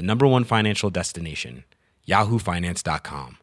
the 0.00 0.06
number 0.06 0.26
one 0.26 0.44
financial 0.44 0.88
destination, 0.90 1.64
yahoofinance.com. 2.08 3.36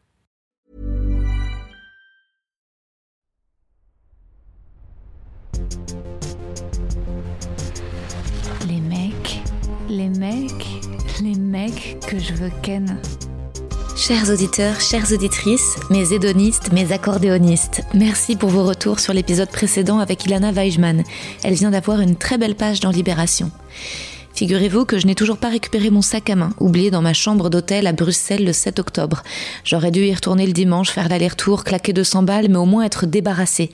Les 8.68 8.80
mecs, 8.82 9.40
les 9.88 10.10
mecs, 10.10 10.66
les 11.22 11.36
mecs 11.36 12.00
que 12.08 12.18
je 12.18 12.34
veux 12.34 12.52
ken. 12.64 13.00
Chers 13.96 14.30
auditeurs, 14.32 14.80
chères 14.80 15.12
auditrices, 15.12 15.78
mes 15.90 16.14
hédonistes, 16.14 16.72
mes 16.72 16.92
accordéonistes, 16.92 17.84
merci 17.94 18.36
pour 18.36 18.50
vos 18.50 18.64
retours 18.64 19.00
sur 19.00 19.14
l'épisode 19.14 19.50
précédent 19.50 20.00
avec 20.00 20.26
Ilana 20.26 20.52
Weijman. 20.52 21.04
Elle 21.44 21.54
vient 21.54 21.72
d'avoir 21.72 22.02
une 22.02 22.16
très 22.16 22.38
belle 22.38 22.56
page 22.56 22.80
dans 22.80 22.92
Libération. 22.92 23.52
Figurez-vous 24.38 24.86
que 24.86 25.00
je 25.00 25.08
n'ai 25.08 25.16
toujours 25.16 25.40
pas 25.40 25.50
récupéré 25.50 25.90
mon 25.90 26.04
sac 26.04 26.30
à 26.30 26.36
main, 26.36 26.52
oublié 26.60 26.92
dans 26.92 27.02
ma 27.02 27.14
chambre 27.14 27.50
d'hôtel 27.50 27.88
à 27.88 27.92
Bruxelles 27.92 28.46
le 28.46 28.54
7 28.54 28.78
octobre. 28.78 29.24
J'aurais 29.64 29.90
dû 29.90 30.06
y 30.06 30.14
retourner 30.14 30.46
le 30.46 30.54
dimanche, 30.54 30.92
faire 30.92 31.10
l'aller-retour, 31.10 31.64
claquer 31.64 31.92
200 31.92 32.22
balles, 32.22 32.48
mais 32.48 32.58
au 32.58 32.66
moins 32.66 32.84
être 32.84 33.08
débarrassé. 33.08 33.72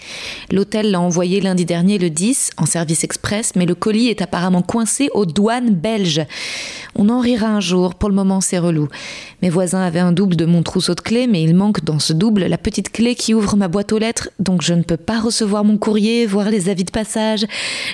L'hôtel 0.53 0.89
l'a 0.89 1.01
envoyé 1.01 1.41
lundi 1.41 1.65
dernier 1.65 1.97
le 1.97 2.09
10, 2.09 2.51
en 2.55 2.65
service 2.65 3.03
express, 3.03 3.57
mais 3.57 3.65
le 3.65 3.75
colis 3.75 4.07
est 4.07 4.21
apparemment 4.21 4.61
coincé 4.61 5.09
aux 5.13 5.25
douanes 5.25 5.71
belges. 5.71 6.25
On 6.95 7.09
en 7.09 7.19
rira 7.19 7.47
un 7.47 7.59
jour, 7.59 7.95
pour 7.95 8.07
le 8.07 8.15
moment 8.15 8.39
c'est 8.39 8.57
relou. 8.57 8.87
Mes 9.41 9.49
voisins 9.49 9.81
avaient 9.81 9.99
un 9.99 10.13
double 10.13 10.37
de 10.37 10.45
mon 10.45 10.63
trousseau 10.63 10.95
de 10.95 11.01
clés, 11.01 11.27
mais 11.27 11.43
il 11.43 11.55
manque 11.55 11.83
dans 11.83 11.99
ce 11.99 12.13
double 12.13 12.45
la 12.45 12.57
petite 12.57 12.89
clé 12.89 13.15
qui 13.15 13.33
ouvre 13.33 13.57
ma 13.57 13.67
boîte 13.67 13.91
aux 13.91 13.99
lettres, 13.99 14.29
donc 14.39 14.61
je 14.61 14.73
ne 14.73 14.83
peux 14.83 14.95
pas 14.95 15.19
recevoir 15.19 15.65
mon 15.65 15.77
courrier, 15.77 16.25
voir 16.25 16.49
les 16.49 16.69
avis 16.69 16.85
de 16.85 16.91
passage. 16.91 17.45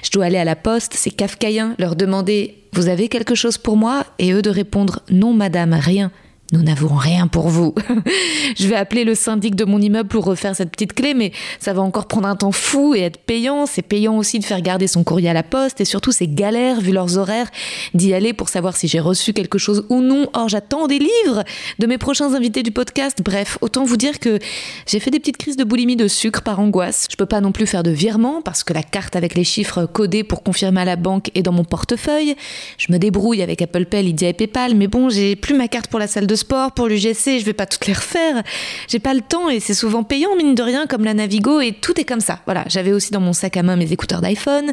Je 0.04 0.12
dois 0.12 0.26
aller 0.26 0.38
à 0.38 0.46
la 0.46 0.56
poste, 0.56 0.94
c'est 0.94 1.10
kafkaïen, 1.10 1.74
leur 1.80 1.96
demander 1.96 2.59
vous 2.74 2.88
avez 2.88 3.08
quelque 3.08 3.36
chose 3.36 3.58
pour 3.58 3.78
moi? 3.78 4.06
Et 4.20 4.32
eux 4.32 4.42
de 4.42 4.50
répondre 4.50 5.02
Non, 5.10 5.34
madame, 5.34 5.74
rien. 5.74 6.12
Nous 6.52 6.64
n'avons 6.64 6.96
rien 6.96 7.28
pour 7.28 7.48
vous. 7.50 7.76
je 8.58 8.68
vais 8.68 8.76
appeler 8.76 9.04
le 9.04 9.14
syndic 9.14 9.56
de 9.56 9.66
mon 9.66 9.80
immeuble 9.80 10.10
pour 10.10 10.26
refaire 10.26 10.56
cette 10.56 10.72
petite 10.72 10.94
clé, 10.94 11.14
mais 11.14 11.32
ça 11.60 11.74
va 11.74 11.84
encore 11.84 12.08
prendre 12.08 12.28
un 12.28 12.36
temps 12.36 12.52
fou 12.52 12.96
et 12.96 13.02
être 13.02 13.20
payant. 13.20 13.68
C'est 13.68 13.84
payant 13.84 14.18
aussi 14.18 14.40
de 14.40 14.44
faire 14.44 14.62
garder 14.62 14.88
son 14.88 15.04
courrier 15.04 15.30
à 15.30 15.34
la 15.34 15.44
poste 15.44 15.80
et 15.80 15.86
surtout 15.86 16.12
c'est 16.12 16.26
galère 16.26 16.82
vu 16.82 16.92
leurs 16.92 17.20
horaires 17.20 17.52
d'y 17.94 18.16
aller 18.16 18.34
pour 18.34 18.50
savoir 18.50 18.76
si 18.76 18.88
j'ai 18.88 19.00
reçu 19.00 19.32
quelque 19.32 19.60
chose 19.60 19.86
ou 19.90 20.02
non. 20.02 20.28
Or 20.34 20.50
j'attends 20.50 20.88
des 20.88 20.98
livres 20.98 21.44
de 21.78 21.86
mes 21.86 22.00
prochains 22.00 22.34
invités 22.34 22.64
du 22.64 22.72
podcast. 22.72 23.20
Bref, 23.24 23.60
autant 23.62 23.84
vous 23.84 23.98
dire 23.98 24.18
que 24.20 24.40
j'ai 24.88 25.00
fait 25.00 25.12
des 25.12 25.20
petites 25.20 25.38
crises 25.38 25.58
de 25.58 25.64
boulimie 25.64 25.98
de 25.98 26.08
sucre 26.08 26.42
par 26.42 26.60
angoisse. 26.60 27.06
Je 27.12 27.16
peux 27.16 27.28
pas 27.28 27.42
non 27.42 27.52
plus 27.52 27.68
faire 27.68 27.84
de 27.84 27.92
virement 27.92 28.42
parce 28.42 28.64
que 28.64 28.74
la 28.74 28.82
carte 28.82 29.16
avec 29.16 29.36
les 29.36 29.44
chiffres 29.44 29.86
codés 29.86 30.24
pour 30.24 30.42
confirmer 30.42 30.82
à 30.82 30.86
la 30.86 30.96
banque 30.96 31.30
est 31.36 31.44
dans 31.44 31.52
mon 31.54 31.64
portefeuille. 31.64 32.36
Je 32.80 32.92
me 32.92 32.98
débrouille 32.98 33.44
avec 33.44 33.62
Apple 33.62 33.86
Pay, 33.86 34.02
Lydia 34.02 34.30
et 34.30 34.34
PayPal, 34.34 34.74
mais 34.74 34.88
bon, 34.88 35.10
j'ai 35.10 35.36
plus 35.36 35.56
ma 35.56 35.68
carte 35.68 35.88
pour 35.88 36.00
la 36.00 36.08
salle 36.08 36.26
de 36.26 36.39
sport, 36.40 36.72
pour 36.72 36.88
l'UGC, 36.88 37.40
je 37.40 37.46
vais 37.46 37.54
pas 37.54 37.66
toutes 37.66 37.86
les 37.86 37.94
refaire. 37.94 38.44
J'ai 38.88 39.00
pas 39.00 39.14
le 39.14 39.22
temps 39.22 39.50
et 39.50 39.60
c'est 39.60 39.74
souvent 39.74 40.04
payant, 40.04 40.36
mine 40.36 40.56
de 40.56 40.64
rien, 40.64 40.88
comme 40.88 41.04
la 41.04 41.14
Navigo, 41.14 41.62
et 41.62 41.74
tout 41.74 42.00
est 42.00 42.04
comme 42.04 42.22
ça. 42.22 42.40
Voilà, 42.46 42.66
j'avais 42.68 42.92
aussi 42.92 43.12
dans 43.12 43.20
mon 43.20 43.34
sac 43.34 43.58
à 43.58 43.64
main 43.64 43.76
mes 43.76 43.92
écouteurs 43.92 44.22
d'iPhone, 44.22 44.72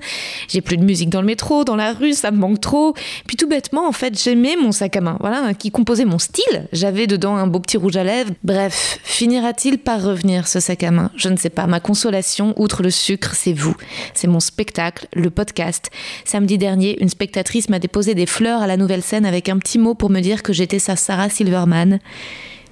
j'ai 0.49 0.61
plus 0.61 0.77
de 0.77 0.85
musique 0.85 1.11
dans 1.11 1.21
le 1.21 1.27
métro, 1.27 1.65
dans 1.65 1.77
la 1.77 1.93
rue, 1.93 2.13
ça 2.13 2.31
me 2.31 2.39
manque 2.39 2.61
trop. 2.61 2.95
Puis 3.27 3.37
tout 3.37 3.49
bêtement, 3.49 3.87
en 3.87 3.93
fait, 3.93 4.21
j'aimais 4.21 4.57
mon 4.57 4.73
sac 4.73 4.97
à 4.97 5.01
main, 5.01 5.17
voilà, 5.21 5.55
qui 5.55 5.71
composait 5.71 6.05
mon 6.05 6.19
style. 6.19 6.69
J'avais 6.73 7.07
dedans 7.07 7.37
un 7.37 7.47
beau 7.47 7.61
petit 7.61 7.77
rouge 7.77 7.97
à 7.97 8.05
lèvres. 8.05 8.33
Bref, 8.45 8.99
finira-t-il 9.03 9.79
par 9.79 10.03
revenir 10.03 10.49
ce 10.49 10.61
sac 10.61 10.83
à 10.83 10.91
main? 10.91 11.11
Je 11.17 11.29
ne 11.29 11.37
sais 11.37 11.51
pas. 11.51 11.67
Ma 11.67 11.81
consolation, 11.81 12.55
outre 12.57 12.83
le 12.83 12.91
sucre, 12.91 13.35
c'est 13.35 13.53
vous. 13.53 13.77
C'est 14.15 14.29
mon 14.29 14.41
spectacle, 14.41 15.07
le 15.15 15.31
podcast. 15.31 15.91
Samedi 16.25 16.59
dernier, 16.59 17.01
une 17.03 17.09
spectatrice 17.09 17.69
m'a 17.69 17.79
déposé 17.79 18.15
des 18.15 18.27
fleurs 18.27 18.63
à 18.63 18.67
la 18.67 18.77
nouvelle 18.77 19.03
scène 19.03 19.27
avec 19.27 19.49
un 19.49 19.59
petit 19.59 19.79
mot 19.79 19.95
pour 19.95 20.11
me 20.11 20.21
dire 20.21 20.43
que 20.43 20.53
j'étais 20.53 20.79
sa 20.79 20.97
Sarah 20.97 21.29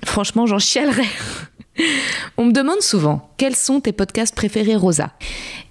Franchement, 0.04 0.46
j'en 0.46 0.58
chialerais. 0.58 1.08
On 2.36 2.44
me 2.44 2.52
demande 2.52 2.82
souvent 2.82 3.30
quels 3.36 3.56
sont 3.56 3.80
tes 3.80 3.92
podcasts 3.92 4.34
préférés, 4.34 4.76
Rosa? 4.76 5.12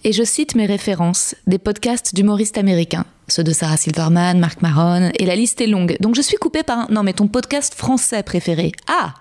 Et 0.04 0.12
je 0.12 0.24
cite 0.24 0.56
mes 0.56 0.66
références, 0.66 1.36
des 1.48 1.60
podcasts 1.60 2.14
d'humoristes 2.14 2.58
américains, 2.58 3.06
ceux 3.30 3.44
de 3.44 3.54
Sarah 3.54 3.78
Silverman, 3.78 4.40
Marc 4.40 4.62
Maron, 4.62 5.12
et 5.18 5.26
la 5.26 5.36
liste 5.36 5.62
est 5.62 5.68
longue. 5.68 5.96
Donc 6.02 6.16
je 6.16 6.22
suis 6.22 6.38
coupée 6.38 6.64
par 6.64 6.80
un 6.80 6.88
non, 6.90 7.04
mais 7.04 7.14
ton 7.14 7.28
podcast 7.28 7.74
français 7.74 8.24
préféré. 8.24 8.74
Ah 8.88 9.14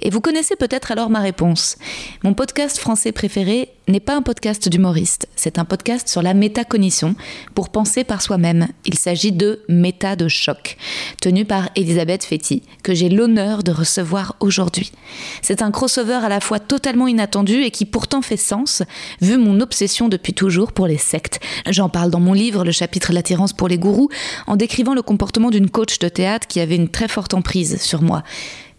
et 0.00 0.10
vous 0.10 0.20
connaissez 0.20 0.56
peut-être 0.56 0.92
alors 0.92 1.10
ma 1.10 1.20
réponse. 1.20 1.76
Mon 2.22 2.34
podcast 2.34 2.78
français 2.78 3.12
préféré 3.12 3.70
n'est 3.88 4.00
pas 4.00 4.16
un 4.16 4.22
podcast 4.22 4.68
d'humoriste, 4.68 5.28
c'est 5.34 5.58
un 5.58 5.64
podcast 5.64 6.08
sur 6.08 6.20
la 6.20 6.34
métacognition 6.34 7.14
pour 7.54 7.70
penser 7.70 8.04
par 8.04 8.20
soi-même. 8.20 8.68
Il 8.84 8.98
s'agit 8.98 9.32
de 9.32 9.62
Méta 9.68 10.14
de 10.14 10.28
choc, 10.28 10.76
tenu 11.20 11.44
par 11.44 11.70
Elisabeth 11.74 12.24
Fetty, 12.24 12.62
que 12.82 12.94
j'ai 12.94 13.08
l'honneur 13.08 13.62
de 13.62 13.72
recevoir 13.72 14.36
aujourd'hui. 14.40 14.92
C'est 15.40 15.62
un 15.62 15.70
crossover 15.70 16.20
à 16.22 16.28
la 16.28 16.40
fois 16.40 16.60
totalement 16.60 17.08
inattendu 17.08 17.62
et 17.62 17.70
qui 17.70 17.86
pourtant 17.86 18.22
fait 18.22 18.36
sens, 18.36 18.82
vu 19.20 19.38
mon 19.38 19.60
obsession 19.60 20.08
depuis 20.08 20.34
toujours 20.34 20.72
pour 20.72 20.86
les 20.86 20.98
sectes. 20.98 21.40
J'en 21.68 21.88
parle 21.88 22.10
dans 22.10 22.20
mon 22.20 22.34
livre, 22.34 22.64
le 22.64 22.72
chapitre 22.72 23.12
L'attirance 23.12 23.54
pour 23.54 23.68
les 23.68 23.78
gourous, 23.78 24.10
en 24.46 24.56
décrivant 24.56 24.94
le 24.94 25.02
comportement 25.02 25.50
d'une 25.50 25.70
coach 25.70 25.98
de 25.98 26.08
théâtre 26.08 26.46
qui 26.46 26.60
avait 26.60 26.76
une 26.76 26.90
très 26.90 27.08
forte 27.08 27.34
emprise 27.34 27.80
sur 27.80 28.02
moi 28.02 28.22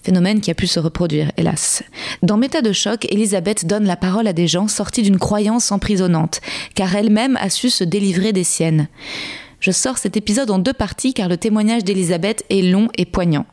phénomène 0.04 0.42
qui 0.42 0.52
a 0.52 0.56
pu 0.56 0.68
se 0.68 0.80
reproduire, 0.80 1.32
hélas. 1.38 1.84
Dans 2.24 2.38
Méta 2.38 2.62
de 2.62 2.72
choc, 2.72 3.06
Elisabeth 3.10 3.66
donne 3.66 3.86
la 3.86 3.96
parole 3.96 4.28
à 4.28 4.34
des 4.34 4.48
gens 4.48 4.68
sortis 4.68 5.02
d'une 5.02 5.20
croyance 5.20 5.72
emprisonnante, 5.72 6.42
car 6.76 6.96
elle-même 6.96 7.38
a 7.38 7.50
su 7.50 7.70
se 7.70 7.84
délivrer 7.84 8.34
des 8.34 8.44
siennes. 8.44 8.88
Je 9.60 9.72
sors 9.72 9.98
cet 9.98 10.16
épisode 10.16 10.52
en 10.52 10.60
deux 10.60 10.74
parties 10.74 11.14
car 11.14 11.28
le 11.28 11.38
témoignage 11.38 11.84
d'Elisabeth 11.84 12.46
est 12.50 12.62
long 12.62 12.88
et 12.98 13.06
poignant. 13.06 13.46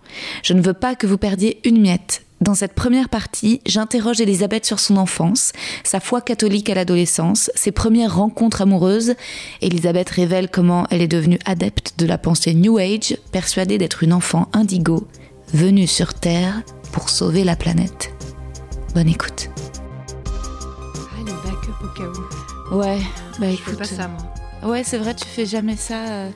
Je 0.42 0.52
ne 0.52 0.62
veux 0.62 0.72
pas 0.72 0.94
que 0.94 1.06
vous 1.06 1.18
perdiez 1.18 1.58
une 1.64 1.80
miette. 1.80 2.22
Dans 2.40 2.54
cette 2.54 2.74
première 2.74 3.08
partie, 3.08 3.60
j'interroge 3.64 4.20
Elisabeth 4.20 4.66
sur 4.66 4.78
son 4.78 4.98
enfance, 4.98 5.52
sa 5.84 6.00
foi 6.00 6.20
catholique 6.20 6.68
à 6.68 6.74
l'adolescence, 6.74 7.50
ses 7.54 7.72
premières 7.72 8.14
rencontres 8.14 8.60
amoureuses. 8.60 9.14
Elisabeth 9.62 10.10
révèle 10.10 10.50
comment 10.50 10.86
elle 10.90 11.00
est 11.00 11.08
devenue 11.08 11.38
adepte 11.46 11.94
de 11.98 12.06
la 12.06 12.18
pensée 12.18 12.52
New 12.52 12.76
Age, 12.76 13.16
persuadée 13.32 13.78
d'être 13.78 14.02
une 14.02 14.12
enfant 14.12 14.48
indigo 14.52 15.08
venu 15.52 15.86
sur 15.86 16.14
Terre 16.14 16.62
pour 16.92 17.08
sauver 17.10 17.44
la 17.44 17.56
planète. 17.56 18.12
Bonne 18.94 19.08
écoute. 19.08 19.50
Ah, 20.26 21.18
les 21.18 21.32
backups 21.32 21.84
au 21.84 21.88
cas 21.88 22.08
où. 22.70 22.74
Ouais, 22.76 23.00
bah 23.38 23.46
je 23.50 23.54
écoute. 23.54 23.64
fais 23.72 23.76
pas 23.76 23.84
ça, 23.84 24.08
moi. 24.08 24.70
Ouais, 24.70 24.82
c'est 24.84 24.98
vrai, 24.98 25.14
tu 25.14 25.26
fais 25.26 25.46
jamais 25.46 25.76
ça. 25.76 26.06
euh. 26.08 26.30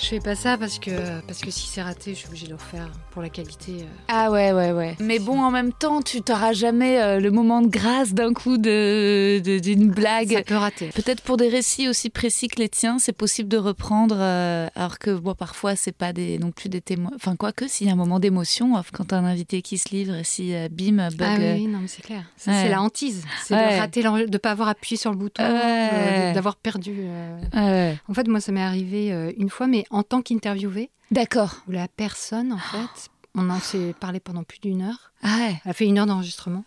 Je 0.00 0.06
fais 0.06 0.20
pas 0.20 0.36
ça 0.36 0.56
parce 0.56 0.78
que, 0.78 1.20
parce 1.26 1.40
que 1.40 1.50
si 1.50 1.66
c'est 1.66 1.82
raté, 1.82 2.12
je 2.14 2.18
suis 2.20 2.28
obligée 2.28 2.46
de 2.46 2.50
le 2.52 2.56
refaire 2.56 2.88
pour 3.18 3.22
la 3.24 3.30
qualité. 3.30 3.72
euh. 3.80 3.84
Ah 4.06 4.30
ouais, 4.30 4.52
ouais, 4.52 4.70
ouais. 4.70 4.94
Mais 5.00 5.18
bon, 5.18 5.40
en 5.40 5.50
même 5.50 5.72
temps, 5.72 6.02
tu 6.02 6.22
t'auras 6.22 6.52
jamais 6.52 7.02
euh, 7.02 7.18
le 7.18 7.32
moment 7.32 7.62
de 7.62 7.66
grâce 7.66 8.14
d'un 8.14 8.32
coup 8.32 8.58
de 8.58 9.40
de- 9.44 9.58
d'une 9.58 9.90
blague. 9.90 10.32
Ça 10.34 10.42
peut 10.42 10.54
rater. 10.54 10.90
Peut-être 10.94 11.20
pour 11.22 11.36
des 11.36 11.48
récits 11.48 11.88
aussi 11.88 12.10
précis 12.10 12.46
que 12.46 12.60
les 12.60 12.68
tiens, 12.68 13.00
c'est 13.00 13.12
possible 13.12 13.48
de 13.48 13.56
reprendre, 13.56 14.14
euh, 14.20 14.68
alors 14.76 15.00
que 15.00 15.10
bon, 15.10 15.34
parfois 15.34 15.74
c'est 15.74 15.90
pas 15.90 16.12
des, 16.12 16.38
non 16.38 16.52
plus 16.52 16.68
des 16.68 16.80
témoins. 16.80 17.10
Enfin, 17.16 17.34
quoique, 17.34 17.66
s'il 17.66 17.88
y 17.88 17.90
a 17.90 17.92
un 17.92 17.96
moment 17.96 18.20
d'émotion, 18.20 18.76
euh, 18.76 18.82
quand 18.92 19.06
t'as 19.06 19.16
un 19.18 19.24
invité 19.24 19.62
qui 19.62 19.78
se 19.78 19.88
livre, 19.92 20.14
si 20.22 20.54
euh, 20.54 20.68
bim, 20.70 21.08
bug. 21.10 21.20
Ah 21.20 21.54
oui, 21.54 21.66
non, 21.66 21.80
mais 21.80 21.88
c'est 21.88 22.02
clair. 22.02 22.18
Ouais. 22.46 22.52
C'est 22.54 22.68
la 22.68 22.80
hantise. 22.80 23.24
C'est 23.42 23.54
Ouais. 23.56 23.74
de 23.74 23.80
rater, 23.80 24.28
de 24.28 24.38
pas 24.38 24.52
avoir 24.52 24.68
appuyé 24.68 24.96
sur 24.96 25.10
le 25.10 25.16
bouton, 25.16 25.42
Ouais. 25.42 25.88
euh, 25.92 26.34
d'avoir 26.34 26.54
perdu. 26.54 26.94
euh. 27.00 27.94
En 28.08 28.14
fait, 28.14 28.28
moi, 28.28 28.40
ça 28.40 28.52
m'est 28.52 28.62
arrivé 28.62 29.08
une 29.36 29.50
fois, 29.50 29.66
mais 29.66 29.84
en 29.90 30.04
tant 30.04 30.22
qu'interviewée, 30.22 30.90
D'accord. 31.10 31.56
où 31.68 31.72
la 31.72 31.88
personne, 31.88 32.52
en 32.52 32.58
fait, 32.58 33.10
on 33.34 33.48
en 33.50 33.60
s'est 33.60 33.94
parlé 33.98 34.20
pendant 34.20 34.42
plus 34.42 34.58
d'une 34.60 34.82
heure. 34.82 35.12
Ah 35.22 35.36
ouais. 35.38 35.60
Elle 35.64 35.70
a 35.70 35.74
fait 35.74 35.86
une 35.86 35.98
heure 35.98 36.06
d'enregistrement. 36.06 36.64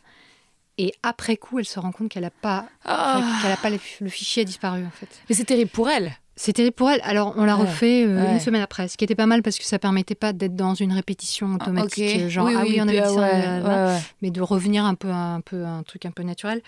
Et 0.77 0.93
après 1.03 1.37
coup, 1.37 1.59
elle 1.59 1.65
se 1.65 1.79
rend 1.79 1.91
compte 1.91 2.09
qu'elle 2.09 2.23
n'a 2.23 2.29
pas, 2.31 2.65
Ah. 2.85 3.21
qu'elle 3.41 3.51
a 3.51 3.57
pas 3.57 3.69
le, 3.69 3.77
fichier 3.77 4.41
a 4.41 4.45
disparu 4.45 4.83
en 4.85 4.89
fait. 4.89 5.09
Mais 5.29 5.35
c'est 5.35 5.43
terrible 5.43 5.69
pour 5.69 5.89
elle. 5.89 6.13
C'est 6.37 6.53
terrible 6.53 6.73
pour 6.73 6.89
elle. 6.89 7.01
Alors 7.03 7.33
on 7.37 7.43
l'a 7.43 7.55
Ouais. 7.57 7.63
refait 7.65 8.03
euh, 8.05 8.23
Ouais. 8.25 8.33
une 8.33 8.39
semaine 8.39 8.61
après, 8.61 8.87
ce 8.87 8.97
qui 8.97 9.03
était 9.03 9.13
pas 9.15 9.27
mal 9.27 9.43
parce 9.43 9.59
que 9.59 9.65
ça 9.65 9.77
permettait 9.77 10.15
pas 10.15 10.33
d'être 10.33 10.55
dans 10.55 10.73
une 10.73 10.91
répétition 10.93 11.53
automatique, 11.53 12.15
Ok. 12.15 12.21
euh, 12.21 12.29
genre 12.29 12.47
ah 12.55 12.63
oui 12.63 12.79
on 12.79 12.87
avait 12.87 12.93
dit 12.93 12.97
ah 12.99 13.09
ça, 13.09 13.95
ouais, 13.95 13.99
mais 14.23 14.31
de 14.31 14.41
revenir 14.41 14.85
un 14.85 14.95
peu 14.95 15.09
un 15.11 15.41
peu 15.41 15.65
un 15.65 15.83
truc 15.83 16.05
un 16.05 16.11
peu 16.11 16.23
naturel. 16.23 16.61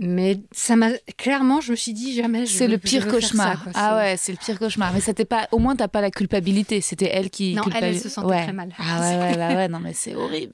Mais 0.00 0.40
ça 0.52 0.76
m'a 0.76 0.90
clairement, 1.16 1.60
je 1.60 1.72
me 1.72 1.76
suis 1.76 1.92
dit 1.92 2.14
jamais. 2.14 2.46
C'est 2.46 2.68
le 2.68 2.78
pire 2.78 3.08
cauchemar. 3.08 3.64
ça, 3.64 3.70
ah 3.74 3.96
ouais, 3.96 4.16
c'est 4.16 4.30
le 4.30 4.38
pire 4.38 4.58
cauchemar. 4.58 4.92
Mais 4.92 5.00
c'était 5.00 5.24
pas. 5.24 5.48
Au 5.50 5.58
moins, 5.58 5.74
t'as 5.74 5.88
pas 5.88 6.00
la 6.00 6.12
culpabilité. 6.12 6.80
C'était 6.80 7.10
elle 7.12 7.30
qui. 7.30 7.54
Non, 7.54 7.62
elle, 7.74 7.98
se 7.98 8.08
sentait 8.08 8.28
Ouais. 8.28 8.42
très 8.44 8.52
mal. 8.52 8.72
Ah 8.78 9.00
ouais, 9.00 9.18
ouais, 9.18 9.36
bah 9.36 9.48
ouais. 9.54 9.68
Non, 9.68 9.80
mais 9.80 9.92
c'est 9.94 10.14
horrible. 10.14 10.52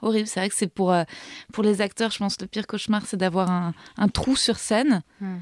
horrible. 0.00 0.28
C'est 0.28 0.38
vrai 0.38 0.48
que 0.48 0.54
c'est 0.54 0.68
pour 0.68 0.92
euh, 0.92 1.02
pour 1.52 1.64
les 1.64 1.80
acteurs, 1.80 2.12
je 2.12 2.18
pense, 2.18 2.40
le 2.40 2.46
pire 2.46 2.66
cauchemar, 2.68 3.02
c'est 3.04 3.16
d'avoir 3.16 3.50
un, 3.50 3.74
un 3.96 4.08
trou 4.08 4.36
sur 4.36 4.58
scène. 4.58 5.02
Hmm. 5.20 5.38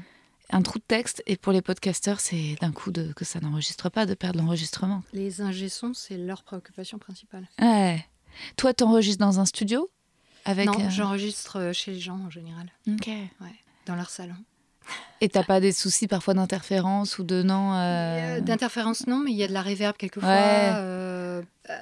Un 0.49 0.61
trou 0.61 0.77
de 0.77 0.83
texte, 0.83 1.23
et 1.25 1.35
pour 1.35 1.51
les 1.51 1.61
podcasteurs, 1.63 2.19
c'est 2.19 2.57
d'un 2.61 2.71
coup 2.71 2.91
de, 2.91 3.11
que 3.13 3.25
ça 3.25 3.39
n'enregistre 3.39 3.89
pas, 3.89 4.05
de 4.05 4.13
perdre 4.13 4.39
l'enregistrement. 4.39 5.01
Les 5.11 5.41
ingé-sons, 5.41 5.93
c'est 5.95 6.17
leur 6.17 6.43
préoccupation 6.43 6.99
principale. 6.99 7.47
Ouais. 7.59 8.05
Toi, 8.55 8.73
t'enregistres 8.73 9.23
dans 9.25 9.39
un 9.39 9.45
studio? 9.45 9.89
Avec. 10.45 10.67
non, 10.67 10.79
euh, 10.79 10.89
j'enregistre 10.89 11.59
euh, 11.59 11.73
chez 11.73 11.91
les 11.91 11.99
gens 11.99 12.19
en 12.25 12.29
général, 12.29 12.67
Ok. 12.87 13.09
dans 13.85 13.95
leur 13.95 14.09
salon. 14.09 14.35
Et 15.21 15.29
t'as 15.29 15.43
pas 15.43 15.61
des 15.61 15.71
soucis 15.71 16.07
parfois 16.07 16.33
d'interférence 16.33 17.17
ou 17.17 17.23
de 17.23 17.41
non. 17.43 17.73
euh, 17.73 18.37
Euh, 18.37 18.41
D'interférence, 18.41 19.07
non, 19.07 19.19
mais 19.19 19.31
il 19.31 19.37
y 19.37 19.43
a 19.43 19.47
de 19.47 19.53
la 19.53 19.61
réverb 19.61 19.95
quelquefois. 19.95 20.27
Ouais. 20.29 20.71
euh, 20.75 21.41
euh, 21.69 21.73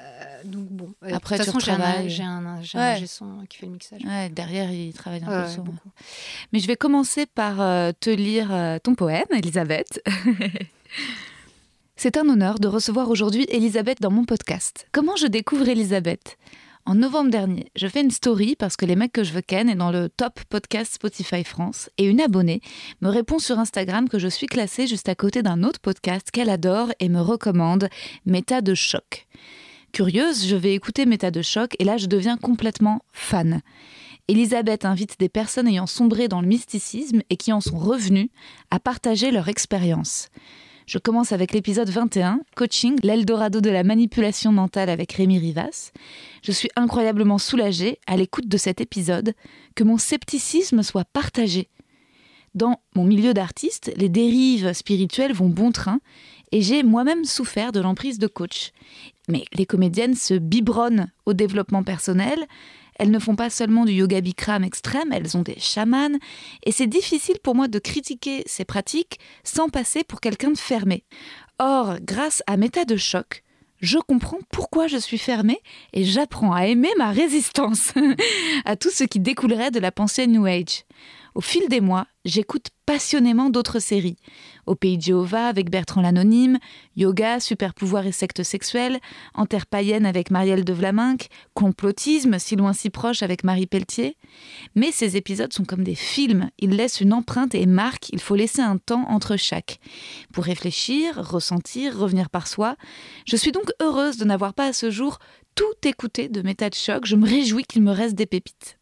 donc 0.45 0.67
bon. 0.69 0.93
Après, 1.11 1.39
de 1.39 1.43
toute 1.43 1.53
façon, 1.53 1.59
j'ai 1.59 1.71
un, 1.71 2.07
j'ai 2.07 2.21
un, 2.23 2.61
j'ai 2.61 2.77
Ouais. 2.77 2.83
un 2.83 2.91
ingé-son 2.97 3.43
qui 3.49 3.57
fait 3.57 3.65
le 3.65 3.71
mixage. 3.71 4.01
Ouais, 4.05 4.29
derrière, 4.29 4.71
il 4.71 4.93
travaille 4.93 5.23
un 5.23 5.27
Ouais, 5.27 5.41
peu 5.43 5.49
le 5.49 5.55
son. 5.55 5.63
beaucoup. 5.63 5.89
Mais 6.53 6.59
je 6.59 6.67
vais 6.67 6.75
commencer 6.75 7.25
par 7.25 7.57
te 7.99 8.09
lire 8.11 8.79
ton 8.83 8.93
poème, 8.93 9.25
Elisabeth. 9.31 9.99
C'est 11.95 12.17
un 12.17 12.27
honneur 12.29 12.59
de 12.59 12.67
recevoir 12.67 13.09
aujourd'hui 13.09 13.45
Elisabeth 13.49 14.01
dans 14.01 14.11
mon 14.11 14.25
podcast. 14.25 14.87
Comment 14.91 15.15
je 15.15 15.27
découvre 15.27 15.67
Elisabeth? 15.67 16.37
En 16.85 16.95
novembre 16.95 17.29
dernier, 17.29 17.71
je 17.75 17.87
fais 17.87 18.01
une 18.01 18.11
story 18.11 18.55
parce 18.55 18.75
que 18.75 18.85
les 18.85 18.95
mecs 18.95 19.11
que 19.11 19.23
je 19.23 19.33
veux 19.33 19.41
ken 19.41 19.69
est 19.69 19.75
dans 19.75 19.91
le 19.91 20.09
top 20.09 20.39
podcast 20.49 20.95
Spotify 20.95 21.43
France 21.43 21.91
et 21.99 22.05
une 22.05 22.19
abonnée 22.19 22.59
me 23.01 23.09
répond 23.09 23.37
sur 23.37 23.59
Instagram 23.59 24.09
que 24.09 24.17
je 24.17 24.27
suis 24.27 24.47
classée 24.47 24.87
juste 24.87 25.07
à 25.07 25.13
côté 25.13 25.43
d'un 25.43 25.63
autre 25.63 25.79
podcast 25.79 26.31
qu'elle 26.31 26.49
adore 26.49 26.91
et 26.99 27.07
me 27.07 27.21
recommande, 27.21 27.87
Méta 28.25 28.61
de 28.61 28.73
choc. 28.73 29.27
Curieuse, 29.91 30.47
je 30.47 30.55
vais 30.55 30.73
écouter 30.73 31.05
Méta 31.05 31.29
de 31.29 31.43
choc 31.43 31.75
et 31.77 31.83
là 31.83 31.97
je 31.97 32.07
deviens 32.07 32.37
complètement 32.37 33.01
fan. 33.11 33.61
Elisabeth 34.27 34.83
invite 34.83 35.19
des 35.19 35.29
personnes 35.29 35.67
ayant 35.67 35.87
sombré 35.87 36.27
dans 36.27 36.41
le 36.41 36.47
mysticisme 36.47 37.21
et 37.29 37.37
qui 37.37 37.53
en 37.53 37.61
sont 37.61 37.77
revenues 37.77 38.31
à 38.71 38.79
partager 38.79 39.29
leur 39.29 39.49
expérience. 39.49 40.29
Je 40.87 40.97
commence 40.97 41.31
avec 41.31 41.53
l'épisode 41.53 41.89
21, 41.89 42.41
Coaching, 42.55 42.97
l'Eldorado 43.03 43.61
de 43.61 43.69
la 43.69 43.83
manipulation 43.83 44.51
mentale 44.51 44.89
avec 44.89 45.13
Rémi 45.13 45.37
Rivas. 45.37 45.91
Je 46.43 46.51
suis 46.51 46.69
incroyablement 46.75 47.37
soulagée 47.37 47.99
à 48.07 48.17
l'écoute 48.17 48.47
de 48.47 48.57
cet 48.57 48.81
épisode 48.81 49.33
que 49.75 49.83
mon 49.83 49.97
scepticisme 49.97 50.83
soit 50.83 51.05
partagé. 51.05 51.69
Dans 52.55 52.81
mon 52.95 53.05
milieu 53.05 53.33
d'artiste, 53.33 53.93
les 53.95 54.09
dérives 54.09 54.73
spirituelles 54.73 55.33
vont 55.33 55.49
bon 55.49 55.71
train 55.71 55.99
et 56.51 56.61
j'ai 56.61 56.83
moi-même 56.83 57.23
souffert 57.23 57.71
de 57.71 57.79
l'emprise 57.79 58.19
de 58.19 58.27
coach. 58.27 58.71
Mais 59.29 59.45
les 59.53 59.65
comédiennes 59.65 60.15
se 60.15 60.33
biberonnent 60.33 61.09
au 61.25 61.33
développement 61.33 61.83
personnel, 61.83 62.45
elles 63.01 63.09
ne 63.09 63.17
font 63.17 63.35
pas 63.35 63.49
seulement 63.49 63.83
du 63.83 63.93
yoga 63.93 64.21
bikram 64.21 64.63
extrême, 64.63 65.11
elles 65.11 65.35
ont 65.35 65.41
des 65.41 65.59
chamans, 65.59 66.19
et 66.63 66.71
c'est 66.71 66.85
difficile 66.85 67.39
pour 67.41 67.55
moi 67.55 67.67
de 67.67 67.79
critiquer 67.79 68.43
ces 68.45 68.63
pratiques 68.63 69.19
sans 69.43 69.69
passer 69.69 70.03
pour 70.03 70.21
quelqu'un 70.21 70.51
de 70.51 70.57
fermé. 70.57 71.03
Or, 71.57 71.95
grâce 71.99 72.43
à 72.45 72.57
Méta 72.57 72.85
de 72.85 72.97
choc, 72.97 73.41
je 73.79 73.97
comprends 73.97 74.37
pourquoi 74.51 74.85
je 74.85 74.97
suis 74.97 75.17
fermée 75.17 75.57
et 75.93 76.03
j'apprends 76.03 76.53
à 76.53 76.67
aimer 76.67 76.91
ma 76.99 77.09
résistance 77.09 77.91
à 78.65 78.75
tout 78.75 78.91
ce 78.91 79.03
qui 79.03 79.19
découlerait 79.19 79.71
de 79.71 79.79
la 79.79 79.91
pensée 79.91 80.27
New 80.27 80.45
Age. 80.45 80.83
Au 81.33 81.39
fil 81.41 81.69
des 81.69 81.79
mois, 81.79 82.07
j'écoute 82.25 82.67
passionnément 82.85 83.49
d'autres 83.49 83.79
séries. 83.79 84.17
Au 84.65 84.75
Pays 84.75 84.97
de 84.97 85.03
Jéhovah 85.03 85.47
avec 85.47 85.69
Bertrand 85.69 86.01
l'Anonyme, 86.01 86.59
Yoga, 86.97 87.39
Super 87.39 87.73
pouvoir 87.73 88.05
et 88.05 88.11
secte 88.11 88.43
sexuelle, 88.43 88.99
En 89.33 89.45
terre 89.45 89.65
païenne 89.65 90.05
avec 90.05 90.29
Marielle 90.29 90.65
de 90.65 90.73
Vlaminck, 90.73 91.29
Complotisme, 91.53 92.37
Si 92.37 92.57
loin 92.57 92.73
si 92.73 92.89
proche 92.89 93.23
avec 93.23 93.45
Marie 93.45 93.65
Pelletier. 93.65 94.17
Mais 94.75 94.91
ces 94.91 95.15
épisodes 95.15 95.53
sont 95.53 95.63
comme 95.63 95.85
des 95.85 95.95
films, 95.95 96.49
ils 96.59 96.75
laissent 96.75 96.99
une 96.99 97.13
empreinte 97.13 97.55
et 97.55 97.65
marquent, 97.65 98.09
il 98.09 98.19
faut 98.19 98.35
laisser 98.35 98.61
un 98.61 98.77
temps 98.77 99.05
entre 99.07 99.37
chaque. 99.37 99.79
Pour 100.33 100.43
réfléchir, 100.43 101.15
ressentir, 101.15 101.97
revenir 101.97 102.29
par 102.29 102.47
soi. 102.47 102.75
Je 103.25 103.37
suis 103.37 103.53
donc 103.53 103.71
heureuse 103.81 104.17
de 104.17 104.25
n'avoir 104.25 104.53
pas 104.53 104.65
à 104.65 104.73
ce 104.73 104.91
jour 104.91 105.19
tout 105.55 105.87
écouté 105.87 106.29
de 106.29 106.41
Méta 106.41 106.69
de 106.69 106.75
choc, 106.75 107.05
je 107.05 107.15
me 107.15 107.27
réjouis 107.27 107.63
qu'il 107.63 107.81
me 107.81 107.91
reste 107.91 108.15
des 108.15 108.25
pépites. 108.25 108.77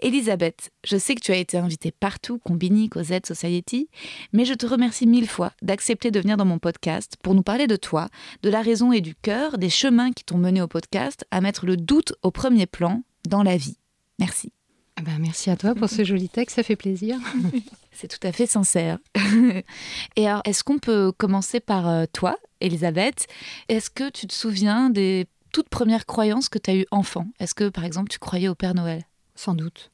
Elisabeth, 0.00 0.70
je 0.84 0.96
sais 0.96 1.14
que 1.14 1.20
tu 1.20 1.32
as 1.32 1.36
été 1.36 1.56
invitée 1.56 1.90
partout, 1.90 2.38
Combini, 2.38 2.88
Cosette, 2.88 3.26
Society, 3.26 3.88
mais 4.32 4.44
je 4.44 4.54
te 4.54 4.66
remercie 4.66 5.06
mille 5.06 5.28
fois 5.28 5.52
d'accepter 5.62 6.10
de 6.10 6.20
venir 6.20 6.36
dans 6.36 6.44
mon 6.44 6.58
podcast 6.58 7.16
pour 7.22 7.34
nous 7.34 7.42
parler 7.42 7.66
de 7.66 7.76
toi, 7.76 8.08
de 8.42 8.50
la 8.50 8.62
raison 8.62 8.92
et 8.92 9.00
du 9.00 9.14
cœur, 9.14 9.58
des 9.58 9.70
chemins 9.70 10.12
qui 10.12 10.24
t'ont 10.24 10.38
mené 10.38 10.60
au 10.60 10.68
podcast, 10.68 11.24
à 11.30 11.40
mettre 11.40 11.66
le 11.66 11.76
doute 11.76 12.14
au 12.22 12.30
premier 12.30 12.66
plan 12.66 13.02
dans 13.28 13.42
la 13.42 13.56
vie. 13.56 13.78
Merci. 14.18 14.52
Ah 14.96 15.02
ben, 15.02 15.18
merci 15.18 15.50
à 15.50 15.56
toi 15.56 15.74
pour 15.74 15.88
ce 15.88 16.04
joli 16.04 16.28
texte, 16.28 16.56
ça 16.56 16.62
fait 16.62 16.76
plaisir. 16.76 17.18
C'est 17.92 18.08
tout 18.08 18.24
à 18.26 18.32
fait 18.32 18.46
sincère. 18.46 18.98
et 20.16 20.28
alors, 20.28 20.42
est-ce 20.44 20.62
qu'on 20.62 20.78
peut 20.78 21.12
commencer 21.12 21.60
par 21.60 21.88
euh, 21.88 22.04
toi, 22.12 22.36
Elisabeth? 22.60 23.26
Est-ce 23.68 23.90
que 23.90 24.10
tu 24.10 24.26
te 24.26 24.34
souviens 24.34 24.90
des 24.90 25.26
toutes 25.52 25.68
premières 25.68 26.06
croyances 26.06 26.48
que 26.48 26.58
tu 26.58 26.70
as 26.70 26.74
eues 26.76 26.86
enfant? 26.90 27.26
Est-ce 27.40 27.54
que, 27.54 27.68
par 27.68 27.84
exemple, 27.84 28.08
tu 28.08 28.18
croyais 28.18 28.48
au 28.48 28.54
Père 28.54 28.74
Noël? 28.74 29.04
Sans 29.34 29.54
doute. 29.54 29.90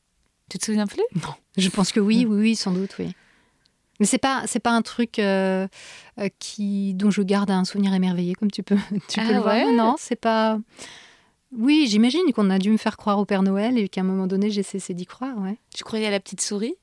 Tu 0.50 0.58
te 0.58 0.64
souviens 0.64 0.87
plus? 0.87 1.02
Je 1.56 1.69
pense 1.69 1.92
que 1.92 2.00
oui, 2.00 2.26
oui, 2.28 2.40
oui, 2.40 2.56
sans 2.56 2.72
doute, 2.72 2.96
oui. 2.98 3.14
Mais 4.00 4.06
c'est 4.06 4.19
pas, 4.19 4.44
c'est 4.46 4.60
pas 4.60 4.70
un 4.72 4.82
truc 4.82 5.19
euh, 5.19 5.69
euh, 6.19 6.28
qui, 6.38 6.94
dont 6.94 7.10
je 7.10 7.22
garde 7.22 7.50
un 7.50 7.64
souvenir 7.64 7.92
émerveillé, 7.92 8.34
comme 8.34 8.50
tu 8.50 8.62
peux, 8.62 8.76
tu 9.08 9.20
Ah 9.20 9.26
peux 9.26 9.34
le 9.34 9.40
voir. 9.40 9.72
Non, 9.72 9.96
c'est 9.98 10.16
pas. 10.16 10.58
Oui, 11.56 11.87
j'imagine 11.88 12.20
qu'on 12.34 12.48
a 12.50 12.58
dû 12.58 12.70
me 12.70 12.76
faire 12.76 12.96
croire 12.96 13.19
au 13.19 13.25
Père 13.25 13.42
Noël 13.42 13.76
et 13.78 13.88
qu'à 13.88 14.00
un 14.00 14.04
moment 14.04 14.26
donné, 14.26 14.50
j'ai 14.50 14.62
cessé 14.62 14.94
d'y 14.94 15.04
croire, 15.06 15.37
ouais. 15.38 15.58
Tu 15.75 15.84
croyais 15.84 16.06
à 16.06 16.10
la 16.10 16.20
petite 16.20 16.40
souris? 16.40 16.74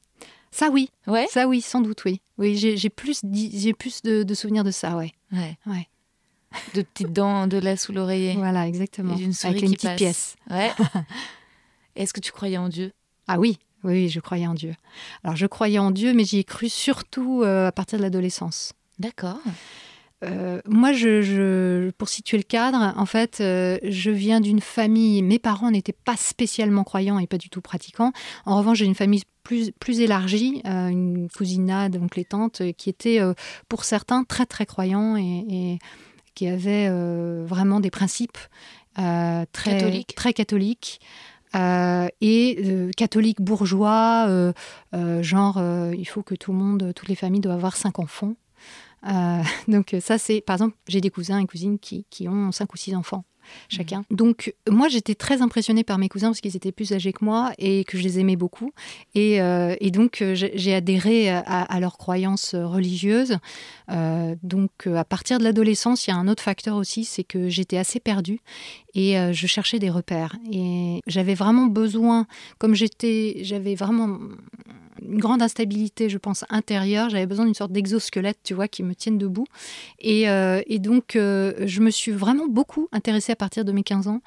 Ça, 0.51 0.70
oui. 0.70 0.89
Ouais? 1.08 1.25
Ça, 1.29 1.48
oui, 1.48 1.62
sans 1.62 1.82
doute, 1.82 2.03
oui. 2.05 2.22
Oui, 2.38 2.55
j'ai 2.55 2.89
plus, 2.89 3.22
j'ai 3.34 3.74
plus 3.74 4.01
de, 4.03 4.24
de 4.24 4.34
souvenirs 4.34 4.63
de 4.63 4.72
ça, 4.72 4.96
ouais. 4.96 5.13
Ouais. 5.32 5.58
Ouais. 5.65 5.88
De 6.74 6.82
petites 6.82 7.13
dents 7.13 7.48
de 7.48 7.58
lait 7.58 7.75
sous 7.77 7.91
l'oreiller. 7.93 8.34
Voilà, 8.36 8.67
exactement. 8.67 9.15
Et 9.17 9.32
souris 9.32 9.50
Avec 9.51 9.62
une 9.63 9.70
qui 9.70 9.75
petite 9.75 9.89
passe. 9.89 9.98
pièce. 9.98 10.36
Ouais. 10.50 10.72
Est-ce 11.98 12.13
que 12.13 12.20
tu 12.22 12.32
croyais 12.32 12.58
en 12.58 12.70
Dieu? 12.70 12.94
Ah 13.27 13.39
oui, 13.39 13.58
oui, 13.84 14.08
je 14.10 14.20
croyais 14.20 14.48
en 14.48 14.54
Dieu. 14.54 14.74
Alors, 15.24 15.36
je 15.36 15.46
croyais 15.48 15.80
en 15.80 15.92
Dieu, 15.92 16.13
mais 16.13 16.24
j'y 16.24 16.39
ai 16.39 16.44
cru 16.44 16.70
surtout 16.70 17.42
euh, 17.44 17.68
à 17.68 17.72
partir 17.72 17.98
de 18.00 18.04
l'adolescence. 18.04 18.74
D'accord. 19.00 19.39
Euh, 20.24 20.62
moi, 20.66 20.94
je, 20.94 21.22
je- 21.22 21.92
pour 21.92 22.10
situer 22.10 22.38
le 22.38 22.44
cadre, 22.44 22.94
en 22.98 23.06
fait, 23.06 23.39
euh, 23.39 23.77
je 23.84 24.10
viens 24.10 24.42
d'une 24.42 24.62
famille. 24.62 25.22
Mes 25.22 25.38
parents 25.38 25.70
n'étaient 25.70 25.92
pas 25.94 26.16
spécialement 26.18 26.84
croyants 26.84 27.20
et 27.20 27.27
pas 27.27 27.38
du 27.38 27.50
tout 27.50 27.62
pratiquants. 27.62 28.13
En 28.46 28.58
revanche, 28.58 28.80
j'ai 28.80 28.86
une 28.86 28.96
famille 28.96 29.22
plus, 29.44 29.72
plus 29.74 30.00
élargie, 30.00 30.62
euh, 30.66 30.88
une 30.88 31.30
cousinade, 31.30 31.98
donc 31.98 32.16
les 32.16 32.25
tantes, 32.25 32.63
qui 32.77 32.89
étaient 32.89 33.20
pour 33.70 33.84
certains 33.84 34.24
très 34.24 34.46
très 34.48 34.66
croyants 34.66 35.18
et, 35.18 35.46
et 35.50 35.80
qui 36.34 36.48
avaient 36.48 36.89
vraiment 37.46 37.80
des 37.80 37.92
principes 37.92 38.38
très 38.96 39.77
Catholiques. 39.77 40.16
Très 40.16 40.34
catholiques. 40.34 41.00
Euh, 41.56 42.08
et 42.22 42.60
euh, 42.66 42.92
catholiques 42.96 43.42
bourgeois, 43.42 44.25
euh, 44.27 44.54
genre 45.24 45.62
il 45.94 46.06
faut 46.06 46.24
que 46.24 46.36
tout 46.36 46.51
le 46.51 46.58
monde, 46.58 46.94
toutes 46.96 47.08
les 47.08 47.16
familles 47.16 47.42
doivent 47.42 47.58
avoir 47.58 47.75
cinq 47.75 48.00
enfants. 48.00 48.36
Donc 49.68 49.96
ça, 50.01 50.18
c'est, 50.18 50.42
par 50.42 50.56
exemple, 50.56 50.75
j'ai 50.88 51.00
des 51.00 51.10
cousins 51.10 51.39
et 51.39 51.46
cousines 51.46 51.80
qui, 51.80 52.06
qui 52.10 52.27
ont 52.27 52.51
cinq 52.51 52.74
ou 52.74 52.77
six 52.77 52.96
enfants 52.96 53.24
chacun. 53.70 54.04
Donc 54.12 54.54
moi, 54.70 54.88
j'étais 54.88 55.16
très 55.16 55.42
impressionnée 55.42 55.84
par 55.84 55.98
mes 55.98 56.10
cousins 56.10 56.30
parce 56.30 56.42
qu'ils 56.42 56.56
étaient 56.56 56.72
plus 56.72 56.94
âgés 56.94 57.13
que 57.13 57.24
moi 57.24 57.51
et 57.58 57.84
que 57.84 57.98
je 57.98 58.04
les 58.04 58.20
aimais 58.20 58.36
beaucoup. 58.36 58.72
Et, 59.16 59.42
euh, 59.42 59.75
et 59.80 59.92
donc, 59.92 60.24
j'ai 60.34 60.74
adhéré 60.74 61.30
à, 61.30 61.39
à 61.39 61.80
leurs 61.80 61.98
croyances 61.98 62.56
religieuses. 62.56 63.38
Euh, 63.89 64.36
donc, 64.44 64.88
à 64.88 65.04
partir 65.04 65.39
de 65.39 65.44
l'adolescence, 65.44 66.08
il 66.08 66.12
y 66.12 66.13
a 66.13 66.18
un 66.18 66.27
autre 66.27 66.44
facteur 66.44 66.75
aussi, 66.75 67.06
c'est 67.06 67.24
que 67.24 67.50
j'étais 67.50 67.77
assez 67.77 68.00
perdue 68.00 68.39
et 68.98 69.16
euh, 69.18 69.32
je 69.32 69.46
cherchais 69.46 69.77
des 69.77 69.92
repères. 69.92 70.36
Et 70.51 71.01
j'avais 71.06 71.36
vraiment 71.36 71.68
besoin, 71.68 72.25
comme 72.58 72.74
j'étais, 72.74 73.38
j'avais 73.44 73.75
vraiment 73.75 74.18
une 75.04 75.20
grande 75.20 75.44
instabilité, 75.44 76.10
je 76.10 76.18
pense, 76.18 76.44
intérieure. 76.50 77.12
J'avais 77.12 77.27
besoin 77.27 77.46
d'une 77.46 77.54
sorte 77.54 77.72
d'exosquelette, 77.72 78.39
tu 78.44 78.56
vois, 78.56 78.68
qui 78.68 78.82
me 78.82 78.96
tienne 78.96 79.20
debout. 79.20 79.46
Et, 80.00 80.24
et 80.24 80.80
donc, 80.80 81.12
je 81.13 81.80
me 81.80 81.92
suis 81.92 82.12
vraiment 82.12 82.48
beaucoup 82.48 82.89
intéressée 82.92 83.32
à 83.32 83.36
partir 83.36 83.63
de 83.63 83.72
mes 83.72 83.84
15 83.84 84.08
ans 84.08 84.22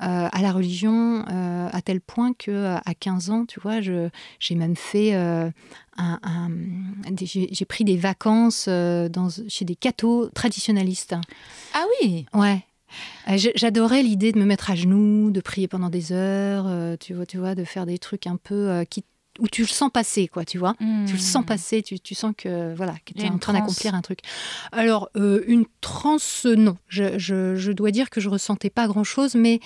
à 0.00 0.42
la 0.42 0.50
religion, 0.50 1.24
à 1.26 1.80
tel 1.80 2.00
point 2.00 2.32
que 2.36 2.74
à 2.74 2.94
15 2.98 3.30
ans, 3.30 3.44
tu 3.46 3.60
vois, 3.60 3.80
j'ai 3.80 4.54
même 4.56 4.74
fait 4.74 5.12
j'ai 7.22 7.64
pris 7.64 7.84
des 7.84 7.96
vacances 7.96 8.68
dans, 8.68 9.28
chez 9.48 9.64
des 9.64 9.76
cathos 9.76 10.28
traditionnalistes. 10.34 11.14
Ah 11.72 11.84
oui? 12.02 12.26
Ouais. 12.34 12.64
Euh, 13.28 13.38
j'adorais 13.54 14.02
l'idée 14.02 14.32
de 14.32 14.38
me 14.38 14.44
mettre 14.44 14.70
à 14.70 14.74
genoux, 14.74 15.30
de 15.30 15.40
prier 15.40 15.68
pendant 15.68 15.90
des 15.90 16.12
heures, 16.12 16.66
euh, 16.66 16.96
tu 16.98 17.14
vois, 17.14 17.26
tu 17.26 17.38
vois, 17.38 17.54
de 17.54 17.64
faire 17.64 17.86
des 17.86 17.98
trucs 17.98 18.26
un 18.26 18.36
peu 18.36 18.68
euh, 18.68 18.84
qui 18.84 19.04
où 19.38 19.48
tu 19.48 19.60
le 19.60 19.68
sens 19.68 19.90
passer, 19.92 20.28
quoi, 20.28 20.46
tu 20.46 20.56
vois. 20.56 20.74
Tu 20.78 21.12
le 21.12 21.18
sens 21.18 21.42
hmm. 21.42 21.46
passer, 21.46 21.82
tu, 21.82 22.00
tu 22.00 22.14
sens 22.14 22.32
que 22.34 22.74
voilà, 22.74 22.94
que 23.04 23.12
tu 23.12 23.22
es 23.22 23.28
en 23.28 23.36
train 23.36 23.52
d'accomplir 23.52 23.94
un 23.94 24.00
truc. 24.00 24.20
Alors, 24.72 25.10
une 25.14 25.66
transe, 25.82 26.46
non. 26.46 26.78
Je, 26.88 27.18
je, 27.18 27.54
je, 27.54 27.70
dois 27.70 27.90
dire 27.90 28.08
que 28.08 28.18
je 28.18 28.30
ressentais 28.30 28.70
pas 28.70 28.86
grand-chose, 28.86 29.34
mais 29.34 29.60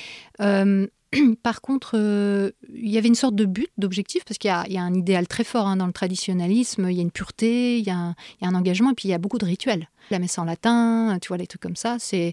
Par 1.42 1.60
contre, 1.60 1.92
euh, 1.94 2.52
il 2.72 2.88
y 2.88 2.96
avait 2.96 3.08
une 3.08 3.16
sorte 3.16 3.34
de 3.34 3.44
but, 3.44 3.70
d'objectif, 3.78 4.24
parce 4.24 4.38
qu'il 4.38 4.48
y, 4.48 4.78
a 4.78 4.82
un 4.82 4.94
idéal 4.94 5.26
très 5.26 5.42
fort 5.42 5.66
hein, 5.66 5.76
dans 5.76 5.86
le 5.86 5.92
traditionnalisme. 5.92 6.88
Il 6.88 6.96
y 6.96 7.00
a 7.00 7.02
une 7.02 7.10
pureté, 7.10 7.78
il 7.78 7.84
y, 7.84 7.90
a 7.90 8.14
un, 8.42 8.54
engagement, 8.54 8.90
et 8.90 8.94
puis 8.94 9.08
il 9.08 9.10
y 9.10 9.14
a 9.14 9.18
beaucoup 9.18 9.38
de 9.38 9.44
rituels. 9.44 9.88
La 10.10 10.18
messe 10.18 10.38
en 10.38 10.44
latin, 10.44 11.18
tu 11.20 11.28
vois, 11.28 11.36
les 11.36 11.46
trucs 11.46 11.62
comme 11.62 11.76
ça, 11.76 11.96
c'est 11.98 12.32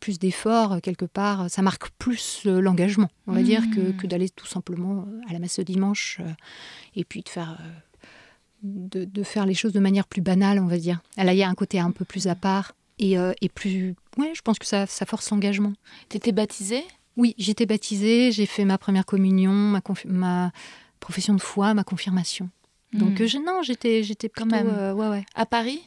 plus 0.00 0.18
d'efforts 0.18 0.80
quelque 0.80 1.04
part. 1.04 1.50
Ça 1.50 1.60
marque 1.60 1.90
plus 1.98 2.42
euh, 2.46 2.60
l'engagement, 2.60 3.10
on 3.26 3.32
va 3.32 3.42
dire, 3.42 3.62
que, 3.74 3.80
mmh. 3.80 4.08
d'aller 4.08 4.30
tout 4.30 4.46
simplement 4.46 5.04
euh, 5.06 5.20
à 5.28 5.32
la 5.32 5.38
messe 5.38 5.58
le 5.58 5.64
dimanche 5.64 6.20
et 6.96 7.04
puis 7.04 7.22
de 7.22 7.28
faire. 7.28 7.58
de, 8.62 9.22
faire 9.22 9.44
les 9.44 9.54
choses 9.54 9.72
de 9.72 9.80
manière 9.80 10.06
plus 10.06 10.22
banale, 10.22 10.58
on 10.60 10.66
va 10.66 10.78
dire. 10.78 11.00
Là, 11.18 11.32
il 11.34 11.38
y 11.38 11.42
a 11.42 11.48
un 11.48 11.54
côté 11.54 11.78
un 11.78 11.90
peu 11.90 12.06
plus 12.06 12.26
à 12.26 12.34
part 12.34 12.72
et, 12.98 13.16
plus. 13.54 13.94
Ouais, 14.16 14.32
je 14.34 14.42
pense 14.42 14.58
que 14.58 14.66
ça, 14.66 14.86
ça 14.86 15.04
force 15.04 15.30
l'engagement. 15.30 15.72
étais 16.14 16.32
baptisée? 16.32 16.84
Oui, 17.20 17.34
j'étais 17.36 17.66
baptisée, 17.66 18.32
j'ai 18.32 18.46
fait 18.46 18.64
ma 18.64 18.78
première 18.78 19.04
communion, 19.04 19.52
ma, 19.52 19.82
ma 20.06 20.52
profession 21.00 21.34
de 21.34 21.40
foi, 21.40 21.74
ma 21.74 21.84
confirmation. 21.84 22.48
Donc 22.94 23.20
hmm. 23.20 23.22
euh, 23.22 23.40
non, 23.44 23.62
j'étais 23.62 24.02
j'étais 24.02 24.30
quand 24.30 24.46
même 24.46 24.72
euh, 24.72 24.94
ouais, 24.94 25.08
ouais. 25.08 25.24
à 25.34 25.44
Paris? 25.44 25.82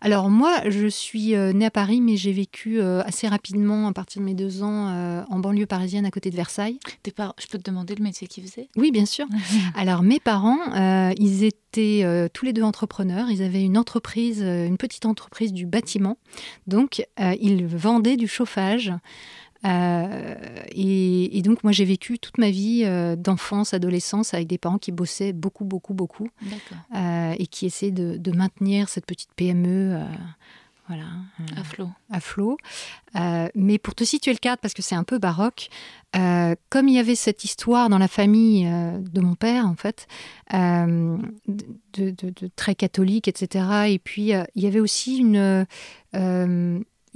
Alors 0.00 0.30
moi, 0.30 0.60
je 0.68 0.86
suis 0.86 1.34
euh, 1.34 1.52
née 1.52 1.66
à 1.66 1.70
Paris, 1.70 2.00
mais 2.00 2.16
j'ai 2.16 2.32
vécu 2.32 2.80
assez 2.80 3.26
rapidement, 3.26 3.88
à 3.88 3.92
partir 3.92 4.22
de 4.22 4.26
mes 4.26 4.34
deux 4.34 4.62
ans, 4.62 5.24
en 5.28 5.38
banlieue 5.40 5.66
parisienne, 5.66 6.06
à 6.06 6.10
côté 6.12 6.30
de 6.30 6.36
Versailles. 6.36 6.78
Je 7.04 7.46
peux 7.50 7.58
te 7.58 7.64
demander 7.64 7.96
le 7.96 8.02
métier 8.02 8.28
qu'ils 8.28 8.44
faisaient? 8.44 8.68
Oui, 8.76 8.92
bien 8.92 9.06
sûr. 9.06 9.26
Alors 9.74 10.02
mes 10.04 10.20
parents, 10.20 11.12
ils 11.18 11.42
étaient 11.42 12.28
tous 12.32 12.44
les 12.44 12.52
deux 12.52 12.62
entrepreneurs. 12.62 13.28
Ils 13.28 13.42
avaient 13.42 13.64
une 13.64 13.76
entreprise, 13.76 14.40
une 14.40 14.76
petite 14.76 15.04
entreprise 15.04 15.52
du 15.52 15.66
bâtiment. 15.66 16.16
Donc 16.68 17.04
ils 17.18 17.66
vendaient 17.66 18.16
du 18.16 18.28
chauffage. 18.28 18.92
Euh, 19.64 20.34
et, 20.70 21.42
donc, 21.42 21.64
moi, 21.64 21.72
j'ai 21.72 21.84
vécu 21.84 22.18
toute 22.18 22.38
ma 22.38 22.50
vie 22.50 22.82
euh, 22.84 23.16
d'enfance, 23.16 23.74
adolescence 23.74 24.34
avec 24.34 24.46
des 24.46 24.58
parents 24.58 24.78
qui 24.78 24.92
bossaient 24.92 25.32
beaucoup, 25.32 25.64
beaucoup, 25.64 25.94
beaucoup. 25.94 26.28
Euh, 26.94 27.34
et 27.38 27.46
qui 27.46 27.66
essaient 27.66 27.90
de, 27.90 28.30
maintenir 28.36 28.88
cette 28.88 29.06
petite 29.06 29.30
PME. 29.34 29.98
voilà, 30.88 31.06
à 31.56 31.64
flot. 31.64 31.88
À 32.10 32.20
flot. 32.20 32.58
mais 33.54 33.78
pour 33.78 33.94
te 33.94 34.04
situer 34.04 34.32
le 34.32 34.38
cadre, 34.38 34.58
parce 34.60 34.74
que 34.74 34.82
c'est 34.82 34.94
un 34.94 35.04
peu 35.04 35.18
baroque, 35.18 35.68
comme 36.12 36.88
il 36.88 36.94
y 36.94 36.98
avait 36.98 37.14
cette 37.14 37.44
histoire 37.44 37.88
dans 37.88 37.98
la 37.98 38.08
famille 38.08 38.64
de 38.66 39.20
mon 39.20 39.34
père, 39.34 39.66
en 39.66 39.76
fait, 39.76 40.06
de, 40.52 41.18
de, 41.94 42.50
très 42.56 42.74
catholique, 42.74 43.28
etc. 43.28 43.88
Et 43.88 43.98
puis, 43.98 44.32
il 44.54 44.62
y 44.62 44.66
avait 44.66 44.80
aussi 44.80 45.16
une 45.16 45.64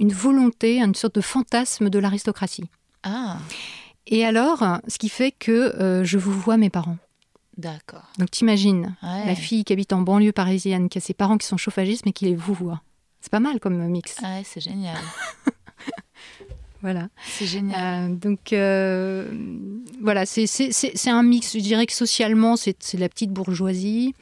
une 0.01 0.11
volonté, 0.11 0.81
une 0.81 0.95
sorte 0.95 1.15
de 1.15 1.21
fantasme 1.21 1.89
de 1.89 1.99
l'aristocratie. 1.99 2.65
Ah. 3.03 3.37
Et 4.07 4.25
alors, 4.25 4.63
ce 4.87 4.97
qui 4.97 5.09
fait 5.09 5.31
que 5.31 5.51
euh, 5.51 6.03
je 6.03 6.17
vous 6.17 6.33
vois 6.33 6.57
mes 6.57 6.71
parents. 6.71 6.97
D'accord. 7.57 8.11
Donc 8.17 8.31
t'imagines, 8.31 8.95
la 9.03 9.35
fille 9.35 9.63
qui 9.63 9.73
habite 9.73 9.93
en 9.93 10.01
banlieue 10.01 10.31
parisienne, 10.31 10.89
qui 10.89 10.97
a 10.97 11.01
ses 11.01 11.13
parents 11.13 11.37
qui 11.37 11.45
sont 11.45 11.57
chauffagistes, 11.57 12.05
mais 12.05 12.13
qui 12.13 12.25
les 12.25 12.35
vous 12.35 12.53
voit. 12.53 12.81
C'est 13.19 13.31
pas 13.31 13.39
mal 13.39 13.59
comme 13.59 13.77
mix. 13.87 14.15
Ah 14.23 14.37
ouais, 14.37 14.43
c'est 14.43 14.61
génial. 14.61 14.97
voilà. 16.81 17.09
C'est 17.23 17.45
génial. 17.45 18.09
Euh, 18.09 18.15
donc 18.15 18.53
euh, 18.53 19.31
voilà, 20.01 20.25
c'est 20.25 21.07
un 21.07 21.23
mix. 21.23 21.53
Je 21.53 21.59
dirais 21.59 21.85
que 21.85 21.93
socialement, 21.93 22.55
c'est 22.55 22.93
la 22.95 23.09
petite 23.09 23.31
bourgeoisie. 23.31 24.15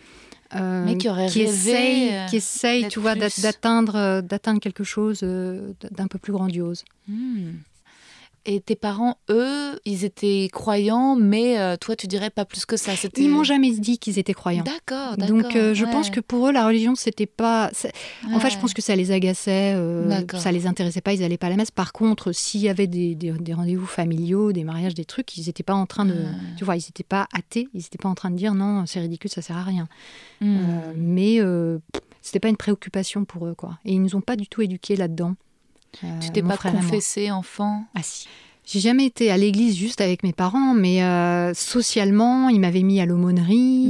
Euh, 0.56 0.84
mais 0.84 0.98
qui 0.98 1.08
aurait 1.10 1.28
qui 1.28 1.42
essaye, 1.42 2.26
qui 2.28 2.38
essaye 2.38 2.88
tu 2.88 3.00
vois, 3.00 3.14
d'atteindre, 3.16 3.96
euh, 3.96 4.22
d'atteindre 4.22 4.60
quelque 4.60 4.84
chose 4.84 5.20
euh, 5.22 5.74
d'un 5.92 6.08
peu 6.08 6.18
plus 6.18 6.34
grandiose. 6.34 6.86
Hmm. 7.08 7.52
Et 8.46 8.62
tes 8.62 8.76
parents, 8.76 9.18
eux, 9.30 9.80
ils 9.86 10.06
étaient 10.06 10.50
croyants, 10.52 11.16
mais 11.16 11.60
euh, 11.60 11.76
toi, 11.78 11.96
tu 11.96 12.08
dirais 12.08 12.30
pas 12.30 12.46
plus 12.46 12.66
que 12.66 12.78
ça. 12.78 12.94
Ils 13.18 13.30
m'ont 13.30 13.44
jamais 13.44 13.72
dit 13.72 14.00
qu'ils 14.00 14.18
étaient 14.18 14.34
croyants. 14.34 14.64
D'accord, 14.64 15.18
Donc, 15.18 15.56
euh, 15.56 15.74
je 15.74 15.86
pense 15.86 16.10
que 16.10 16.20
pour 16.20 16.48
eux, 16.48 16.52
la 16.52 16.66
religion, 16.66 16.96
c'était 16.96 17.26
pas. 17.26 17.70
En 18.34 18.40
fait, 18.40 18.50
je 18.50 18.58
pense 18.58 18.74
que 18.74 18.82
ça 18.82 18.96
les 18.96 19.12
agaçait, 19.12 19.74
euh, 19.76 20.26
ça 20.38 20.52
les 20.52 20.68
intéressait 20.68 21.02
pas, 21.02 21.14
ils 21.14 21.24
allaient 21.24 21.38
pas 21.38 21.48
à 21.48 21.52
la 21.52 21.58
messe. 21.58 21.72
Par 21.72 21.92
contre, 21.92 22.32
s'il 22.32 22.62
y 22.62 22.70
avait 22.70 22.88
des, 22.88 23.16
des, 23.16 23.54
rendez-vous 23.54 23.86
familiaux, 23.86 24.52
des 24.52 24.64
mariages, 24.64 24.94
des 24.94 25.06
trucs, 25.06 25.38
ils 25.38 25.46
n'étaient 25.48 25.64
pas 25.64 25.76
en 25.76 25.86
train 25.86 26.06
de. 26.06 26.16
Tu 26.58 26.64
vois, 26.64 26.76
ils 26.76 26.86
n'étaient 26.86 27.04
pas 27.04 27.28
athées, 27.34 27.68
ils 27.74 27.80
n'étaient 27.80 27.98
pas 27.98 28.10
en 28.10 28.16
train 28.16 28.32
de 28.32 28.38
dire 28.38 28.54
non, 28.54 28.86
c'est 28.86 29.00
ridicule, 29.00 29.30
ça 29.30 29.42
sert 29.42 29.58
à 29.58 29.64
rien. 29.64 29.88
Hmm. 30.42 30.58
mais 30.96 31.40
c'était 32.22 32.40
pas 32.40 32.50
une 32.50 32.58
préoccupation 32.58 33.26
pour 33.26 33.48
eux, 33.48 33.56
quoi. 33.56 33.80
Et 33.86 33.94
ils 33.94 34.02
nous 34.02 34.16
ont 34.16 34.22
pas 34.22 34.36
du 34.36 34.48
tout 34.48 34.62
éduqués 34.62 34.96
là-dedans. 34.96 35.36
Euh, 36.04 36.20
tu 36.22 36.32
t'es 36.32 36.44
pas 36.44 36.58
confessé 36.58 37.32
enfant 37.32 37.84
Ah 37.96 38.02
si. 38.04 38.28
J'ai 38.66 38.82
jamais 38.82 39.06
été 39.08 39.32
à 39.32 39.38
l'église 39.38 39.76
juste 39.76 40.00
avec 40.00 40.22
mes 40.22 40.32
parents, 40.32 40.76
mais 40.76 41.02
euh, 41.04 41.56
socialement, 41.56 42.50
ils 42.50 42.60
m'avaient 42.60 42.84
mis 42.84 43.02
à 43.02 43.08
l'aumônerie. 43.08 43.90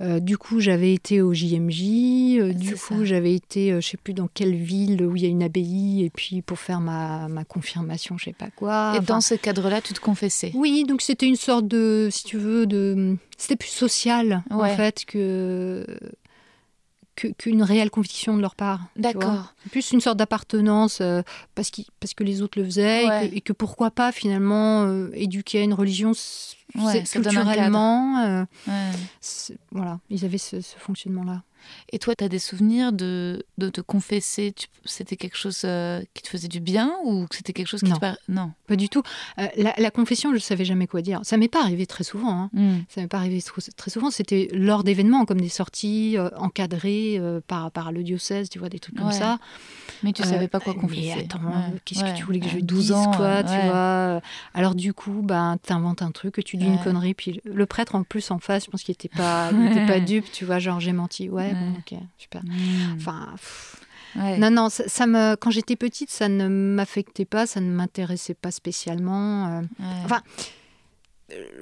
Euh, 0.00 0.18
du 0.18 0.36
coup, 0.38 0.58
j'avais 0.58 0.92
été 0.92 1.22
au 1.22 1.32
JMJ. 1.32 2.52
du 2.52 2.74
coup, 2.74 3.04
j'avais 3.04 3.32
été, 3.32 3.80
je 3.80 3.86
sais 3.86 3.96
plus 3.96 4.12
dans 4.12 4.28
quelle 4.34 4.56
ville 4.56 5.04
où 5.04 5.14
il 5.14 5.22
y 5.22 5.26
a 5.26 5.28
une 5.28 5.44
abbaye, 5.44 6.02
et 6.04 6.10
puis 6.10 6.42
pour 6.42 6.58
faire 6.58 6.80
ma, 6.80 7.28
ma 7.28 7.44
confirmation, 7.44 8.18
je 8.18 8.24
sais 8.24 8.32
pas 8.32 8.48
quoi. 8.56 8.94
Et 8.96 9.00
dans 9.00 9.20
ce 9.20 9.36
cadre-là, 9.36 9.80
tu 9.80 9.92
te 9.92 10.00
confessais 10.00 10.50
Oui, 10.54 10.82
donc 10.82 11.00
c'était 11.00 11.26
une 11.26 11.36
sorte 11.36 11.68
de, 11.68 12.08
si 12.10 12.24
tu 12.24 12.38
veux, 12.38 12.66
de, 12.66 13.16
c'était 13.38 13.54
plus 13.54 13.68
social 13.68 14.42
en 14.50 14.64
fait 14.64 15.04
que 15.04 15.86
qu'une 17.14 17.62
réelle 17.62 17.90
conviction 17.90 18.36
de 18.36 18.42
leur 18.42 18.54
part. 18.54 18.80
D'accord. 18.96 19.54
Plus 19.70 19.92
une 19.92 20.00
sorte 20.00 20.16
d'appartenance 20.16 21.00
euh, 21.00 21.22
parce, 21.54 21.70
parce 22.00 22.14
que 22.14 22.24
les 22.24 22.42
autres 22.42 22.58
le 22.58 22.64
faisaient 22.64 23.28
et, 23.32 23.40
que, 23.40 23.52
pourquoi 23.52 23.90
pas 23.90 24.12
finalement 24.12 24.84
euh, 24.84 25.10
éduquer 25.12 25.60
à 25.60 25.62
une 25.62 25.74
religion 25.74 26.12
culturellement. 26.74 28.18
Euh, 28.18 28.44
voilà, 29.70 30.00
ils 30.10 30.24
avaient 30.24 30.38
ce 30.38 30.60
fonctionnement-là. 30.78 31.42
Et 31.92 31.98
toi, 31.98 32.14
tu 32.14 32.24
as 32.24 32.28
des 32.28 32.38
souvenirs 32.38 32.92
de, 32.92 33.44
de 33.58 33.68
te 33.68 33.80
confesser 33.80 34.54
C'était 34.84 35.16
quelque 35.16 35.36
chose 35.36 35.62
euh, 35.64 36.02
qui 36.14 36.22
te 36.22 36.28
faisait 36.28 36.48
du 36.48 36.60
bien 36.60 36.92
ou 37.04 37.26
c'était 37.30 37.52
quelque 37.52 37.68
chose 37.68 37.80
qui 37.80 37.90
non. 37.90 37.96
te... 37.96 38.06
Non, 38.28 38.52
pas 38.66 38.76
du 38.76 38.88
tout. 38.88 39.02
Euh, 39.38 39.46
la, 39.56 39.90
confession, 39.90 40.30
je 40.30 40.36
ne 40.36 40.40
savais 40.40 40.64
jamais 40.64 40.86
quoi 40.86 41.02
dire. 41.02 41.20
Ça 41.22 41.36
m'est 41.36 41.48
pas 41.48 41.62
arrivé 41.62 41.86
très 41.86 42.04
souvent. 42.04 42.32
Hein. 42.32 42.50
Hmm. 42.52 42.78
Ça 42.88 43.00
m'est 43.00 43.08
pas 43.08 43.18
arrivé 43.18 43.42
très 43.76 43.90
souvent. 43.90 44.10
C'était 44.10 44.48
lors 44.52 44.84
d'événements 44.84 45.24
comme 45.24 45.40
des 45.40 45.48
sorties 45.48 46.16
euh, 46.16 46.30
encadrées 46.36 47.20
par, 47.46 47.70
par 47.70 47.92
le 47.92 48.02
diocèse, 48.02 48.48
tu 48.48 48.58
vois, 48.58 48.68
des 48.68 48.78
trucs 48.78 48.96
comme 48.96 49.12
ça. 49.12 49.38
Mais 50.02 50.12
tu 50.12 50.22
savais 50.22 50.48
pas 50.48 50.60
quoi 50.60 50.74
confesser. 50.74 51.12
Mais 51.16 51.24
attends, 51.24 51.40
qu'est-ce 51.84 52.04
que 52.04 52.16
tu 52.16 52.24
voulais 52.24 52.40
que 52.40 52.48
je 52.48 52.58
12 52.58 52.78
dise, 52.78 52.92
ans, 52.92 53.10
quoi, 53.12 53.42
tu 53.42 53.54
vois 53.66 54.20
Alors 54.54 54.74
du 54.74 54.94
coup, 54.94 55.20
ben, 55.22 55.58
tu 55.64 55.72
inventes 55.72 56.02
un 56.02 56.10
truc, 56.10 56.42
tu 56.44 56.56
dis 56.56 56.66
une 56.66 56.78
connerie, 56.78 57.14
puis 57.14 57.40
le 57.44 57.66
prêtre 57.66 57.94
en 57.94 58.02
plus 58.02 58.30
en 58.30 58.38
face, 58.38 58.64
je 58.66 58.70
pense 58.70 58.82
qu'il 58.82 58.92
n'était 58.92 59.08
pas, 59.08 59.50
pas 59.86 60.00
dupe, 60.00 60.30
tu 60.32 60.44
vois, 60.44 60.58
genre 60.58 60.80
j'ai 60.80 60.92
menti. 60.92 61.28
Ouais, 61.28 61.51
ok, 61.78 61.98
super. 62.18 62.42
Hmm. 62.42 62.96
Enfin. 62.96 63.34
Non, 64.14 64.50
non, 64.50 64.68
ça, 64.68 65.06
me, 65.06 65.36
quand 65.36 65.50
j'étais 65.50 65.76
petite, 65.76 66.10
ça 66.10 66.28
ne 66.28 66.48
m'affectait 66.48 67.24
pas, 67.24 67.46
ça 67.46 67.60
ne 67.60 67.70
m'intéressait 67.70 68.34
pas 68.34 68.50
spécialement. 68.50 69.46
Euh. 69.46 69.60
Enfin, 70.04 70.22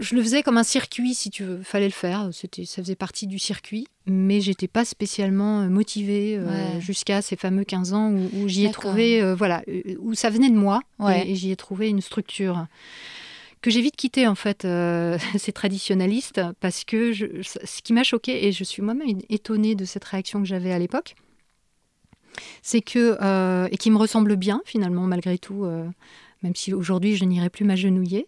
je 0.01 0.17
le 0.17 0.23
faisais 0.23 0.43
comme 0.43 0.59
un 0.59 0.65
circuit, 0.65 1.15
si 1.15 1.31
tu 1.31 1.45
veux. 1.45 1.63
Fallait 1.63 1.87
le 1.87 1.93
faire. 1.93 2.31
C'était, 2.33 2.65
ça 2.65 2.83
faisait 2.83 2.97
partie 2.97 3.29
du 3.29 3.39
circuit, 3.39 3.87
mais 4.07 4.41
j'étais 4.41 4.67
pas 4.67 4.85
spécialement 4.85 5.61
euh, 5.61 5.69
motivée 5.69 6.37
euh, 6.39 6.81
jusqu'à 6.81 7.23
ces 7.23 7.37
fameux 7.37 7.65
15 7.65 7.93
ans 7.93 8.11
où, 8.11 8.49
j'y 8.49 8.67
ai 8.67 8.71
trouvé, 8.71 9.35
voilà, 9.35 9.63
où 10.01 10.15
ça 10.15 10.31
venait 10.31 10.51
de 10.51 10.57
moi 10.57 10.81
et 11.09 11.35
j'y 11.37 11.53
ai 11.53 11.57
trouvé 11.57 11.89
une 11.89 12.01
structure 12.01 12.67
que 13.63 13.71
j'ai 13.71 13.83
vite 13.83 13.97
quitté 13.97 14.27
en 14.27 14.35
fait 14.35 14.65
euh, 14.65 15.19
ces 15.39 15.53
traditionnalistes 15.53 16.41
parce 16.61 16.85
que 16.85 17.13
ce 17.13 17.83
qui 17.83 17.93
m'a 17.93 18.03
choqué 18.03 18.47
et 18.47 18.53
je 18.53 18.65
suis 18.65 18.83
moi-même 18.83 19.19
étonnée 19.29 19.75
de 19.75 19.85
cette 19.85 20.05
réaction 20.05 20.41
que 20.41 20.47
j'avais 20.47 20.73
à 20.73 20.79
l'époque, 20.79 21.15
c'est 22.63 22.81
que 22.81 23.19
euh, 23.21 23.69
et 23.71 23.77
qui 23.77 23.91
me 23.91 23.99
ressemble 23.99 24.37
bien 24.37 24.63
finalement 24.65 25.03
malgré 25.03 25.39
tout, 25.39 25.65
euh, 25.65 25.87
même 26.43 26.55
si 26.55 26.73
aujourd'hui 26.73 27.17
je 27.17 27.25
n'irai 27.25 27.51
plus 27.51 27.65
m'agenouiller 27.65 28.27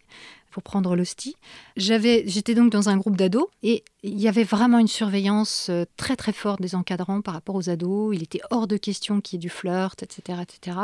pour 0.51 0.61
prendre 0.61 0.95
l'hostie. 0.95 1.35
J'avais, 1.75 2.23
j'étais 2.27 2.53
donc 2.53 2.71
dans 2.71 2.89
un 2.89 2.97
groupe 2.97 3.17
d'ados 3.17 3.47
et 3.63 3.83
il 4.03 4.19
y 4.19 4.27
avait 4.27 4.43
vraiment 4.43 4.79
une 4.79 4.87
surveillance 4.87 5.67
euh, 5.69 5.85
très 5.95 6.17
très 6.17 6.33
forte 6.33 6.61
des 6.61 6.75
encadrants 6.75 7.21
par 7.21 7.33
rapport 7.33 7.55
aux 7.55 7.69
ados. 7.69 8.13
Il 8.13 8.21
était 8.21 8.41
hors 8.51 8.67
de 8.67 8.75
question 8.75 9.21
qu'il 9.21 9.37
y 9.37 9.39
ait 9.39 9.39
du 9.39 9.49
flirt, 9.49 10.03
etc., 10.03 10.39
etc. 10.41 10.77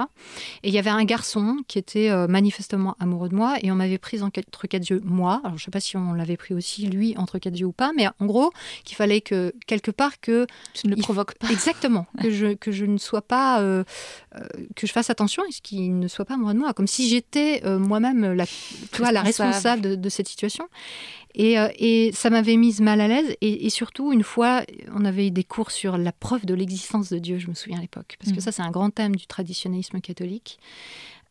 Et 0.63 0.69
il 0.69 0.73
y 0.73 0.79
avait 0.79 0.89
un 0.89 1.03
garçon 1.03 1.57
qui 1.67 1.77
était 1.77 2.09
euh, 2.09 2.27
manifestement 2.27 2.95
amoureux 2.99 3.27
de 3.27 3.35
moi 3.35 3.57
et 3.61 3.71
on 3.71 3.75
m'avait 3.75 3.97
prise 3.97 4.23
entre 4.23 4.67
quatre 4.67 4.89
yeux 4.89 5.01
moi. 5.03 5.41
Alors 5.43 5.57
je 5.57 5.65
sais 5.65 5.71
pas 5.71 5.81
si 5.81 5.97
on 5.97 6.13
l'avait 6.13 6.37
pris 6.37 6.53
aussi 6.53 6.87
lui 6.87 7.15
entre 7.17 7.39
quatre 7.39 7.59
yeux 7.59 7.67
ou 7.67 7.71
pas, 7.73 7.91
mais 7.95 8.07
en 8.19 8.25
gros 8.25 8.51
qu'il 8.85 8.95
fallait 8.95 9.21
que 9.21 9.53
quelque 9.67 9.91
part 9.91 10.21
que 10.21 10.47
tu 10.73 10.87
ne 10.87 10.95
le 10.95 11.01
provoques 11.01 11.35
pas. 11.35 11.49
Exactement, 11.49 12.07
que 12.21 12.31
je 12.31 12.53
que 12.53 12.71
je 12.71 12.85
ne 12.85 12.97
sois 12.97 13.21
pas 13.21 13.61
euh, 13.61 13.83
que 14.75 14.87
je 14.87 14.91
fasse 14.93 15.09
attention 15.09 15.43
ce 15.51 15.61
qu'il 15.61 15.99
ne 15.99 16.07
soit 16.07 16.25
pas 16.25 16.35
amoureux 16.35 16.53
de 16.53 16.59
moi, 16.59 16.73
comme 16.73 16.87
si 16.87 17.09
j'étais 17.09 17.61
moi-même 17.65 18.33
la, 18.33 18.45
responsable 19.21 19.81
de, 19.81 19.95
de 19.95 20.09
cette 20.09 20.27
situation. 20.27 20.69
Euh, 21.39 21.69
et, 21.77 22.11
ça 22.13 22.29
m'avait 22.29 22.57
mise 22.57 22.81
mal 22.81 23.01
à 23.01 23.07
l'aise. 23.07 23.35
Et, 23.41 23.69
surtout, 23.69 24.11
une 24.11 24.23
fois, 24.23 24.63
on 24.93 25.05
avait 25.05 25.27
eu 25.27 25.31
des 25.31 25.43
cours 25.43 25.71
sur 25.71 25.97
la 25.97 26.11
preuve 26.11 26.45
de 26.45 26.53
l'existence 26.53 27.09
de 27.09 27.19
Dieu, 27.19 27.37
je 27.37 27.47
me 27.47 27.53
souviens 27.53 27.77
à 27.77 27.81
l'époque. 27.81 28.17
Parce 28.19 28.31
que 28.31 28.37
mm. 28.37 28.41
ça, 28.41 28.51
c'est 28.51 28.61
un 28.61 28.71
grand 28.71 28.89
thème 28.89 29.15
du 29.15 29.27
traditionnalisme 29.27 30.01
catholique. 30.01 30.59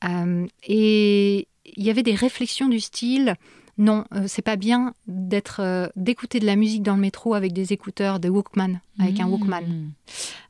Euh, 0.05 0.47
et 0.67 1.49
il 1.77 1.83
y 1.83 1.91
avait 1.91 2.03
des 2.03 2.15
réflexions 2.15 2.69
du 2.69 2.81
style 2.81 3.35
non, 3.79 4.05
euh, 4.13 4.25
c'est 4.27 4.43
pas 4.43 4.57
bien 4.57 4.93
d'être 5.07 5.61
euh, 5.61 5.87
d'écouter 5.95 6.41
de 6.41 6.47
la 6.47 6.57
musique 6.57 6.83
dans 6.83 6.97
le 6.97 7.01
métro 7.01 7.35
avec 7.35 7.53
des 7.53 7.73
écouteurs 7.73 8.19
de 8.19 8.29
Walkman, 8.29 8.81
avec 8.99 9.21
un 9.21 9.29
Walkman. 9.29 9.61
Mmh. 9.61 9.93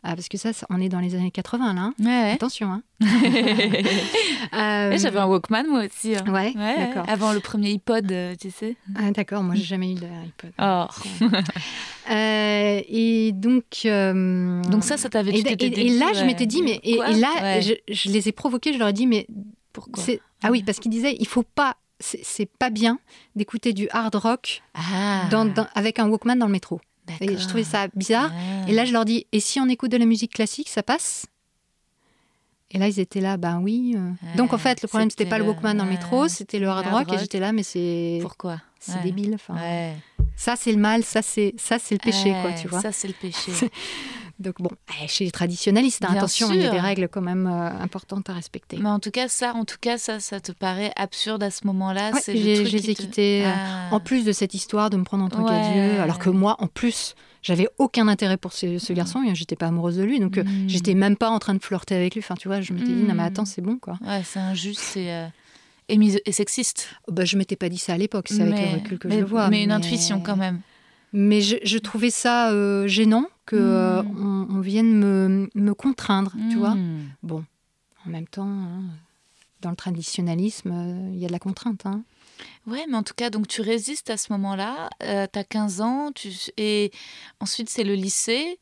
Ah, 0.02 0.16
parce 0.16 0.28
que 0.28 0.38
ça, 0.38 0.50
on 0.70 0.80
est 0.80 0.88
dans 0.88 1.00
les 1.00 1.14
années 1.14 1.30
80 1.30 1.74
là. 1.74 1.92
Hein. 2.00 2.32
Attention. 2.32 2.72
Hein. 2.72 2.82
Euh, 4.54 4.96
j'avais 4.96 5.18
un 5.18 5.26
Walkman 5.26 5.64
moi 5.68 5.84
aussi. 5.84 6.16
Hein. 6.16 6.24
Ouais, 6.32 6.54
d'accord. 6.54 7.04
Avant 7.06 7.32
le 7.32 7.40
premier 7.40 7.70
iPod, 7.70 8.12
tu 8.40 8.50
sais. 8.50 8.76
Ah, 8.96 9.10
d'accord, 9.10 9.42
moi 9.42 9.54
j'ai 9.54 9.64
jamais 9.64 9.92
eu 9.92 9.94
d'iPod. 9.94 10.52
Oh. 10.58 10.86
et 12.10 13.32
donc. 13.34 13.64
donc 13.84 14.84
ça, 14.84 14.96
ça 14.96 15.10
t'avait. 15.10 15.32
Et, 15.32 15.40
et, 15.40 15.86
et, 15.86 15.98
là, 15.98 16.12
je 16.14 16.24
m'étais 16.24 16.46
dit, 16.46 16.62
mais 16.62 16.80
et, 16.82 16.96
là, 16.96 17.60
je, 17.60 17.74
je, 17.88 18.08
les 18.08 18.28
ai 18.28 18.32
provoqués. 18.32 18.72
Je 18.72 18.78
leur 18.78 18.88
ai 18.88 18.92
dit, 18.94 19.06
mais 19.06 19.26
pourquoi? 19.74 20.02
Ah 20.42 20.50
oui, 20.50 20.62
parce 20.62 20.78
qu'ils 20.78 20.90
disaient, 20.90 21.16
il 21.20 21.26
faut 21.26 21.42
pas 21.42 21.76
c'est 22.00 22.48
pas 22.58 22.70
bien 22.70 22.98
d'écouter 23.36 23.72
du 23.72 23.88
hard 23.90 24.14
rock 24.14 24.62
ah. 24.74 25.28
avec 25.74 25.98
un 25.98 26.08
Walkman 26.08 26.36
dans 26.36 26.46
le 26.46 26.52
métro. 26.52 26.80
Et 27.20 27.36
je 27.36 27.46
trouvais 27.46 27.64
ça 27.64 27.88
bizarre. 27.94 28.30
Et 28.66 28.72
là, 28.72 28.84
je 28.84 28.92
leur 28.92 29.04
dis, 29.04 29.26
et 29.32 29.40
si 29.40 29.60
on 29.60 29.68
écoute 29.68 29.90
de 29.90 29.96
la 29.96 30.04
musique 30.04 30.32
classique, 30.32 30.68
ça 30.68 30.82
passe? 30.82 31.26
Et 32.70 32.78
là, 32.78 32.86
ils 32.86 33.00
étaient 33.00 33.20
là, 33.20 33.38
ben 33.38 33.60
oui. 33.62 33.94
Euh. 33.96 34.36
Donc 34.36 34.52
en 34.52 34.58
fait, 34.58 34.82
le 34.82 34.88
problème, 34.88 35.08
c'était 35.08 35.24
pas 35.24 35.38
le 35.38 35.44
Walkman 35.44 35.74
dans 35.74 35.84
le 35.84 35.90
métro, 35.90 36.28
c'était 36.28 36.58
le 36.58 36.68
hard, 36.68 36.86
rock, 36.86 37.12
Et 37.12 37.18
j'étais 37.18 37.40
là, 37.40 37.52
mais 37.52 37.62
c'est. 37.62 38.18
Pourquoi? 38.20 38.60
C'est 38.78 39.02
débile. 39.02 39.34
Enfin, 39.34 39.56
Ça, 40.36 40.54
c'est 40.54 40.72
le 40.72 40.78
mal, 40.78 41.02
ça, 41.02 41.22
c'est 41.22 41.54
le 41.56 41.98
péché, 41.98 42.34
quoi, 42.42 42.52
tu 42.52 42.68
vois. 42.68 42.80
Ça, 42.80 42.92
c'est 42.92 43.08
le 43.08 43.14
péché. 43.14 43.52
Donc 44.38 44.54
bon, 44.60 44.70
chez 45.08 45.24
les 45.24 45.32
traditionnalistes, 45.32 46.04
hein, 46.04 46.14
attention, 46.16 46.52
il 46.52 46.62
y 46.62 46.66
a 46.66 46.70
des 46.70 46.78
règles 46.78 47.08
quand 47.08 47.20
même 47.20 47.48
euh, 47.48 47.70
importantes 47.82 48.30
à 48.30 48.34
respecter. 48.34 48.76
Mais 48.76 48.88
en 48.88 49.00
tout 49.00 49.10
cas, 49.10 49.26
ça, 49.26 49.52
en 49.54 49.64
tout 49.64 49.78
cas, 49.80 49.98
ça, 49.98 50.20
ça 50.20 50.38
te 50.38 50.52
paraît 50.52 50.92
absurde 50.94 51.42
à 51.42 51.50
ce 51.50 51.66
moment-là. 51.66 52.12
Ouais, 52.12 52.20
je 52.26 52.32
les 52.32 52.90
ai 52.90 52.94
quittés. 52.94 53.44
Euh, 53.44 53.50
ah. 53.52 53.88
En 53.92 53.98
plus 53.98 54.24
de 54.24 54.30
cette 54.30 54.54
histoire 54.54 54.90
de 54.90 54.96
me 54.96 55.02
prendre 55.02 55.24
en 55.24 55.28
tant 55.28 55.44
qu'adieu, 55.44 56.00
alors 56.00 56.20
que 56.20 56.30
moi, 56.30 56.54
en 56.60 56.68
plus, 56.68 57.16
j'avais 57.42 57.68
aucun 57.78 58.06
intérêt 58.06 58.36
pour 58.36 58.52
ce, 58.52 58.78
ce 58.78 58.92
garçon, 58.92 59.24
et 59.24 59.34
j'étais 59.34 59.56
pas 59.56 59.66
amoureuse 59.66 59.96
de 59.96 60.04
lui, 60.04 60.20
donc 60.20 60.38
euh, 60.38 60.44
hmm. 60.44 60.68
j'étais 60.68 60.94
même 60.94 61.16
pas 61.16 61.30
en 61.30 61.40
train 61.40 61.54
de 61.54 61.62
flirter 61.62 61.96
avec 61.96 62.14
lui. 62.14 62.20
Enfin, 62.20 62.36
tu 62.36 62.46
vois, 62.46 62.60
je 62.60 62.72
m'étais 62.72 62.86
dit, 62.86 63.02
non 63.02 63.14
mais 63.14 63.24
hmm. 63.24 63.26
attends, 63.26 63.44
c'est 63.44 63.62
bon 63.62 63.76
quoi. 63.78 63.98
Ouais, 64.06 64.22
c'est 64.24 64.38
injuste 64.38 64.96
et, 64.96 65.26
et, 65.88 66.32
sexiste. 66.32 66.90
Bah, 67.08 67.24
je 67.24 67.36
m'étais 67.36 67.56
pas 67.56 67.68
dit 67.68 67.78
ça 67.78 67.94
à 67.94 67.98
l'époque, 67.98 68.28
c'est 68.30 68.42
avec 68.42 68.56
le 68.56 68.74
recul 68.76 68.98
que 69.00 69.10
je 69.10 69.18
le 69.18 69.24
vois. 69.24 69.48
Mais, 69.48 69.64
une 69.64 69.72
intuition 69.72 70.20
quand 70.20 70.36
même. 70.36 70.60
Mais 71.12 71.40
je, 71.40 71.78
trouvais 71.78 72.10
ça 72.10 72.52
gênant 72.86 73.28
qu'on 73.48 73.56
euh, 73.56 74.02
hmm. 74.02 74.46
on 74.50 74.60
vienne 74.60 74.92
me, 74.92 75.50
me 75.54 75.74
contraindre, 75.74 76.32
tu 76.50 76.56
vois. 76.58 76.74
Hmm. 76.74 77.08
Bon, 77.22 77.44
en 78.06 78.10
même 78.10 78.26
temps, 78.26 78.46
hein, 78.46 78.82
dans 79.60 79.70
le 79.70 79.76
traditionnalisme, 79.76 80.70
euh, 80.72 81.10
il 81.12 81.18
y 81.18 81.24
a 81.24 81.28
de 81.28 81.32
la 81.32 81.38
contrainte. 81.38 81.86
Hein. 81.86 82.02
Ouais, 82.66 82.84
mais 82.88 82.96
en 82.96 83.02
tout 83.02 83.14
cas, 83.16 83.30
donc 83.30 83.48
tu 83.48 83.62
résistes 83.62 84.10
à 84.10 84.16
ce 84.16 84.32
moment-là, 84.32 84.90
euh, 85.02 85.26
tu 85.32 85.38
as 85.38 85.44
15 85.44 85.80
ans, 85.80 86.12
tu, 86.14 86.30
et 86.56 86.92
ensuite 87.40 87.70
c'est 87.70 87.84
le 87.84 87.94
lycée. 87.94 88.58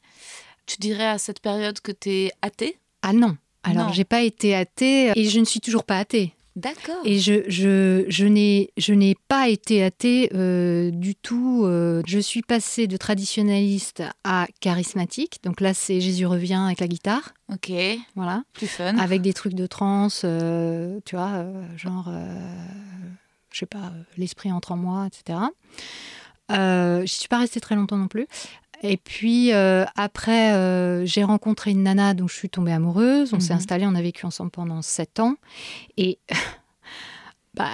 Tu 0.67 0.79
dirais 0.79 1.07
à 1.07 1.19
cette 1.19 1.41
période 1.41 1.81
que 1.81 1.93
tu 1.93 2.11
es 2.11 2.33
athée? 2.43 2.79
Ah 3.03 3.13
non, 3.13 3.37
alors 3.63 3.93
j'ai 3.93 4.05
pas 4.05 4.23
été 4.23 4.55
athée 4.55 5.13
et 5.15 5.29
je 5.29 5.39
ne 5.39 5.45
suis 5.45 5.61
toujours 5.61 5.85
pas 5.85 5.99
athée. 5.99 6.35
D'accord. 6.57 7.03
Et 7.05 7.19
je, 7.19 7.45
je, 7.49 8.07
je 8.09 8.95
n'ai 8.95 9.17
pas 9.29 9.51
été 9.51 9.85
athée 9.85 10.31
euh, 10.35 10.91
du 10.91 11.15
tout. 11.15 11.65
Euh, 11.67 12.03
je 12.07 12.19
suis 12.19 12.41
passée 12.41 12.87
de 12.87 12.97
traditionnaliste 12.97 14.03
à 14.25 14.47
charismatique. 14.61 15.39
Donc 15.45 15.61
là, 15.61 15.75
c'est 15.75 16.01
Jésus 16.01 16.25
revient 16.25 16.63
avec 16.65 16.81
la 16.81 16.89
guitare. 16.89 17.35
Ok. 17.53 17.71
Voilà. 18.15 18.43
Plus 18.55 18.69
fun. 18.69 18.97
Avec 18.97 19.21
des 19.21 19.35
trucs 19.35 19.53
de 19.53 19.67
trance, 19.67 20.23
euh, 20.25 20.99
tu 21.05 21.15
vois, 21.15 21.45
genre, 21.77 22.11
je 23.53 23.59
sais 23.59 23.67
pas, 23.67 23.93
l'esprit 24.17 24.51
entre 24.51 24.73
en 24.73 24.77
moi, 24.77 25.07
etc. 25.07 25.39
je 26.49 27.01
ne 27.03 27.07
suis 27.07 27.29
pas 27.29 27.39
restée 27.39 27.61
très 27.61 27.77
longtemps 27.77 27.99
non 27.99 28.09
plus. 28.09 28.27
Et 28.83 28.97
puis 28.97 29.53
après, 29.53 31.07
j'ai 31.07 31.25
rencontré 31.25 31.71
une 31.71 31.83
nana 31.83 32.15
dont 32.15 32.29
je 32.29 32.35
suis 32.35 32.51
tombée 32.51 32.73
amoureuse. 32.73 33.33
On 33.33 33.41
s'est 33.41 33.53
mhm. 33.53 33.59
installé, 33.59 33.87
on 33.87 33.95
a 33.95 34.03
vécu 34.03 34.27
ensemble 34.27 34.51
pendant 34.51 34.83
sept 34.83 35.21
ans. 35.21 35.37
Et 35.97 36.19
bah, 37.55 37.71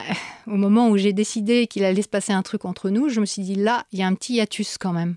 au 0.46 0.56
moment 0.56 0.88
où 0.88 0.96
j'ai 0.96 1.12
décidé 1.12 1.66
qu'il 1.66 1.84
allait 1.84 2.02
se 2.02 2.08
passer 2.08 2.32
un 2.32 2.42
truc 2.42 2.64
entre 2.64 2.90
nous, 2.90 3.08
je 3.08 3.20
me 3.20 3.26
suis 3.26 3.42
dit 3.42 3.56
là, 3.56 3.84
il 3.92 3.98
y 3.98 4.02
a 4.02 4.06
un 4.06 4.14
petit 4.14 4.34
hiatus 4.34 4.78
quand 4.78 4.92
même. 4.92 5.16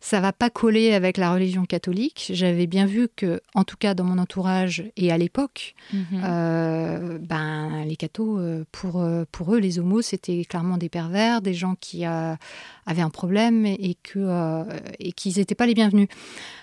Ça 0.00 0.20
va 0.20 0.32
pas 0.32 0.50
coller 0.50 0.92
avec 0.92 1.16
la 1.16 1.32
religion 1.32 1.64
catholique. 1.64 2.30
J'avais 2.32 2.66
bien 2.66 2.86
vu 2.86 3.08
que, 3.14 3.40
en 3.54 3.64
tout 3.64 3.76
cas 3.76 3.94
dans 3.94 4.04
mon 4.04 4.18
entourage 4.18 4.84
et 4.96 5.10
à 5.10 5.18
l'époque, 5.18 5.74
mhm. 5.92 6.22
euh, 6.24 7.18
ben 7.18 7.84
les 7.86 7.96
cathos, 7.96 8.38
euh, 8.38 8.64
pour 8.72 9.00
euh, 9.00 9.24
pour 9.32 9.54
eux, 9.54 9.58
les 9.58 9.78
homos, 9.78 10.02
c'était 10.02 10.44
clairement 10.44 10.76
des 10.76 10.88
pervers, 10.88 11.40
des 11.40 11.54
gens 11.54 11.76
qui 11.80 12.04
avaient 12.04 13.02
un 13.02 13.10
problème 13.10 13.66
et, 13.66 13.96
que 14.02 14.64
et 14.98 15.12
qu'ils 15.12 15.38
n'étaient 15.38 15.54
pas 15.54 15.66
les 15.66 15.74
bienvenus. 15.74 16.08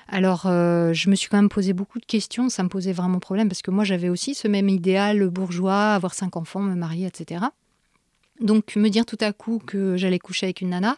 Alors, 0.08 0.44
je 0.44 1.10
me 1.10 1.16
suis 1.16 1.30
quand 1.30 1.38
même 1.38 1.50
posé 1.50 1.74
beaucoup 1.74 2.00
de 2.00 2.06
questions. 2.06 2.50
Ça 2.50 2.63
me 2.63 2.70
posait 2.70 2.94
vraiment 2.94 3.20
problème 3.20 3.50
parce 3.50 3.62
que 3.62 3.72
moi, 3.72 3.84
j'avais 3.84 4.10
aussi 4.10 4.36
ce 4.36 4.48
même 4.48 4.70
idéal 4.70 5.28
bourgeois, 5.30 5.94
avoir 5.94 6.13
cinq 6.13 6.38
enfants, 6.38 6.62
me 6.62 6.76
marier, 6.76 7.08
etc. 7.08 7.46
Donc, 8.39 8.76
me 8.76 8.89
dire 8.89 9.06
tout 9.06 9.18
à 9.22 9.32
coup 9.32 9.60
que 9.66 9.98
j'allais 9.98 10.20
coucher 10.20 10.48
avec 10.48 10.62
une 10.62 10.70
nana 10.70 10.98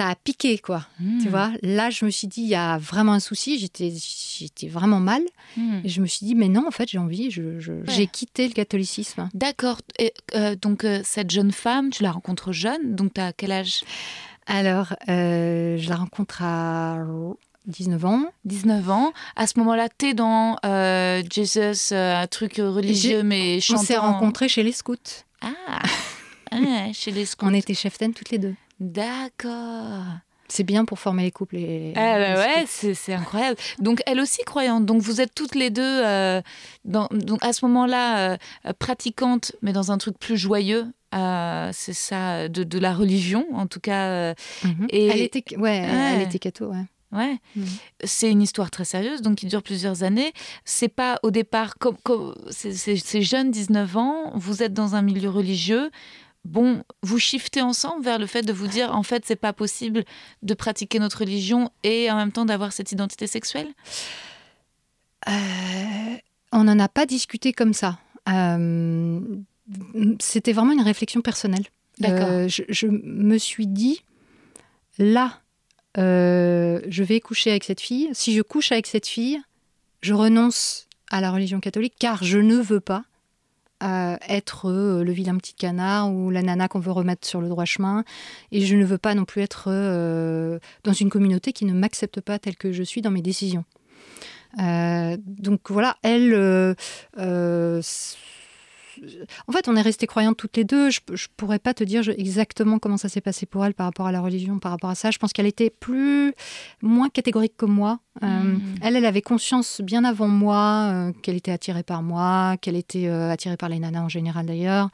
ça 0.00 0.08
a 0.08 0.14
piqué, 0.14 0.56
quoi. 0.56 0.86
Tu 0.98 1.04
hmm. 1.04 1.28
vois, 1.28 1.50
là, 1.62 1.90
je 1.90 2.06
me 2.06 2.10
suis 2.10 2.26
dit, 2.26 2.40
il 2.40 2.48
y 2.48 2.54
a 2.54 2.78
vraiment 2.78 3.12
un 3.12 3.20
souci. 3.20 3.58
J'étais, 3.58 3.92
j'étais 3.92 4.66
vraiment 4.66 4.98
mal. 4.98 5.20
Hmm. 5.58 5.80
Et 5.84 5.90
je 5.90 6.00
me 6.00 6.06
suis 6.06 6.24
dit, 6.24 6.34
mais 6.34 6.48
non, 6.48 6.66
en 6.66 6.70
fait, 6.70 6.88
j'ai 6.88 6.96
envie. 6.96 7.30
j'ai 7.30 8.06
quitté 8.06 8.48
le 8.48 8.54
catholicisme. 8.54 9.28
D'accord. 9.34 9.82
Et 9.98 10.14
euh, 10.34 10.56
donc, 10.56 10.84
euh, 10.84 11.02
cette 11.04 11.30
jeune 11.30 11.52
femme, 11.52 11.90
tu 11.90 12.02
la 12.02 12.12
rencontres 12.12 12.50
jeune? 12.50 12.94
Donc, 12.94 13.12
tu 13.12 13.20
as 13.20 13.34
quel 13.34 13.52
âge? 13.52 13.82
Alors, 14.46 14.94
euh, 15.10 15.76
je 15.76 15.90
la 15.90 15.96
rencontre 15.96 16.42
à 16.42 16.96
19 17.66 18.02
ans. 18.06 18.24
19 18.46 18.88
ans. 18.88 19.12
À 19.36 19.46
ce 19.46 19.58
moment-là, 19.58 19.90
tu 19.98 20.06
es 20.06 20.14
dans 20.14 20.56
Jesus, 21.30 21.94
un 21.94 22.26
truc 22.26 22.54
religieux, 22.56 23.22
mais 23.22 23.60
chantant. 23.60 23.82
On 23.82 23.84
s'est 23.84 23.96
rencontrés 23.98 24.48
chez 24.48 24.62
les 24.62 24.72
scouts. 24.72 24.96
Ah, 25.42 25.82
ah 26.52 26.58
chez 26.94 27.10
les 27.10 27.26
scouts. 27.26 27.44
On 27.44 27.52
était 27.52 27.74
chef 27.74 27.98
toutes 27.98 28.30
les 28.30 28.38
deux. 28.38 28.54
D'accord. 28.80 30.04
C'est 30.48 30.64
bien 30.64 30.84
pour 30.84 30.98
former 30.98 31.22
les 31.22 31.30
couples. 31.30 31.56
Et, 31.56 31.92
ah 31.94 32.18
bah 32.18 32.34
ouais, 32.40 32.64
c'est 32.66 33.14
incroyable. 33.14 33.56
Donc 33.78 34.02
elle 34.06 34.18
aussi 34.18 34.42
croyante. 34.42 34.84
Donc 34.84 35.00
vous 35.00 35.20
êtes 35.20 35.32
toutes 35.32 35.54
les 35.54 35.70
deux, 35.70 35.82
euh, 36.04 36.42
dans, 36.84 37.06
donc 37.12 37.38
à 37.44 37.52
ce 37.52 37.64
moment-là, 37.66 38.32
euh, 38.32 38.36
pratiquantes, 38.78 39.52
mais 39.62 39.72
dans 39.72 39.92
un 39.92 39.98
truc 39.98 40.18
plus 40.18 40.36
joyeux. 40.36 40.86
Euh, 41.14 41.70
c'est 41.72 41.92
ça, 41.92 42.48
de, 42.48 42.78
la 42.78 42.94
religion 42.94 43.46
en 43.52 43.66
tout 43.66 43.80
cas. 43.80 44.34
Mhm. 44.64 44.86
Et 44.90 45.06
elle 45.06 45.20
était, 45.20 45.56
ouais, 45.56 45.76
elle 45.76 46.22
était 46.22 46.38
catho, 46.38 46.66
ouais. 46.66 46.84
Ouais, 47.12 47.38
mhm. 47.56 47.66
c'est 48.04 48.30
une 48.30 48.40
histoire 48.40 48.70
très 48.70 48.84
sérieuse, 48.84 49.20
donc 49.20 49.38
qui 49.38 49.46
dure 49.46 49.64
plusieurs 49.64 50.04
années. 50.04 50.32
C'est 50.64 50.88
pas 50.88 51.18
au 51.24 51.32
départ 51.32 51.76
comme, 51.78 51.96
comme 52.04 52.36
ces 52.50 53.22
jeunes 53.22 53.50
19 53.50 53.96
ans, 53.96 54.32
vous 54.36 54.62
êtes 54.62 54.72
dans 54.72 54.94
un 54.94 55.02
milieu 55.02 55.28
religieux, 55.28 55.90
bon, 56.44 56.82
vous 57.02 57.18
shiftez 57.18 57.60
ensemble 57.60 58.04
vers 58.04 58.18
le 58.18 58.26
fait 58.26 58.42
de 58.42 58.52
vous 58.52 58.66
dire, 58.66 58.94
en 58.94 59.02
fait, 59.02 59.24
c'est 59.26 59.36
pas 59.36 59.52
possible 59.52 60.04
de 60.42 60.54
pratiquer 60.54 60.98
notre 60.98 61.20
religion 61.20 61.70
et 61.82 62.10
en 62.10 62.16
même 62.16 62.32
temps 62.32 62.44
d'avoir 62.44 62.72
cette 62.72 62.92
identité 62.92 63.26
sexuelle? 63.26 63.68
Euh, 65.28 66.16
On 66.52 66.64
n'en 66.64 66.78
a 66.78 66.88
pas 66.88 67.06
discuté 67.06 67.52
comme 67.52 67.74
ça. 67.74 67.98
Euh, 68.28 69.20
c'était 70.18 70.52
vraiment 70.52 70.72
une 70.72 70.82
réflexion 70.82 71.20
personnelle. 71.20 71.66
D'accord. 71.98 72.28
Euh, 72.30 72.48
je, 72.48 72.86
me 72.86 73.36
suis 73.36 73.66
dit, 73.66 74.02
là, 74.98 75.40
je 75.96 77.02
vais 77.02 77.20
coucher 77.20 77.50
avec 77.50 77.64
cette 77.64 77.80
fille. 77.80 78.08
Si 78.12 78.34
je 78.34 78.42
couche 78.42 78.72
avec 78.72 78.86
cette 78.86 79.06
fille, 79.06 79.40
je 80.00 80.14
renonce 80.14 80.88
à 81.10 81.20
la 81.20 81.30
religion 81.30 81.60
catholique 81.60 81.94
car 81.98 82.24
je 82.24 82.38
ne 82.38 82.56
veux 82.56 82.80
pas 82.80 83.04
être 83.80 84.70
le 85.02 85.12
vilain 85.12 85.36
petit 85.36 85.54
canard 85.54 86.12
ou 86.12 86.30
la 86.30 86.42
nana 86.42 86.68
qu'on 86.68 86.80
veut 86.80 86.92
remettre 86.92 87.26
sur 87.26 87.40
le 87.40 87.48
droit 87.48 87.64
chemin. 87.64 88.04
Et 88.52 88.60
je 88.60 88.76
ne 88.76 88.84
veux 88.84 88.98
pas 88.98 89.14
non 89.14 89.24
plus 89.24 89.42
être 89.42 89.70
dans 90.84 90.92
une 90.92 91.10
communauté 91.10 91.52
qui 91.52 91.64
ne 91.64 91.72
m'accepte 91.72 92.20
pas 92.20 92.38
telle 92.38 92.56
que 92.56 92.72
je 92.72 92.82
suis 92.82 93.02
dans 93.02 93.10
mes 93.10 93.22
décisions. 93.22 93.64
donc 94.56 95.70
voilà, 95.70 95.96
elle 96.02 96.76
en 99.48 99.52
fait, 99.52 99.68
on 99.68 99.76
est 99.76 99.82
resté 99.82 100.06
croyantes 100.06 100.36
toutes 100.36 100.56
les 100.56 100.64
deux. 100.64 100.90
Je, 100.90 101.00
ne 101.10 101.16
pourrais 101.36 101.58
pas 101.58 101.74
te 101.74 101.84
dire 101.84 102.08
exactement 102.08 102.78
comment 102.78 102.96
ça 102.96 103.08
s'est 103.08 103.20
passé 103.20 103.46
pour 103.46 103.64
elle 103.64 103.74
par 103.74 103.86
rapport 103.86 104.06
à 104.06 104.12
la 104.12 104.20
religion, 104.20 104.58
par 104.58 104.72
rapport 104.72 104.90
à 104.90 104.94
ça. 104.94 105.10
Je 105.10 105.18
pense 105.18 105.32
qu'elle 105.32 105.46
était 105.46 105.70
plus, 105.70 106.34
moins 106.82 107.08
catégorique 107.08 107.56
que 107.56 107.66
moi. 107.66 108.00
Euh, 108.22 108.26
hmm. 108.26 108.60
Elle, 108.82 108.96
elle 108.96 109.06
avait 109.06 109.22
conscience 109.22 109.80
bien 109.80 110.04
avant 110.04 110.28
moi 110.28 110.90
euh, 110.92 111.12
qu'elle 111.22 111.36
était 111.36 111.52
attirée 111.52 111.82
par 111.82 112.02
moi, 112.02 112.56
qu'elle 112.60 112.76
était 112.76 113.06
euh, 113.06 113.30
attirée 113.30 113.56
par 113.56 113.68
les 113.68 113.78
nanas 113.78 114.02
en 114.02 114.08
général 114.08 114.46
d'ailleurs. 114.46 114.90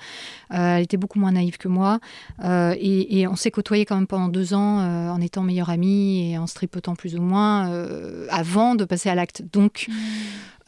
elle 0.51 0.83
était 0.83 0.97
beaucoup 0.97 1.19
moins 1.19 1.33
naïve 1.33 1.57
que 1.57 1.69
moi. 1.69 1.99
Et, 2.43 3.27
on 3.27 3.37
s'est 3.37 3.51
côtoyés 3.51 3.85
quand 3.85 3.97
même 3.97 4.07
pendant 4.07 4.29
deux 4.29 4.55
ans 4.55 5.11
en 5.11 5.21
étant 5.21 5.43
meilleure 5.43 5.71
amie 5.71 6.31
et 6.31 6.39
en 6.39 6.47
se 6.47 6.55
tripotant 6.55 6.95
plus 6.95 7.17
ou 7.17 7.23
moins 7.23 7.71
avant 8.31 8.75
de 8.75 8.85
passer 8.85 9.09
à 9.09 9.15
l'acte. 9.15 9.43
Donc. 9.53 9.87
Hmm. 9.89 9.93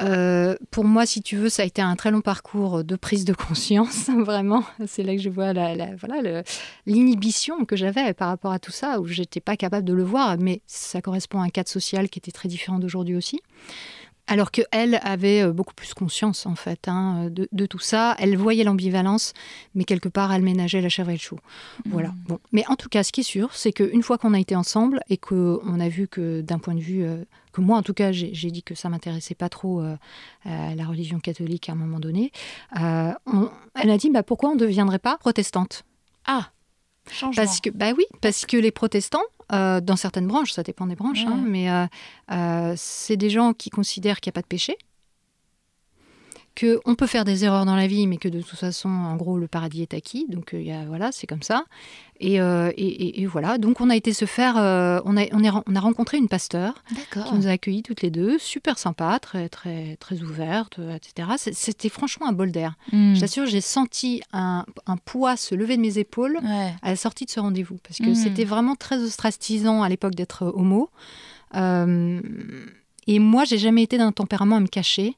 Euh, 0.00 0.56
pour 0.70 0.84
moi, 0.84 1.06
si 1.06 1.22
tu 1.22 1.36
veux, 1.36 1.48
ça 1.48 1.62
a 1.62 1.64
été 1.64 1.82
un 1.82 1.96
très 1.96 2.10
long 2.10 2.20
parcours 2.20 2.84
de 2.84 2.96
prise 2.96 3.24
de 3.24 3.32
conscience, 3.32 4.08
vraiment. 4.24 4.64
C'est 4.86 5.02
là 5.02 5.16
que 5.16 5.22
je 5.22 5.30
vois 5.30 5.52
l'inhibition 6.86 7.64
que 7.64 7.76
j'avais 7.76 8.14
par 8.14 8.28
rapport 8.28 8.52
à 8.52 8.58
tout 8.58 8.70
ça, 8.70 9.00
où 9.00 9.06
j'étais 9.06 9.40
pas 9.40 9.56
capable 9.56 9.86
de 9.86 9.92
le 9.92 10.04
voir, 10.04 10.36
mais 10.38 10.60
ça 10.66 11.02
correspond 11.02 11.40
à 11.40 11.44
un 11.44 11.48
cadre 11.48 11.68
social 11.68 12.08
qui 12.08 12.18
était 12.18 12.30
très 12.30 12.48
différent 12.48 12.78
d'aujourd'hui 12.78 13.16
aussi. 13.16 13.40
Alors 14.28 14.50
qu'elle 14.50 15.00
avait 15.02 15.42
euh, 15.42 15.52
beaucoup 15.52 15.74
plus 15.74 15.94
conscience, 15.94 16.46
en 16.46 16.54
fait, 16.54 16.86
hein, 16.86 17.28
de, 17.30 17.66
tout 17.66 17.78
ça. 17.78 18.14
Elle 18.18 18.36
voyait 18.36 18.62
l'ambivalence, 18.62 19.32
mais 19.74 19.84
quelque 19.84 20.08
part, 20.08 20.32
elle 20.32 20.42
ménageait 20.42 20.80
la 20.80 20.88
chèvre 20.88 21.10
et 21.10 21.14
le 21.14 21.18
chou. 21.18 21.38
Voilà. 21.86 22.10
Mmh. 22.10 22.24
Bon. 22.28 22.38
Mais 22.52 22.64
en 22.68 22.76
tout 22.76 22.88
cas, 22.88 23.02
ce 23.02 23.10
qui 23.10 23.20
est 23.20 23.24
sûr, 23.24 23.54
c'est 23.54 23.72
qu'une 23.72 24.02
fois 24.02 24.18
qu'on 24.18 24.34
a 24.34 24.38
été 24.38 24.54
ensemble 24.54 25.00
et 25.08 25.16
qu'on 25.16 25.80
a 25.80 25.88
vu 25.88 26.08
que 26.08 26.42
d'un 26.42 26.58
point 26.58 26.74
de 26.74 26.80
vue 26.80 27.02
euh, 27.02 27.24
que 27.52 27.60
moi, 27.60 27.78
en 27.78 27.82
tout 27.82 27.94
cas, 27.94 28.12
j'ai 28.12 28.50
dit 28.50 28.62
que 28.62 28.74
ça 28.74 28.88
m'intéressait 28.88 29.34
pas 29.34 29.48
trop 29.48 29.80
euh, 29.80 29.96
à 30.44 30.74
la 30.74 30.86
religion 30.86 31.18
catholique 31.18 31.68
à 31.68 31.72
un 31.72 31.76
moment 31.76 32.00
donné. 32.00 32.32
Euh, 32.80 33.12
elle 33.74 33.90
a 33.90 33.98
dit, 33.98 34.10
bah, 34.10 34.22
pourquoi 34.22 34.50
on 34.50 34.54
ne 34.54 34.60
deviendrait 34.60 34.98
pas 34.98 35.16
protestante? 35.18 35.84
Ah, 36.26 36.50
changement. 37.10 37.42
Parce 37.42 37.60
que, 37.60 37.70
bah 37.70 37.92
oui, 37.96 38.04
parce 38.20 38.46
que 38.46 38.56
les 38.56 38.70
protestants, 38.70 39.24
euh, 39.52 39.80
dans 39.80 39.96
certaines 39.96 40.26
branches, 40.26 40.52
ça 40.52 40.62
dépend 40.62 40.86
des 40.86 40.96
branches, 40.96 41.24
hein, 41.26 41.42
mais 41.46 41.68
c'est 42.76 43.16
des 43.16 43.30
gens 43.30 43.52
qui 43.52 43.70
considèrent 43.70 44.20
qu'il 44.20 44.30
n'y 44.30 44.34
a 44.34 44.38
pas 44.38 44.42
de 44.42 44.46
péché, 44.46 44.76
qu'on 46.58 46.94
peut 46.94 47.06
faire 47.06 47.24
des 47.24 47.44
erreurs 47.44 47.64
dans 47.64 47.76
la 47.76 47.86
vie, 47.86 48.06
mais 48.06 48.16
que 48.16 48.28
de 48.28 48.40
toute 48.40 48.58
façon, 48.58 48.88
en 48.88 49.16
gros, 49.16 49.38
le 49.38 49.46
paradis 49.46 49.82
est 49.82 49.94
acquis. 49.94 50.26
Donc, 50.28 50.50
il 50.52 50.62
y 50.62 50.72
a, 50.72 50.84
voilà, 50.86 51.12
c'est 51.12 51.26
comme 51.26 51.42
ça. 51.42 51.64
Euh, 52.24 52.72
et, 52.76 53.22
et, 53.22 53.26
voilà, 53.26 53.58
donc 53.58 53.80
on 53.80 53.90
a 53.90 53.96
été 53.96 54.12
se 54.12 54.24
faire, 54.24 54.56
euh, 54.56 55.00
on, 55.04 55.16
a, 55.16 55.26
on, 55.32 55.62
on, 55.66 55.76
a 55.76 55.80
rencontré 55.80 56.18
une 56.18 56.26
pasteur 56.26 56.82
qui 57.12 57.34
nous 57.34 57.46
a 57.46 57.50
accueillis 57.50 57.84
toutes 57.84 58.02
les 58.02 58.10
deux, 58.10 58.38
super 58.38 58.76
sympa, 58.76 59.18
très 59.20 59.48
très 59.48 59.96
très 59.96 60.20
ouverte, 60.22 60.80
euh, 60.80 60.96
etc. 60.96 61.52
C'était 61.52 61.88
franchement 61.88 62.26
un 62.28 62.32
bol 62.32 62.50
d'air. 62.50 62.74
Hmm. 62.92 63.14
Je 63.14 63.20
t'assure, 63.20 63.46
j'ai 63.46 63.60
senti 63.60 64.20
un, 64.32 64.64
un, 64.86 64.96
poids 64.96 65.36
se 65.36 65.54
lever 65.54 65.76
de 65.76 65.82
mes 65.82 65.98
épaules 65.98 66.40
à 66.82 66.90
la 66.90 66.96
sortie 66.96 67.24
de 67.24 67.30
ce 67.30 67.38
rendez-vous, 67.38 67.78
parce 67.84 67.98
que 67.98 68.10
hmm. 68.10 68.14
c'était 68.16 68.44
vraiment 68.44 68.74
très 68.74 69.00
ostracisant 69.00 69.84
à 69.84 69.88
l'époque 69.88 70.16
d'être 70.16 70.52
homo. 70.56 70.90
et 71.54 73.18
moi, 73.20 73.44
j'ai 73.44 73.58
jamais 73.58 73.84
été 73.84 73.96
d'un 73.96 74.12
tempérament 74.12 74.56
à 74.56 74.60
me 74.60 74.66
cacher. 74.66 75.14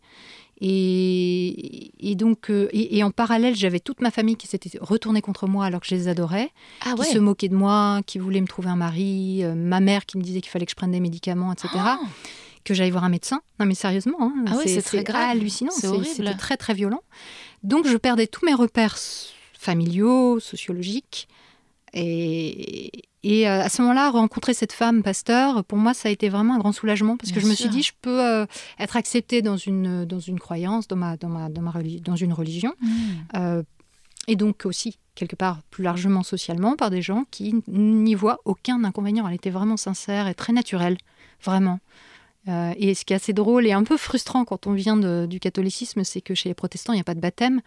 Et, 0.62 2.14
donc, 2.16 2.50
euh, 2.50 2.68
et, 2.72 3.02
en 3.02 3.10
parallèle, 3.10 3.56
j'avais 3.56 3.80
toute 3.80 4.00
ma 4.00 4.10
famille 4.10 4.36
qui 4.36 4.46
s'était 4.46 4.78
retournée 4.80 5.22
contre 5.22 5.46
moi 5.46 5.64
alors 5.64 5.80
que 5.80 5.86
je 5.86 5.94
les 5.94 6.08
adorais, 6.08 6.50
ah 6.82 6.94
qui 6.96 7.10
se 7.10 7.18
moquaient 7.18 7.48
de 7.48 7.54
moi, 7.54 8.00
qui 8.06 8.18
voulaient 8.18 8.42
me 8.42 8.46
trouver 8.46 8.68
un 8.68 8.76
mari, 8.76 9.42
euh, 9.42 9.54
ma 9.54 9.80
mère 9.80 10.04
qui 10.04 10.18
me 10.18 10.22
disait 10.22 10.40
qu'il 10.42 10.50
fallait 10.50 10.66
que 10.66 10.72
je 10.72 10.76
prenne 10.76 10.92
des 10.92 11.00
médicaments, 11.00 11.52
etc. 11.52 11.68
Ah. 11.76 12.00
Que 12.62 12.74
j'aille 12.74 12.90
voir 12.90 13.04
un 13.04 13.08
médecin. 13.08 13.40
Non, 13.58 13.64
mais 13.64 13.74
sérieusement, 13.74 14.18
hein, 14.20 14.34
ah 14.48 14.56
c'est 14.66 14.82
très 14.82 15.02
grave. 15.02 15.30
hallucinant. 15.30 15.70
C'était 15.70 16.34
très, 16.34 16.58
très 16.58 16.74
violent. 16.74 17.02
Donc, 17.62 17.86
je 17.86 17.96
perdais 17.96 18.26
tous 18.26 18.44
mes 18.44 18.54
repères 18.54 18.98
familiaux, 19.54 20.40
sociologiques. 20.40 21.26
Et, 21.94 22.92
et 23.22 23.48
euh, 23.48 23.62
à 23.62 23.68
ce 23.68 23.82
moment-là, 23.82 24.10
rencontrer 24.10 24.54
cette 24.54 24.72
femme 24.72 25.02
pasteur, 25.02 25.62
pour 25.64 25.76
moi, 25.76 25.92
ça 25.92 26.08
a 26.08 26.12
été 26.12 26.28
vraiment 26.28 26.54
un 26.54 26.58
grand 26.58 26.72
soulagement 26.72 27.16
parce 27.18 27.32
que 27.32 27.40
je 27.40 27.46
me 27.46 27.54
suis 27.54 27.68
dit, 27.68 27.82
je 27.82 27.92
peux 28.00 28.24
euh, 28.24 28.46
être 28.78 28.96
acceptée 28.96 29.42
dans 29.42 29.58
une, 29.58 30.06
dans 30.06 30.20
une 30.20 30.40
croyance, 30.40 30.88
dans, 30.88 30.96
ma, 30.96 31.16
dans, 31.16 31.28
ma, 31.28 31.50
dans, 31.50 31.60
ma 31.60 31.72
dans 32.02 32.16
une 32.16 32.32
religion. 32.32 32.72
Mmh. 32.80 32.88
Euh, 33.36 33.62
et 34.26 34.36
donc 34.36 34.64
aussi, 34.64 34.98
quelque 35.14 35.36
part, 35.36 35.60
plus 35.70 35.84
largement 35.84 36.22
socialement, 36.22 36.76
par 36.76 36.88
des 36.88 37.02
gens 37.02 37.24
qui 37.30 37.54
n'y 37.68 38.14
voient 38.14 38.38
aucun 38.46 38.84
inconvénient. 38.84 39.28
Elle 39.28 39.34
était 39.34 39.50
vraiment 39.50 39.76
sincère 39.76 40.26
et 40.26 40.34
très 40.34 40.52
naturelle, 40.52 40.96
vraiment. 41.42 41.80
et 42.46 42.94
ce 42.94 43.04
qui 43.04 43.12
est 43.12 43.16
assez 43.16 43.32
drôle 43.32 43.66
et 43.66 43.72
un 43.72 43.82
peu 43.82 43.96
frustrant 43.96 44.44
quand 44.44 44.66
on 44.66 44.72
vient 44.72 45.26
du 45.26 45.40
catholicisme, 45.40 46.04
c'est 46.04 46.20
que 46.20 46.34
chez 46.34 46.48
les 46.48 46.54
protestants, 46.54 46.92
il 46.92 46.96
n'y 46.96 47.00
a 47.00 47.04
pas 47.04 47.14
de 47.14 47.20
baptême. 47.20 47.60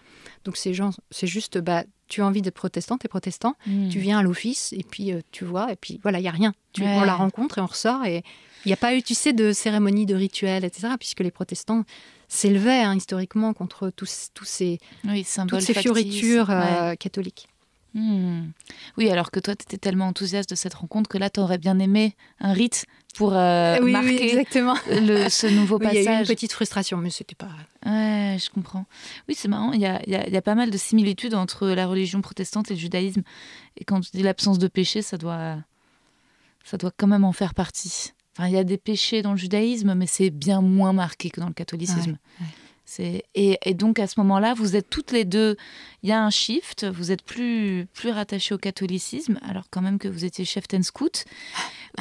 Donc 0.45 0.57
ces 0.57 0.73
gens, 0.73 0.91
c'est 1.11 1.27
juste, 1.27 1.57
bah, 1.57 1.83
tu 2.13 2.21
as 2.21 2.27
envie 2.27 2.43
d'être 2.43 2.53
protestant, 2.53 2.99
tu 2.99 3.07
es 3.07 3.09
protestant, 3.09 3.55
hmm. 3.65 3.89
tu 3.89 3.97
viens 3.97 4.19
à 4.19 4.21
l'office 4.21 4.71
et 4.77 4.83
puis 4.83 5.11
euh, 5.11 5.21
tu 5.31 5.45
vois, 5.45 5.71
et 5.71 5.75
puis 5.75 5.99
voilà, 6.03 6.19
il 6.19 6.21
n'y 6.21 6.27
a 6.27 6.31
rien. 6.31 6.53
Tu, 6.71 6.83
On 6.83 7.03
la 7.03 7.15
rencontre 7.15 7.57
et 7.57 7.61
on 7.61 7.65
ressort 7.65 8.05
et 8.05 8.23
il 8.65 8.69
n'y 8.69 8.73
a 8.73 8.77
pas 8.77 8.93
eu, 8.93 9.01
tu 9.01 9.15
sais, 9.15 9.33
de 9.33 9.51
cérémonie, 9.51 10.05
de 10.05 10.13
rituel, 10.13 10.63
etc., 10.63 10.89
puisque 10.99 11.21
les 11.21 11.31
protestants 11.31 11.85
s'élevaient 12.27 12.83
hein, 12.83 12.95
historiquement 12.95 13.53
contre 13.53 13.89
tous, 13.89 14.29
tous 14.35 14.45
ces, 14.45 14.77
toutes 15.47 15.61
ces 15.61 15.73
fioritures 15.73 16.51
euh, 16.51 16.93
catholiques. 16.93 17.47
Hmm. 17.95 18.49
Oui, 18.97 19.09
alors 19.09 19.31
que 19.31 19.39
toi, 19.39 19.55
tu 19.55 19.63
étais 19.63 19.77
tellement 19.77 20.07
enthousiaste 20.07 20.49
de 20.51 20.55
cette 20.55 20.75
rencontre 20.75 21.09
que 21.09 21.17
là, 21.17 21.31
tu 21.31 21.39
aurais 21.39 21.57
bien 21.57 21.79
aimé 21.79 22.15
un 22.39 22.53
rite 22.53 22.85
pour 23.15 23.33
euh, 23.33 23.79
marquer 23.81 24.29
exactement. 24.29 24.75
Le, 24.87 25.29
ce 25.29 25.47
nouveau 25.47 25.79
passage. 25.79 25.97
Il 25.97 26.03
y 26.03 26.07
a 26.07 26.17
eu 26.17 26.19
une 26.21 26.27
petite 26.27 26.53
frustration, 26.53 26.97
mais 26.97 27.09
c'était 27.09 27.35
pas. 27.35 27.49
Ouais, 27.85 28.22
je 28.37 28.49
comprends. 28.49 28.85
Oui, 29.27 29.35
c'est 29.35 29.47
marrant. 29.47 29.71
Il 29.71 29.81
y 29.81 29.85
a, 29.85 30.01
y, 30.07 30.15
a, 30.15 30.27
y 30.29 30.37
a, 30.37 30.41
pas 30.41 30.55
mal 30.55 30.71
de 30.71 30.77
similitudes 30.77 31.33
entre 31.33 31.67
la 31.69 31.87
religion 31.87 32.21
protestante 32.21 32.71
et 32.71 32.75
le 32.75 32.79
judaïsme. 32.79 33.23
Et 33.77 33.85
quand 33.85 34.01
tu 34.01 34.11
dis 34.13 34.23
l'absence 34.23 34.59
de 34.59 34.67
péché, 34.67 35.01
ça 35.01 35.17
doit, 35.17 35.57
ça 36.63 36.77
doit 36.77 36.91
quand 36.95 37.07
même 37.07 37.23
en 37.23 37.33
faire 37.33 37.53
partie. 37.53 38.13
Enfin, 38.35 38.47
il 38.47 38.53
y 38.53 38.57
a 38.57 38.63
des 38.63 38.77
péchés 38.77 39.21
dans 39.21 39.31
le 39.31 39.37
judaïsme, 39.37 39.93
mais 39.93 40.07
c'est 40.07 40.29
bien 40.29 40.61
moins 40.61 40.93
marqué 40.93 41.29
que 41.29 41.39
dans 41.39 41.47
le 41.47 41.53
catholicisme. 41.53 42.17
Et, 42.99 43.23
et, 43.33 43.73
donc 43.73 43.97
à 43.97 44.07
ce 44.07 44.19
moment-là, 44.19 44.53
vous 44.53 44.75
êtes 44.75 44.89
toutes 44.89 45.11
les 45.11 45.25
deux, 45.25 45.55
il 46.03 46.09
y 46.09 46.11
a 46.11 46.23
un 46.23 46.29
shift, 46.29 46.85
vous 46.85 47.11
êtes 47.11 47.23
plus, 47.23 47.87
plus 47.93 48.11
rattachées 48.11 48.53
au 48.53 48.57
catholicisme, 48.57 49.39
alors 49.41 49.65
quand 49.71 49.81
même 49.81 49.97
que 49.97 50.07
vous 50.07 50.25
étiez 50.25 50.45
chef 50.45 50.67
ten 50.67 50.83
scout. 50.83 51.25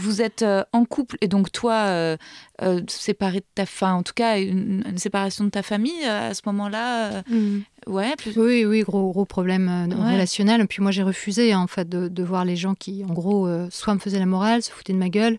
Vous 0.01 0.23
êtes 0.23 0.43
euh, 0.43 0.65
en 0.73 0.87
couple 0.87 1.19
et 1.21 1.29
donc 1.29 1.53
toi, 1.53 1.75
euh, 1.75 2.17
euh, 2.63 2.81
séparé 2.89 3.41
de 3.41 3.47
ta 3.55 3.67
fin, 3.67 3.93
en 3.93 4.03
tout 4.03 4.15
cas 4.15 4.39
une, 4.41 4.83
séparation 4.97 5.45
de 5.45 5.51
ta 5.51 5.63
famille 5.63 6.05
à 6.05 6.33
ce 6.33 6.41
moment-là. 6.47 7.23
Mm. 7.29 7.61
Ouais, 7.89 8.15
Oui, 8.37 8.65
oui, 8.65 8.83
gros, 8.83 9.11
gros 9.11 9.27
problème 9.27 9.69
relationnel. 9.91 10.63
Et 10.63 10.67
puis 10.67 10.83
moi, 10.83 10.93
j'ai 10.93 11.03
refusé 11.03 11.55
en 11.55 11.67
fait 11.67 11.89
de, 11.89 12.09
de, 12.09 12.23
voir 12.23 12.45
les 12.45 12.57
gens 12.57 12.75
qui, 12.75 13.05
en 13.05 13.13
gros, 13.13 13.49
soit 13.71 13.95
me 13.95 13.99
faisaient 13.99 14.21
la 14.21 14.27
morale, 14.27 14.63
se 14.63 14.71
foutaient 14.71 14.93
de 14.93 14.99
ma 14.99 15.09
gueule, 15.09 15.37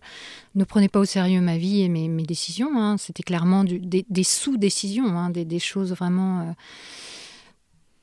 ne 0.54 0.64
prenaient 0.64 0.88
pas 0.88 1.00
au 1.00 1.04
sérieux 1.04 1.40
ma 1.40 1.56
vie 1.56 1.82
et 1.82 1.88
mes, 1.88 2.06
mes 2.06 2.24
décisions. 2.24 2.78
Hein. 2.78 2.96
C'était 2.98 3.22
clairement 3.22 3.64
du, 3.64 3.80
des, 3.80 4.04
des 4.08 4.24
sous-décisions, 4.24 5.18
hein, 5.18 5.30
des, 5.30 5.44
des, 5.44 5.58
choses 5.58 5.92
vraiment 5.92 6.54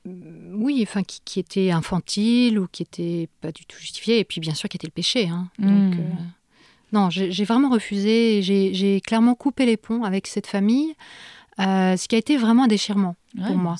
oui, 0.05 0.79
enfin, 0.81 1.03
qui, 1.03 1.21
qui, 1.23 1.39
étaient 1.39 1.71
infantiles 1.71 2.57
ou 2.57 2.67
qui 2.67 2.81
n'étaient 2.81 3.29
pas 3.39 3.51
du 3.51 3.65
tout 3.65 3.77
justifiées, 3.77 4.19
et 4.19 4.23
puis 4.23 4.41
bien 4.41 4.55
sûr 4.55 4.67
qui 4.67 4.77
était 4.77 4.87
le 4.87 4.91
péché. 4.91 5.27
Hein. 5.27 5.49
Donc, 5.59 5.95
mm. 5.95 6.17
Non, 6.91 7.09
j'ai 7.09 7.43
vraiment 7.45 7.69
refusé. 7.69 8.41
J'ai 8.41 9.01
clairement 9.01 9.35
coupé 9.35 9.65
les 9.65 9.77
ponts 9.77 10.03
avec 10.03 10.27
cette 10.27 10.47
famille, 10.47 10.93
euh, 11.59 11.95
ce 11.95 12.07
qui 12.07 12.15
a 12.15 12.17
été 12.17 12.37
vraiment 12.37 12.63
un 12.63 12.67
déchirement 12.67 13.15
pour 13.45 13.55
moi. 13.55 13.75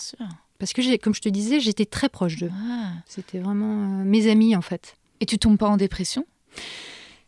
Parce 0.60 0.74
que, 0.74 0.98
comme 0.98 1.16
je 1.16 1.22
te 1.22 1.30
disais, 1.30 1.60
j'étais 1.60 1.86
très 1.86 2.08
proche 2.08 2.38
d'eux. 2.38 2.52
Ah. 2.54 2.92
C'était 3.08 3.40
vraiment 3.40 4.00
euh, 4.00 4.04
mes 4.04 4.30
amis, 4.30 4.56
en 4.56 4.62
fait. 4.62 4.96
Et 5.20 5.26
tu 5.26 5.40
tombes 5.40 5.58
pas 5.58 5.68
en 5.68 5.78
dépression? 5.78 6.26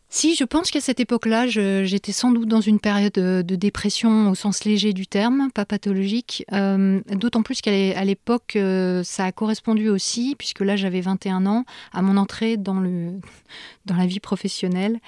Si, 0.08 0.36
je 0.36 0.44
pense 0.44 0.70
qu'à 0.70 0.80
cette 0.80 1.00
époque-là, 1.00 1.48
j'étais 1.48 2.12
sans 2.12 2.30
doute 2.30 2.48
dans 2.48 2.60
une 2.60 2.78
période 2.78 3.14
de, 3.14 3.56
dépression 3.56 4.30
au 4.30 4.36
sens 4.36 4.64
léger 4.64 4.92
du 4.92 5.08
terme, 5.08 5.50
pas 5.52 5.64
pathologique. 5.64 6.44
Euh, 6.52 7.00
d'autant 7.10 7.42
plus 7.42 7.60
qu'à 7.60 8.04
l'époque, 8.04 8.56
ça 9.02 9.24
a 9.24 9.32
correspondu 9.32 9.88
aussi, 9.88 10.36
puisque 10.38 10.60
là 10.60 10.76
j'avais 10.76 11.00
21 11.00 11.46
ans, 11.46 11.64
à 11.92 12.00
mon 12.00 12.16
entrée 12.16 12.56
dans, 12.56 12.78
le, 12.78 13.18
dans 13.86 13.96
la 13.96 14.06
vie 14.06 14.20
professionnelle. 14.20 15.00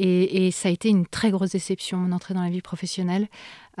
Et, 0.00 0.50
ça 0.52 0.68
a 0.68 0.72
été 0.72 0.88
une 0.88 1.06
très 1.06 1.30
grosse 1.30 1.50
déception, 1.50 1.98
mon 1.98 2.12
entrée 2.12 2.32
dans 2.32 2.42
la 2.42 2.50
vie 2.50 2.62
professionnelle. 2.62 3.28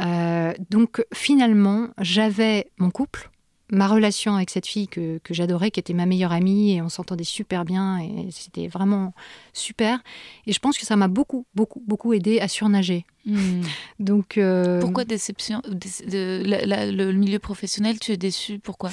Euh, 0.00 0.52
donc 0.70 1.04
finalement, 1.14 1.88
j'avais 2.00 2.70
mon 2.78 2.90
couple, 2.90 3.30
ma 3.70 3.86
relation 3.86 4.34
avec 4.34 4.50
cette 4.50 4.66
fille 4.66 4.88
que, 4.88 5.20
j'adorais, 5.30 5.70
qui 5.70 5.78
était 5.78 5.92
ma 5.92 6.06
meilleure 6.06 6.32
amie, 6.32 6.72
et 6.72 6.82
on 6.82 6.88
s'entendait 6.88 7.22
super 7.24 7.64
bien, 7.64 7.98
et 7.98 8.28
c'était 8.30 8.66
vraiment 8.66 9.14
super. 9.52 10.00
Et 10.46 10.52
je 10.52 10.58
pense 10.58 10.76
que 10.76 10.86
ça 10.86 10.96
m'a 10.96 11.08
beaucoup, 11.08 11.46
beaucoup, 11.54 11.82
beaucoup 11.86 12.12
aidé 12.12 12.40
à 12.40 12.48
surnager. 12.48 13.06
Hmm. 13.24 13.62
Donc, 14.00 14.38
euh, 14.38 14.80
Pourquoi 14.80 15.04
déception 15.04 15.62
de, 15.68 16.90
Le 16.90 17.12
milieu 17.12 17.38
professionnel, 17.38 18.00
tu 18.00 18.10
es 18.10 18.16
déçue 18.16 18.58
Pourquoi? 18.58 18.90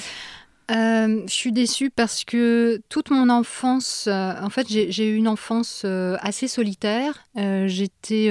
Je 0.68 1.24
suis 1.28 1.52
déçue 1.52 1.90
parce 1.90 2.24
que 2.24 2.80
toute 2.88 3.10
mon 3.10 3.28
enfance, 3.28 4.08
en 4.08 4.50
fait, 4.50 4.66
j'ai 4.68 5.08
eu 5.08 5.16
une 5.16 5.28
enfance 5.28 5.84
assez 6.20 6.48
solitaire. 6.48 7.26
J'étais 7.34 8.30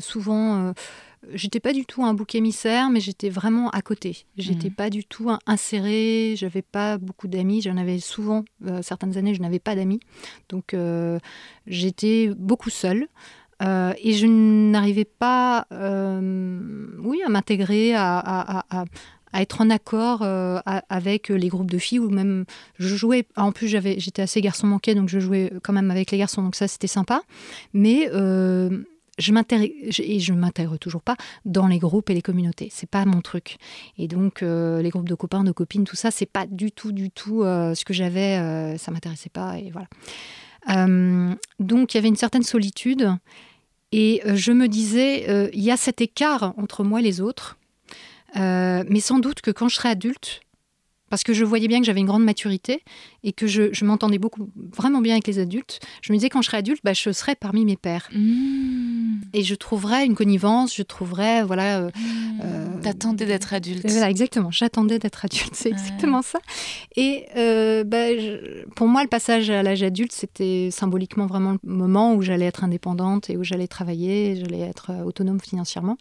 souvent 0.00 0.72
j'étais 1.32 1.60
pas 1.60 1.72
du 1.72 1.84
tout 1.84 2.04
un 2.04 2.14
bouc 2.14 2.34
émissaire, 2.34 2.90
mais 2.90 3.00
j'étais 3.00 3.28
vraiment 3.28 3.70
à 3.70 3.82
côté. 3.82 4.26
J'étais 4.36 4.68
mmh. 4.68 4.74
pas 4.74 4.90
du 4.90 5.04
tout 5.04 5.30
insérée, 5.46 6.34
j'avais 6.36 6.62
pas 6.62 6.98
beaucoup 6.98 7.28
d'amis, 7.28 7.62
j'en 7.62 7.76
avais 7.76 7.98
souvent, 7.98 8.44
euh, 8.66 8.82
certaines 8.82 9.16
années, 9.16 9.34
je 9.34 9.40
n'avais 9.40 9.58
pas 9.58 9.74
d'amis. 9.74 10.00
Donc 10.48 10.74
euh, 10.74 11.18
j'étais 11.66 12.30
beaucoup 12.36 12.70
seule. 12.70 13.08
Euh, 13.60 13.92
et 14.00 14.12
je 14.12 14.26
n'arrivais 14.26 15.04
pas 15.04 15.66
oui, 15.70 17.22
à 17.24 17.28
m'intégrer, 17.28 17.92
à, 17.94 18.84
être 19.42 19.60
en 19.60 19.70
accord 19.70 20.22
avec 20.88 21.28
les 21.28 21.48
groupes 21.48 21.70
de 21.70 21.78
filles 21.78 21.98
ou 21.98 22.10
même 22.10 22.44
je 22.78 22.94
jouais 22.94 23.26
en 23.36 23.52
plus 23.52 23.68
j'avais 23.68 23.98
j'étais 23.98 24.22
assez 24.22 24.40
garçon 24.40 24.66
manqué 24.66 24.94
donc 24.94 25.08
je 25.08 25.18
jouais 25.18 25.52
quand 25.62 25.72
même 25.72 25.90
avec 25.90 26.10
les 26.10 26.18
garçons 26.18 26.42
donc 26.42 26.54
ça 26.54 26.68
c'était 26.68 26.86
sympa 26.86 27.22
mais 27.72 28.08
je 29.18 29.32
m'intègre 29.32 29.64
et 29.98 30.20
je 30.20 30.32
m'intègre 30.32 30.76
toujours 30.78 31.02
pas 31.02 31.16
dans 31.44 31.66
les 31.66 31.78
groupes 31.78 32.08
et 32.10 32.14
les 32.14 32.22
communautés. 32.22 32.68
C'est 32.72 32.88
pas 32.88 33.04
mon 33.04 33.20
truc. 33.20 33.56
Et 33.98 34.08
donc 34.08 34.42
euh, 34.42 34.80
les 34.80 34.90
groupes 34.90 35.08
de 35.08 35.14
copains, 35.14 35.44
de 35.44 35.52
copines, 35.52 35.84
tout 35.84 35.96
ça, 35.96 36.10
c'est 36.10 36.26
pas 36.26 36.46
du 36.46 36.72
tout, 36.72 36.92
du 36.92 37.10
tout 37.10 37.42
euh, 37.42 37.74
ce 37.74 37.84
que 37.84 37.92
j'avais. 37.92 38.38
Euh, 38.38 38.78
ça 38.78 38.90
m'intéressait 38.90 39.28
pas 39.28 39.58
et 39.58 39.70
voilà. 39.70 39.88
donc 41.58 41.94
il 41.94 41.96
y 41.96 41.98
avait 41.98 42.08
une 42.08 42.16
certaine 42.16 42.42
solitude 42.42 43.10
et 43.90 44.20
je 44.24 44.52
me 44.52 44.68
disais 44.68 45.50
il 45.52 45.62
y 45.62 45.70
a 45.70 45.76
cet 45.76 46.00
écart 46.00 46.54
entre 46.56 46.84
moi 46.84 47.00
et 47.00 47.02
les 47.02 47.20
autres. 47.20 47.57
Mais 48.34 49.00
sans 49.00 49.18
doute 49.18 49.40
que 49.40 49.50
quand 49.50 49.68
je 49.68 49.76
serai 49.76 49.90
adulte, 49.90 50.42
parce 51.10 51.22
que 51.22 51.32
je 51.32 51.44
voyais 51.44 51.68
bien 51.68 51.80
que 51.80 51.86
j'avais 51.86 52.00
une 52.00 52.06
grande 52.06 52.24
maturité 52.24 52.82
et 53.24 53.32
que 53.32 53.46
je, 53.46 53.84
m'entendais 53.84 54.18
beaucoup, 54.18 54.50
vraiment 54.56 55.00
bien 55.00 55.14
avec 55.14 55.26
les 55.26 55.38
adultes. 55.38 55.80
Je 56.02 56.12
me 56.12 56.18
disais 56.18 56.28
quand 56.28 56.42
je 56.42 56.46
serai 56.46 56.58
adulte, 56.58 56.80
bah, 56.84 56.92
je 56.92 57.10
serai 57.12 57.34
parmi 57.34 57.64
mes 57.64 57.76
pères. 57.76 58.08
Mmh. 58.12 59.20
Et 59.32 59.42
je 59.42 59.54
trouverais 59.54 60.04
une 60.06 60.14
connivence, 60.14 60.74
je 60.74 60.82
trouverais, 60.82 61.42
voilà. 61.44 61.80
Euh, 61.80 61.88
mmh. 61.88 62.40
euh, 62.44 62.66
T'attendais 62.82 63.26
d'être 63.26 63.52
adulte. 63.54 63.88
Voilà, 63.88 64.10
exactement. 64.10 64.50
J'attendais 64.50 64.98
d'être 64.98 65.24
adulte, 65.24 65.54
c'est 65.54 65.70
exactement 65.70 66.22
ça. 66.22 66.38
Et 66.96 67.26
euh, 67.36 67.84
bah, 67.84 68.08
pour 68.76 68.86
moi, 68.88 69.02
le 69.02 69.08
passage 69.08 69.50
à 69.50 69.62
l'âge 69.62 69.82
adulte, 69.82 70.12
c'était 70.12 70.68
symboliquement 70.70 71.26
vraiment 71.26 71.52
le 71.52 71.58
moment 71.64 72.14
où 72.14 72.22
j'allais 72.22 72.46
être 72.46 72.64
indépendante 72.64 73.30
et 73.30 73.36
où 73.36 73.44
j'allais 73.44 73.68
travailler, 73.68 74.36
j'allais 74.36 74.60
être 74.60 74.92
autonome 75.04 75.40
financièrement. 75.40 75.96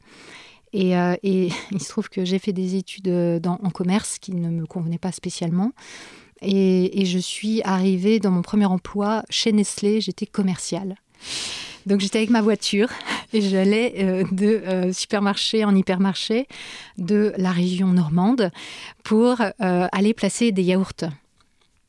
Euh, 0.76 1.16
et, 1.24 1.50
il 1.72 1.82
se 1.82 1.90
trouve 1.90 2.10
que 2.10 2.26
j'ai 2.26 2.40
fait 2.40 2.54
des 2.54 2.76
études 2.76 3.08
euh, 3.08 3.40
en 3.46 3.70
commerce 3.70 4.20
qui 4.20 4.34
ne 4.34 4.50
me 4.50 4.66
convenaient 4.66 4.98
pas 4.98 5.12
spécialement. 5.12 5.72
Et, 6.42 7.06
je 7.06 7.18
suis 7.18 7.62
arrivée 7.64 8.20
dans 8.20 8.32
mon 8.32 8.42
premier 8.42 8.66
emploi 8.66 9.24
chez 9.30 9.52
Nestlé, 9.52 10.02
j'étais 10.02 10.28
commerciale. 10.28 10.96
Donc 11.86 12.02
j'étais 12.02 12.20
avec 12.20 12.30
ma 12.30 12.42
voiture 12.42 12.90
et 13.34 13.42
j'allais 13.42 13.96
euh, 14.00 14.24
de 14.32 14.92
supermarché 14.92 15.64
en 15.64 15.76
hypermarché 15.76 16.48
de 16.98 17.34
la 17.38 17.52
région 17.52 17.88
normande 17.88 18.52
pour 19.04 19.38
aller 19.60 20.14
placer 20.14 20.52
des 20.52 20.64
yaourts. 20.64 21.10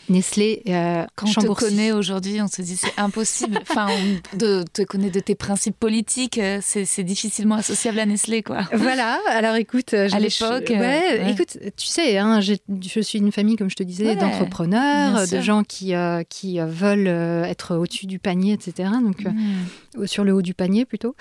Nestlé. 0.09 0.63
Euh, 0.69 1.05
Quand 1.15 1.27
on 1.39 1.55
te 1.55 1.61
connaît 1.61 1.93
aujourd'hui, 1.93 2.41
on 2.41 2.49
se 2.49 2.63
dit 2.63 2.77
c'est 2.77 2.99
impossible. 2.99 3.59
enfin, 3.63 3.89
on 3.91 4.37
de, 4.37 4.65
te 4.73 4.83
connaît 4.83 5.11
de 5.11 5.21
tes 5.21 5.35
principes 5.35 5.79
politiques, 5.79 6.39
euh, 6.39 6.61
c'est 6.63 7.03
difficilement 7.03 7.57
associable 7.57 7.99
à 7.99 8.07
Nestlé, 8.07 8.43
quoi. 8.43 8.63
Voilà. 8.73 9.19
Alors 9.29 9.57
écoute, 9.57 9.95
euh, 9.95 10.09
à 10.13 10.21
l'époque, 10.21 10.71
ouais, 10.71 11.31
écoute, 11.31 11.59
tu 11.77 11.87
sais, 11.87 12.19
hein, 12.19 12.41
je 12.41 13.01
suis 13.01 13.19
une 13.19 13.33
famille, 13.33 13.57
comme 13.57 13.71
je 13.71 13.77
te 13.77 13.83
disais, 13.83 14.17
d'entrepreneurs, 14.17 15.27
de 15.27 15.41
gens 15.41 15.63
qui 15.65 15.93
qui 16.29 16.59
veulent 16.61 17.09
être 17.09 17.77
au-dessus 17.77 18.07
du 18.07 18.19
panier, 18.19 18.53
etc. 18.53 18.91
Donc 19.03 19.25
mm. 19.25 20.07
sur 20.07 20.25
le 20.25 20.33
haut 20.33 20.43
du 20.43 20.55
panier 20.55 20.85
plutôt. 20.85 21.15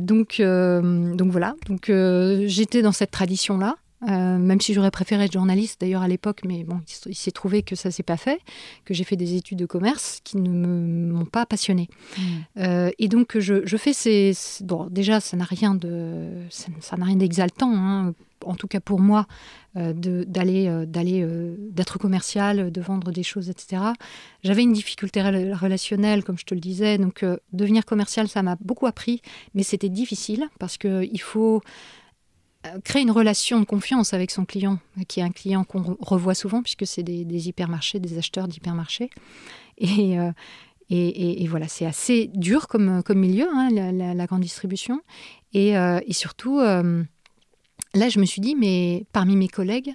donc 0.00 0.40
donc 0.40 1.30
voilà. 1.30 1.54
Donc 1.68 1.90
j'étais 2.46 2.82
dans 2.82 2.92
cette 2.92 3.10
tradition 3.10 3.58
là. 3.58 3.76
Euh, 4.08 4.38
même 4.38 4.60
si 4.60 4.74
j'aurais 4.74 4.90
préféré 4.90 5.24
être 5.24 5.32
journaliste 5.32 5.80
d'ailleurs 5.80 6.02
à 6.02 6.08
l'époque, 6.08 6.40
mais 6.44 6.64
bon, 6.64 6.80
il 7.06 7.14
s'est 7.14 7.30
trouvé 7.30 7.62
que 7.62 7.74
ça 7.74 7.90
s'est 7.90 8.02
pas 8.02 8.16
fait, 8.16 8.40
que 8.84 8.92
j'ai 8.92 9.04
fait 9.04 9.16
des 9.16 9.34
études 9.34 9.58
de 9.58 9.66
commerce 9.66 10.20
qui 10.24 10.36
ne 10.36 11.12
m'ont 11.12 11.24
pas 11.24 11.46
passionné. 11.46 11.88
Hmm. 12.18 12.22
Euh, 12.58 12.90
et 12.98 13.08
donc 13.08 13.38
je, 13.38 13.64
je, 13.64 13.76
fais 13.76 13.92
ces, 13.92 14.32
bon 14.60 14.88
déjà 14.90 15.20
ça 15.20 15.36
n'a 15.36 15.44
rien 15.44 15.74
de 15.74 16.28
ça 16.50 16.96
n'a 16.96 17.04
rien 17.04 17.16
d'exaltant, 17.16 17.72
hein, 17.74 18.14
en 18.44 18.54
tout 18.54 18.68
cas 18.68 18.80
pour 18.80 19.00
moi, 19.00 19.26
euh, 19.76 19.94
d'aller 19.94 20.68
d'aller 20.86 21.26
d'être 21.70 21.98
commercial, 21.98 22.70
de 22.70 22.80
vendre 22.82 23.10
des 23.10 23.22
choses, 23.22 23.48
etc. 23.48 23.82
J'avais 24.42 24.62
une 24.62 24.74
difficulté 24.74 25.22
relationnelle, 25.22 26.24
comme 26.24 26.38
je 26.38 26.44
te 26.44 26.54
le 26.54 26.60
disais, 26.60 26.98
donc 26.98 27.24
devenir 27.52 27.86
commercial 27.86 28.28
ça 28.28 28.42
m'a 28.42 28.56
beaucoup 28.60 28.86
appris, 28.86 29.22
mais 29.54 29.62
c'était 29.62 29.88
difficile 29.88 30.48
parce 30.58 30.76
que 30.76 31.08
il 31.10 31.20
faut 31.20 31.62
créer 32.84 33.02
une 33.02 33.10
relation 33.10 33.60
de 33.60 33.64
confiance 33.64 34.14
avec 34.14 34.30
son 34.30 34.44
client, 34.44 34.78
qui 35.08 35.20
est 35.20 35.22
un 35.22 35.30
client 35.30 35.64
qu'on 35.64 35.96
revoit 36.00 36.34
souvent, 36.34 36.62
puisque 36.62 36.86
c'est 36.86 37.02
des, 37.02 37.48
hypermarchés, 37.48 37.98
des 38.00 38.18
acheteurs 38.18 38.48
d'hypermarchés. 38.48 39.10
Euh, 39.82 40.32
et, 40.90 41.42
et, 41.42 41.46
voilà, 41.48 41.66
c'est 41.66 41.86
assez 41.86 42.30
dur 42.34 42.68
comme, 42.68 43.02
comme 43.02 43.18
milieu, 43.18 43.48
hein, 43.52 43.70
la, 43.70 44.26
grande 44.26 44.42
distribution. 44.42 45.00
Et, 45.52 45.76
euh, 45.76 45.98
surtout, 46.10 46.60
là, 46.60 48.08
je 48.08 48.20
me 48.20 48.24
suis 48.24 48.40
dit, 48.40 48.54
mais 48.54 49.04
parmi 49.12 49.34
mes 49.34 49.48
collègues, 49.48 49.94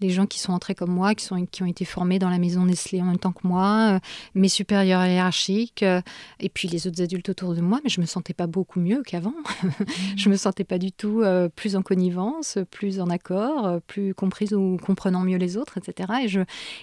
les 0.00 0.10
gens 0.10 0.26
qui 0.26 0.38
sont 0.38 0.52
entrés 0.52 0.74
comme 0.74 0.90
moi, 0.90 1.14
qui, 1.14 1.24
sont, 1.24 1.44
qui 1.46 1.62
ont 1.62 1.66
été 1.66 1.84
formés 1.84 2.18
dans 2.18 2.30
la 2.30 2.38
maison 2.38 2.64
Nestlé 2.64 3.00
en 3.00 3.06
même 3.06 3.18
temps 3.18 3.32
que 3.32 3.46
moi, 3.46 3.94
euh, 3.94 3.98
mes 4.34 4.48
supérieurs 4.48 5.04
hiérarchiques, 5.04 5.82
euh, 5.82 6.00
et 6.40 6.48
puis 6.48 6.68
les 6.68 6.86
autres 6.86 7.02
adultes 7.02 7.28
autour 7.28 7.54
de 7.54 7.60
moi, 7.60 7.80
mais 7.82 7.90
je 7.90 8.00
me 8.00 8.06
sentais 8.06 8.34
pas 8.34 8.46
beaucoup 8.46 8.80
mieux 8.80 9.02
qu'avant. 9.02 9.34
je 10.16 10.28
me 10.28 10.36
sentais 10.36 10.64
pas 10.64 10.78
du 10.78 10.92
tout 10.92 11.22
euh, 11.22 11.48
plus 11.48 11.76
en 11.76 11.82
connivence, 11.82 12.58
plus 12.70 13.00
en 13.00 13.10
accord, 13.10 13.80
plus 13.86 14.14
comprise 14.14 14.54
ou 14.54 14.76
comprenant 14.76 15.20
mieux 15.20 15.38
les 15.38 15.56
autres, 15.56 15.78
etc. 15.78 16.12
Et, 16.24 16.28
je, 16.28 16.40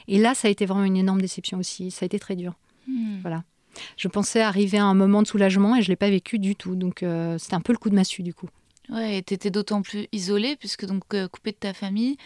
et 0.08 0.20
là, 0.20 0.36
ça 0.36 0.48
a 0.48 0.52
été 0.52 0.66
vraiment 0.66 0.86
une 0.86 0.98
énorme 0.98 1.22
déception 1.22 1.58
aussi. 1.58 1.92
Ça 1.92 2.04
a 2.04 2.08
été 2.08 2.20
très 2.20 2.36
dur. 2.36 2.54
Hmm. 2.88 3.20
Voilà. 3.22 3.44
Je 3.98 4.08
pensais 4.08 4.42
arriver 4.42 4.78
à 4.78 4.86
un 4.86 4.94
moment 4.94 5.22
de 5.22 5.28
soulagement 5.28 5.76
et 5.76 5.82
je 5.82 5.90
l'ai 5.90 5.98
pas 5.98 6.10
vécu 6.10 6.40
du 6.40 6.56
tout. 6.56 6.76
Donc 6.76 7.04
c'était 7.38 7.56
un 7.56 7.62
peu 7.62 7.74
le 7.74 7.78
coup 7.78 7.90
de 7.90 7.96
massue 7.96 8.24
du 8.24 8.34
coup. 8.34 8.48
Ouais, 8.90 9.24
tu 9.26 9.34
étais 9.34 9.50
d'autant 9.50 9.82
plus 9.82 10.08
isolée 10.12 10.56
puisque 10.56 10.86
donc 10.86 11.04
coupée 11.32 11.52
de 11.52 11.58
ta 11.58 11.74
famille, 11.74 12.18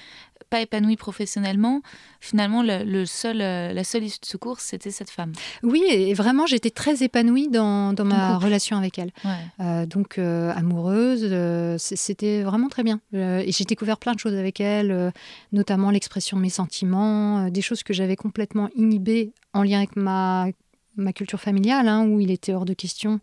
pas 0.50 0.62
épanouie 0.62 0.96
professionnellement, 0.96 1.82
finalement, 2.20 2.64
le, 2.64 3.06
seul, 3.06 3.42
euh, 3.42 3.72
la 3.74 3.84
seule 3.84 4.04
issue 4.04 4.20
de 4.20 4.26
secours, 4.26 4.60
c'était 4.60 4.92
cette 4.92 5.10
femme. 5.10 5.32
Oui, 5.64 5.84
et 5.90 6.14
vraiment, 6.14 6.46
j'étais 6.46 6.72
très 6.72 7.04
épanouie 7.04 7.50
dans, 7.50 7.94
dans 7.94 8.06
ma 8.06 8.38
relation 8.38 8.78
avec 8.78 8.98
elle. 9.00 9.12
Euh, 9.60 9.86
donc, 9.86 10.18
euh, 10.18 10.52
amoureuse, 10.56 11.30
c'était 11.78 12.44
vraiment 12.44 12.70
très 12.70 12.84
bien. 12.84 13.00
et 13.14 13.52
j'ai 13.52 13.66
découvert 13.66 13.98
plein 13.98 14.14
de 14.14 14.20
choses 14.20 14.36
avec 14.36 14.60
elle, 14.60 15.14
notamment 15.52 15.92
l'expression 15.92 16.38
de 16.38 16.42
mes 16.42 16.50
sentiments, 16.50 17.50
des 17.50 17.62
choses 17.62 17.84
que 17.84 17.94
j'avais 17.94 18.16
complètement 18.16 18.70
inhibées 18.76 19.32
en 19.54 19.64
lien 19.64 19.78
avec 19.78 19.96
ma, 19.96 20.48
ma 20.96 21.14
culture 21.14 21.40
familiale, 21.40 21.88
hein, 21.88 22.06
où 22.08 22.20
il 22.20 22.32
était 22.32 22.54
hors 22.54 22.66
de 22.66 22.74
question 22.74 23.20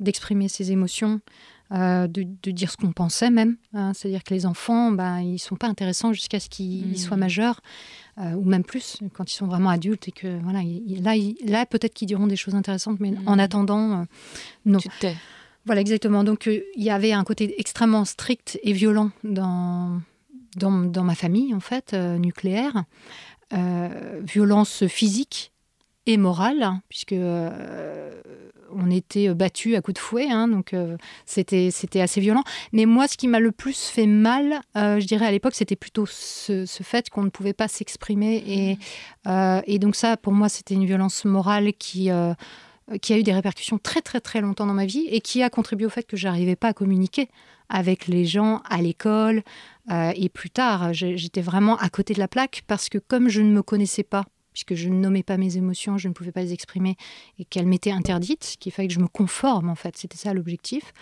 d'exprimer 0.00 0.48
ses 0.48 0.72
émotions. 0.72 1.20
Euh, 1.72 2.06
de, 2.06 2.22
dire 2.52 2.70
ce 2.70 2.76
qu'on 2.76 2.92
pensait 2.92 3.30
même. 3.30 3.56
Hein. 3.72 3.92
C'est-à-dire 3.92 4.22
que 4.22 4.32
les 4.32 4.46
enfants, 4.46 4.92
ben, 4.92 5.18
ils 5.18 5.32
ne 5.32 5.38
sont 5.38 5.56
pas 5.56 5.66
intéressants 5.66 6.12
jusqu'à 6.12 6.38
ce 6.38 6.48
qu'ils 6.48 6.92
mmh. 6.92 6.96
soient 6.96 7.16
majeurs, 7.16 7.60
euh, 8.18 8.34
ou 8.34 8.44
même 8.44 8.62
plus, 8.62 9.00
quand 9.14 9.28
ils 9.32 9.34
sont 9.34 9.48
vraiment 9.48 9.70
adultes. 9.70 10.06
Et 10.06 10.12
que 10.12 10.40
voilà, 10.44 10.60
là, 10.62 11.14
là 11.44 11.66
peut-être 11.66 11.92
qu'ils 11.92 12.06
diront 12.06 12.28
des 12.28 12.36
choses 12.36 12.54
intéressantes, 12.54 13.00
mais 13.00 13.14
en 13.26 13.36
mmh. 13.36 13.40
attendant, 13.40 14.00
euh, 14.00 14.04
non. 14.64 14.78
Tu 14.78 14.88
te. 15.00 15.08
Voilà, 15.64 15.80
exactement. 15.80 16.22
Donc 16.22 16.46
il 16.46 16.82
y 16.82 16.90
avait 16.90 17.12
un 17.12 17.24
côté 17.24 17.58
extrêmement 17.58 18.04
strict 18.04 18.60
et 18.62 18.72
violent 18.72 19.10
dans, 19.24 20.00
dans, 20.56 20.70
dans 20.70 21.02
ma 21.02 21.16
famille, 21.16 21.52
en 21.52 21.60
fait, 21.60 21.94
nucléaire. 21.94 22.84
violence 24.22 24.86
physique 24.86 25.50
et 26.06 26.16
morale, 26.16 26.80
puisque 26.88 27.14
on 28.72 28.90
était 28.90 29.32
battu 29.34 29.76
à 29.76 29.80
coups 29.80 29.94
de 29.94 29.98
fouet, 29.98 30.28
hein, 30.30 30.48
donc 30.48 30.74
euh, 30.74 30.96
c'était 31.24 31.70
c'était 31.70 32.00
assez 32.00 32.20
violent. 32.20 32.42
Mais 32.72 32.86
moi, 32.86 33.08
ce 33.08 33.16
qui 33.16 33.28
m'a 33.28 33.40
le 33.40 33.52
plus 33.52 33.86
fait 33.88 34.06
mal, 34.06 34.60
euh, 34.76 35.00
je 35.00 35.06
dirais 35.06 35.26
à 35.26 35.30
l'époque, 35.30 35.54
c'était 35.54 35.76
plutôt 35.76 36.06
ce, 36.06 36.64
fait 36.82 37.10
qu'on 37.10 37.22
ne 37.22 37.30
pouvait 37.30 37.52
pas 37.52 37.68
s'exprimer. 37.68 38.42
Et, 38.46 38.78
euh, 39.26 39.60
et, 39.66 39.78
donc 39.78 39.96
ça, 39.96 40.16
pour 40.16 40.32
moi, 40.32 40.48
c'était 40.48 40.74
une 40.74 40.86
violence 40.86 41.24
morale 41.24 41.72
qui 41.78 42.10
qui 43.02 43.12
a 43.12 43.18
eu 43.18 43.24
des 43.24 43.32
répercussions 43.32 43.78
très 43.78 44.00
très 44.00 44.20
très 44.20 44.40
longtemps 44.40 44.64
dans 44.64 44.72
ma 44.72 44.86
vie 44.86 45.08
et 45.10 45.20
qui 45.20 45.42
a 45.42 45.50
contribué 45.50 45.86
au 45.86 45.90
fait 45.90 46.06
que 46.06 46.16
j'arrivais 46.16 46.54
pas 46.54 46.68
à 46.68 46.72
communiquer 46.72 47.28
avec 47.68 48.06
les 48.06 48.24
gens 48.24 48.62
à 48.70 48.80
l'école 48.80 49.42
et 49.90 50.28
plus 50.28 50.50
tard 50.50 50.92
j'étais 50.92 51.40
vraiment 51.40 51.76
à 51.78 51.88
côté 51.88 52.14
de 52.14 52.20
la 52.20 52.28
plaque 52.28 52.62
parce 52.68 52.88
que 52.88 52.98
comme 52.98 53.28
je 53.28 53.42
ne 53.42 53.50
me 53.50 53.60
connaissais 53.60 54.04
pas 54.04 54.24
puisque 54.56 54.74
je 54.74 54.88
ne 54.88 54.94
nommais 54.94 55.22
pas 55.22 55.36
mes 55.36 55.58
émotions, 55.58 55.98
je 55.98 56.08
ne 56.08 56.14
pouvais 56.14 56.32
pas 56.32 56.40
les 56.40 56.54
exprimer 56.54 56.96
et 57.38 57.44
qu'elles 57.44 57.66
m'étaient 57.66 57.90
interdites, 57.90 58.56
qu'il 58.58 58.72
fallait 58.72 58.88
que 58.88 58.94
je 58.94 59.00
me 59.00 59.06
conforme 59.06 59.68
en 59.68 59.74
fait, 59.74 59.98
c'était 59.98 60.16
ça 60.16 60.32
l'objectif. 60.32 60.94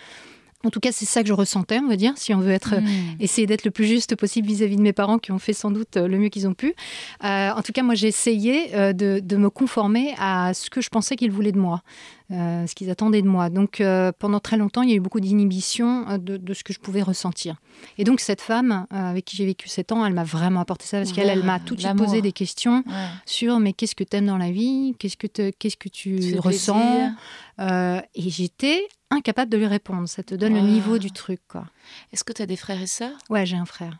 En 0.64 0.70
tout 0.70 0.80
cas, 0.80 0.90
c'est 0.92 1.04
ça 1.04 1.22
que 1.22 1.28
je 1.28 1.32
ressentais, 1.32 1.78
on 1.78 1.88
va 1.88 1.96
dire, 1.96 2.12
si 2.16 2.34
on 2.34 2.38
veut 2.38 2.52
être, 2.52 2.76
hmm. 2.76 3.16
essayer 3.20 3.46
d'être 3.46 3.64
le 3.64 3.70
plus 3.70 3.86
juste 3.86 4.16
possible 4.16 4.48
vis-à-vis 4.48 4.76
de 4.76 4.82
mes 4.82 4.92
parents 4.92 5.18
qui 5.18 5.32
ont 5.32 5.38
fait 5.38 5.52
sans 5.52 5.70
doute 5.70 5.96
le 5.96 6.18
mieux 6.18 6.28
qu'ils 6.28 6.48
ont 6.48 6.54
pu. 6.54 6.74
en 7.22 7.62
tout 7.62 7.72
cas, 7.72 7.82
moi, 7.82 7.94
j'ai 7.94 8.08
essayé 8.08 8.70
de, 8.92 9.20
de, 9.20 9.36
me 9.36 9.50
conformer 9.50 10.14
à 10.18 10.54
ce 10.54 10.70
que 10.70 10.80
je 10.80 10.88
pensais 10.88 11.16
qu'ils 11.16 11.30
voulaient 11.30 11.52
de 11.52 11.58
moi. 11.58 11.82
Euh, 12.30 12.66
ce 12.66 12.74
qu'ils 12.74 12.88
attendaient 12.88 13.20
de 13.20 13.28
moi. 13.28 13.50
Donc 13.50 13.82
euh, 13.82 14.10
pendant 14.18 14.40
très 14.40 14.56
longtemps, 14.56 14.80
il 14.80 14.88
y 14.88 14.92
a 14.94 14.96
eu 14.96 15.00
beaucoup 15.00 15.20
d'inhibition 15.20 16.08
euh, 16.08 16.16
de, 16.16 16.54
ce 16.54 16.64
que 16.64 16.72
je 16.72 16.80
pouvais 16.80 17.02
ressentir. 17.02 17.56
Et 17.98 18.04
donc 18.04 18.20
cette 18.20 18.40
femme 18.40 18.86
avec 18.88 19.26
qui 19.26 19.36
j'ai 19.36 19.44
vécu 19.44 19.68
7 19.68 19.92
ans, 19.92 20.06
elle 20.06 20.14
m'a 20.14 20.24
vraiment 20.24 20.60
apporté 20.60 20.86
ça 20.86 20.96
parce 20.96 21.12
qu'elle 21.12 21.28
elle, 21.28 21.42
m'a 21.42 21.60
tout 21.60 21.74
de 21.74 21.80
suite 21.82 21.96
posé 21.96 22.22
des 22.22 22.32
questions 22.32 22.82
sur 23.26 23.60
mais 23.60 23.74
qu'est-ce 23.74 23.94
que 23.94 24.04
tu 24.04 24.16
aimes 24.16 24.26
dans 24.26 24.38
la 24.38 24.50
vie, 24.50 24.94
qu'est-ce 24.98 25.18
que, 25.18 25.50
qu'est-ce 25.50 25.76
que 25.76 25.90
tu 25.90 26.38
ressens? 26.38 27.12
et 27.58 28.30
j'étais 28.30 28.88
incapable 29.14 29.50
de 29.50 29.56
lui 29.56 29.66
répondre. 29.66 30.08
Ça 30.08 30.22
te 30.22 30.34
donne 30.34 30.54
le 30.54 30.60
niveau 30.60 30.98
du 30.98 31.10
truc. 31.10 31.40
quoi. 31.48 31.66
Est-ce 32.12 32.24
que 32.24 32.32
tu 32.32 32.42
as 32.42 32.46
des 32.46 32.56
frères 32.56 32.80
et 32.80 32.86
sœurs? 32.86 33.16
Ouais, 33.30 33.46
j'ai 33.46 33.56
un 33.56 33.64
frère. 33.64 33.98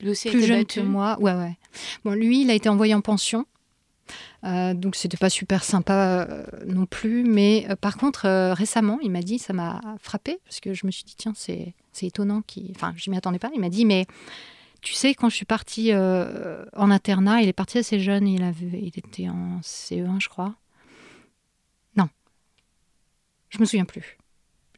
Lui 0.00 0.10
aussi 0.10 0.30
plus 0.30 0.44
jeune 0.44 0.66
que 0.66 0.80
moi. 0.80 1.16
Ouais, 1.20 1.34
ouais. 1.34 1.56
Bon, 2.04 2.12
lui, 2.12 2.42
il 2.42 2.50
a 2.50 2.54
été 2.54 2.68
envoyé 2.68 2.94
en 2.94 3.00
pension. 3.00 3.46
Euh, 4.44 4.74
donc 4.74 4.96
c'était 4.96 5.16
pas 5.16 5.30
super 5.30 5.62
sympa 5.62 6.26
euh, 6.28 6.44
non 6.66 6.86
plus. 6.86 7.24
Mais 7.24 7.66
euh, 7.70 7.76
par 7.76 7.96
contre, 7.96 8.52
récemment, 8.52 8.98
il 9.02 9.10
m'a 9.10 9.22
dit, 9.22 9.38
ça 9.38 9.52
m'a 9.52 9.80
frappé 10.00 10.38
parce 10.44 10.60
que 10.60 10.74
je 10.74 10.86
me 10.86 10.90
suis 10.90 11.04
dit, 11.04 11.14
tiens, 11.16 11.32
c'est 11.36 11.74
étonnant. 12.02 12.42
Qui... 12.42 12.72
Enfin, 12.74 12.92
je 12.96 13.10
m'y 13.10 13.16
attendais 13.16 13.38
pas. 13.38 13.50
Il 13.54 13.60
m'a 13.60 13.68
dit, 13.70 13.84
mais 13.84 14.06
tu 14.80 14.94
sais, 14.94 15.14
quand 15.14 15.28
je 15.28 15.36
suis 15.36 15.44
partie 15.44 15.94
en 15.94 16.90
internat, 16.90 17.40
il 17.40 17.48
est 17.48 17.52
parti 17.52 17.78
assez 17.78 18.00
jeune. 18.00 18.26
Il, 18.26 18.42
avait, 18.42 18.80
il 18.82 18.92
était 18.96 19.28
en 19.28 19.60
CE1, 19.62 20.20
je 20.20 20.28
crois. 20.28 20.54
Non. 21.96 22.08
Je 23.50 23.58
me 23.58 23.64
souviens 23.64 23.84
plus 23.84 24.18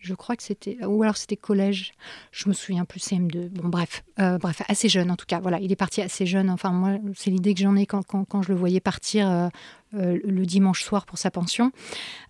je 0.04 0.14
crois 0.14 0.36
que 0.36 0.42
c'était, 0.42 0.76
ou 0.84 1.02
alors 1.02 1.16
c'était 1.16 1.36
collège, 1.36 1.92
je 2.30 2.48
me 2.48 2.54
souviens 2.54 2.84
plus, 2.84 3.00
CM2, 3.00 3.48
bon 3.48 3.68
bref, 3.68 4.04
euh, 4.20 4.38
bref, 4.38 4.60
assez 4.68 4.88
jeune 4.88 5.10
en 5.10 5.16
tout 5.16 5.24
cas, 5.26 5.40
voilà, 5.40 5.58
il 5.60 5.72
est 5.72 5.76
parti 5.76 6.02
assez 6.02 6.26
jeune, 6.26 6.50
enfin 6.50 6.70
moi 6.70 6.98
c'est 7.16 7.30
l'idée 7.30 7.54
que 7.54 7.60
j'en 7.60 7.74
ai 7.74 7.86
quand, 7.86 8.02
quand, 8.02 8.42
je 8.42 8.50
le 8.50 8.54
voyais 8.54 8.80
partir 8.80 9.30
euh, 9.30 9.48
euh, 9.94 10.18
le 10.22 10.46
dimanche 10.46 10.84
soir 10.84 11.06
pour 11.06 11.16
sa 11.18 11.30
pension, 11.30 11.72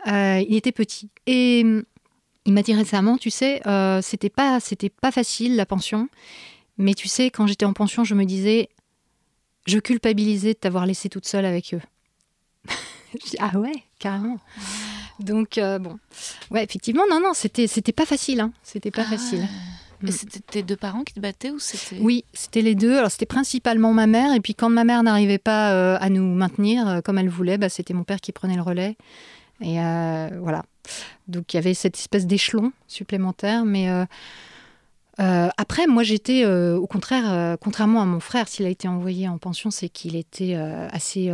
il 0.07 0.55
était 0.55 0.73
petit. 0.73 1.11
Et 1.27 1.65
il 2.47 2.53
m'a 2.53 2.63
dit 2.63 2.75
récemment, 2.75 3.17
tu 3.17 3.31
sais, 3.31 3.61
c'était 4.03 4.31
pas, 4.31 4.61
c'était 4.61 4.91
pas 4.91 5.11
facile 5.11 5.57
la 5.57 5.67
pension, 5.67 6.09
mais 6.79 6.95
tu 6.95 7.09
sais, 7.09 7.31
quand 7.31 7.47
j'étais 7.47 7.65
en 7.65 7.73
pension, 7.73 8.05
je 8.05 8.15
me 8.15 8.25
disais, 8.25 8.69
je 9.67 9.79
culpabilisais 9.79 10.55
de 10.55 10.59
t'avoir 10.59 10.87
laissé 10.87 11.09
toute 11.09 11.27
seule 11.27 11.47
avec 11.47 11.75
eux. 11.75 11.81
ah 13.39 13.59
ouais, 13.59 13.85
carrément. 13.99 14.39
Donc, 15.21 15.59
euh, 15.59 15.79
bon. 15.79 15.99
Ouais, 16.51 16.65
effectivement, 16.65 17.05
non, 17.09 17.21
non, 17.21 17.33
c'était, 17.35 17.67
c'était 17.67 17.93
pas 17.93 18.07
facile. 18.07 18.41
Hein. 18.41 18.53
C'était 18.63 18.91
pas 18.91 19.05
ah. 19.07 19.11
facile. 19.11 19.47
Mais 20.03 20.11
mm. 20.11 20.13
c'était 20.13 20.41
tes 20.41 20.63
deux 20.63 20.77
parents 20.77 21.03
qui 21.05 21.15
te 21.15 21.21
battaient 21.21 21.51
ou 21.51 21.59
c'était 21.59 22.01
Oui, 22.01 22.25
c'était 22.33 22.63
les 22.63 22.75
deux. 22.75 22.97
Alors 22.99 23.11
c'était 23.11 23.27
principalement 23.27 23.93
ma 23.93 24.07
mère 24.07 24.35
et 24.35 24.41
puis 24.41 24.55
quand 24.55 24.69
ma 24.69 24.85
mère 24.85 25.03
n'arrivait 25.03 25.39
pas 25.39 25.73
euh, 25.73 25.97
à 26.01 26.11
nous 26.11 26.35
maintenir 26.35 26.89
euh, 26.89 27.01
comme 27.01 27.19
elle 27.19 27.29
voulait, 27.29 27.59
bah, 27.59 27.69
c'était 27.69 27.95
mon 27.95 28.05
père 28.05 28.21
qui 28.21 28.33
prenait 28.33 28.57
le 28.57 28.63
relais. 28.63 28.97
Et 29.61 29.77
voilà. 29.77 30.65
Donc 31.29 31.55
il 31.55 31.57
y 31.57 31.59
avait 31.59 31.75
cette 31.75 31.97
espèce 31.97 32.27
d'échelon 32.27 32.73
supplémentaire, 32.89 33.65
mais 33.65 33.89
après 35.17 35.87
moi 35.87 36.03
j'étais 36.03 36.45
au 36.45 36.87
contraire, 36.89 37.57
contrairement 37.61 38.03
à 38.03 38.05
mon 38.05 38.19
frère, 38.21 38.49
s'il 38.49 38.67
a 38.67 38.69
été 38.69 38.89
envoyé 38.89 39.29
en 39.29 39.39
pension, 39.39 39.71
c'est 39.71 39.89
qu'il 39.89 40.17
était 40.17 40.55
assez 40.57 41.31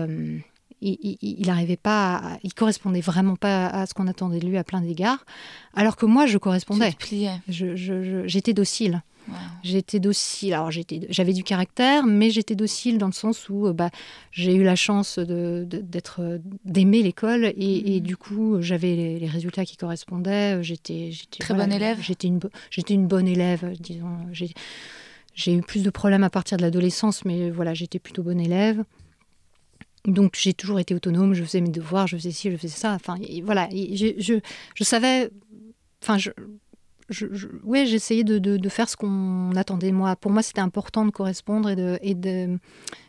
il 0.80 1.46
n'arrivait 1.46 1.76
pas, 1.76 2.38
il 2.42 2.54
correspondait 2.54 3.00
vraiment 3.00 3.36
pas 3.36 3.66
à 3.66 3.86
ce 3.86 3.94
qu'on 3.94 4.06
attendait 4.06 4.40
de 4.40 4.46
lui 4.46 4.56
à 4.58 4.64
plein 4.64 4.80
d'égards, 4.80 5.24
alors 5.74 5.96
que 5.96 6.06
moi 6.06 6.26
je 6.26 6.38
correspondais. 6.38 6.94
j'étais 7.48 8.54
docile. 8.54 9.02
J'étais 9.62 10.00
docile. 10.00 10.54
Alors 10.54 10.70
j'avais 10.70 11.32
du 11.32 11.44
caractère, 11.44 12.06
mais 12.06 12.30
j'étais 12.30 12.54
docile 12.54 12.98
dans 12.98 13.06
le 13.06 13.12
sens 13.12 13.48
où 13.48 13.66
euh, 13.66 13.72
bah, 13.72 13.90
j'ai 14.32 14.54
eu 14.54 14.62
la 14.62 14.76
chance 14.76 15.18
d'être, 15.18 16.20
euh, 16.20 16.38
d'aimer 16.64 17.02
l'école 17.02 17.52
et, 17.56 18.00
mm. 18.00 18.02
du 18.02 18.16
coup 18.16 18.60
j'avais 18.60 19.18
les, 19.18 19.26
résultats 19.26 19.64
qui 19.64 19.76
correspondaient. 19.76 20.62
J'étais, 20.62 21.12
très 21.38 21.54
bonne 21.54 21.72
élève. 21.72 21.98
J'étais 22.00 22.28
une, 22.28 22.40
j'étais 22.70 22.94
une 22.94 23.06
bonne 23.06 23.28
élève, 23.28 23.76
disons. 23.78 24.18
J'ai 24.32 25.54
eu 25.54 25.62
plus 25.62 25.82
de 25.82 25.90
problèmes 25.90 26.24
à 26.24 26.30
partir 26.30 26.56
de 26.56 26.62
l'adolescence, 26.62 27.24
mais 27.24 27.50
voilà, 27.50 27.74
j'étais 27.74 27.98
plutôt 27.98 28.22
bonne 28.22 28.40
élève. 28.40 28.84
Donc 30.06 30.34
j'ai 30.36 30.54
toujours 30.54 30.80
été 30.80 30.94
autonome, 30.94 31.34
je 31.34 31.44
faisais 31.44 31.60
mes 31.60 31.68
devoirs, 31.68 32.06
je 32.06 32.16
faisais 32.16 32.30
ci, 32.30 32.50
je 32.50 32.56
faisais 32.56 32.68
ça. 32.68 32.92
Enfin 32.94 33.16
voilà, 33.44 33.68
je, 33.70 34.14
je, 34.18 34.34
je, 34.74 34.84
savais. 34.84 35.30
Enfin, 36.02 36.16
je, 36.16 36.30
je, 37.10 37.26
ouais, 37.64 37.86
j'essayais 37.86 38.24
de, 38.24 38.38
de, 38.38 38.68
faire 38.68 38.88
ce 38.88 38.96
qu'on 38.96 39.54
attendait. 39.56 39.92
Moi, 39.92 40.16
pour 40.16 40.30
moi, 40.30 40.42
c'était 40.42 40.60
important 40.60 41.04
de 41.04 41.10
correspondre 41.10 41.68
et 41.68 41.76
de 41.76 41.98
et 42.02 42.14
de 42.14 42.58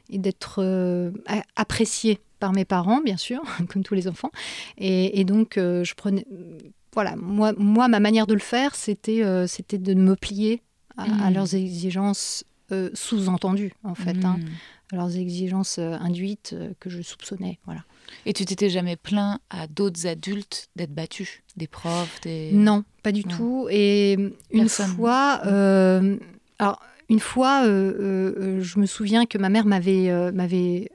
et 0.10 0.18
d'être 0.18 0.62
euh, 0.62 1.12
apprécié 1.56 2.20
par 2.40 2.52
mes 2.52 2.66
parents, 2.66 3.00
bien 3.02 3.18
sûr, 3.18 3.42
comme 3.70 3.84
tous 3.84 3.94
les 3.94 4.08
enfants. 4.08 4.32
Et, 4.78 5.20
et 5.20 5.24
donc 5.24 5.58
euh, 5.58 5.84
je 5.84 5.94
prenais. 5.94 6.26
Voilà, 6.94 7.16
moi, 7.16 7.54
moi, 7.58 7.88
ma 7.88 8.02
manière 8.02 8.28
de 8.28 8.34
le 8.34 8.42
faire, 8.42 8.76
c'était 8.76 9.24
euh, 9.24 9.48
c'était 9.48 9.78
de 9.78 9.94
me 9.94 10.16
plier 10.18 10.62
à, 10.98 11.08
mmh. 11.08 11.34
leurs 11.34 11.56
exigences 11.56 12.44
sous-entendues, 12.94 13.74
en 13.84 13.96
fait. 13.96 14.24
Hein. 14.24 14.40
Leurs 14.92 15.16
exigences 15.18 15.78
euh, 15.80 15.94
induites 15.94 16.52
euh, 16.54 16.72
que 16.80 16.90
je 16.90 17.02
soupçonnais. 17.02 17.60
Voilà. 17.66 17.84
Et 18.26 18.34
tu 18.34 18.44
t'étais 18.46 18.70
jamais 18.70 18.98
plaint 18.98 19.40
à 19.50 19.68
d'autres 19.68 20.06
adultes 20.06 20.70
d'être 20.76 20.94
battus, 20.94 21.42
des 21.56 21.68
profs 21.68 22.20
des... 22.22 22.52
Non, 22.52 22.84
pas 23.04 23.12
du 23.14 23.24
tout. 23.24 23.68
Et 23.72 24.18
une 24.52 24.70
fois, 24.70 25.42
euh, 25.46 26.18
alors 26.60 26.82
une 27.10 27.20
fois, 27.20 27.64
je 27.64 28.80
me 28.80 28.86
souviens 28.86 29.26
que 29.26 29.38
ma 29.38 29.50
mère 29.50 29.66
m'avait 29.66 30.32
m'avait 30.34 30.92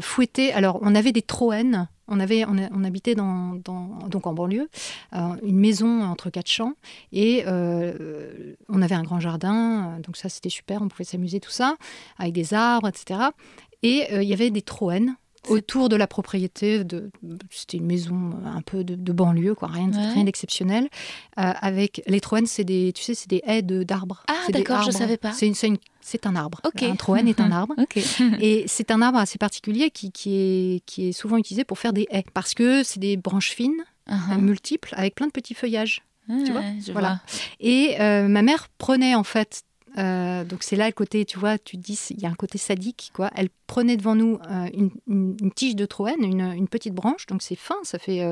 fouetté. 0.00 0.52
Alors 0.52 0.78
on 0.82 0.94
avait 0.94 1.12
des 1.12 1.22
troènes 1.22 1.88
on, 2.10 2.20
avait, 2.20 2.44
on, 2.44 2.84
habitait 2.84 3.14
dans, 3.14 3.54
donc 3.54 4.26
en 4.26 4.34
banlieue, 4.34 4.68
euh, 5.14 5.36
une 5.42 5.58
maison 5.58 6.02
entre 6.02 6.28
quatre 6.28 6.48
champs, 6.48 6.74
et 7.12 7.44
euh, 7.46 8.54
on 8.68 8.82
avait 8.82 8.96
un 8.96 9.04
grand 9.04 9.20
jardin, 9.20 9.98
donc 10.00 10.16
ça 10.16 10.28
c'était 10.28 10.50
super, 10.50 10.82
on 10.82 10.88
pouvait 10.88 11.04
s'amuser 11.04 11.40
tout 11.40 11.50
ça, 11.50 11.76
avec 12.18 12.32
des 12.32 12.52
arbres, 12.52 12.88
etc. 12.88 13.20
Et 13.82 14.12
euh, 14.12 14.22
il 14.22 14.28
y 14.28 14.32
avait 14.32 14.50
des 14.50 14.62
troènes 14.62 15.16
autour 15.48 15.88
de 15.88 15.96
la 15.96 16.06
propriété. 16.06 16.84
De, 16.84 17.10
c'était 17.50 17.78
une 17.78 17.86
maison 17.86 18.32
un 18.44 18.62
peu 18.62 18.84
de, 18.84 19.12
banlieue, 19.12 19.54
quoi, 19.54 19.68
rien, 19.68 19.90
rien 19.90 20.24
d'exceptionnel. 20.24 20.88
avec 21.36 22.02
les 22.06 22.20
troènes, 22.20 22.46
c'est 22.46 22.64
des, 22.64 22.92
tu 22.94 23.02
sais, 23.02 23.14
c'est 23.14 23.28
des 23.28 23.42
haies 23.46 23.62
d'arbres. 23.62 24.24
Ah 24.28 24.50
d'accord, 24.50 24.82
je 24.82 24.90
savais 24.90 25.16
pas. 25.16 25.32
C'est 25.32 25.46
une, 25.46 25.78
c'est 26.00 26.26
un 26.26 26.36
arbre. 26.36 26.60
Un 26.64 26.96
troène 26.96 27.28
est 27.28 27.40
un 27.40 27.52
arbre. 27.52 27.74
Et 28.40 28.64
c'est 28.66 28.90
un 28.90 29.02
arbre 29.02 29.18
assez 29.18 29.38
particulier 29.38 29.90
qui, 29.90 30.10
qui, 30.10 30.36
est, 30.36 30.84
qui 30.86 31.08
est 31.08 31.12
souvent 31.12 31.36
utilisé 31.36 31.64
pour 31.64 31.78
faire 31.78 31.92
des 31.92 32.06
haies. 32.10 32.24
Parce 32.34 32.54
que 32.54 32.82
c'est 32.82 33.00
des 33.00 33.16
branches 33.16 33.50
fines, 33.50 33.84
uh-huh. 34.08 34.38
multiples, 34.38 34.94
avec 34.96 35.14
plein 35.14 35.26
de 35.26 35.32
petits 35.32 35.54
feuillages. 35.54 36.02
tu 36.28 36.52
vois? 36.52 36.62
Voilà. 36.92 37.20
Et 37.60 37.96
euh, 38.00 38.28
ma 38.28 38.42
mère 38.42 38.68
prenait 38.78 39.14
en 39.14 39.24
fait 39.24 39.62
euh, 39.98 40.44
donc 40.44 40.62
c'est 40.62 40.76
là 40.76 40.86
le 40.86 40.92
côté, 40.92 41.24
tu 41.24 41.38
vois, 41.38 41.58
tu 41.58 41.76
dis, 41.76 41.98
il 42.10 42.20
y 42.20 42.26
a 42.26 42.28
un 42.28 42.34
côté 42.34 42.58
sadique, 42.58 43.10
quoi. 43.14 43.30
Elle 43.34 43.48
prenait 43.66 43.96
devant 43.96 44.14
nous 44.14 44.38
euh, 44.50 44.68
une, 45.06 45.50
tige 45.52 45.76
de 45.76 45.86
troène, 45.86 46.22
une, 46.22 46.68
petite 46.68 46.94
branche, 46.94 47.26
donc 47.26 47.42
c'est 47.42 47.56
fin, 47.56 47.76
ça 47.82 47.98
fait 47.98 48.22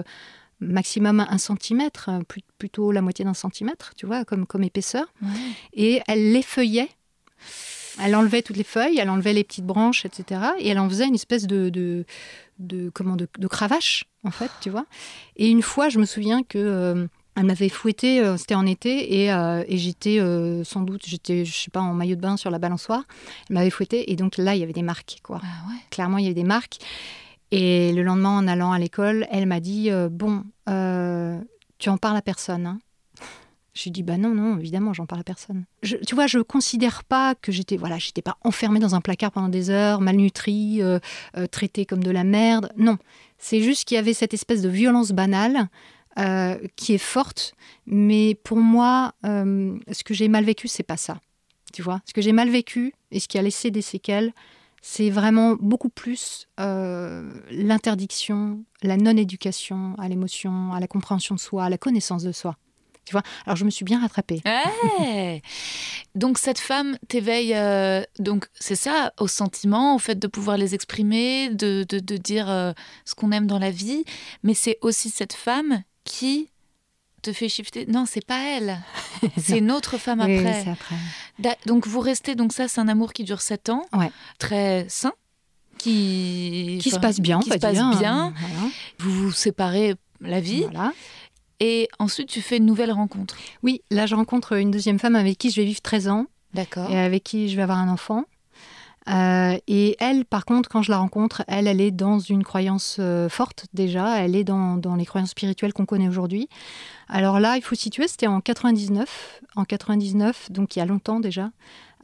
maximum 0.61 1.25
un 1.29 1.39
centimètre, 1.39 2.11
plutôt 2.59 2.93
la 2.93 3.03
moitié 3.03 3.25
d'un 3.25 3.35
centimètre, 3.35 3.93
tu 3.97 4.07
vois, 4.07 4.25
comme, 4.25 4.47
comme 4.47 4.65
épaisseur. 4.65 5.13
Et 5.73 6.01
elle 6.07 6.33
l'effeuillait 6.33 6.91
elle 8.01 8.15
enlevait 8.15 8.43
toutes 8.43 8.57
les 8.57 8.65
feuilles, 8.65 8.99
elle 8.99 9.11
enlevait 9.11 9.33
les 9.33 9.45
petites 9.45 9.67
branches, 9.67 10.05
etc. 10.05 10.41
Et 10.59 10.69
elle 10.69 10.79
en 10.79 10.89
faisait 10.89 11.07
une 11.07 11.15
espèce 11.15 11.47
de, 11.47 11.69
de, 12.59 12.91
comment, 12.91 13.17
de, 13.17 13.47
cravache, 13.49 14.05
en 14.25 14.31
fait, 14.31 14.51
tu 14.61 14.71
vois. 14.71 14.87
Et 15.37 15.49
une 15.49 15.63
fois, 15.63 15.89
je 15.89 15.99
me 15.99 16.05
souviens 16.05 16.43
que... 16.43 17.09
Euh, 17.39 17.41
elle 17.41 17.47
m'avait 17.47 17.69
fouetté, 17.69 18.21
euh, 18.21 18.37
c'était 18.37 18.55
en 18.55 18.67
été, 18.67 19.23
et, 19.23 19.33
euh, 19.33 19.65
j'étais 19.69 20.19
sans 20.65 20.83
doute, 20.83 21.03
j'étais, 21.07 21.45
je 21.45 21.57
sais 21.57 21.71
pas, 21.71 21.81
en 21.81 21.95
maillot 21.95 22.17
de 22.17 22.21
bain 22.21 22.37
sur 22.37 22.51
la 22.51 22.59
balançoire. 22.59 23.05
Elle 23.49 23.55
m'avait 23.55 23.71
fouetté, 23.71 24.11
et 24.13 24.17
donc 24.17 24.37
là, 24.37 24.55
il 24.55 24.61
y 24.61 24.63
avait 24.63 24.73
des 24.73 24.83
marques, 24.83 25.19
quoi. 25.23 25.41
Ah 25.43 25.73
Clairement, 25.91 26.19
il 26.19 26.25
y 26.25 26.27
avait 26.27 26.35
des 26.35 26.45
marques. 26.45 26.79
Et 27.51 27.93
le 27.93 28.03
lendemain, 28.03 28.39
en 28.39 28.47
allant 28.47 28.73
à 28.73 28.79
l'école, 28.79 29.27
elle 29.31 29.47
m'a 29.47 29.61
dit 29.61 29.91
Bon, 30.11 30.45
tu 31.79 31.89
en 31.89 31.97
parles 31.97 32.17
à 32.17 32.23
personne. 32.23 32.67
Hein. 32.67 32.79
J'ai 33.75 33.91
dit 33.91 34.03
bah 34.03 34.17
non 34.17 34.35
non 34.35 34.59
évidemment 34.59 34.93
j'en 34.93 35.07
parle 35.07 35.21
à 35.21 35.25
personne. 35.25 35.65
tu 35.85 36.15
vois 36.17 36.27
je 36.27 36.41
considère 36.41 37.05
pas 37.05 37.37
que 37.37 37.53
j'étais 37.53 37.77
voilà 37.77 37.97
j'étais 37.97 38.23
pas 38.23 38.37
enfermée 38.43 38.81
dans 38.81 38.97
un 38.97 39.01
placard 39.01 39.31
pendant 39.31 39.49
des 39.49 39.71
heures 39.71 40.01
malnutrie 40.01 40.83
euh, 40.83 40.99
euh, 41.37 41.47
traitée 41.47 41.87
comme 41.87 42.03
de 42.03 42.11
la 42.11 42.25
merde 42.25 42.73
non 42.77 42.99
c'est 43.39 43.63
juste 43.63 43.85
qu'il 43.85 43.95
y 43.95 43.99
avait 43.99 44.15
cette 44.15 44.35
espèce 44.35 44.63
de 44.63 44.69
violence 44.69 45.13
banale 45.13 45.69
euh, 46.19 46.59
qui 46.77 46.95
est 46.95 46.99
forte 46.99 47.55
mais 47.87 48.35
pour 48.35 48.59
moi 48.59 49.13
ce 49.23 50.05
que 50.05 50.15
j'ai 50.15 50.29
mal 50.29 50.45
vécu 50.45 50.69
c'est 50.69 50.83
pas 50.83 50.97
ça 50.97 51.21
tu 51.73 51.83
vois. 51.83 52.01
Ce 52.07 52.15
que 52.15 52.23
j'ai 52.23 52.33
mal 52.33 52.49
vécu 52.49 52.95
et 53.11 53.21
ce 53.21 53.29
qui 53.29 53.39
a 53.39 53.43
laissé 53.43 53.71
des 53.71 53.83
séquelles 53.83 54.33
c'est 54.81 55.11
vraiment 55.11 55.57
beaucoup 55.61 55.91
plus 55.91 56.49
l'interdiction 56.57 58.65
la 58.83 58.97
non 58.97 59.17
éducation 59.17 59.95
à 59.99 60.09
l'émotion 60.09 60.73
à 60.73 60.81
la 60.81 60.87
compréhension 60.87 61.35
de 61.35 61.41
soi 61.41 61.65
à 61.65 61.69
la 61.69 61.79
connaissance 61.79 62.23
de 62.23 62.33
soi 62.33 62.57
Tu 63.05 63.13
vois. 63.13 63.23
Alors 63.47 63.57
je 63.57 63.65
me 63.65 63.71
suis 63.71 63.85
bien 63.85 64.01
rattrapée. 64.01 64.43
donc 66.15 66.39
cette 66.39 66.59
femme 66.59 66.97
t'éveille, 67.09 67.55
euh, 67.55 68.03
donc 68.19 68.47
c'est 68.55 68.77
ça, 68.77 69.13
au 69.19 69.29
sentiment, 69.29 69.95
au 69.95 69.99
fait 69.99 70.19
de 70.19 70.27
pouvoir 70.27 70.59
les 70.59 70.75
exprimer, 70.75 71.51
de, 71.51 71.85
de, 71.89 72.17
dire 72.17 72.51
euh, 72.51 72.73
ce 73.05 73.15
qu'on 73.15 73.33
aime 73.33 73.47
dans 73.47 73.59
la 73.59 73.71
vie, 73.71 74.05
mais 74.43 74.55
c'est 74.55 74.79
aussi 74.83 75.11
cette 75.11 75.33
femme 75.33 75.83
qui 76.09 76.49
te 77.23 77.33
fait 77.33 77.49
shifter. 77.49 77.87
Non, 77.87 78.05
c'est 78.07 78.25
pas 78.25 78.41
elle. 78.43 78.81
c'est 79.37 79.59
une 79.59 79.71
autre 79.71 79.99
femme 79.99 80.21
après. 80.21 80.67
après. 80.69 81.59
Donc 81.67 81.87
vous 81.87 82.01
restez, 82.01 82.35
donc 82.35 82.53
ça 82.53 82.67
c'est 82.69 82.81
un 82.81 82.89
amour 82.89 83.13
qui 83.13 83.25
dure 83.25 83.41
7 83.41 83.69
ans, 83.69 83.85
ouais. 83.93 84.11
très 84.39 84.87
sain, 84.89 85.13
qui, 85.77 86.79
qui 86.83 86.91
se 86.91 86.99
passe 86.99 87.21
bien, 87.21 87.41
qui 87.41 87.51
se 87.51 87.59
passe 87.59 87.99
bien. 87.99 88.33
Vous 88.99 89.11
vous 89.11 89.33
séparez 89.33 89.95
la 90.21 90.41
vie. 90.41 90.63
Voilà. 90.63 90.93
Et 91.61 91.89
ensuite, 91.99 92.29
tu 92.29 92.41
fais 92.41 92.59
une 92.59 92.67
nouvelle 92.67 92.93
rencontre. 92.93 93.37
Oui, 93.65 93.83
là, 93.91 94.07
je 94.07 94.15
rencontre 94.15 94.57
une 94.57 94.71
deuxième 94.71 95.01
femme 95.01 95.17
avec 95.17 95.39
qui 95.39 95.51
je 95.51 95.61
vais 95.61 95.67
vivre 95.67 95.81
13 95.81 96.09
ans. 96.09 96.27
D'accord. 96.55 96.89
Et 96.91 96.99
avec 96.99 97.25
qui 97.25 97.49
je 97.49 97.57
vais 97.57 97.63
avoir 97.63 97.79
un 97.79 97.89
enfant. 97.89 98.25
Euh, 99.09 99.57
et 99.67 99.97
elle, 100.01 100.25
par 100.25 100.45
contre, 100.45 100.69
quand 100.69 100.83
je 100.83 100.91
la 100.91 100.99
rencontre, 100.99 101.43
elle, 101.49 101.67
elle 101.67 101.81
est 101.81 101.91
dans 101.91 102.19
une 102.19 102.45
croyance 102.45 102.97
euh, 102.99 103.29
forte 103.29 103.67
déjà. 103.73 104.19
Elle 104.19 104.37
est 104.37 104.45
dans, 104.45 104.79
les 104.97 105.07
croyances 105.07 105.31
spirituelles 105.31 105.73
qu'on 105.73 105.87
connaît 105.87 106.09
aujourd'hui. 106.09 106.49
Alors 107.09 107.41
là, 107.41 107.57
il 107.57 107.63
faut 107.63 107.75
situer, 107.75 108.09
c'était 108.09 108.27
en 108.27 108.41
99. 108.41 109.41
En 109.57 109.65
99, 109.65 110.53
donc 110.53 110.77
il 110.77 110.79
y 110.79 110.83
a 110.83 110.87
longtemps 110.87 111.21
déjà. 111.21 111.51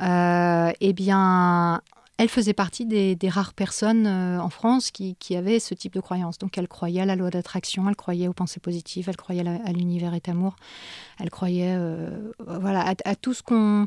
Euh, 0.01 0.73
eh 0.81 0.93
bien, 0.93 1.83
elle 2.17 2.29
faisait 2.29 2.55
partie 2.55 2.87
des, 2.87 3.29
rares 3.29 3.53
personnes 3.53 4.07
en 4.07 4.49
France 4.49 4.91
qui, 4.91 5.37
avaient 5.37 5.61
ce 5.61 5.75
type 5.75 5.93
de 5.93 6.01
croyance. 6.01 6.39
Donc 6.39 6.57
elle 6.57 6.69
croyait 6.69 7.03
à 7.03 7.07
la 7.07 7.17
loi 7.17 7.31
d'attraction, 7.31 7.89
elle 7.89 7.97
croyait 7.97 8.29
aux 8.29 8.33
pensées 8.33 8.61
positives, 8.61 9.09
elle 9.09 9.17
croyait 9.17 9.47
à 9.47 9.73
l'univers 9.73 10.15
est 10.15 10.29
amour, 10.29 10.57
elle 11.21 11.31
croyait 11.31 11.79
voilà, 12.39 12.95
à, 13.05 13.15
tout 13.15 13.35
ce 13.35 13.43
qu'on... 13.43 13.87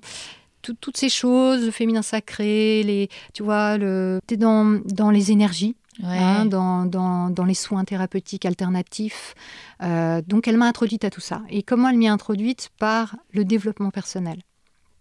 toutes 0.74 0.97
ces 0.97 1.09
choses, 1.09 1.65
le 1.65 1.72
féminin 1.72 2.01
sacré, 2.01 2.84
les, 2.84 3.09
tu 3.34 3.43
vois, 3.43 3.78
le, 3.78 4.20
dans, 4.38 4.82
dans 4.86 5.11
les 5.11 5.32
énergies. 5.32 5.76
Hein, 6.03 6.45
dans, 6.45 6.86
dans, 6.86 7.45
les 7.45 7.55
soins 7.55 7.84
thérapeutiques 7.84 8.45
alternatifs. 8.45 9.34
Euh, 9.82 10.22
donc 10.28 10.47
elle 10.47 10.55
m'a 10.57 10.68
introduite 10.68 11.03
à 11.03 11.09
tout 11.09 11.22
ça. 11.22 11.41
Et 11.49 11.63
comment 11.63 11.89
elle 11.89 11.97
m'y 11.97 12.07
a 12.07 12.13
introduite 12.13 12.70
Par 12.78 13.15
le 13.32 13.43
développement 13.43 13.89
personnel. 13.89 14.43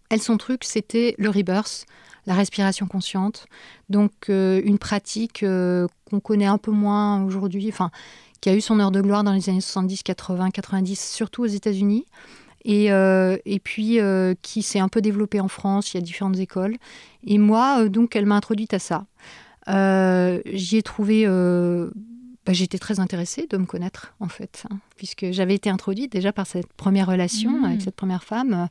Elle, 0.09 0.21
son 0.21 0.37
truc, 0.37 0.63
c'était 0.63 1.13
le 1.19 1.29
rebirth, 1.29 1.85
la 2.25 2.33
respiration 2.33 2.87
consciente. 2.87 3.45
Donc 3.89 4.11
euh, 4.29 4.59
une 4.65 4.79
pratique 4.79 5.43
euh, 5.43 5.87
qu'on 6.09 6.19
connaît 6.19 6.45
un 6.45 6.57
peu 6.57 6.71
moins 6.71 7.23
aujourd'hui, 7.23 7.69
enfin 7.69 7.91
qui 8.41 8.49
a 8.49 8.55
eu 8.55 8.61
son 8.61 8.79
heure 8.79 8.91
de 8.91 9.01
gloire 9.01 9.23
dans 9.23 9.33
les 9.33 9.49
années 9.49 9.61
70, 9.61 10.03
80, 10.03 10.51
90, 10.51 11.11
surtout 11.11 11.43
aux 11.43 11.47
États-Unis. 11.47 12.05
Et, 12.65 12.91
euh, 12.91 13.37
et, 13.45 13.59
puis 13.59 13.99
qui 14.41 14.61
s'est 14.61 14.79
un 14.79 14.89
peu 14.89 15.01
développée 15.01 15.39
en 15.39 15.47
France, 15.47 15.93
il 15.93 15.97
y 15.97 15.99
a 15.99 16.01
différentes 16.01 16.37
écoles. 16.39 16.75
Et 17.25 17.37
moi, 17.37 17.87
donc, 17.89 18.15
elle 18.15 18.25
m'a 18.25 18.35
introduite 18.35 18.73
à 18.73 18.79
ça. 18.79 19.05
J'y 20.45 20.77
ai 20.77 20.81
trouvé 20.81 21.25
bah, 22.47 22.53
j'étais 22.53 22.77
très 22.77 23.01
intéressée 23.01 23.45
de 23.49 23.57
me 23.57 23.65
connaître, 23.65 24.13
en 24.21 24.29
fait, 24.29 24.63
hein, 24.71 24.77
puisque 24.95 25.31
j'avais 25.31 25.53
été 25.53 25.69
introduite 25.69 26.13
déjà 26.13 26.31
par 26.31 26.47
cette 26.47 26.71
première 26.71 27.07
relation 27.07 27.51
mmh. 27.51 27.65
avec 27.65 27.81
cette 27.81 27.95
première 27.97 28.23
femme 28.23 28.69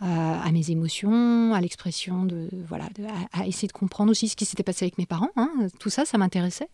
euh, 0.00 0.06
à 0.06 0.52
mes 0.52 0.70
émotions, 0.70 1.52
à 1.52 1.60
l'expression 1.60 2.24
de. 2.24 2.48
Voilà, 2.68 2.84
à, 3.32 3.48
essayer 3.48 3.66
de 3.66 3.72
comprendre 3.72 4.12
aussi 4.12 4.28
ce 4.28 4.36
qui 4.36 4.44
s'était 4.44 4.62
passé 4.62 4.84
avec 4.84 4.96
mes 4.96 5.06
parents. 5.06 5.30
Hein, 5.34 5.50
tout 5.80 5.90
ça, 5.90 6.04
ça 6.04 6.18
m'intéressait. 6.18 6.68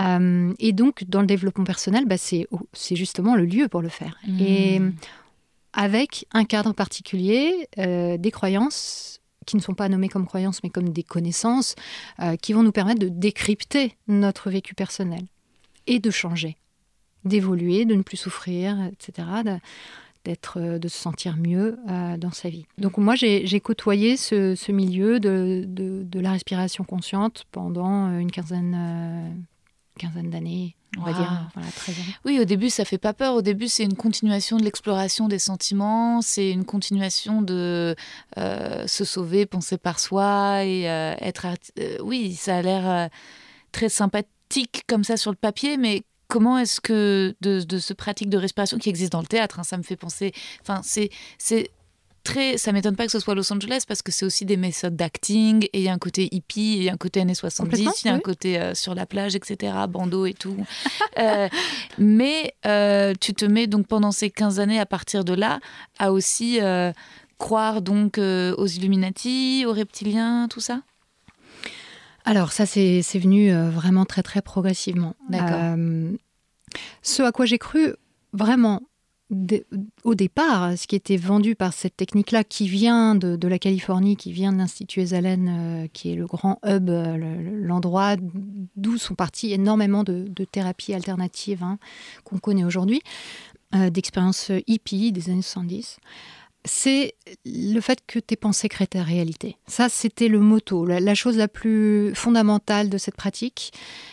Euh, 0.00 0.52
et 0.58 0.72
donc, 0.72 1.04
dans 1.04 1.20
le 1.20 1.28
développement 1.28 1.64
personnel, 1.64 2.06
bah, 2.06 2.18
c'est 2.18 2.48
justement 2.96 3.36
le 3.36 3.44
lieu 3.44 3.68
pour 3.68 3.80
le 3.80 3.88
faire. 3.88 4.18
Mmh. 4.26 4.40
Et 4.40 4.82
avec 5.78 6.26
un 6.32 6.44
cadre 6.44 6.72
particulier, 6.72 7.68
euh, 7.78 8.16
des 8.18 8.30
croyances 8.30 9.20
qui 9.46 9.56
ne 9.56 9.62
sont 9.62 9.74
pas 9.74 9.88
nommées 9.88 10.08
comme 10.08 10.26
croyances, 10.26 10.62
mais 10.62 10.68
comme 10.68 10.90
des 10.90 11.02
connaissances, 11.02 11.74
qui 12.42 12.52
vont 12.52 12.62
nous 12.62 12.72
permettre 12.72 13.00
de 13.00 13.08
décrypter 13.08 13.96
notre 14.06 14.50
vécu 14.50 14.74
personnel 14.74 15.22
et 15.86 16.00
de 16.00 16.10
changer, 16.10 16.58
d'évoluer, 17.24 17.86
de 17.86 17.94
ne 17.94 18.02
plus 18.02 18.18
souffrir, 18.18 18.76
etc., 18.92 19.26
d'être, 20.24 20.58
euh, 20.60 20.78
de 20.78 20.88
se 20.88 20.96
sentir 20.96 21.36
mieux 21.36 21.78
euh, 21.88 22.16
dans 22.16 22.30
sa 22.30 22.48
vie. 22.48 22.66
Donc 22.76 22.98
moi, 22.98 23.14
j'ai 23.14 23.60
côtoyé 23.60 24.16
ce, 24.16 24.72
milieu 24.72 25.20
de, 25.20 25.64
de, 25.66 26.20
la 26.20 26.32
respiration 26.32 26.84
consciente 26.84 27.44
pendant 27.50 28.08
euh, 28.08 28.18
une 28.18 28.30
quinzaine 28.30 29.16
d'années. 30.24 30.74
On 30.96 31.02
va 31.02 31.12
dire, 31.12 31.50
voilà, 31.54 31.70
13 31.70 31.98
ans. 31.98 32.02
Oui, 32.24 32.40
au 32.40 32.44
début, 32.44 32.70
ça 32.70 32.84
fait 32.84 32.98
pas 32.98 33.12
peur. 33.12 33.34
Au 33.34 33.42
début, 33.42 33.68
c'est 33.68 33.84
une 33.84 33.96
continuation 33.96 34.56
de 34.56 34.64
l'exploration 34.64 35.28
des 35.28 35.38
sentiments. 35.38 36.22
C'est 36.22 36.50
une 36.50 36.64
continuation 36.64 37.42
de 37.42 37.94
se 38.36 39.04
sauver, 39.04 39.46
penser 39.46 39.76
par 39.76 40.00
soi 40.00 40.64
et 40.64 40.82
être. 40.82 41.46
oui, 42.02 42.34
ça 42.34 42.56
a 42.56 42.62
l'air 42.62 43.10
très 43.72 43.88
sympathique 43.88 44.82
comme 44.86 45.04
ça 45.04 45.16
sur 45.16 45.30
le 45.30 45.36
papier, 45.36 45.76
mais 45.76 46.02
comment 46.28 46.58
est-ce 46.58 46.80
que 46.80 47.34
de, 47.40 47.78
ce 47.78 47.92
pratique 47.92 48.28
de 48.30 48.38
respiration 48.38 48.78
qui 48.78 48.88
existe 48.88 49.12
dans 49.12 49.20
le 49.20 49.26
théâtre, 49.26 49.58
hein, 49.58 49.64
ça 49.64 49.76
me 49.76 49.82
fait 49.82 49.96
penser, 49.96 50.32
enfin 50.60 50.80
c'est 50.84 51.10
c'est 51.38 51.70
très, 52.28 52.58
ça 52.58 52.72
m'étonne 52.72 52.94
pas 52.94 53.06
que 53.06 53.12
ce 53.12 53.20
soit 53.20 53.34
Los 53.34 53.50
Angeles 53.50 53.84
parce 53.88 54.02
que 54.02 54.12
c'est 54.12 54.26
aussi 54.26 54.44
des 54.44 54.58
méthodes 54.58 54.94
d'acting 54.94 55.64
et 55.72 55.78
il 55.78 55.82
y 55.82 55.88
a 55.88 55.92
un 55.94 55.98
côté 55.98 56.28
hippie, 56.30 56.76
il 56.76 56.82
y 56.82 56.90
a 56.90 56.92
un 56.92 56.98
côté 56.98 57.20
années 57.22 57.34
70, 57.34 58.02
il 58.04 58.06
y 58.06 58.10
a 58.10 58.14
un 58.14 58.18
côté 58.18 58.60
euh, 58.60 58.74
sur 58.74 58.94
la 58.94 59.06
plage, 59.06 59.34
etc., 59.34 59.72
bandeau 59.88 60.26
et 60.26 60.34
tout. 60.34 60.56
Euh, 61.18 61.48
mais 61.98 62.54
euh, 62.64 63.12
tu 63.20 63.34
te 63.34 63.44
mets 63.44 63.66
donc 63.66 63.88
pendant 63.88 64.12
ces 64.12 64.30
15 64.30 64.60
années 64.60 64.78
à 64.78 64.86
partir 64.86 65.24
de 65.24 65.32
là 65.32 65.58
à 65.98 66.12
aussi 66.12 66.60
croire 67.38 67.82
donc 67.82 68.18
aux 68.18 68.66
Illuminati, 68.66 69.64
aux 69.66 69.72
reptiliens, 69.72 70.46
tout 70.48 70.60
ça? 70.60 70.82
Alors 72.24 72.52
ça, 72.52 72.66
c'est 72.66 73.00
venu 73.18 73.52
vraiment 73.52 74.04
très 74.04 74.22
très 74.22 74.42
progressivement. 74.42 75.16
Ce 77.02 77.22
à 77.22 77.32
quoi 77.32 77.46
j'ai 77.46 77.58
cru 77.58 77.94
vraiment 78.32 78.82
au 80.04 80.14
départ, 80.14 80.78
ce 80.78 80.86
qui 80.86 80.96
était 80.96 81.16
vendu 81.16 81.54
par 81.54 81.72
cette 81.72 81.96
technique-là, 81.96 82.44
qui 82.44 82.68
vient 82.68 83.14
de, 83.14 83.48
la 83.48 83.58
Californie, 83.58 84.16
qui 84.16 84.32
vient 84.32 84.52
de 84.52 84.58
l'Institut 84.58 85.00
Esalen, 85.00 85.48
euh, 85.48 85.86
qui 85.92 86.12
est 86.12 86.14
le 86.14 86.26
grand 86.26 86.58
hub, 86.64 86.88
l'endroit 86.88 88.16
d'où 88.76 88.96
sont 88.96 89.14
parties 89.14 89.52
énormément 89.52 90.04
de, 90.04 90.44
thérapies 90.50 90.94
alternatives 90.94 91.62
hein, 91.62 91.78
qu'on 92.24 92.38
connaît 92.38 92.64
aujourd'hui, 92.64 93.02
d'expériences 93.72 94.50
hippie 94.66 95.12
des 95.12 95.28
années 95.28 95.42
70 95.42 95.98
c'est 96.64 97.14
le 97.44 97.80
fait 97.80 98.00
que 98.06 98.18
tes 98.18 98.36
pensées 98.36 98.68
créent 98.68 98.86
ta 98.86 99.02
réalité. 99.02 99.56
Ça, 99.66 99.88
c'était 99.88 100.28
le 100.28 100.40
motto, 100.40 100.84
la, 100.84 101.14
chose 101.14 101.36
la 101.36 101.48
plus 101.48 102.14
fondamentale 102.14 102.88
de 102.88 102.98
cette 102.98 103.16
pratique. 103.16 103.72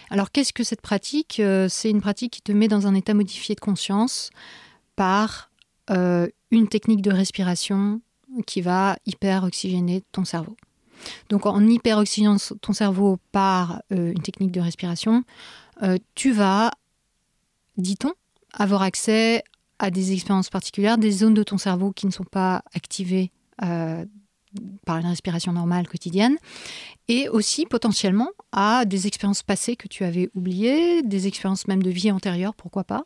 Alors, 0.09 0.32
qu'est-ce 0.32 0.53
que 0.53 0.63
cette 0.63 0.82
pratique? 0.82 1.39
Euh, 1.39 1.68
C'est 1.70 1.89
une 1.89 2.01
pratique 2.01 2.34
qui 2.34 2.41
te 2.41 2.51
met 2.51 2.68
dans 2.68 2.88
un 2.88 2.95
état 2.95 3.13
modifié 3.13 3.55
de 3.55 3.59
conscience 3.59 4.30
par 4.96 5.52
euh, 5.89 6.28
une 6.52 6.68
technique 6.68 7.02
de 7.02 7.12
respiration 7.12 8.02
qui 8.46 8.62
va 8.62 8.98
hyper-oxygéner 9.06 10.04
ton 10.12 10.26
cerveau. 10.26 10.56
Donc, 11.30 11.46
en 11.46 11.66
hyper-oxygénant 11.66 12.38
ton 12.62 12.74
cerveau 12.74 13.18
par 13.32 13.82
euh, 13.91 14.12
une 14.12 14.22
technique 14.22 14.52
de 14.52 14.62
respiration, 14.62 15.24
tu 16.16 16.32
vas, 16.32 16.72
dit-on, 17.76 18.14
avoir 18.54 18.82
accès 18.82 19.43
à 19.80 19.91
des 19.91 20.14
expériences 20.14 20.50
particulières, 20.50 20.98
des 20.98 21.12
zones 21.12 21.34
de 21.34 21.43
ton 21.43 21.58
cerveau 21.58 21.91
qui 21.91 22.06
ne 22.06 22.12
sont 22.12 22.24
pas 22.24 22.64
activées 22.74 23.32
euh, 23.64 24.06
par 24.86 24.98
une 24.98 25.08
respiration 25.08 25.52
normale 25.52 25.88
quotidienne, 25.88 26.38
et 27.10 27.28
aussi 27.28 27.66
potentiellement 27.66 28.30
à 28.54 28.86
des 28.86 29.06
expériences 29.08 29.43
passées 29.43 29.76
que 29.76 29.88
tu 29.88 30.06
avais 30.06 30.30
oubliées, 30.34 31.02
des 31.04 31.28
expériences 31.28 31.68
même 31.68 31.84
de 31.84 31.89
vie 31.89 32.10
antérieure, 32.10 32.54
pourquoi 32.56 32.86
pas. 32.86 33.06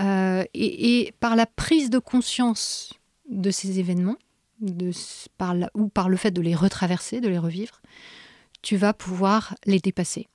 Euh, 0.00 0.44
et, 0.54 1.12
par 1.20 1.36
la 1.36 1.46
prise 1.46 1.90
de 1.90 1.98
conscience 1.98 2.94
de 3.28 3.50
ces 3.50 3.78
événements, 3.78 4.16
de, 4.60 4.90
par 5.38 5.54
ou 5.74 5.88
par 5.88 6.08
le 6.08 6.16
fait 6.16 6.30
de 6.30 6.40
les 6.40 6.54
retraverser, 6.54 7.20
de 7.20 7.28
les 7.28 7.38
revivre, 7.38 7.80
tu 8.62 8.76
vas 8.76 8.92
pouvoir 8.92 9.54
les 9.66 9.80
dépasser. 9.80 10.28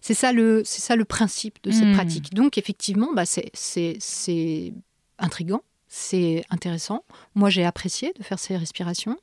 C'est 0.00 0.14
ça 0.14 0.32
le, 0.32 0.62
c'est 0.64 0.80
ça 0.80 0.96
le 0.96 1.04
principe 1.04 1.62
de 1.62 1.70
cette 1.70 1.88
hmm. 1.88 1.94
pratique. 1.94 2.34
Donc 2.34 2.58
effectivement, 2.58 3.12
bah 3.14 3.24
c'est, 3.24 3.50
c'est, 3.54 3.96
c'est 4.00 4.72
intrigant, 5.18 5.62
c'est 5.88 6.44
intéressant. 6.50 7.04
Moi, 7.34 7.50
j'ai 7.50 7.64
apprécié 7.64 8.12
de 8.18 8.22
faire 8.22 8.38
ces 8.38 8.56
respirations, 8.56 9.16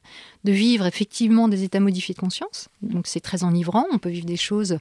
de 0.44 0.52
vivre 0.52 0.86
effectivement 0.86 1.48
des 1.48 1.64
états 1.64 1.80
modifiés 1.80 2.16
de 2.16 2.20
conscience. 2.20 2.70
Donc, 2.82 3.06
c'est 3.08 3.20
très 3.20 3.44
enivrant. 3.44 3.86
On 3.92 4.00
peut 4.00 4.10
vivre 4.10 4.26
des 4.26 4.38
choses 4.38 4.80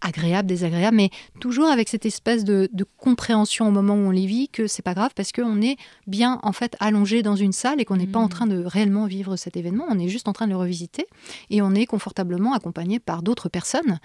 agréables, 0.00 0.48
désagréables, 0.48 0.96
mais 0.96 1.10
toujours 1.40 1.66
avec 1.66 1.88
cette 1.88 2.06
espèce 2.06 2.44
de, 2.44 2.68
compréhension 2.96 3.68
au 3.68 3.70
moment 3.70 3.94
où 3.94 4.08
on 4.08 4.10
les 4.10 4.26
vit 4.26 4.48
que 4.48 4.66
c'est 4.66 4.82
pas 4.82 4.94
grave 4.94 5.10
parce 5.14 5.32
qu'on 5.32 5.62
est 5.62 5.76
bien 6.06 6.38
en 6.42 6.52
fait 6.52 6.76
allongé 6.80 7.22
dans 7.22 7.36
une 7.36 7.52
salle 7.52 7.80
et 7.80 7.84
qu'on 7.84 7.96
n'est 7.96 8.06
pas 8.06 8.18
en 8.18 8.26
mm. 8.26 8.30
train 8.30 8.46
de 8.46 8.62
réellement 8.64 9.06
vivre 9.06 9.36
cet 9.36 9.56
événement, 9.56 9.86
on 9.88 9.98
est 9.98 10.08
juste 10.08 10.28
en 10.28 10.32
train 10.32 10.46
de 10.46 10.50
le 10.50 10.56
revisiter 10.56 11.06
et 11.48 11.62
on 11.62 11.74
est 11.74 11.86
confortablement 11.86 12.52
accompagné 12.52 12.98
par 12.98 13.22
d'autres 13.22 13.48
personnes 13.48 13.98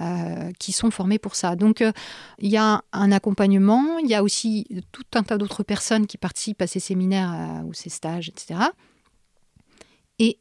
euh, 0.00 0.50
qui 0.58 0.72
sont 0.72 0.90
formées 0.90 1.18
pour 1.18 1.34
ça. 1.34 1.56
Donc 1.56 1.82
euh, 1.82 1.92
il 2.38 2.50
y 2.50 2.56
a 2.56 2.82
un 2.92 3.12
accompagnement, 3.12 3.98
il 3.98 4.08
y 4.08 4.14
a 4.14 4.22
aussi 4.22 4.66
tout 4.92 5.04
un 5.14 5.22
tas 5.22 5.38
d'autres 5.38 5.62
personnes 5.62 6.06
qui 6.06 6.18
participent 6.18 6.62
à 6.62 6.66
ces 6.66 6.80
séminaires 6.80 7.32
euh, 7.34 7.62
ou 7.64 7.74
ces 7.74 7.90
stages, 7.90 8.28
etc. 8.28 8.60
Et 10.18 10.38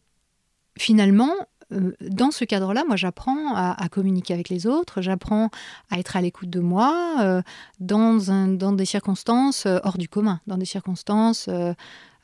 finalement, 0.77 1.33
dans 1.69 2.31
ce 2.31 2.45
cadre-là, 2.45 2.83
moi, 2.87 2.95
j'apprends 2.95 3.55
à, 3.55 3.89
communiquer 3.89 4.33
avec 4.33 4.49
les 4.49 4.67
autres, 4.67 5.01
j'apprends 5.01 5.49
à 5.89 5.99
être 5.99 6.15
à 6.15 6.21
l'écoute 6.21 6.49
de 6.49 6.59
moi 6.59 7.17
euh, 7.21 7.41
dans, 7.79 8.17
dans, 8.47 8.71
des 8.71 8.85
circonstances 8.85 9.65
euh, 9.65 9.79
hors 9.83 9.97
du 9.97 10.07
commun, 10.07 10.39
dans 10.47 10.57
des 10.57 10.65
circonstances 10.65 11.49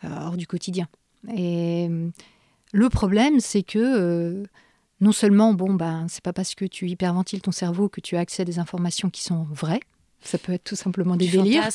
hors 0.03 0.37
du 0.37 0.47
quotidien. 0.47 0.87
Et 1.33 1.89
le 2.73 2.89
problème, 2.89 3.39
c'est 3.39 3.63
que 3.63 4.43
non 4.99 5.11
seulement, 5.11 5.53
bon, 5.53 5.73
ben, 5.73 6.07
c'est 6.09 6.23
pas 6.23 6.33
parce 6.33 6.55
que 6.55 6.65
tu 6.65 6.89
hyperventiles 6.89 7.41
ton 7.41 7.51
cerveau 7.51 7.89
que 7.89 8.01
tu 8.01 8.15
as 8.15 8.19
accès 8.19 8.41
à 8.41 8.45
des 8.45 8.59
informations 8.59 9.09
qui 9.09 9.21
sont 9.21 9.45
vraies. 9.51 9.81
Ça 10.21 10.37
peut 10.37 10.53
être 10.53 10.63
tout 10.63 10.77
simplement 10.77 11.17
des 11.17 11.27
délires. 11.27 11.67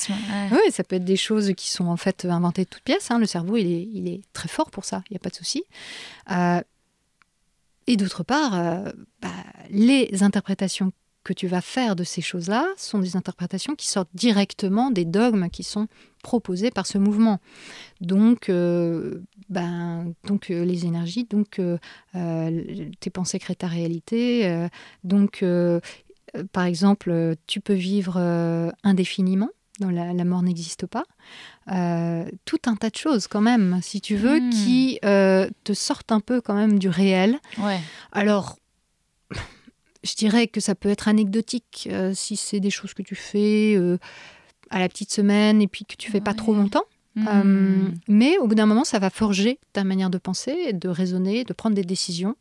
Oui, 0.51 0.71
ça 0.71 0.83
peut 0.83 0.95
être 0.95 1.05
des 1.05 1.15
choses 1.15 1.53
qui 1.55 1.69
sont 1.69 1.85
en 1.85 1.97
fait 1.97 2.25
inventées 2.25 2.63
de 2.63 2.69
toutes 2.69 2.83
pièces. 2.83 3.11
Hein. 3.11 3.19
Le 3.19 3.27
cerveau, 3.27 3.57
il 3.57 3.67
est, 3.67 3.87
il 3.93 4.07
est, 4.07 4.21
très 4.33 4.49
fort 4.49 4.71
pour 4.71 4.85
ça, 4.85 5.03
il 5.09 5.13
n'y 5.13 5.17
a 5.17 5.19
pas 5.19 5.29
de 5.29 5.35
souci. 5.35 5.63
Et 7.89 7.97
d'autre 7.97 8.21
part, 8.21 8.53
euh, 8.53 8.91
bah, 9.19 9.29
les 9.71 10.21
interprétations 10.21 10.91
que 11.23 11.33
tu 11.33 11.47
vas 11.47 11.59
faire 11.59 11.95
de 11.95 12.03
ces 12.03 12.21
choses-là 12.21 12.67
sont 12.77 12.99
des 12.99 13.15
interprétations 13.15 13.73
qui 13.73 13.87
sortent 13.87 14.13
directement 14.13 14.91
des 14.91 15.05
dogmes 15.05 15.49
qui 15.49 15.63
sont 15.63 15.87
proposés 16.21 16.69
par 16.69 16.85
ce 16.85 16.99
mouvement. 16.99 17.39
Donc, 17.99 18.47
euh, 18.49 19.23
ben, 19.49 20.13
donc 20.27 20.51
euh, 20.51 20.63
les 20.63 20.85
énergies, 20.85 21.23
donc 21.25 21.59
tes 22.13 23.09
pensées 23.09 23.39
créent 23.39 23.55
ta 23.55 23.67
réalité. 23.67 24.67
donc, 25.03 25.43
par 26.51 26.65
exemple, 26.65 27.35
tu 27.47 27.59
peux 27.59 27.73
vivre 27.73 28.19
indéfiniment 28.83 29.49
la, 29.87 30.25
mort 30.25 30.41
n'existe 30.41 30.85
pas. 30.85 31.05
Euh, 31.71 32.25
tout 32.45 32.59
un 32.65 32.75
tas 32.75 32.89
de 32.89 32.95
choses 32.95 33.27
quand 33.27 33.41
même, 33.41 33.79
si 33.81 34.01
tu 34.01 34.15
veux, 34.15 34.39
hmm. 34.39 34.49
qui 34.49 34.99
euh, 35.05 35.49
te 35.63 35.73
sortent 35.73 36.11
un 36.11 36.19
peu 36.19 36.41
quand 36.41 36.55
même 36.55 36.79
du 36.79 36.89
réel. 36.89 37.39
Alors, 38.11 38.57
je 40.03 40.15
dirais 40.15 40.47
que 40.47 40.59
ça 40.59 40.73
peut 40.75 40.89
être 40.89 41.07
anecdotique 41.07 41.87
euh, 41.91 42.13
si 42.15 42.35
c'est 42.35 42.59
des 42.59 42.71
choses 42.71 42.93
que 42.93 43.03
tu 43.03 43.15
fais 43.15 43.77
à 44.69 44.79
la 44.79 44.89
petite 44.89 45.11
semaine 45.11 45.61
et 45.61 45.67
puis 45.67 45.85
que 45.85 45.95
tu 45.95 46.11
fais 46.11 46.21
pas 46.21 46.33
trop 46.33 46.53
longtemps. 46.53 46.85
Hmm. 47.15 47.95
mais 48.07 48.37
au 48.37 48.47
bout 48.47 48.55
d'un 48.55 48.67
moment, 48.67 48.85
ça 48.85 48.97
va 48.97 49.09
forger 49.09 49.59
ta 49.73 49.83
manière 49.83 50.09
de 50.09 50.17
penser, 50.17 50.71
de 50.71 50.87
raisonner, 50.87 51.43
de 51.43 51.51
prendre 51.51 51.75
des 51.75 51.83
décisions. 51.83 52.35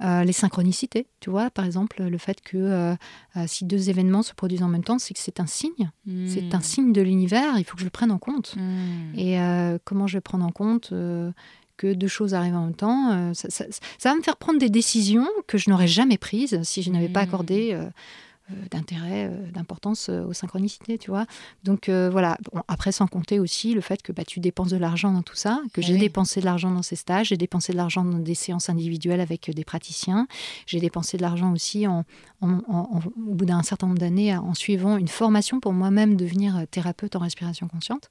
Euh, 0.00 0.22
les 0.22 0.32
synchronicités, 0.32 1.06
tu 1.20 1.30
vois, 1.30 1.50
par 1.50 1.64
exemple, 1.64 2.02
le 2.02 2.18
fait 2.18 2.40
que 2.40 2.56
euh, 2.56 2.94
euh, 3.36 3.44
si 3.46 3.64
deux 3.64 3.90
événements 3.90 4.22
se 4.22 4.32
produisent 4.32 4.62
en 4.62 4.68
même 4.68 4.84
temps, 4.84 4.98
c'est 4.98 5.12
que 5.12 5.20
c'est 5.20 5.40
un 5.40 5.46
signe. 5.46 5.90
C'est 6.26 6.54
un 6.54 6.58
hmm. 6.58 6.62
signe 6.62 6.92
de 6.92 7.02
l'univers, 7.02 7.58
il 7.58 7.64
faut 7.64 7.74
que 7.74 7.80
je 7.80 7.84
le 7.84 7.90
prenne 7.90 8.10
en 8.10 8.18
compte. 8.18 8.54
Hmm. 8.56 9.18
Et 9.18 9.38
comment 9.84 10.06
je 10.06 10.16
vais 10.16 10.20
prendre 10.20 10.44
en 10.44 10.52
compte 10.52 10.92
que 11.76 11.94
deux 11.94 12.08
choses 12.08 12.34
arrivent 12.34 12.56
en 12.56 12.64
même 12.66 12.74
temps 12.74 13.32
ça, 13.34 13.64
va 14.04 14.14
me 14.14 14.22
faire 14.22 14.36
prendre 14.36 14.58
des 14.58 14.70
décisions 14.70 15.28
que 15.46 15.58
je 15.58 15.70
n'aurais 15.70 15.86
jamais 15.86 16.18
prises 16.18 16.60
si 16.62 16.82
je 16.82 16.90
n'avais 16.90 17.08
pas 17.08 17.20
hmm. 17.20 17.28
accordé 17.28 17.78
d'intérêt, 18.70 19.26
euh, 19.26 19.50
d'importance 19.50 20.08
euh, 20.08 20.24
aux 20.24 20.32
synchronicités, 20.32 20.98
tu 20.98 21.10
vois. 21.10 21.26
Donc 21.64 21.88
voilà, 21.88 22.38
après 22.66 22.92
sans 22.92 23.06
compter 23.06 23.38
aussi 23.38 23.74
le 23.74 23.80
fait 23.80 24.02
que 24.02 24.12
bah, 24.12 24.24
tu 24.24 24.40
dépenses 24.40 24.70
de 24.70 24.76
l'argent 24.76 25.12
dans 25.12 25.22
tout 25.22 25.36
ça, 25.36 25.60
que 25.72 25.82
j'ai 25.82 25.94
eh 25.94 25.98
dépensé 25.98 26.40
de 26.40 26.44
l'argent 26.44 26.70
dans 26.70 26.82
ces 26.82 26.96
stages, 26.96 27.28
j'ai 27.28 27.36
dépensé 27.36 27.72
de 27.72 27.76
l'argent 27.76 28.04
dans 28.04 28.18
des 28.18 28.34
séances 28.34 28.68
individuelles 28.68 29.20
avec 29.20 29.50
des 29.50 29.64
praticiens, 29.64 30.26
j'ai 30.66 30.80
dépensé 30.80 31.16
de 31.16 31.22
l'argent 31.22 31.52
aussi 31.52 31.86
en, 31.86 32.04
au 32.40 33.00
bout 33.16 33.44
d'un 33.44 33.62
certain 33.62 33.86
nombre 33.86 33.98
d'années 33.98 34.36
en 34.36 34.54
suivant 34.54 34.96
une 34.96 35.08
formation 35.08 35.60
pour 35.60 35.72
moi-même 35.72 36.16
devenir 36.16 36.66
thérapeute 36.70 37.16
en 37.16 37.20
respiration 37.20 37.68
consciente. 37.68 38.08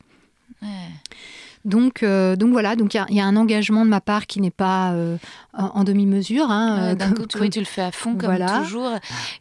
Donc, 1.67 2.01
euh, 2.01 2.37
donc 2.37 2.51
voilà, 2.53 2.77
donc 2.77 2.93
il 2.93 3.15
y, 3.15 3.19
a 3.19 3.25
un 3.25 3.35
engagement 3.35 3.83
de 3.83 3.89
ma 3.89 3.99
part 3.99 4.25
qui 4.25 4.39
n'est 4.39 4.51
pas 4.51 4.93
euh, 4.93 5.17
en, 5.51 5.83
demi-mesure. 5.83 6.49
Hein, 6.49 6.95
D'un 6.95 7.11
coup, 7.11 7.25
tu 7.25 7.59
le 7.59 7.65
fais 7.65 7.81
à 7.81 7.91
fond 7.91 8.15
comme 8.15 8.37
toujours. 8.63 8.91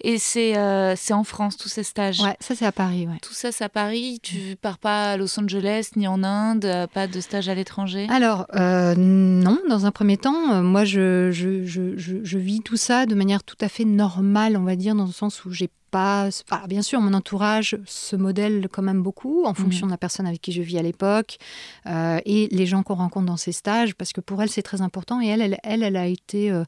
Et 0.01 0.19
c'est 0.19 0.57
euh, 0.57 0.95
c'est 0.97 1.15
en 1.15 1.23
France 1.23 1.57
tous 1.57 1.69
ces 1.69 1.85
stages. 1.85 2.21
Ouais, 2.21 2.37
ça 2.41 2.57
c'est 2.57 2.67
à 2.67 2.73
Paris. 2.73 3.07
Tout 3.23 3.33
ça 3.33 3.53
c'est 3.53 3.63
à 3.63 3.69
Paris. 3.69 4.19
Tu 4.25 4.57
pars 4.61 4.79
pas 4.79 5.13
à 5.13 5.17
Los 5.17 5.39
Angeles 5.39 5.91
ni 5.95 6.09
en 6.09 6.25
Inde, 6.25 6.89
pas 6.93 7.07
de 7.07 7.21
stage 7.21 7.49
à 7.49 7.55
l'étranger? 7.55 8.09
Alors 8.11 8.47
non, 8.53 9.59
dans 9.69 9.87
un 9.87 9.93
premier 9.93 10.17
temps, 10.17 10.63
moi 10.65 10.85
je 10.85 11.31
je, 11.31 11.65
je, 11.65 11.93
je, 11.97 12.39
vis 12.39 12.61
tout 12.61 12.77
ça 12.77 13.07
de 13.07 13.15
manière 13.15 13.45
tout 13.45 13.57
à 13.61 13.69
fait 13.69 13.85
normale, 13.85 14.57
on 14.57 14.65
va 14.65 14.75
dire, 14.75 14.97
dans 14.97 15.07
le 15.07 15.13
sens 15.13 15.45
où 15.45 15.53
j'ai 15.53 15.71
pas. 15.91 16.29
bien 16.69 16.83
sûr, 16.83 17.01
mon 17.01 17.15
entourage 17.15 17.79
se 17.87 18.17
modèle 18.17 18.69
quand 18.71 18.83
même 18.83 19.03
beaucoup 19.03 19.45
en 19.45 19.55
fonction 19.55 19.87
mhm. 19.87 19.91
de 19.91 19.95
la 19.95 19.99
personne 19.99 20.27
avec 20.27 20.41
qui 20.41 20.53
je 20.53 20.63
vis 20.63 20.79
à 20.79 20.83
l'époque 20.83 21.39
euh, 21.87 22.16
et 22.25 22.49
les 22.51 22.67
gens 22.67 22.83
qu'on 22.83 22.95
rencontre 22.95 23.27
dans 23.27 23.37
ces 23.37 23.53
stages, 23.53 23.95
parce 23.95 24.13
que 24.13 24.21
pour 24.21 24.43
elle, 24.43 24.49
c'est 24.49 24.63
très 24.63 24.81
important. 24.81 25.21
Et 25.21 25.27
elle, 25.27 25.59
elle, 25.63 25.83
elle, 25.83 25.97
a 25.97 26.07
été. 26.07 26.51
Euh, 26.51 26.65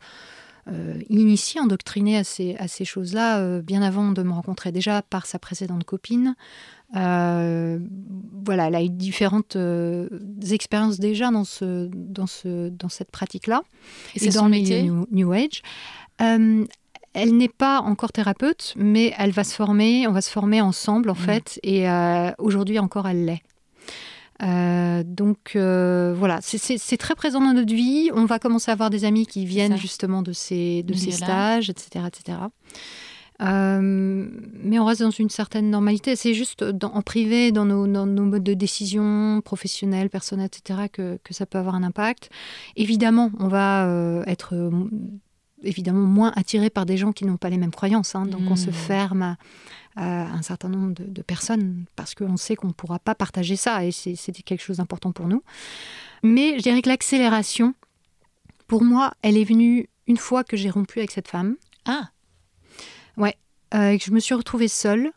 euh, 0.70 1.00
initiée, 1.08 1.62
endoctrinée 1.62 2.18
à 2.18 2.24
ces, 2.24 2.54
à 2.56 2.68
ces 2.68 2.84
choses-là 2.84 3.62
bien 3.62 3.80
avant 3.80 4.12
de 4.12 4.22
me 4.22 4.32
rencontrer, 4.32 4.70
déjà 4.70 5.00
par 5.00 5.24
sa 5.24 5.38
précédente 5.38 5.84
copine. 5.84 6.34
voilà, 6.92 8.66
elle 8.66 8.74
a 8.74 8.82
eu 8.82 8.90
différentes 8.90 9.56
expériences 10.50 11.00
déjà 11.00 11.30
dans, 11.30 11.44
ce, 11.44 11.88
dans, 11.90 12.26
ce, 12.26 12.68
dans 12.68 12.90
cette 12.90 13.10
pratique-là. 13.10 13.62
Et, 14.14 14.28
dans 14.28 14.44
le 14.44 14.50
métier? 14.50 14.82
New, 14.82 15.06
New 15.10 15.32
Age 15.32 15.62
elle 17.14 17.36
n'est 17.36 17.48
pas 17.48 17.80
encore 17.80 18.12
thérapeute, 18.12 18.74
mais 18.76 19.12
elle 19.18 19.30
va 19.30 19.44
se 19.44 19.54
former, 19.54 20.06
on 20.06 20.12
va 20.12 20.20
se 20.20 20.30
former 20.30 20.60
ensemble 20.60 21.10
en 21.10 21.14
mm. 21.14 21.16
fait, 21.16 21.60
et 21.62 21.88
euh, 21.88 22.30
aujourd'hui 22.38 22.78
encore 22.78 23.08
elle 23.08 23.24
l'est. 23.24 23.42
Euh, 24.42 25.02
donc 25.04 25.52
euh, 25.56 26.14
voilà, 26.16 26.38
c'est 26.42 26.96
très 26.96 27.14
présent 27.14 27.40
dans 27.40 27.52
notre 27.52 27.74
vie. 27.74 28.10
On 28.14 28.24
va 28.24 28.38
commencer 28.38 28.70
à 28.70 28.74
avoir 28.74 28.90
des 28.90 29.04
amis 29.04 29.26
qui 29.26 29.44
viennent 29.44 29.76
justement 29.76 30.22
de 30.22 30.32
ces, 30.32 30.82
de 30.82 30.94
ces 30.94 31.10
stages, 31.10 31.70
etc. 31.70 32.06
etc. 32.06 32.38
mais 33.40 34.78
on 34.78 34.84
reste 34.84 35.02
dans 35.02 35.10
une 35.10 35.30
certaine 35.30 35.70
normalité. 35.70 36.14
C'est 36.16 36.34
juste 36.34 36.64
en 36.82 37.02
privé, 37.02 37.52
dans 37.52 37.64
nos, 37.64 37.86
nos, 37.86 38.06
modes 38.06 38.44
de 38.44 38.54
décision 38.54 39.40
professionnels, 39.44 40.10
personnels, 40.10 40.46
etc., 40.46 40.88
que, 40.92 41.18
que, 41.22 41.34
ça 41.34 41.46
peut 41.46 41.58
avoir 41.58 41.74
un 41.74 41.82
impact. 41.82 42.30
Évidemment, 42.76 43.30
on 43.40 43.48
va 43.48 44.22
être 44.26 44.54
évidemment 45.62 46.06
moins 46.06 46.32
attiré 46.36 46.70
par 46.70 46.86
des 46.86 46.96
gens 46.96 47.12
qui 47.12 47.24
n'ont 47.24 47.36
pas 47.36 47.50
les 47.50 47.58
mêmes 47.58 47.72
croyances. 47.72 48.14
Hein. 48.14 48.26
donc 48.26 48.42
on 48.48 48.56
se 48.56 48.70
hmm. 48.70 48.74
ferme 48.74 49.22
à, 49.22 49.36
un 50.00 50.42
certain 50.42 50.68
nombre 50.68 50.94
de, 50.96 51.22
personnes 51.22 51.84
parce 51.96 52.14
qu'on 52.14 52.36
sait 52.36 52.54
qu'on 52.56 52.68
ne 52.68 52.72
pourra 52.72 52.98
pas 52.98 53.14
partager 53.14 53.56
ça 53.56 53.84
et 53.84 53.90
c'est 53.90 54.16
quelque 54.44 54.62
chose 54.62 54.76
d'important 54.78 55.12
pour 55.12 55.26
nous. 55.26 55.42
Mais 56.22 56.56
je 56.58 56.62
dirais 56.62 56.82
que 56.82 56.88
l'accélération, 56.88 57.74
pour 58.66 58.84
moi, 58.84 59.12
elle 59.22 59.36
est 59.36 59.44
venue 59.44 59.88
une 60.06 60.16
fois 60.16 60.44
que 60.44 60.56
j'ai 60.56 60.70
rompu 60.70 60.98
avec 60.98 61.10
cette 61.10 61.28
femme. 61.28 61.56
Ah 61.84 62.10
Ouais, 63.16 63.36
euh, 63.74 63.90
et 63.90 63.98
que 63.98 64.04
je 64.04 64.12
me 64.12 64.20
suis 64.20 64.34
retrouvée 64.34 64.68
seule. 64.68 65.12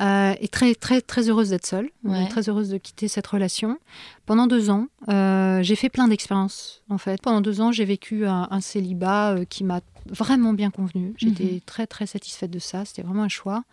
Euh, 0.00 0.34
et 0.40 0.48
très 0.48 0.74
très 0.74 1.02
très 1.02 1.28
heureuse 1.28 1.50
d'être 1.50 1.66
seule, 1.66 1.90
très 2.30 2.48
heureuse 2.48 2.70
de 2.70 2.78
quitter 2.78 3.08
cette 3.08 3.26
relation. 3.26 3.78
Pendant 4.24 4.46
deux 4.46 4.70
ans, 4.70 4.86
euh, 5.08 5.62
j'ai 5.62 5.76
fait 5.76 5.90
plein 5.90 6.08
d'expériences 6.08 6.82
en 6.88 6.96
fait. 6.96 7.20
Pendant 7.20 7.40
deux 7.40 7.60
ans, 7.60 7.72
j'ai 7.72 7.84
vécu 7.84 8.24
un, 8.26 8.60
célibat 8.60 9.32
euh, 9.32 9.44
qui 9.44 9.64
m'a 9.64 9.80
vraiment 10.06 10.52
bien 10.52 10.70
convenu. 10.70 11.14
J'étais 11.16 11.44
mhm. 11.44 11.60
très 11.60 11.86
très 11.86 12.06
satisfaite 12.06 12.50
de 12.50 12.58
ça. 12.58 12.84
C'était 12.84 13.02
vraiment 13.02 13.22
un 13.22 13.28
choix. 13.28 13.64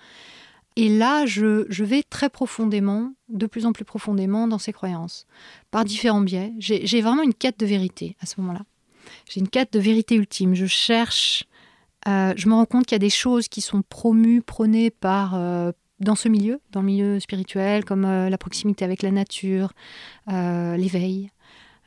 Et 0.75 0.89
là, 0.89 1.25
je, 1.25 1.65
je, 1.69 1.83
vais 1.83 2.03
très 2.03 2.29
profondément, 2.29 3.13
de 3.29 3.47
plus 3.47 3.65
en 3.65 3.73
plus 3.73 3.85
profondément 3.85 4.47
dans 4.47 4.59
ces 4.59 4.71
croyances, 4.71 5.25
par 5.71 5.85
différents 5.85 6.21
biais. 6.21 6.53
J'ai 6.59 7.01
vraiment 7.01 7.23
une 7.23 7.33
quête 7.33 7.59
de 7.59 7.65
vérité 7.65 8.15
à 8.21 8.27
ce 8.27 8.39
moment-là. 8.41 8.61
J'ai 9.27 9.39
une 9.39 9.47
quête 9.47 9.73
de 9.73 9.79
vérité 9.79 10.15
ultime. 10.15 10.53
Je 10.53 10.67
cherche 10.67 11.45
je 12.05 12.47
me 12.47 12.53
rends 12.53 12.65
compte 12.65 12.85
qu'il 12.85 12.95
y 12.95 12.95
a 12.95 12.99
des 12.99 13.09
choses 13.09 13.49
qui 13.49 13.59
sont 13.59 13.81
promues, 13.81 14.41
prônées 14.41 14.91
par, 14.91 15.35
dans 15.99 16.15
ce 16.15 16.29
milieu, 16.29 16.59
dans 16.71 16.81
le 16.81 16.87
milieu 16.87 17.19
spirituel, 17.19 17.85
comme 17.85 18.05
euh, 18.05 18.29
la 18.29 18.37
proximité 18.37 18.85
avec 18.85 19.01
la 19.01 19.11
nature, 19.11 19.73
euh, 20.31 20.77
l'éveil, 20.77 21.31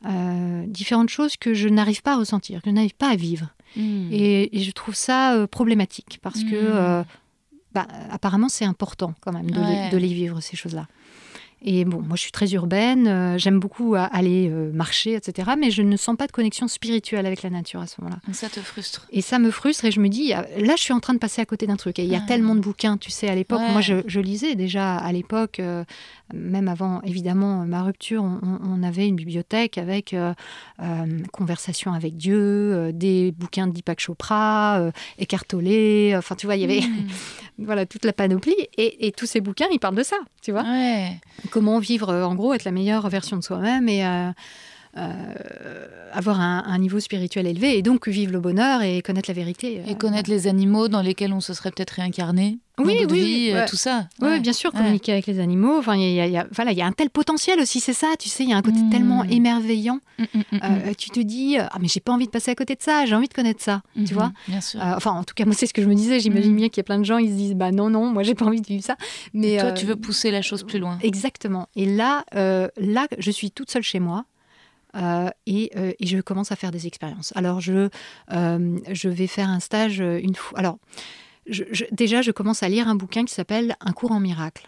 euh, 0.05 0.65
différentes 0.67 1.09
choses 1.09 1.37
que 1.37 1.53
je 1.53 1.69
n'arrive 1.69 2.01
pas 2.01 2.13
à 2.13 2.17
ressentir, 2.17 2.61
que 2.61 2.69
je 2.69 2.75
n'arrive 2.75 2.95
pas 2.95 3.09
à 3.09 3.15
vivre. 3.15 3.47
Hmm. 3.75 4.09
Et, 4.11 4.49
je 4.53 4.71
trouve 4.71 4.95
ça 4.95 5.45
problématique 5.49 6.19
parce 6.21 6.43
que, 6.43 7.01
hmm. 7.01 7.05
bah, 7.73 7.87
apparemment, 8.09 8.49
c'est 8.49 8.65
important 8.65 9.13
quand 9.21 9.31
même 9.31 9.49
de, 9.49 9.97
les, 9.97 10.13
vivre, 10.13 10.41
ces 10.41 10.55
choses-là. 10.55 10.87
Et 11.63 11.85
bon, 11.85 12.01
moi 12.01 12.15
je 12.15 12.21
suis 12.21 12.31
très 12.31 12.51
urbaine, 12.53 13.07
euh, 13.07 13.37
j'aime 13.37 13.59
beaucoup 13.59 13.93
aller 13.95 14.49
euh, 14.49 14.71
marcher, 14.73 15.13
etc. 15.13 15.51
Mais 15.59 15.69
je 15.69 15.83
ne 15.83 15.95
sens 15.95 16.15
pas 16.15 16.25
de 16.25 16.31
connexion 16.31 16.67
spirituelle 16.67 17.27
avec 17.27 17.43
la 17.43 17.51
nature 17.51 17.81
à 17.81 17.87
ce 17.87 18.01
moment-là. 18.01 18.19
Ça 18.33 18.49
te 18.49 18.59
frustre. 18.59 19.07
Et 19.11 19.21
ça 19.21 19.37
me 19.37 19.51
frustre 19.51 19.85
et 19.85 19.91
je 19.91 19.99
me 19.99 20.09
dis, 20.09 20.29
là 20.29 20.75
je 20.75 20.81
suis 20.81 20.93
en 20.93 20.99
train 20.99 21.13
de 21.13 21.19
passer 21.19 21.39
à 21.39 21.45
côté 21.45 21.67
d'un 21.67 21.75
truc. 21.75 21.99
Et 21.99 22.03
il 22.03 22.09
y 22.09 22.15
a 22.15 22.21
ah. 22.23 22.27
tellement 22.27 22.55
de 22.55 22.61
bouquins, 22.61 22.97
tu 22.97 23.11
sais, 23.11 23.29
à 23.29 23.35
l'époque. 23.35 23.61
Moi 23.71 23.81
je, 23.81 24.19
lisais 24.19 24.55
déjà 24.55 24.95
à 24.95 25.11
l'époque, 25.11 25.59
euh, 25.59 25.83
même 26.33 26.67
avant 26.67 27.01
évidemment 27.01 27.65
ma 27.65 27.83
rupture, 27.83 28.23
on, 28.23 28.83
avait 28.83 29.07
une 29.07 29.15
bibliothèque 29.15 29.77
avec 29.77 30.15
Conversation 31.31 31.93
avec 31.93 32.17
Dieu, 32.17 32.91
des 32.93 33.31
bouquins 33.31 33.67
de 33.67 33.73
Deepak 33.73 33.99
Chopra, 33.99 34.91
Écartolé. 35.17 36.13
Enfin, 36.17 36.35
tu 36.35 36.47
vois, 36.47 36.55
il 36.55 36.61
y 36.61 36.63
avait 36.63 36.81
hmm. 36.81 37.07
voilà 37.59 37.85
toute 37.85 38.05
la 38.05 38.13
panoplie. 38.13 38.55
Et, 38.77 39.07
et, 39.07 39.11
tous 39.11 39.25
ces 39.25 39.41
bouquins, 39.41 39.67
ils 39.71 39.79
parlent 39.79 39.95
de 39.95 40.03
ça, 40.03 40.17
tu 40.41 40.51
vois. 40.51 40.63
Ouais 40.63 41.19
comment 41.49 41.79
vivre, 41.79 42.09
euh, 42.09 42.23
en 42.23 42.35
gros, 42.35 42.53
être 42.53 42.65
la 42.65 42.71
meilleure 42.71 43.07
version 43.09 43.37
de 43.37 43.43
soi-même 43.43 43.87
et 43.89 44.05
euh, 44.05 44.09
euh, 44.09 44.31
avoir 44.93 46.39
un, 46.39 46.77
niveau 46.79 46.99
spirituel 46.99 47.47
élevé 47.47 47.77
et 47.77 47.81
donc 47.81 48.07
vivre 48.07 48.31
le 48.31 48.39
bonheur 48.39 48.81
et 48.81 49.01
connaître 49.01 49.29
la 49.29 49.33
vérité. 49.33 49.81
Et 49.87 49.95
connaître 49.95 50.29
les 50.29 50.47
animaux 50.47 50.87
dans 50.87 51.01
lesquels 51.01 51.33
on 51.33 51.41
se 51.41 51.53
serait 51.53 51.71
peut-être 51.71 51.91
réincarné. 51.91 52.59
Oui, 52.79 53.05
oui, 53.09 53.53
tout 53.69 53.75
ça. 53.75 54.07
Oui, 54.21 54.39
bien 54.39 54.53
sûr, 54.53 54.71
communiquer 54.71 55.11
avec 55.11 55.27
les 55.27 55.39
animaux. 55.39 55.77
Enfin, 55.77 55.95
il 55.95 56.13
y, 56.13 56.37
a, 56.37 56.47
voilà, 56.51 56.71
il 56.71 56.77
y 56.77 56.81
a 56.81 56.85
un 56.85 56.91
tel 56.91 57.09
potentiel 57.09 57.59
aussi, 57.59 57.79
c'est 57.79 57.93
ça. 57.93 58.07
Tu 58.17 58.29
sais, 58.29 58.43
il 58.43 58.49
y 58.49 58.53
a 58.53 58.57
un 58.57 58.61
côté 58.61 58.79
mm. 58.79 58.89
tellement 58.89 59.23
émerveillant. 59.23 59.99
Mm, 60.17 60.23
mm, 60.51 60.95
tu 60.97 61.09
te 61.09 61.19
dis, 61.19 61.57
ah 61.57 61.77
mais 61.79 61.87
j'ai 61.87 61.99
pas 61.99 62.11
envie 62.11 62.25
de 62.25 62.31
passer 62.31 62.51
à 62.51 62.55
côté 62.55 62.75
de 62.75 62.81
ça. 62.81 63.05
J'ai 63.05 63.15
envie 63.15 63.27
de 63.27 63.33
connaître 63.33 63.61
ça. 63.61 63.81
Tu 64.05 64.13
vois. 64.13 64.31
Bien 64.47 64.61
sûr. 64.61 64.79
enfin, 64.81 65.11
en 65.11 65.23
tout 65.23 65.33
cas, 65.35 65.45
moi, 65.45 65.53
c'est 65.53 65.67
ce 65.67 65.73
que 65.73 65.81
je 65.81 65.87
me 65.87 65.95
disais. 65.95 66.19
J'imagine 66.19 66.55
bien 66.55 66.69
qu'il 66.69 66.77
y 66.77 66.81
a 66.81 66.83
plein 66.85 66.99
de 66.99 67.05
gens, 67.05 67.17
ils 67.17 67.29
se 67.29 67.35
disent, 67.35 67.55
bah 67.55 67.71
non, 67.71 67.89
non, 67.89 68.09
moi, 68.09 68.23
j'ai 68.23 68.35
pas 68.35 68.45
envie 68.45 68.61
de 68.61 68.67
vivre 68.67 68.83
ça. 68.83 68.95
Mais 69.33 69.57
toi, 69.59 69.71
tu 69.71 69.85
veux 69.85 69.95
pousser 69.95 70.31
la 70.31 70.41
chose 70.41 70.63
plus 70.63 70.79
loin. 70.79 70.97
Exactement. 71.03 71.67
Et 71.75 71.85
là, 71.85 72.25
là, 72.33 73.07
je 73.17 73.31
suis 73.31 73.51
toute 73.51 73.69
seule 73.69 73.83
chez 73.83 73.99
moi. 73.99 74.25
Euh, 74.95 75.29
euh, 75.49 75.93
et, 75.99 76.05
je 76.05 76.19
commence 76.19 76.51
à 76.51 76.55
faire 76.55 76.71
des 76.71 76.87
expériences. 76.87 77.33
Alors, 77.35 77.61
je, 77.61 77.89
euh, 78.31 78.79
je 78.91 79.09
vais 79.09 79.27
faire 79.27 79.49
un 79.49 79.59
stage 79.59 79.99
une 79.99 80.35
fois. 80.35 80.59
Alors, 80.59 80.77
déjà, 81.91 82.21
je 82.21 82.31
commence 82.31 82.63
à 82.63 82.69
lire 82.69 82.87
un 82.87 82.95
bouquin 82.95 83.25
qui 83.25 83.33
s'appelle 83.33 83.75
Un 83.81 83.91
cours 83.91 84.11
en 84.11 84.19
miracle. 84.19 84.67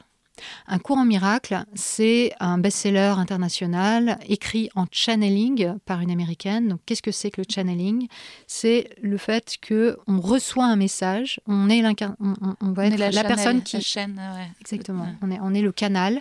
Un 0.65 0.79
cours 0.79 0.97
en 0.97 1.05
miracle, 1.05 1.63
c'est 1.75 2.33
un 2.39 2.57
best-seller 2.57 3.13
international 3.17 4.17
écrit 4.27 4.71
en 4.73 4.87
channeling 4.91 5.75
par 5.85 6.01
une 6.01 6.09
américaine. 6.09 6.69
Donc, 6.69 6.79
qu'est-ce 6.87 7.03
que 7.03 7.11
c'est 7.11 7.29
que 7.29 7.41
le 7.41 7.45
channeling? 7.47 8.07
C'est 8.47 8.89
le 9.03 9.17
fait 9.17 9.57
que 9.61 9.99
on 10.07 10.19
reçoit 10.19 10.65
un 10.65 10.75
message, 10.75 11.39
on 11.45 11.69
est 11.69 11.85
on, 12.19 12.33
on, 12.61 12.71
va 12.71 12.87
être 12.87 12.97
la, 12.97 13.23
personne 13.23 13.61
qui 13.61 13.79
chaîne, 13.81 14.19
exactement. 14.59 15.07
On 15.21 15.29
est 15.29 15.39
on 15.39 15.53
est 15.53 15.61
le 15.61 15.71
canal, 15.71 16.19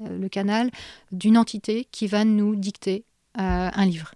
le 0.00 0.28
canal 0.28 0.72
d'une 1.12 1.38
entité 1.38 1.86
qui 1.92 2.08
va 2.08 2.24
nous 2.24 2.56
dicter 2.56 3.04
un 3.34 3.86
livre. 3.86 4.12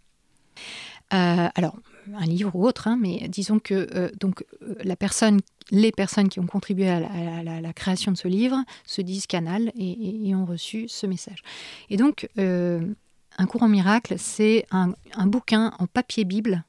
Euh, 1.14 1.48
alors, 1.54 1.76
un 2.14 2.26
livre 2.26 2.54
ou 2.54 2.66
autre, 2.66 2.86
hein, 2.86 2.98
mais 3.00 3.28
disons 3.28 3.58
que 3.58 3.88
euh, 3.94 4.10
donc 4.20 4.44
la 4.82 4.96
personne, 4.96 5.40
les 5.70 5.92
personnes 5.92 6.28
qui 6.28 6.40
ont 6.40 6.46
contribué 6.46 6.88
à 6.88 7.00
la, 7.00 7.72
création 7.72 8.12
de 8.12 8.16
ce 8.16 8.28
livre 8.28 8.62
se 8.86 9.00
disent 9.00 9.26
canal 9.26 9.72
et, 9.76 10.34
ont 10.34 10.44
reçu 10.44 10.88
ce 10.88 11.06
message. 11.06 11.42
Et 11.90 11.96
donc, 11.96 12.28
un 12.36 13.46
cours 13.46 13.62
en 13.62 13.68
miracle, 13.68 14.14
c'est 14.18 14.66
un, 14.70 14.94
bouquin 15.26 15.72
en 15.78 15.86
papier 15.86 16.24
bible 16.24 16.64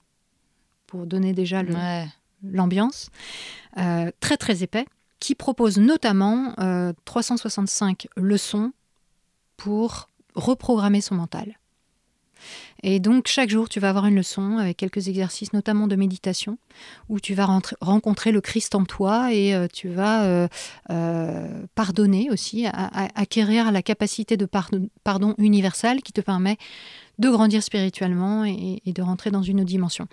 pour 0.88 1.06
donner 1.06 1.34
déjà 1.34 1.64
l'ambiance, 2.44 3.10
très 3.76 4.38
très 4.38 4.64
épais, 4.64 4.86
qui 5.20 5.36
propose 5.36 5.78
notamment 5.78 6.54
365 7.06 8.08
leçons 8.18 8.74
pour 9.56 10.10
reprogrammer 10.36 11.02
son 11.02 11.16
mental. 11.16 11.58
Et 12.84 13.00
donc 13.00 13.28
chaque 13.28 13.50
jour, 13.50 13.70
tu 13.70 13.80
vas 13.80 13.90
avoir 13.90 14.06
une 14.06 14.16
leçon 14.16 14.58
avec 14.58 14.78
quelques 14.78 15.08
exercices, 15.08 15.54
notamment 15.54 15.88
de 15.88 15.96
méditation, 15.96 16.58
où 17.10 17.20
tu 17.20 17.34
vas 17.34 17.48
rencontrer 17.82 18.32
le 18.32 18.42
Christ 18.42 18.76
en 18.76 18.86
toi 18.86 19.34
et 19.34 19.54
euh, 19.54 19.68
tu 19.72 19.90
vas 19.90 20.24
euh, 20.24 20.48
euh, 20.90 21.66
pardonner 21.76 22.30
aussi, 22.32 22.66
acquérir 22.68 23.72
la 23.72 23.82
capacité 23.82 24.38
de 24.38 24.48
pardon 25.04 25.36
universel 25.38 26.02
qui 26.02 26.14
te 26.14 26.22
permet 26.22 26.58
de 27.20 27.30
grandir 27.30 27.62
spirituellement 27.62 28.46
et, 28.46 28.82
de 28.86 29.02
rentrer 29.02 29.30
dans 29.30 29.44
une 29.44 29.58
autre 29.60 29.68
dimension. 29.68 30.08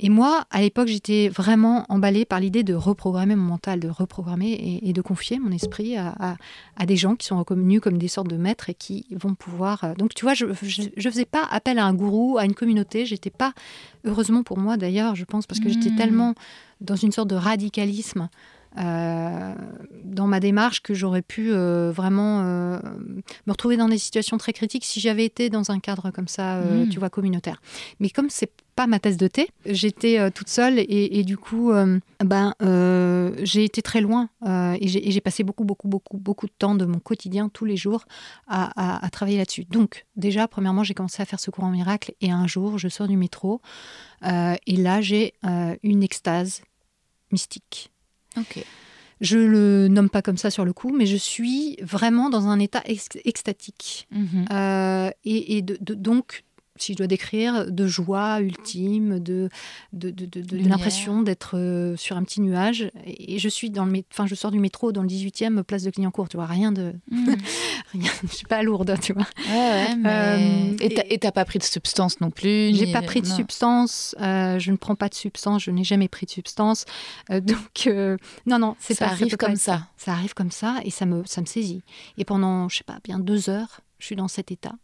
Et 0.00 0.10
moi, 0.10 0.44
à 0.50 0.60
l'époque, 0.60 0.88
j'étais 0.88 1.28
vraiment 1.28 1.86
emballée 1.88 2.24
par 2.24 2.40
l'idée 2.40 2.64
de 2.64 2.74
reprogrammer 2.74 3.36
mon 3.36 3.44
mental, 3.44 3.80
de 3.80 3.88
reprogrammer 3.88 4.80
et, 4.82 4.92
de 4.92 5.00
confier 5.00 5.38
mon 5.38 5.52
esprit 5.52 5.96
à, 5.96 6.36
des 6.84 6.96
gens 6.96 7.16
qui 7.16 7.26
sont 7.26 7.38
reconnus 7.38 7.80
comme 7.80 7.98
des 7.98 8.08
sortes 8.08 8.28
de 8.28 8.36
maîtres 8.36 8.70
et 8.70 8.74
qui 8.74 9.06
vont 9.12 9.34
pouvoir. 9.34 9.84
Euh, 9.84 9.94
donc, 9.94 10.14
tu 10.14 10.24
vois, 10.24 10.34
je 10.34 10.46
ne 10.46 11.10
faisais 11.10 11.24
pas 11.24 11.44
appel 11.50 11.78
à 11.78 11.86
un 11.86 11.94
gourou, 11.94 12.38
à 12.38 12.44
une 12.44 12.54
communauté. 12.54 13.06
J'étais 13.06 13.30
pas, 13.30 13.52
heureusement 14.04 14.42
pour 14.42 14.58
moi 14.58 14.76
d'ailleurs, 14.76 15.14
je 15.14 15.24
pense, 15.24 15.46
parce 15.46 15.60
que 15.60 15.68
j'étais 15.68 15.90
mmh. 15.90 15.96
tellement 15.96 16.34
dans 16.80 16.96
une 16.96 17.12
sorte 17.12 17.28
de 17.28 17.36
radicalisme 17.36 18.28
euh, 18.76 19.54
dans 20.04 20.26
ma 20.26 20.40
démarche 20.40 20.82
que 20.82 20.94
j'aurais 20.94 21.22
pu 21.22 21.52
euh, 21.52 21.90
vraiment 21.90 22.42
euh, 22.42 22.78
me 23.46 23.52
retrouver 23.52 23.76
dans 23.76 23.88
des 23.88 23.98
situations 23.98 24.36
très 24.36 24.52
critiques 24.52 24.84
si 24.84 25.00
j'avais 25.00 25.24
été 25.24 25.48
dans 25.48 25.70
un 25.70 25.80
cadre 25.80 26.10
comme 26.10 26.28
ça, 26.28 26.60
hmm. 26.60 26.88
tu 26.90 26.98
vois, 26.98 27.10
communautaire. 27.10 27.62
Mais 27.98 28.10
comme 28.10 28.28
c'est 28.30 28.52
pas 28.76 28.86
ma 28.86 29.00
tasse 29.00 29.16
de 29.16 29.26
thé, 29.26 29.48
j'étais 29.66 30.30
toute 30.30 30.48
seule 30.48 30.78
et, 30.78 31.24
du 31.24 31.36
coup, 31.36 31.72
ben, 32.24 32.54
j'ai 33.42 33.64
été 33.64 33.82
très 33.82 34.00
loin 34.00 34.28
et 34.46 34.86
j'ai 34.86 35.20
passé 35.20 35.42
beaucoup, 35.42 35.64
beaucoup, 35.64 35.88
beaucoup, 35.88 36.16
beaucoup 36.16 36.46
de 36.46 36.52
temps 36.56 36.76
de 36.76 36.84
mon 36.84 37.00
quotidien 37.00 37.48
tous 37.48 37.64
les 37.64 37.76
jours 37.76 38.04
à, 38.46 39.04
à 39.04 39.10
travailler 39.10 39.38
là-dessus. 39.38 39.64
Donc, 39.64 40.06
déjà, 40.14 40.46
premièrement, 40.46 40.84
j'ai 40.84 40.94
commencé 40.94 41.20
à 41.20 41.24
faire 41.24 41.40
ce 41.40 41.50
courant 41.50 41.70
miracle 41.70 42.14
et 42.20 42.30
un 42.30 42.46
jour, 42.46 42.78
je 42.78 42.86
sors 42.86 43.08
du 43.08 43.16
métro 43.16 43.60
et 44.22 44.76
là, 44.76 45.00
j'ai 45.00 45.34
une 45.82 46.04
extase 46.04 46.62
mystique 47.32 47.90
je 49.20 49.38
le 49.38 49.88
nomme 49.88 50.10
pas 50.10 50.22
comme 50.22 50.36
ça 50.36 50.50
sur 50.50 50.64
le 50.64 50.72
coup, 50.72 50.94
mais 50.96 51.06
je 51.06 51.16
suis 51.16 51.76
vraiment 51.82 52.30
dans 52.30 52.46
un 52.46 52.58
état 52.58 52.82
extatique. 52.86 54.06
Mhm. 54.10 54.46
Euh, 54.52 55.10
et, 55.24 55.62
donc, 55.62 56.44
si 56.82 56.92
je 56.92 56.98
dois 56.98 57.06
décrire, 57.06 57.70
de 57.70 57.86
joie 57.86 58.40
ultime, 58.40 59.18
de, 59.18 59.48
de, 59.92 60.12
l'impression 60.68 61.22
d'être 61.22 61.56
euh, 61.56 61.96
sur 61.96 62.16
un 62.16 62.24
petit 62.24 62.40
nuage. 62.40 62.90
Et, 63.06 63.38
je 63.38 63.48
suis 63.48 63.70
dans 63.70 63.84
le, 63.84 64.02
enfin, 64.12 64.26
je 64.26 64.34
sors 64.34 64.50
du 64.50 64.58
métro 64.58 64.92
dans 64.92 65.02
le 65.02 65.08
18e, 65.08 65.62
place 65.62 65.82
de 65.82 65.90
Clignancourt, 65.90 66.28
tu 66.28 66.36
vois, 66.36 66.46
rien 66.46 66.72
de, 66.72 66.94
mm. 67.10 67.34
rien, 67.92 68.10
je 68.22 68.34
suis 68.34 68.46
pas 68.46 68.62
lourde, 68.62 68.94
tu 69.00 69.12
vois. 69.12 69.26
Ouais, 69.50 69.86
euh, 70.06 70.76
et 70.80 71.18
t'as 71.18 71.32
pas 71.32 71.44
pris 71.44 71.58
de 71.58 71.64
substance 71.64 72.20
non 72.20 72.30
plus. 72.30 72.74
J'ai 72.74 72.92
pas 72.92 73.02
pris 73.02 73.20
de 73.20 73.26
substance. 73.26 74.14
Euh, 74.20 74.58
je 74.58 74.70
ne 74.70 74.76
prends 74.76 74.94
pas 74.94 75.08
de 75.08 75.14
substance. 75.14 75.62
Je 75.62 75.70
n'ai 75.70 75.84
jamais 75.84 76.08
pris 76.08 76.26
de 76.26 76.30
substance. 76.30 76.84
donc 77.30 77.88
non, 78.46 78.58
non, 78.58 78.76
c'est 78.78 78.94
ça 78.94 79.08
arrive 79.08 79.36
comme 79.36 79.56
ça. 79.56 79.86
Ça 79.96 80.12
arrive 80.12 80.34
comme 80.34 80.50
ça 80.50 80.76
et 80.84 80.90
ça 80.90 81.06
me, 81.06 81.24
ça 81.24 81.40
me 81.40 81.46
saisit. 81.46 81.82
Et 82.16 82.24
pendant, 82.24 82.68
je 82.68 82.78
sais 82.78 82.84
pas, 82.84 82.98
bien 83.04 83.18
deux 83.18 83.50
heures, 83.50 83.80
je 83.98 84.06
suis 84.06 84.16
dans 84.16 84.28
cet 84.28 84.50
état 84.50 84.74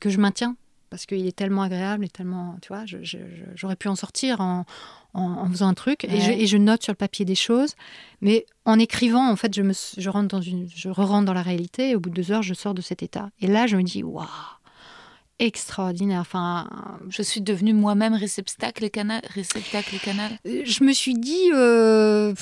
que 0.00 0.10
je 0.10 0.18
maintiens 0.18 0.56
parce 0.90 1.06
qu'il 1.06 1.26
est 1.26 1.36
tellement 1.36 1.62
agréable 1.62 2.04
et 2.04 2.08
tellement, 2.08 2.56
tu 2.60 2.68
vois, 2.68 2.84
j'aurais 3.54 3.76
pu 3.76 3.88
en 3.88 3.94
sortir 3.94 4.40
en, 4.40 4.64
en, 5.14 5.48
faisant 5.48 5.68
un 5.68 5.74
truc 5.74 6.04
et, 6.04 6.46
je, 6.46 6.56
note 6.56 6.82
sur 6.82 6.92
le 6.92 6.96
papier 6.96 7.24
des 7.24 7.36
choses, 7.36 7.74
mais 8.20 8.44
en 8.64 8.78
écrivant, 8.78 9.30
en 9.30 9.36
fait, 9.36 9.54
je 9.54 9.62
me, 9.62 9.72
je 9.72 10.08
rentre 10.10 10.28
dans 10.28 10.40
une, 10.40 10.68
je 10.74 10.88
re-rentre 10.88 11.26
dans 11.26 11.32
la 11.32 11.42
réalité 11.42 11.90
et 11.90 11.96
au 11.96 12.00
bout 12.00 12.10
de 12.10 12.16
deux 12.16 12.32
heures, 12.32 12.42
je 12.42 12.54
sors 12.54 12.74
de 12.74 12.82
cet 12.82 13.02
état. 13.02 13.30
Et 13.40 13.46
là, 13.46 13.66
je 13.66 13.76
me 13.76 13.82
dis, 13.82 14.02
waouh, 14.02 14.26
extraordinaire. 15.38 16.20
Enfin, 16.20 16.68
je 17.08 17.22
suis 17.22 17.40
devenue 17.40 17.72
moi-même 17.72 18.14
réceptacle 18.14 18.84
et 18.84 18.90
canal, 18.90 19.22
réceptacle 19.32 19.94
et 19.94 19.98
canal. 19.98 20.32
Euh, 20.46 20.62
je 20.64 20.84
me 20.84 20.92
suis 20.92 21.14
dit. 21.14 21.50
Euh, 21.54 22.34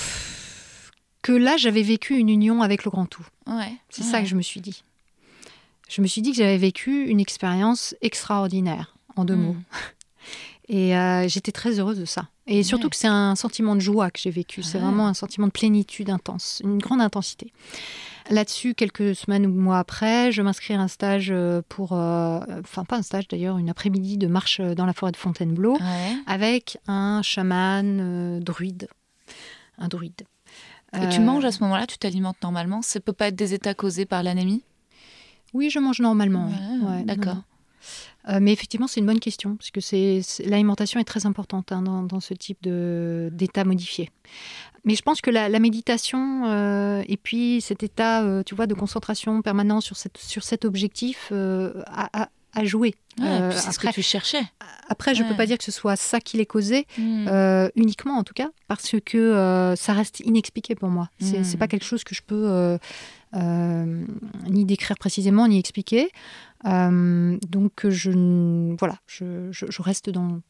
que 1.21 1.33
là, 1.33 1.57
j'avais 1.57 1.81
vécu 1.81 2.15
une 2.15 2.29
union 2.29 2.61
avec 2.61 2.85
le 2.85 2.91
grand 2.91 3.05
tout. 3.05 3.27
Ouais, 3.45 3.73
c'est 3.89 4.03
ça 4.03 4.21
que 4.21 4.27
je 4.27 4.35
me 4.35 4.41
suis 4.41 4.61
dit 4.61 4.83
je 5.89 6.01
me 6.01 6.07
suis 6.07 6.21
dit 6.21 6.31
que 6.31 6.37
j'avais 6.37 6.57
vécu 6.57 7.07
une 7.07 7.19
expérience 7.19 7.95
extraordinaire, 8.01 8.95
en 9.15 9.25
deux 9.25 9.35
hmm. 9.35 9.41
mots. 9.41 9.55
Et 10.69 10.95
euh, 10.95 11.27
j'étais 11.27 11.51
très 11.51 11.79
heureuse 11.79 11.99
de 11.99 12.05
ça. 12.05 12.27
Et 12.45 12.61
surtout 12.61 12.89
que 12.89 12.95
c'est 12.95 13.07
un 13.07 13.35
sentiment 13.35 13.75
de 13.75 13.79
joie 13.79 14.11
que 14.11 14.19
j'ai 14.19 14.29
vécu. 14.29 14.61
C'est 14.61 14.77
vraiment 14.77 15.07
un 15.07 15.15
sentiment 15.15 15.47
de 15.47 15.51
plénitude 15.51 16.11
intense, 16.11 16.61
une 16.63 16.77
grande 16.77 17.01
intensité. 17.01 17.51
Là-dessus, 18.29 18.75
quelques 18.75 19.15
semaines 19.15 19.47
ou 19.47 19.49
mois 19.49 19.79
après, 19.79 20.31
je 20.31 20.43
m'inscris 20.43 20.75
à 20.75 20.79
un 20.79 20.87
stage 20.87 21.29
euh, 21.31 21.63
pour, 21.67 21.93
euh, 21.93 22.39
enfin 22.59 22.85
pas 22.85 22.97
un 22.97 23.01
stage 23.01 23.27
d'ailleurs, 23.27 23.57
une 23.57 23.69
après-midi 23.69 24.19
de 24.19 24.27
marche 24.27 24.61
dans 24.61 24.85
la 24.85 24.93
forêt 24.93 25.11
de 25.11 25.17
Fontainebleau 25.17 25.75
avec 26.27 26.77
un 26.87 27.23
chaman 27.23 28.39
druide, 28.39 28.87
un 29.79 29.87
druide. 29.87 30.21
Et 30.93 31.09
tu 31.09 31.21
manges 31.21 31.45
à 31.45 31.51
ce 31.51 31.63
moment-là, 31.63 31.87
tu 31.87 31.97
t'alimentes 31.97 32.37
normalement. 32.43 32.81
Ça 32.83 32.99
peut 32.99 33.13
pas 33.13 33.27
être 33.27 33.35
des 33.35 33.55
états 33.55 33.73
causés 33.73 34.05
par 34.05 34.21
l'anémie? 34.21 34.63
Oui, 35.53 35.69
je 35.69 35.79
mange 35.79 35.99
normalement. 35.99 36.49
D'accord. 37.05 37.37
mais 38.39 38.51
effectivement, 38.51 38.87
c'est 38.87 38.99
une 38.99 39.05
bonne 39.05 39.19
question, 39.19 39.55
parce 39.55 39.71
que 39.71 39.81
c'est, 39.81 40.21
l'alimentation 40.45 40.99
est 40.99 41.05
très 41.05 41.25
importante 41.25 41.71
hein, 41.71 41.81
dans, 41.81 42.19
ce 42.19 42.33
type 42.33 42.61
de, 42.61 43.29
d'état 43.31 43.63
modifié. 43.63 44.11
Mais 44.85 44.95
je 44.95 45.01
pense 45.01 45.21
que 45.21 45.31
la, 45.31 45.49
méditation 45.59 47.01
et 47.01 47.17
puis 47.17 47.61
cet 47.61 47.83
état, 47.83 48.43
tu 48.45 48.55
vois, 48.55 48.67
de 48.67 48.73
concentration 48.73 49.41
permanent 49.41 49.81
sur, 49.81 49.97
cette, 49.97 50.17
sur 50.17 50.43
cet 50.43 50.65
objectif 50.65 51.31
a, 51.31 52.29
à 52.53 52.63
jouer. 52.63 52.95
Euh, 53.21 53.51
c'est 53.55 53.71
ce 53.71 53.79
que 53.79 53.91
tu 53.91 54.01
cherchais. 54.01 54.41
Après, 54.87 55.13
je 55.13 55.23
ne 55.23 55.29
peux 55.29 55.35
pas 55.35 55.45
dire 55.45 55.57
que 55.57 55.63
ce 55.63 55.71
soit 55.71 55.95
ça 55.95 56.19
qui 56.19 56.37
l'ait 56.37 56.45
causé, 56.45 56.87
hmm. 56.97 57.27
euh, 57.27 57.69
uniquement 57.75 58.17
en 58.17 58.23
tout 58.23 58.33
cas, 58.33 58.49
parce 58.67 58.95
que 59.05 59.17
euh, 59.17 59.75
ça 59.75 59.93
reste 59.93 60.21
inexpliqué 60.21 60.75
pour 60.75 60.89
moi. 60.89 61.09
C'est 61.19 61.39
n'est 61.39 61.39
hmm. 61.41 61.57
pas 61.57 61.67
quelque 61.67 61.85
chose 61.85 62.03
que 62.03 62.15
je 62.15 62.21
peux 62.25 62.77
ni 63.33 64.65
décrire 64.65 64.97
précisément, 64.97 65.47
ni 65.47 65.59
expliquer. 65.59 66.09
donc, 66.63 67.87
je, 67.87 68.75
voilà, 68.77 68.97
je, 69.07 69.49
je, 69.51 69.81
reste 69.81 70.09
dans. 70.09 70.41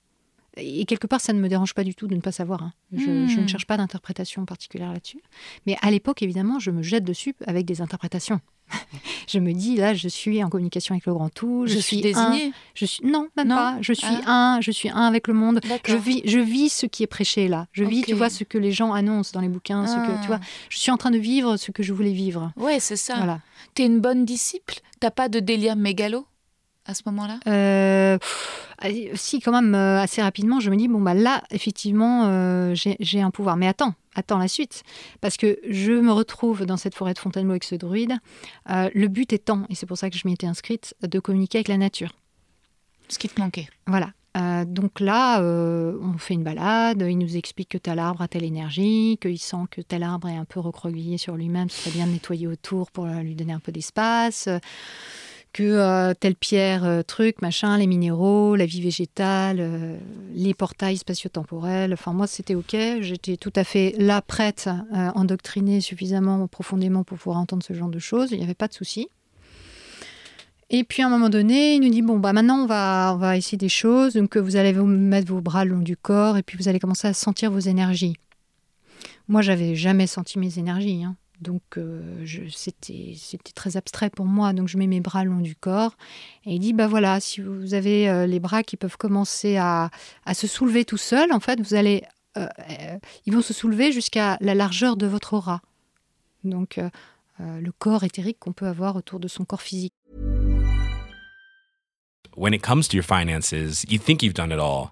Et 0.57 0.85
quelque 0.85 1.07
part, 1.07 1.21
ça 1.21 1.33
ne 1.33 1.39
me 1.39 1.47
dérange 1.47 1.73
pas 1.73 1.83
du 1.83 1.95
tout 1.95 2.07
de 2.07 2.15
ne 2.15 2.21
pas 2.21 2.31
savoir. 2.31 2.63
Hein. 2.63 2.73
Je, 2.91 2.99
je, 2.99 3.09
ne 3.11 3.43
hmm. 3.43 3.47
cherche 3.47 3.65
pas 3.65 3.77
d'interprétation 3.77 4.45
particulière 4.45 4.91
là-dessus. 4.91 5.21
Mais 5.65 5.77
à 5.81 5.91
l'époque, 5.91 6.21
évidemment, 6.21 6.59
je 6.59 6.71
me 6.71 6.81
jette 6.81 7.03
dessus 7.03 7.35
avec 7.45 7.65
des 7.65 7.81
interprétations 7.81 8.41
je 9.27 9.39
me 9.39 9.53
dis 9.53 9.75
là, 9.75 9.93
je 9.93 10.07
suis 10.07 10.43
en 10.43 10.49
communication 10.49 10.93
avec 10.93 11.05
le 11.05 11.13
grand 11.13 11.29
tout. 11.29 11.65
Je, 11.67 11.79
suis 11.79 12.01
désignée. 12.01 12.51
Je 12.73 12.85
suis 12.85 13.05
non, 13.05 13.27
même 13.37 13.49
pas. 13.49 13.77
Je 13.81 13.93
suis 13.93 14.07
ah. 14.25 14.55
un. 14.55 14.61
Je 14.61 14.71
suis 14.71 14.89
un 14.89 15.05
avec 15.05 15.27
le 15.27 15.33
monde. 15.33 15.61
Je 15.85 15.95
vis, 15.95 16.21
je 16.25 16.39
vis 16.39 16.69
ce 16.69 16.85
qui 16.85 17.03
est 17.03 17.07
prêché 17.07 17.47
là. 17.47 17.67
Je 17.71 17.83
vis, 17.83 18.03
tu 18.03 18.13
vois, 18.13 18.29
ce 18.29 18.43
que 18.43 18.57
les 18.57 18.71
gens 18.71 18.93
annoncent 18.93 19.31
dans 19.33 19.41
les 19.41 19.49
bouquins. 19.49 19.85
Ce 19.87 19.95
que 19.95 20.21
tu 20.21 20.27
vois, 20.27 20.39
ah. 20.41 20.45
je 20.69 20.77
suis 20.77 20.91
en 20.91 20.97
train 20.97 21.11
de 21.11 21.17
vivre 21.17 21.57
ce 21.57 21.71
que 21.71 21.83
je 21.83 21.93
voulais 21.93 22.13
vivre. 22.13 22.51
Ouais, 22.55 22.79
c'est 22.79 22.95
ça. 22.95 23.15
Voilà. 23.15 23.39
T'es 23.75 23.85
une 23.85 23.99
bonne 23.99 24.25
disciple? 24.25 24.79
T'as 24.99 25.11
pas 25.11 25.29
de 25.29 25.39
délire 25.39 25.75
mégalo 25.75 26.25
à 26.85 26.93
ce 26.93 27.03
moment-là? 27.07 27.39
Euh, 27.47 28.17
Si, 29.13 29.39
quand 29.39 29.51
même, 29.51 29.75
euh, 29.75 30.01
assez 30.01 30.21
rapidement, 30.21 30.59
je 30.59 30.69
me 30.69 30.75
dis, 30.75 30.87
bon, 30.87 31.01
bah 31.01 31.13
là, 31.13 31.43
effectivement, 31.51 32.25
euh, 32.25 32.73
j'ai 32.75 33.21
un 33.21 33.29
pouvoir. 33.29 33.57
Mais 33.57 33.67
attends, 33.67 33.93
attends 34.19 34.37
la 34.37 34.47
suite. 34.47 34.83
Parce 35.21 35.37
que 35.37 35.59
je 35.67 35.93
me 35.93 36.11
retrouve 36.11 36.65
dans 36.65 36.77
cette 36.77 36.95
forêt 36.95 37.13
de 37.13 37.19
Fontainebleau 37.19 37.53
avec 37.53 37.63
ce 37.63 37.75
druide. 37.75 38.13
le 38.67 39.07
but 39.07 39.33
étant, 39.33 39.63
et 39.69 39.75
c'est 39.75 39.85
pour 39.85 39.97
ça 39.97 40.09
que 40.09 40.17
je 40.17 40.27
m'y 40.27 40.33
étais 40.33 40.47
inscrite, 40.47 40.95
de 41.01 41.19
communiquer 41.19 41.59
avec 41.59 41.67
la 41.67 41.77
nature. 41.77 42.13
Ce 43.07 43.17
qui 43.17 43.27
te 43.29 43.41
manquait. 43.41 43.67
Voilà. 43.87 44.13
donc 44.65 44.99
là, 44.99 45.41
on 45.41 46.17
fait 46.17 46.35
une 46.35 46.43
balade, 46.43 47.03
il 47.07 47.17
nous 47.17 47.37
explique 47.37 47.69
que 47.69 47.77
tel 47.77 47.99
arbre 47.99 48.21
a 48.21 48.27
telle 48.27 48.43
énergie, 48.43 49.17
qu'il 49.21 49.39
sent 49.39 49.65
que 49.71 49.81
tel 49.81 50.03
arbre 50.03 50.27
est 50.27 50.37
un 50.37 50.45
peu 50.45 50.59
recroquevillé 50.59 51.17
sur 51.17 51.35
lui-même, 51.35 51.69
ce 51.69 51.81
serait 51.81 51.91
bien 51.91 52.07
de 52.07 52.11
nettoyer 52.11 52.47
autour 52.47 52.91
pour 52.91 53.05
lui 53.05 53.35
donner 53.35 53.53
un 53.53 53.59
peu 53.59 53.71
d'espace 53.71 54.47
que 55.53 55.63
euh, 55.63 56.13
telle 56.13 56.35
pierre, 56.35 56.83
euh, 56.83 57.01
truc, 57.01 57.41
machin, 57.41 57.77
les 57.77 57.87
minéraux, 57.87 58.55
la 58.55 58.65
vie 58.65 58.81
végétale, 58.81 59.57
euh, 59.59 59.97
les 60.33 60.53
portails 60.53 60.97
spatio-temporels. 60.97 61.93
Enfin, 61.93 62.13
moi, 62.13 62.27
c'était 62.27 62.55
OK. 62.55 62.75
J'étais 63.01 63.37
tout 63.37 63.53
à 63.55 63.63
fait 63.63 63.95
là, 63.97 64.21
prête, 64.21 64.69
endoctrinée 65.15 65.81
suffisamment 65.81 66.47
profondément 66.47 67.03
pour 67.03 67.17
pouvoir 67.17 67.37
entendre 67.37 67.63
ce 67.63 67.73
genre 67.73 67.89
de 67.89 67.99
choses. 67.99 68.31
Il 68.31 68.37
n'y 68.37 68.43
avait 68.43 68.53
pas 68.53 68.67
de 68.67 68.73
souci. 68.73 69.07
Et 70.71 70.83
puis 70.83 71.01
à 71.01 71.07
un 71.07 71.09
moment 71.09 71.29
donné, 71.29 71.73
il 71.73 71.81
nous 71.81 71.89
dit 71.89 72.03
bon 72.03 72.19
bah 72.19 72.31
maintenant 72.31 72.59
on 72.59 72.67
va 72.67 73.37
essayer 73.37 73.57
des 73.57 73.69
choses. 73.69 74.13
Donc 74.13 74.37
vous 74.37 74.55
allez 74.55 74.71
vous 74.71 74.85
mettre 74.85 75.27
vos 75.27 75.41
bras 75.41 75.65
le 75.65 75.71
long 75.71 75.81
du 75.81 75.97
corps 75.97 76.37
et 76.37 76.43
puis 76.43 76.57
vous 76.59 76.67
allez 76.67 76.79
commencer 76.79 77.07
à 77.07 77.13
sentir 77.13 77.49
vos 77.49 77.59
énergies. 77.59 78.17
Moi 79.27 79.41
j'avais 79.41 79.73
jamais 79.73 80.05
senti 80.05 80.37
mes 80.37 80.59
énergies. 80.59 81.03
Hein. 81.03 81.15
Donc 81.41 81.77
euh, 81.77 82.25
c'était 82.49 83.51
très 83.55 83.77
abstrait 83.77 84.09
pour 84.09 84.25
moi. 84.25 84.53
Donc 84.53 84.67
je 84.67 84.77
mets 84.77 84.87
mes 84.87 84.99
bras 84.99 85.23
le 85.23 85.31
long 85.31 85.39
du 85.39 85.55
corps 85.55 85.95
et 86.45 86.55
il 86.55 86.59
dit 86.59 86.73
bah 86.73 86.87
voilà 86.87 87.19
si 87.19 87.41
vous 87.41 87.73
avez 87.73 88.09
euh, 88.09 88.25
les 88.25 88.39
bras 88.39 88.63
qui 88.63 88.77
peuvent 88.77 88.97
commencer 88.97 89.57
à, 89.57 89.89
se 90.33 90.47
soulever 90.47 90.85
tout 90.85 90.97
seuls, 90.97 91.31
en 91.31 91.39
fait 91.39 91.59
vous 91.61 91.73
allez 91.75 92.03
euh, 92.37 92.47
ils 93.25 93.33
vont 93.33 93.41
se 93.41 93.53
soulever 93.53 93.91
jusqu'à 93.91 94.37
la 94.41 94.53
largeur 94.53 94.97
de 94.97 95.07
votre 95.07 95.33
aura. 95.33 95.61
Donc 96.43 96.79
le 97.39 97.71
corps 97.71 98.03
éthérique 98.03 98.39
qu'on 98.39 98.53
peut 98.53 98.67
avoir 98.67 98.95
autour 98.95 99.19
de 99.19 99.27
son 99.27 99.45
corps 99.45 99.61
physique. 99.61 99.93
When 102.37 102.53
it 102.53 102.61
comes 102.61 102.87
to 102.89 102.95
your 102.95 103.03
finances, 103.03 103.51
you 103.89 103.97
think 103.97 104.21
you've 104.21 104.35
done 104.35 104.51
it 104.51 104.59
all. 104.59 104.91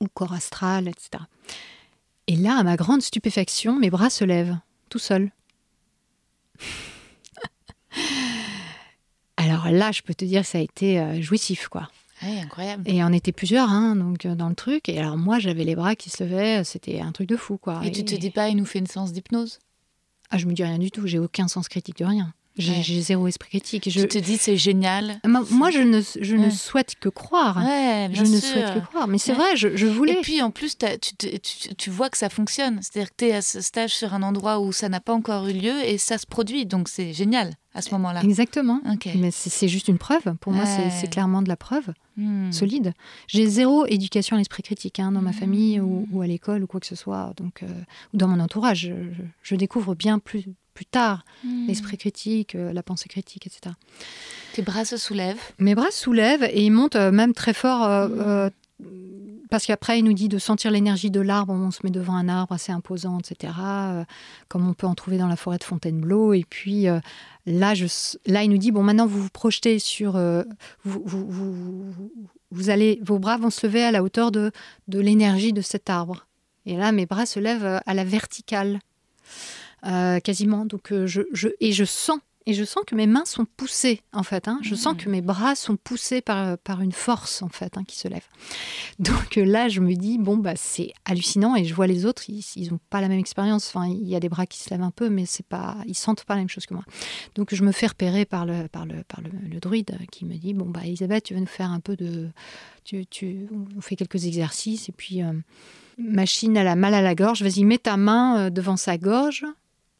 ou 0.00 0.08
corps 0.08 0.32
astral, 0.32 0.88
etc. 0.88 1.24
Et 2.26 2.36
là, 2.36 2.56
à 2.58 2.62
ma 2.62 2.76
grande 2.76 3.02
stupéfaction, 3.02 3.78
mes 3.78 3.90
bras 3.90 4.10
se 4.10 4.24
lèvent, 4.24 4.56
tout 4.88 4.98
seuls. 4.98 5.30
Alors 9.36 9.70
là, 9.70 9.90
je 9.90 10.02
peux 10.02 10.14
te 10.14 10.24
dire, 10.24 10.44
ça 10.44 10.58
a 10.58 10.60
été 10.60 11.00
euh, 11.00 11.20
jouissif, 11.22 11.68
quoi. 11.68 11.88
incroyable. 12.22 12.82
Et 12.86 13.02
on 13.02 13.12
était 13.12 13.32
plusieurs, 13.32 13.70
hein, 13.70 13.96
donc 13.96 14.26
euh, 14.26 14.34
dans 14.34 14.48
le 14.50 14.54
truc. 14.54 14.88
Et 14.88 14.98
alors 14.98 15.16
moi, 15.16 15.38
j'avais 15.38 15.64
les 15.64 15.74
bras 15.74 15.96
qui 15.96 16.10
se 16.10 16.22
levaient. 16.22 16.62
C'était 16.62 17.00
un 17.00 17.10
truc 17.12 17.28
de 17.28 17.36
fou, 17.36 17.56
quoi. 17.56 17.80
Et, 17.84 17.90
tu 17.90 18.04
te 18.04 18.14
dis 18.14 18.30
pas, 18.30 18.48
il 18.48 18.56
nous 18.56 18.66
fait 18.66 18.80
une 18.80 18.86
séance 18.86 19.12
d'hypnose? 19.12 19.58
Ah, 20.30 20.38
je 20.38 20.46
me 20.46 20.52
dis 20.52 20.62
rien 20.62 20.78
du 20.78 20.90
tout. 20.90 21.06
J'ai 21.06 21.18
aucun 21.18 21.48
sens 21.48 21.68
critique 21.68 21.96
de 21.98 22.04
rien. 22.04 22.34
J'ai 22.60 23.00
zéro 23.00 23.26
esprit 23.26 23.48
critique. 23.48 23.90
Je 23.90 24.04
te 24.04 24.18
dis 24.18 24.36
c'est 24.36 24.56
génial. 24.56 25.20
Moi, 25.24 25.70
je 25.70 25.80
ne, 25.80 26.00
je 26.20 26.36
ne 26.36 26.50
souhaite 26.50 26.94
que 27.00 27.08
croire. 27.08 27.60
je 27.60 28.20
ne 28.20 28.40
souhaite 28.40 28.74
que 28.74 28.86
croire. 28.86 29.08
Mais 29.08 29.18
c'est 29.18 29.32
vrai, 29.32 29.56
je, 29.56 29.76
je, 29.76 29.86
voulais. 29.86 30.14
Et 30.14 30.20
puis 30.20 30.42
en 30.42 30.50
plus, 30.50 30.76
tu, 30.76 31.16
tu, 31.40 31.74
tu, 31.74 31.90
vois 31.90 32.10
que 32.10 32.18
ça 32.18 32.28
fonctionne. 32.28 32.80
C'est-à-dire 32.82 33.10
que 33.10 33.16
tu 33.18 33.24
es 33.26 33.32
à 33.32 33.42
ce 33.42 33.60
stage 33.60 33.94
sur 33.94 34.14
un 34.14 34.22
endroit 34.22 34.60
où 34.60 34.72
ça 34.72 34.88
n'a 34.88 35.00
pas 35.00 35.12
encore 35.12 35.46
eu 35.46 35.52
lieu 35.52 35.84
et 35.84 35.98
ça 35.98 36.18
se 36.18 36.26
produit. 36.26 36.66
Donc 36.66 36.88
c'est 36.88 37.12
génial 37.12 37.54
à 37.74 37.82
ce 37.82 37.90
moment-là. 37.92 38.22
Exactement. 38.22 38.80
Mais 39.16 39.30
c'est 39.30 39.68
juste 39.68 39.88
une 39.88 39.98
preuve. 39.98 40.34
Pour 40.40 40.52
moi, 40.52 40.64
c'est 40.66 41.10
clairement 41.10 41.42
de 41.42 41.48
la 41.48 41.56
preuve 41.56 41.92
hmm. 42.16 42.52
solide. 42.52 42.92
J'ai 43.26 43.46
zéro 43.46 43.86
éducation 43.86 44.36
à 44.36 44.38
l'esprit 44.38 44.62
critique 44.62 44.98
hein, 44.98 45.12
dans 45.12 45.22
ma 45.22 45.32
famille 45.32 45.80
ou, 45.80 46.00
hmm. 46.00 46.06
ou, 46.12 46.22
à 46.22 46.26
l'école 46.26 46.62
ou 46.64 46.66
quoi 46.66 46.80
que 46.80 46.86
ce 46.86 46.96
soit. 46.96 47.32
Donc, 47.36 47.62
euh, 47.62 47.68
ou 48.12 48.16
dans 48.16 48.28
mon 48.28 48.40
entourage. 48.40 48.80
Je, 48.80 49.24
je 49.42 49.54
découvre 49.54 49.94
bien 49.94 50.18
plus 50.18 50.46
plus 50.80 50.86
tard, 50.86 51.26
hmm. 51.44 51.66
l'esprit 51.66 51.98
critique, 51.98 52.54
euh, 52.54 52.72
la 52.72 52.82
pensée 52.82 53.06
critique, 53.06 53.46
etc. 53.46 53.74
Tes 54.54 54.62
bras 54.62 54.86
se 54.86 54.96
soulèvent 54.96 55.36
Mes 55.58 55.74
bras 55.74 55.90
se 55.90 56.04
soulèvent 56.04 56.44
et 56.44 56.64
ils 56.64 56.70
montent 56.70 56.96
euh, 56.96 57.10
même 57.10 57.34
très 57.34 57.52
fort. 57.52 57.84
Euh, 57.84 58.48
hmm. 58.78 58.86
parce 59.50 59.66
qu'après, 59.66 59.98
il 59.98 60.04
nous 60.04 60.14
dit 60.14 60.30
de 60.30 60.38
sentir 60.38 60.70
l'énergie 60.70 61.10
de 61.10 61.20
l'arbre. 61.20 61.52
On 61.52 61.70
se 61.70 61.80
met 61.84 61.90
devant 61.90 62.14
un 62.14 62.30
arbre 62.30 62.54
assez 62.54 62.72
imposant, 62.72 63.18
etc. 63.18 63.52
comme 64.48 64.66
on 64.66 64.72
peut 64.72 64.86
en 64.86 64.94
trouver 64.94 65.18
dans 65.18 65.26
la 65.26 65.36
forêt 65.36 65.58
de 65.58 65.64
Fontainebleau. 65.64 66.32
Et 66.32 66.46
puis 66.48 66.86
là, 67.44 67.74
je, 67.74 67.84
là, 68.24 68.42
il 68.42 68.48
nous 68.48 68.56
dit 68.56 68.70
bon, 68.70 68.82
maintenant 68.82 69.06
vous 69.06 69.20
vous 69.20 69.28
projetez 69.28 69.78
sur. 69.80 70.12
Vous, 70.84 71.02
vous, 71.04 71.92
vous, 72.50 72.70
allez, 72.70 73.00
vos 73.02 73.18
bras 73.18 73.36
vont 73.36 73.50
se 73.50 73.66
lever 73.66 73.84
à 73.84 73.90
la 73.90 74.02
hauteur 74.02 74.32
de, 74.32 74.50
de 74.88 74.98
l'énergie 74.98 75.52
de 75.52 75.60
cet 75.60 75.90
arbre. 75.90 76.26
Et 76.64 76.78
là, 76.78 76.90
mes 76.90 77.04
bras 77.04 77.26
se 77.26 77.38
lèvent 77.38 77.82
à 77.84 77.92
la 77.92 78.04
verticale. 78.04 78.80
Euh, 79.86 80.20
quasiment. 80.20 80.66
Donc, 80.66 80.92
euh, 80.92 81.06
je, 81.06 81.22
je, 81.32 81.48
et 81.60 81.72
je 81.72 81.84
sens, 81.84 82.18
et 82.46 82.54
je 82.54 82.64
sens 82.64 82.84
que 82.86 82.94
mes 82.94 83.06
mains 83.06 83.24
sont 83.24 83.44
poussées, 83.44 84.02
en 84.12 84.22
fait. 84.22 84.48
Hein. 84.48 84.58
Je 84.62 84.74
sens 84.74 84.94
mmh. 84.94 84.96
que 84.98 85.08
mes 85.08 85.20
bras 85.22 85.54
sont 85.54 85.76
poussés 85.76 86.20
par, 86.20 86.58
par 86.58 86.82
une 86.82 86.92
force, 86.92 87.42
en 87.42 87.48
fait, 87.48 87.76
hein, 87.78 87.84
qui 87.84 87.96
se 87.96 88.08
lève. 88.08 88.24
Donc 88.98 89.38
euh, 89.38 89.44
là, 89.44 89.68
je 89.68 89.80
me 89.80 89.94
dis, 89.94 90.18
bon, 90.18 90.36
bah, 90.36 90.54
c'est 90.56 90.92
hallucinant, 91.04 91.56
et 91.56 91.64
je 91.64 91.74
vois 91.74 91.86
les 91.86 92.04
autres, 92.04 92.24
ils 92.28 92.70
n'ont 92.70 92.80
pas 92.90 93.00
la 93.00 93.08
même 93.08 93.18
expérience. 93.18 93.68
Enfin, 93.68 93.86
il 93.88 94.06
y 94.06 94.14
a 94.14 94.20
des 94.20 94.28
bras 94.28 94.46
qui 94.46 94.58
se 94.58 94.68
lèvent 94.70 94.82
un 94.82 94.90
peu, 94.90 95.08
mais 95.08 95.24
c'est 95.26 95.46
pas, 95.46 95.76
ils 95.86 95.94
sentent 95.94 96.24
pas 96.24 96.34
la 96.34 96.40
même 96.40 96.48
chose 96.48 96.66
que 96.66 96.74
moi. 96.74 96.84
Donc, 97.34 97.54
je 97.54 97.62
me 97.62 97.72
fais 97.72 97.86
repérer 97.86 98.26
par 98.26 98.44
le, 98.44 98.68
par 98.68 98.84
le, 98.84 99.02
par 99.04 99.20
le, 99.22 99.60
druide 99.60 99.96
qui 100.10 100.24
me 100.24 100.34
dit, 100.34 100.52
bon, 100.52 100.66
bah, 100.66 100.80
Elisabeth, 100.84 101.24
tu 101.24 101.34
vas 101.34 101.40
nous 101.40 101.46
faire 101.46 101.70
un 101.70 101.80
peu 101.80 101.96
de. 101.96 102.28
Tu, 102.84 103.06
tu, 103.06 103.48
on 103.76 103.80
fait 103.80 103.96
quelques 103.96 104.26
exercices, 104.26 104.88
et 104.90 104.92
puis. 104.92 105.20
machine, 105.98 106.56
elle 106.56 106.68
a 106.68 106.76
mal 106.76 106.94
à 106.94 107.02
la 107.02 107.14
gorge, 107.14 107.42
vas-y, 107.42 107.64
mets 107.64 107.76
ta 107.76 107.98
main 107.98 108.48
devant 108.48 108.78
sa 108.78 108.96
gorge, 108.96 109.44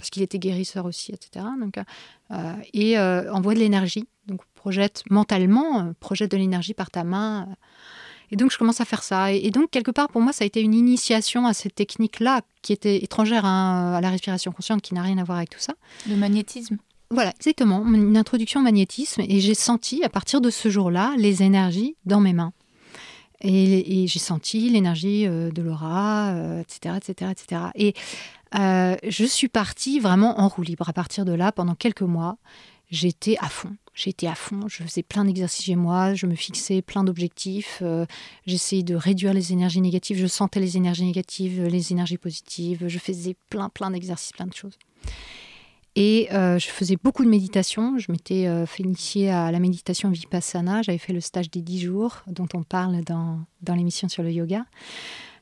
parce 0.00 0.08
qu'il 0.08 0.22
était 0.22 0.38
guérisseur 0.38 0.86
aussi, 0.86 1.12
etc. 1.12 1.44
Donc, 1.60 1.74
euh, 2.30 2.54
et 2.72 2.98
euh, 2.98 3.30
envoie 3.32 3.52
de 3.52 3.58
l'énergie. 3.58 4.08
Donc 4.26 4.40
projette 4.54 5.02
mentalement, 5.10 5.80
euh, 5.80 5.92
projette 6.00 6.30
de 6.30 6.38
l'énergie 6.38 6.72
par 6.72 6.90
ta 6.90 7.04
main. 7.04 7.46
Et 8.30 8.36
donc 8.36 8.50
je 8.50 8.56
commence 8.56 8.80
à 8.80 8.86
faire 8.86 9.02
ça. 9.02 9.30
Et, 9.30 9.50
donc 9.50 9.70
quelque 9.70 9.90
part 9.90 10.08
pour 10.08 10.22
moi 10.22 10.32
ça 10.32 10.44
a 10.44 10.46
été 10.46 10.62
une 10.62 10.72
initiation 10.72 11.46
à 11.46 11.52
cette 11.52 11.74
technique-là 11.74 12.40
qui 12.62 12.72
était 12.72 13.04
étrangère 13.04 13.44
hein, 13.44 13.92
à 13.94 14.00
la 14.00 14.08
respiration 14.08 14.52
consciente, 14.52 14.80
qui 14.80 14.94
n'a 14.94 15.02
rien 15.02 15.18
à 15.18 15.24
voir 15.24 15.36
avec 15.36 15.50
tout 15.50 15.60
ça. 15.60 15.74
Le 16.08 16.16
magnétisme. 16.16 16.78
voilà, 17.10 17.32
exactement, 17.36 17.84
une 17.86 18.16
introduction 18.16 18.60
au 18.60 18.62
magnétisme. 18.62 19.20
Et 19.28 19.40
j'ai 19.40 19.54
senti, 19.54 20.02
à 20.02 20.08
partir 20.08 20.40
de 20.40 20.48
ce 20.48 20.70
jour-là, 20.70 21.12
les 21.18 21.42
énergies 21.42 21.96
dans 22.06 22.20
mes 22.20 22.32
mains. 22.32 22.54
Et, 23.42 24.06
j'ai 24.06 24.18
senti 24.18 24.68
l'énergie 24.68 25.26
euh, 25.26 25.50
de 25.50 25.62
l'aura, 25.62 26.34
etc., 26.60 26.96
etc., 26.98 27.30
etc. 27.32 27.62
Et 27.74 27.94
je 28.52 29.24
suis 29.24 29.48
partie 29.48 30.00
vraiment 30.00 30.40
en 30.40 30.48
roue 30.48 30.62
libre. 30.62 30.88
À 30.88 30.92
partir 30.92 31.24
de 31.24 31.32
là, 31.32 31.52
pendant 31.52 31.74
quelques 31.74 32.02
mois, 32.02 32.36
j'étais 32.90 33.36
à 33.40 33.48
fond. 33.48 33.76
J'étais 33.94 34.28
à 34.28 34.34
fond, 34.34 34.68
je 34.68 34.82
faisais 34.82 35.02
plein 35.02 35.24
d'exercices 35.24 35.66
chez 35.66 35.76
moi, 35.76 36.14
je 36.14 36.26
me 36.26 36.34
fixais 36.34 36.80
plein 36.80 37.02
d'objectifs, 37.04 37.80
euh, 37.82 38.06
j'essayais 38.46 38.84
de 38.84 38.94
réduire 38.94 39.34
les 39.34 39.52
énergies 39.52 39.80
négatives, 39.80 40.16
je 40.16 40.26
sentais 40.26 40.60
les 40.60 40.76
énergies 40.76 41.04
négatives, 41.04 41.66
les 41.66 41.92
énergies 41.92 42.16
positives, 42.16 42.86
je 42.86 42.98
faisais 42.98 43.36
plein, 43.50 43.68
plein 43.68 43.90
d'exercices, 43.90 44.32
plein 44.32 44.46
de 44.46 44.54
choses. 44.54 44.78
Et 45.96 46.28
euh, 46.32 46.58
je 46.58 46.68
faisais 46.68 46.96
beaucoup 46.96 47.24
de 47.24 47.28
méditation. 47.28 47.98
Je 47.98 48.12
m'étais 48.12 48.46
euh, 48.46 48.64
fait 48.64 48.84
initier 48.84 49.28
à 49.28 49.50
la 49.50 49.58
méditation 49.58 50.08
vipassana. 50.08 50.82
J'avais 50.82 50.98
fait 50.98 51.12
le 51.12 51.20
stage 51.20 51.50
des 51.50 51.62
10 51.62 51.80
jours 51.80 52.22
dont 52.28 52.46
on 52.54 52.62
parle 52.62 53.02
dans 53.04 53.74
l'émission 53.74 54.08
sur 54.08 54.22
le 54.22 54.30
yoga. 54.30 54.64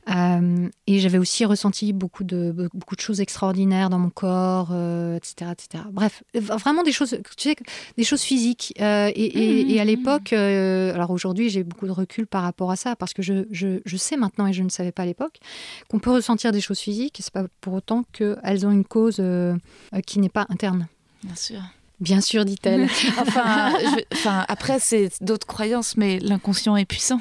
Euh, 0.08 0.68
et 0.86 1.00
j'avais 1.00 1.18
aussi 1.18 1.44
ressenti 1.44 1.92
beaucoup 1.92 2.24
de, 2.24 2.68
beaucoup 2.72 2.96
de 2.96 3.00
choses 3.00 3.20
extraordinaires 3.20 3.90
dans 3.90 3.98
mon 3.98 4.10
corps, 4.10 4.70
etc., 5.16 5.34
euh, 5.42 5.52
etc. 5.52 5.84
Bref, 5.90 6.22
vraiment 6.34 6.82
des 6.82 6.92
choses, 6.92 7.18
tu 7.36 7.50
sais, 7.50 7.56
des 7.96 8.04
choses 8.04 8.22
physiques. 8.22 8.74
Euh, 8.80 9.10
et, 9.14 9.74
et, 9.74 9.80
à 9.80 9.84
mmh, 9.84 9.86
l'époque, 9.86 10.32
alors 10.32 11.10
aujourd'hui, 11.10 11.50
j'ai 11.50 11.64
beaucoup 11.64 11.86
de 11.86 11.92
recul 11.92 12.26
par 12.26 12.42
rapport 12.42 12.70
à 12.70 12.76
ça, 12.76 12.96
parce 12.96 13.12
que 13.12 13.22
je, 13.22 13.46
je, 13.50 13.80
je 13.84 13.96
sais 13.96 14.16
maintenant, 14.16 14.46
et 14.46 14.52
je 14.52 14.62
ne 14.62 14.70
savais 14.70 14.92
pas 14.92 15.02
à 15.02 15.06
l'époque, 15.06 15.38
qu'on 15.88 15.98
peut 15.98 16.10
ressentir 16.10 16.52
des 16.52 16.60
choses 16.60 16.78
physiques, 16.78 17.20
et 17.20 17.22
c'est 17.22 17.32
pas 17.32 17.44
pour 17.60 17.74
autant 17.74 18.04
qu'elles 18.12 18.66
ont 18.66 18.72
une 18.72 18.84
cause 18.84 19.22
qui 20.06 20.18
n'est 20.20 20.28
pas 20.28 20.46
interne. 20.48 20.88
Bien 21.22 21.34
sûr. 21.34 21.60
Bien 22.00 22.20
sûr, 22.20 22.44
dit-elle. 22.44 22.84
enfin, 23.18 23.72
enfin, 24.12 24.44
après, 24.46 24.78
c'est 24.78 25.10
d'autres 25.20 25.48
croyances, 25.48 25.96
mais 25.96 26.20
l'inconscient 26.20 26.76
est 26.76 26.84
puissant. 26.84 27.20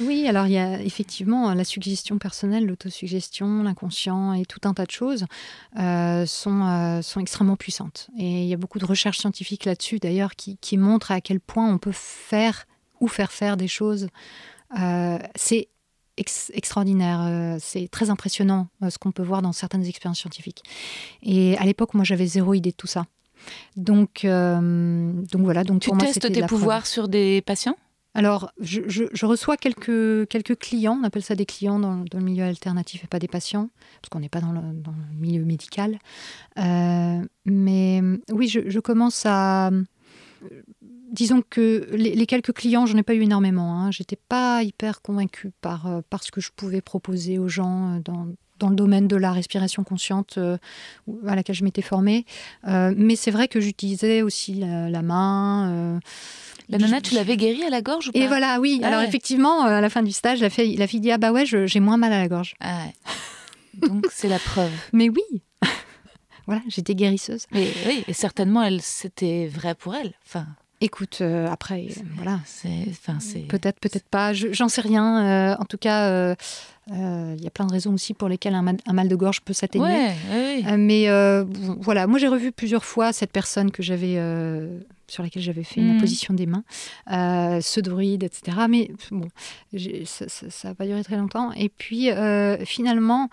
Oui, 0.00 0.26
alors 0.28 0.46
il 0.46 0.52
y 0.52 0.58
a 0.58 0.82
effectivement 0.82 1.54
la 1.54 1.64
suggestion 1.64 2.18
personnelle, 2.18 2.66
l'autosuggestion, 2.66 3.62
l'inconscient 3.62 4.34
et 4.34 4.44
tout 4.44 4.60
un 4.64 4.74
tas 4.74 4.84
de 4.84 4.90
choses 4.90 5.24
euh, 5.78 6.26
sont, 6.26 6.66
euh, 6.66 7.00
sont 7.00 7.20
extrêmement 7.20 7.56
puissantes. 7.56 8.10
Et 8.18 8.42
il 8.42 8.48
y 8.48 8.52
a 8.52 8.58
beaucoup 8.58 8.78
de 8.78 8.84
recherches 8.84 9.18
scientifiques 9.18 9.64
là-dessus, 9.64 9.98
d'ailleurs, 9.98 10.36
qui, 10.36 10.58
qui, 10.58 10.76
montrent 10.76 11.10
à 11.10 11.22
quel 11.22 11.40
point 11.40 11.66
on 11.66 11.78
peut 11.78 11.92
faire 11.92 12.66
ou 13.00 13.08
faire 13.08 13.32
faire 13.32 13.56
des 13.56 13.68
choses. 13.68 14.08
Euh, 14.78 15.18
c'est 15.36 15.68
extraordinaire. 16.18 17.58
c'est 17.60 17.88
très 17.88 18.08
impressionnant 18.08 18.68
ce 18.88 18.96
qu'on 18.96 19.12
peut 19.12 19.22
voir 19.22 19.42
dans 19.42 19.52
certaines 19.52 19.84
expériences 19.84 20.20
scientifiques. 20.20 20.62
Et 21.22 21.58
à 21.58 21.64
l'époque, 21.64 21.92
moi, 21.92 22.04
j'avais 22.04 22.26
zéro 22.26 22.54
idée 22.54 22.70
de 22.70 22.76
tout 22.76 22.86
ça. 22.86 23.04
Donc, 23.76 24.24
euh, 24.24 25.12
donc 25.32 25.42
voilà. 25.42 25.64
Donc 25.64 25.82
tu 25.82 25.90
testes 25.98 26.32
tes 26.32 26.46
pouvoirs 26.46 26.86
sur 26.86 27.08
des 27.08 27.42
patients? 27.42 27.76
Alors, 28.14 28.50
je, 28.60 29.26
reçois 29.26 29.58
quelques, 29.58 30.26
quelques 30.28 30.58
clients, 30.58 30.98
on 30.98 31.04
appelle 31.04 31.22
ça 31.22 31.34
des 31.34 31.44
clients 31.44 31.78
dans, 31.78 32.02
le 32.10 32.20
milieu 32.20 32.44
alternatif 32.44 33.04
et 33.04 33.06
pas 33.08 33.18
des 33.18 33.28
patients, 33.28 33.68
parce 34.00 34.08
qu'on 34.08 34.20
n'est 34.20 34.30
pas 34.30 34.40
dans 34.40 34.52
le, 34.52 34.62
milieu 35.18 35.44
médical. 35.44 35.98
Euh, 36.58 37.20
mais 37.44 38.00
oui, 38.32 38.48
je, 38.48 38.80
commence 38.80 39.24
à... 39.26 39.70
Disons 41.12 41.42
que 41.48 41.90
les, 41.92 42.24
quelques 42.24 42.54
clients, 42.54 42.86
j'en 42.86 42.96
ai 42.96 43.02
pas 43.02 43.14
eu 43.14 43.20
énormément. 43.20 43.78
Hein. 43.78 43.90
J'étais 43.90 44.16
pas 44.16 44.62
hyper 44.62 45.02
convaincue 45.02 45.52
par, 45.60 45.86
euh, 45.86 46.00
par 46.08 46.22
ce 46.22 46.32
que 46.32 46.40
je 46.40 46.52
pouvais 46.56 46.80
proposer 46.80 47.38
aux 47.38 47.48
gens 47.48 48.00
dans, 48.02 48.28
dans 48.58 48.68
le 48.68 48.76
domaine 48.76 49.08
de 49.08 49.16
la 49.16 49.32
respiration 49.32 49.84
consciente 49.84 50.38
euh, 50.38 50.56
à 51.26 51.36
laquelle 51.36 51.54
je 51.54 51.64
m'étais 51.64 51.82
formée. 51.82 52.24
Euh, 52.66 52.92
mais 52.96 53.16
c'est 53.16 53.30
vrai 53.30 53.48
que 53.48 53.60
j'utilisais 53.60 54.22
aussi 54.22 54.54
la, 54.54 55.02
main. 55.02 55.70
Euh, 55.70 56.00
la 56.68 56.78
nana, 56.78 57.00
tu 57.00 57.14
l'avais 57.14 57.36
guérie 57.36 57.64
à 57.64 57.70
la 57.70 57.82
gorge 57.82 58.08
ou 58.08 58.12
pas 58.12 58.18
Et 58.18 58.26
voilà, 58.26 58.60
oui. 58.60 58.80
Ah 58.82 58.88
Alors 58.88 59.00
effectivement, 59.02 59.62
à 59.62 59.80
la 59.80 59.90
fin 59.90 60.02
du 60.02 60.12
stage, 60.12 60.40
la 60.40 60.50
fille, 60.50 60.76
la 60.76 60.86
fille 60.86 61.00
dit 61.00 61.12
Ah 61.12 61.18
bah 61.18 61.32
ouais, 61.32 61.44
j'ai 61.46 61.80
moins 61.80 61.96
mal 61.96 62.12
à 62.12 62.18
la 62.18 62.28
gorge. 62.28 62.54
Ah 62.60 62.84
Donc 63.74 64.06
c'est 64.10 64.28
la 64.28 64.38
preuve. 64.38 64.72
Mais 64.92 65.08
oui 65.08 65.42
Voilà, 66.46 66.62
j'étais 66.68 66.94
guérisseuse. 66.94 67.46
Mais 67.52 67.68
oui, 67.86 68.04
et 68.06 68.12
certainement, 68.12 68.68
c'était 68.80 69.48
vrai 69.48 69.74
pour 69.74 69.94
elle. 69.94 70.14
Enfin, 70.24 70.46
Écoute, 70.80 71.22
après, 71.50 71.88
voilà. 72.16 72.40
Peut-être, 73.40 73.80
peut-être 73.80 74.08
pas. 74.08 74.32
J'en 74.32 74.68
sais 74.68 74.82
rien. 74.82 75.56
en 75.58 75.64
tout 75.64 75.78
cas, 75.78 76.34
euh, 76.92 77.34
il 77.36 77.42
y 77.42 77.46
a 77.48 77.50
plein 77.50 77.66
de 77.66 77.72
raisons 77.72 77.92
aussi 77.94 78.14
pour 78.14 78.28
lesquelles 78.28 78.54
un 78.54 78.62
mal, 78.62 79.08
de 79.08 79.16
gorge 79.16 79.40
peut 79.40 79.52
s'atténuer. 79.52 80.10
Euh, 80.30 80.76
mais 80.78 81.08
euh, 81.08 81.44
voilà, 81.80 82.06
moi 82.06 82.18
j'ai 82.18 82.28
revu 82.28 82.52
plusieurs 82.52 82.84
fois 82.84 83.12
cette 83.12 83.32
personne 83.32 83.72
que 83.72 83.82
j'avais 83.82 84.14
sur 85.08 85.22
laquelle 85.22 85.42
j'avais 85.42 85.64
fait 85.64 85.80
une 85.80 85.96
mm. 85.96 86.00
position 86.00 86.34
des 86.34 86.46
mains, 86.46 86.64
ce 87.08 87.80
druide, 87.80 88.22
etc. 88.22 88.58
Mais 88.68 88.90
bon, 89.10 89.28
ça 90.04 90.68
n'a 90.68 90.74
pas 90.74 90.86
duré 90.86 91.02
très 91.02 91.16
longtemps. 91.16 91.52
Et 91.52 91.68
puis 91.68 92.08
finalement, 92.64 93.28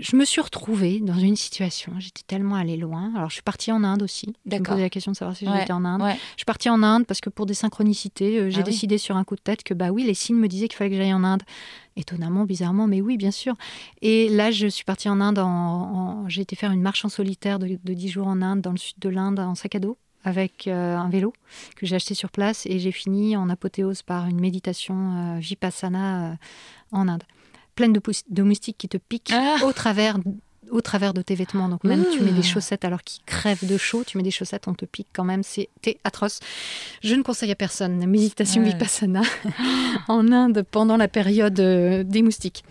je 0.00 0.16
me 0.16 0.24
suis 0.24 0.40
retrouvée 0.40 1.00
dans 1.00 1.18
une 1.18 1.36
situation, 1.36 1.92
j'étais 1.98 2.22
tellement 2.26 2.56
allée 2.56 2.76
loin. 2.76 3.12
Alors, 3.16 3.28
je 3.28 3.34
suis 3.34 3.42
partie 3.42 3.70
en 3.70 3.84
Inde 3.84 4.02
aussi. 4.02 4.34
Je 4.50 4.56
me 4.56 4.62
posais 4.62 4.80
la 4.80 4.90
question 4.90 5.12
de 5.12 5.16
savoir 5.16 5.36
si 5.36 5.46
j'étais 5.46 5.72
en 5.72 5.84
Inde. 5.84 6.02
Je 6.02 6.38
suis 6.38 6.44
partie 6.44 6.70
en 6.70 6.82
Inde 6.82 7.06
parce 7.06 7.20
que 7.20 7.30
pour 7.30 7.46
des 7.46 7.54
synchronicités, 7.54 8.50
j'ai 8.50 8.60
ah 8.60 8.64
décidé 8.64 8.98
sur 8.98 9.16
un 9.16 9.24
coup 9.24 9.36
de 9.36 9.40
tête 9.40 9.62
que, 9.62 9.74
bah 9.74 9.90
oui, 9.90 10.04
les 10.04 10.14
signes 10.14 10.38
me 10.38 10.48
disaient 10.48 10.68
qu'il 10.68 10.76
fallait 10.76 10.90
que 10.90 10.96
j'aille 10.96 11.14
en 11.14 11.24
Inde. 11.24 11.42
Étonnamment, 11.96 12.44
bizarrement, 12.44 12.86
mais 12.86 13.00
oui, 13.00 13.16
bien 13.16 13.30
sûr. 13.30 13.54
Et 14.00 14.28
là, 14.28 14.50
je 14.50 14.66
suis 14.66 14.84
partie 14.84 15.08
en 15.08 15.20
Inde. 15.20 15.38
En, 15.38 16.28
j'ai 16.28 16.42
été 16.42 16.56
faire 16.56 16.72
une 16.72 16.82
marche 16.82 17.04
en 17.04 17.08
solitaire 17.08 17.58
de, 17.58 17.78
de 17.82 17.94
10 17.94 18.08
jours 18.08 18.26
en 18.26 18.40
Inde, 18.42 18.60
dans 18.60 18.72
le 18.72 18.78
sud 18.78 18.96
de 18.98 19.08
l'Inde, 19.08 19.40
en 19.40 19.54
sac 19.54 19.74
à 19.74 19.80
dos 19.80 19.98
avec 20.24 20.68
euh, 20.68 20.96
un 20.96 21.08
vélo 21.08 21.32
que 21.76 21.86
j'ai 21.86 21.96
acheté 21.96 22.14
sur 22.14 22.30
place 22.30 22.66
et 22.66 22.78
j'ai 22.78 22.92
fini 22.92 23.36
en 23.36 23.48
apothéose 23.48 24.02
par 24.02 24.26
une 24.26 24.40
méditation 24.40 25.36
euh, 25.36 25.38
vipassana 25.38 26.32
euh, 26.32 26.34
en 26.92 27.08
Inde 27.08 27.24
pleine 27.74 27.92
de, 27.92 28.00
de, 28.28 28.42
moustiques 28.42 28.78
qui 28.78 28.88
te 28.88 28.96
piquent 28.96 29.32
ah. 29.32 29.56
au 29.64 29.72
travers 29.72 30.18
au 30.70 30.80
travers 30.80 31.14
de 31.14 31.22
tes 31.22 31.34
vêtements. 31.34 31.68
Donc 31.68 31.84
même 31.84 32.04
tu 32.12 32.20
mets 32.20 32.32
des 32.32 32.42
chaussettes 32.42 32.84
alors 32.84 33.02
qu'ils 33.02 33.22
crèvent 33.24 33.66
de 33.66 33.76
chaud, 33.76 34.04
tu 34.06 34.16
mets 34.16 34.22
des 34.22 34.30
chaussettes, 34.30 34.68
on 34.68 34.74
te 34.74 34.84
pique 34.84 35.08
quand 35.12 35.24
même, 35.24 35.42
c'était 35.42 35.98
atroce. 36.04 36.40
Je 37.02 37.14
ne 37.14 37.22
conseille 37.22 37.50
à 37.50 37.54
personne 37.54 38.00
la 38.00 38.06
méditation 38.06 38.62
vipassana 38.62 39.22
en 40.08 40.30
Inde 40.30 40.64
pendant 40.70 40.96
la 40.96 41.08
période 41.08 41.58
euh, 41.60 42.02
des 42.04 42.22
moustiques. 42.22 42.64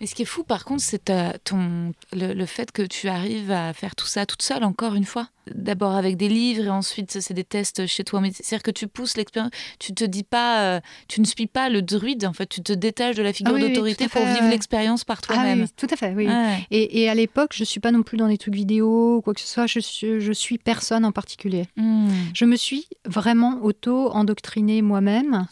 Mais 0.00 0.06
ce 0.06 0.14
qui 0.14 0.22
est 0.22 0.26
fou 0.26 0.44
par 0.44 0.64
contre, 0.64 0.82
c'est 0.82 1.12
ton 1.44 1.92
le, 2.12 2.46
fait 2.46 2.72
que 2.72 2.82
tu 2.82 3.08
arrives 3.08 3.50
à 3.50 3.72
faire 3.72 3.96
tout 3.96 4.06
ça 4.06 4.26
toute 4.26 4.42
seule 4.42 4.64
encore 4.64 4.94
une 4.94 5.04
fois. 5.04 5.28
D'abord 5.52 5.96
avec 5.96 6.16
des 6.16 6.28
livres 6.28 6.66
et 6.66 6.70
ensuite 6.70 7.20
c'est 7.20 7.34
des 7.34 7.42
tests 7.42 7.86
chez 7.86 8.04
toi. 8.04 8.22
C'est-à-dire 8.32 8.62
que 8.62 8.70
tu 8.70 8.86
pousses 8.86 9.16
l'expérience, 9.16 9.50
tu 9.80 9.92
te 9.92 10.04
dis 10.04 10.22
pas, 10.22 10.60
euh, 10.60 10.80
tu 11.08 11.20
ne 11.20 11.26
suis 11.26 11.48
pas 11.48 11.68
le 11.68 11.82
druide 11.82 12.24
en 12.24 12.32
fait, 12.32 12.46
tu 12.46 12.62
te 12.62 12.72
détaches 12.72 13.16
de 13.16 13.22
la 13.24 13.32
figure 13.32 13.56
ah 13.56 13.60
d'autorité 13.60 14.06
pour 14.06 14.24
vivre 14.24 14.48
l'expérience 14.48 15.02
par 15.02 15.18
ah 15.24 15.34
toi-même. 15.34 15.66
tout 15.76 15.88
à 15.90 15.96
fait, 15.96 16.14
oui. 16.14 16.28
Et, 16.70 17.02
et 17.02 17.08
à 17.08 17.14
l'époque 17.14 17.31
je 17.52 17.62
ne 17.62 17.66
suis 17.66 17.80
pas 17.80 17.90
non 17.92 18.02
plus 18.02 18.16
dans 18.16 18.28
des 18.28 18.38
trucs 18.38 18.54
vidéo 18.54 19.16
ou 19.16 19.20
quoi 19.22 19.34
que 19.34 19.40
ce 19.40 19.46
soit. 19.46 19.66
Je 19.66 19.80
suis, 19.80 20.20
je 20.20 20.32
suis 20.32 20.58
personne 20.58 21.04
en 21.04 21.12
particulier. 21.12 21.66
Hmm. 21.76 22.08
Je 22.34 22.44
me 22.44 22.56
suis 22.56 22.86
vraiment 23.04 23.60
auto-endoctrinée 23.62 24.82
moi-même 24.82 25.46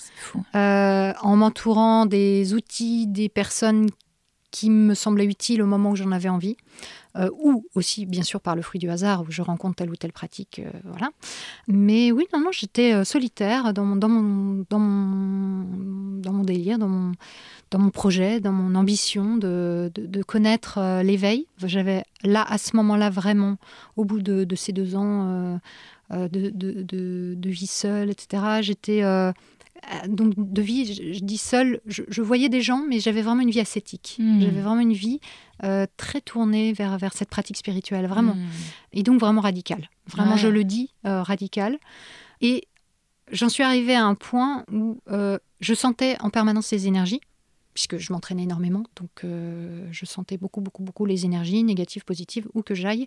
euh, 0.55 1.13
en 1.21 1.37
m'entourant 1.37 2.07
des 2.07 2.55
outils, 2.55 3.07
des 3.07 3.29
personnes 3.29 3.89
qui 4.51 4.69
me 4.69 4.95
semblaient 4.95 5.27
utiles 5.27 5.63
au 5.63 5.67
moment 5.67 5.91
où 5.91 5.97
j'en 5.97 6.11
avais 6.13 6.29
envie. 6.29 6.57
Euh, 7.17 7.29
ou 7.41 7.65
aussi 7.75 8.07
bien 8.07 8.23
sûr 8.23 8.41
par 8.41 8.55
le 8.55 8.63
fruit 8.63 8.79
du 8.79 8.89
hasard 8.89 9.23
où 9.23 9.33
je 9.33 9.43
rencontre 9.43 9.75
telle 9.75 9.91
ou 9.91 9.97
telle 9.97 10.13
pratique, 10.13 10.61
euh, 10.65 10.71
voilà. 10.85 11.11
Mais 11.67 12.13
oui, 12.13 12.27
non, 12.33 12.39
non, 12.39 12.53
j'étais 12.53 13.05
solitaire 13.05 13.75
dans 13.75 13.85
mon, 13.85 13.97
dans 13.97 14.09
mon, 14.09 14.65
dans 14.71 14.79
mon, 14.79 16.21
dans 16.21 16.33
mon 16.33 16.45
délire, 16.45 16.79
dans 16.79 16.87
mon, 16.87 17.13
dans 17.71 17.79
mon 17.79 17.91
projet, 17.91 18.41
dans 18.41 18.53
mon 18.53 18.75
ambition 18.75 19.37
de, 19.37 19.93
de, 19.95 20.23
connaître 20.23 20.79
euh, 20.79 21.03
l'éveil. 21.03 21.47
J'avais 21.59 22.05
là, 22.23 22.45
à 22.49 22.59
ce 22.59 22.75
moment-là, 22.77 23.11
vraiment, 23.11 23.57
au 23.97 24.05
bout 24.05 24.21
de, 24.21 24.45
de 24.45 24.57
ces 24.57 24.73
deux 24.73 24.97
ans 24.97 25.29
euh, 25.29 25.57
euh, 26.13 26.29
de, 26.29 26.51
de, 26.51 27.51
vie 27.51 27.69
seule, 27.69 28.11
etc., 28.11 28.43
j'étais. 28.61 29.03
donc, 30.09 30.35
de 30.37 30.63
vie, 30.63 31.15
je, 31.15 31.21
dis 31.21 31.39
seule, 31.39 31.81
je, 31.87 32.23
voyais 32.23 32.49
des 32.49 32.61
gens, 32.61 32.85
mais 32.89 32.99
j'avais 32.99 33.23
vraiment 33.23 33.43
une 33.43 33.51
vie 33.51 33.61
ascétique. 33.61 34.17
Hmm. 34.19 34.41
J'avais 34.41 34.61
vraiment 34.61 34.81
une 34.81 34.93
vie 34.93 35.21
très 35.97 36.21
tournée 36.21 36.73
vers, 36.73 36.99
vers 36.99 37.13
cette 37.13 37.31
pratique 37.31 37.57
spirituelle, 37.57 38.07
vraiment. 38.07 38.35
Hmm. 38.35 38.49
Et 38.93 39.05
donc, 39.05 39.21
vraiment 39.21 39.43
radicale. 39.43 39.89
Vraiment, 40.09 40.37
je 40.37 40.49
le 40.49 40.65
dis, 40.65 40.91
radicale. 41.05 41.79
Et 42.41 42.67
j'en 43.31 43.49
suis 43.49 43.63
arrivée 43.63 43.95
à 43.95 44.05
un 44.05 44.17
point 44.17 44.65
où 44.73 44.99
je 45.61 45.75
sentais 45.75 46.17
en 46.21 46.31
permanence 46.31 46.67
ces 46.67 46.89
énergies 46.89 47.21
puisque 47.81 47.97
je 47.97 48.13
m'entraînais 48.13 48.43
énormément, 48.43 48.85
donc 48.97 49.11
euh, 49.25 49.87
je 49.91 50.05
sentais 50.05 50.37
beaucoup, 50.37 50.61
beaucoup, 50.61 50.83
beaucoup 50.83 51.07
les 51.07 51.25
énergies 51.25 51.65
négatives, 51.65 52.05
positives, 52.05 52.47
où 52.53 52.63
que 52.63 52.75
j'aille. 52.75 53.07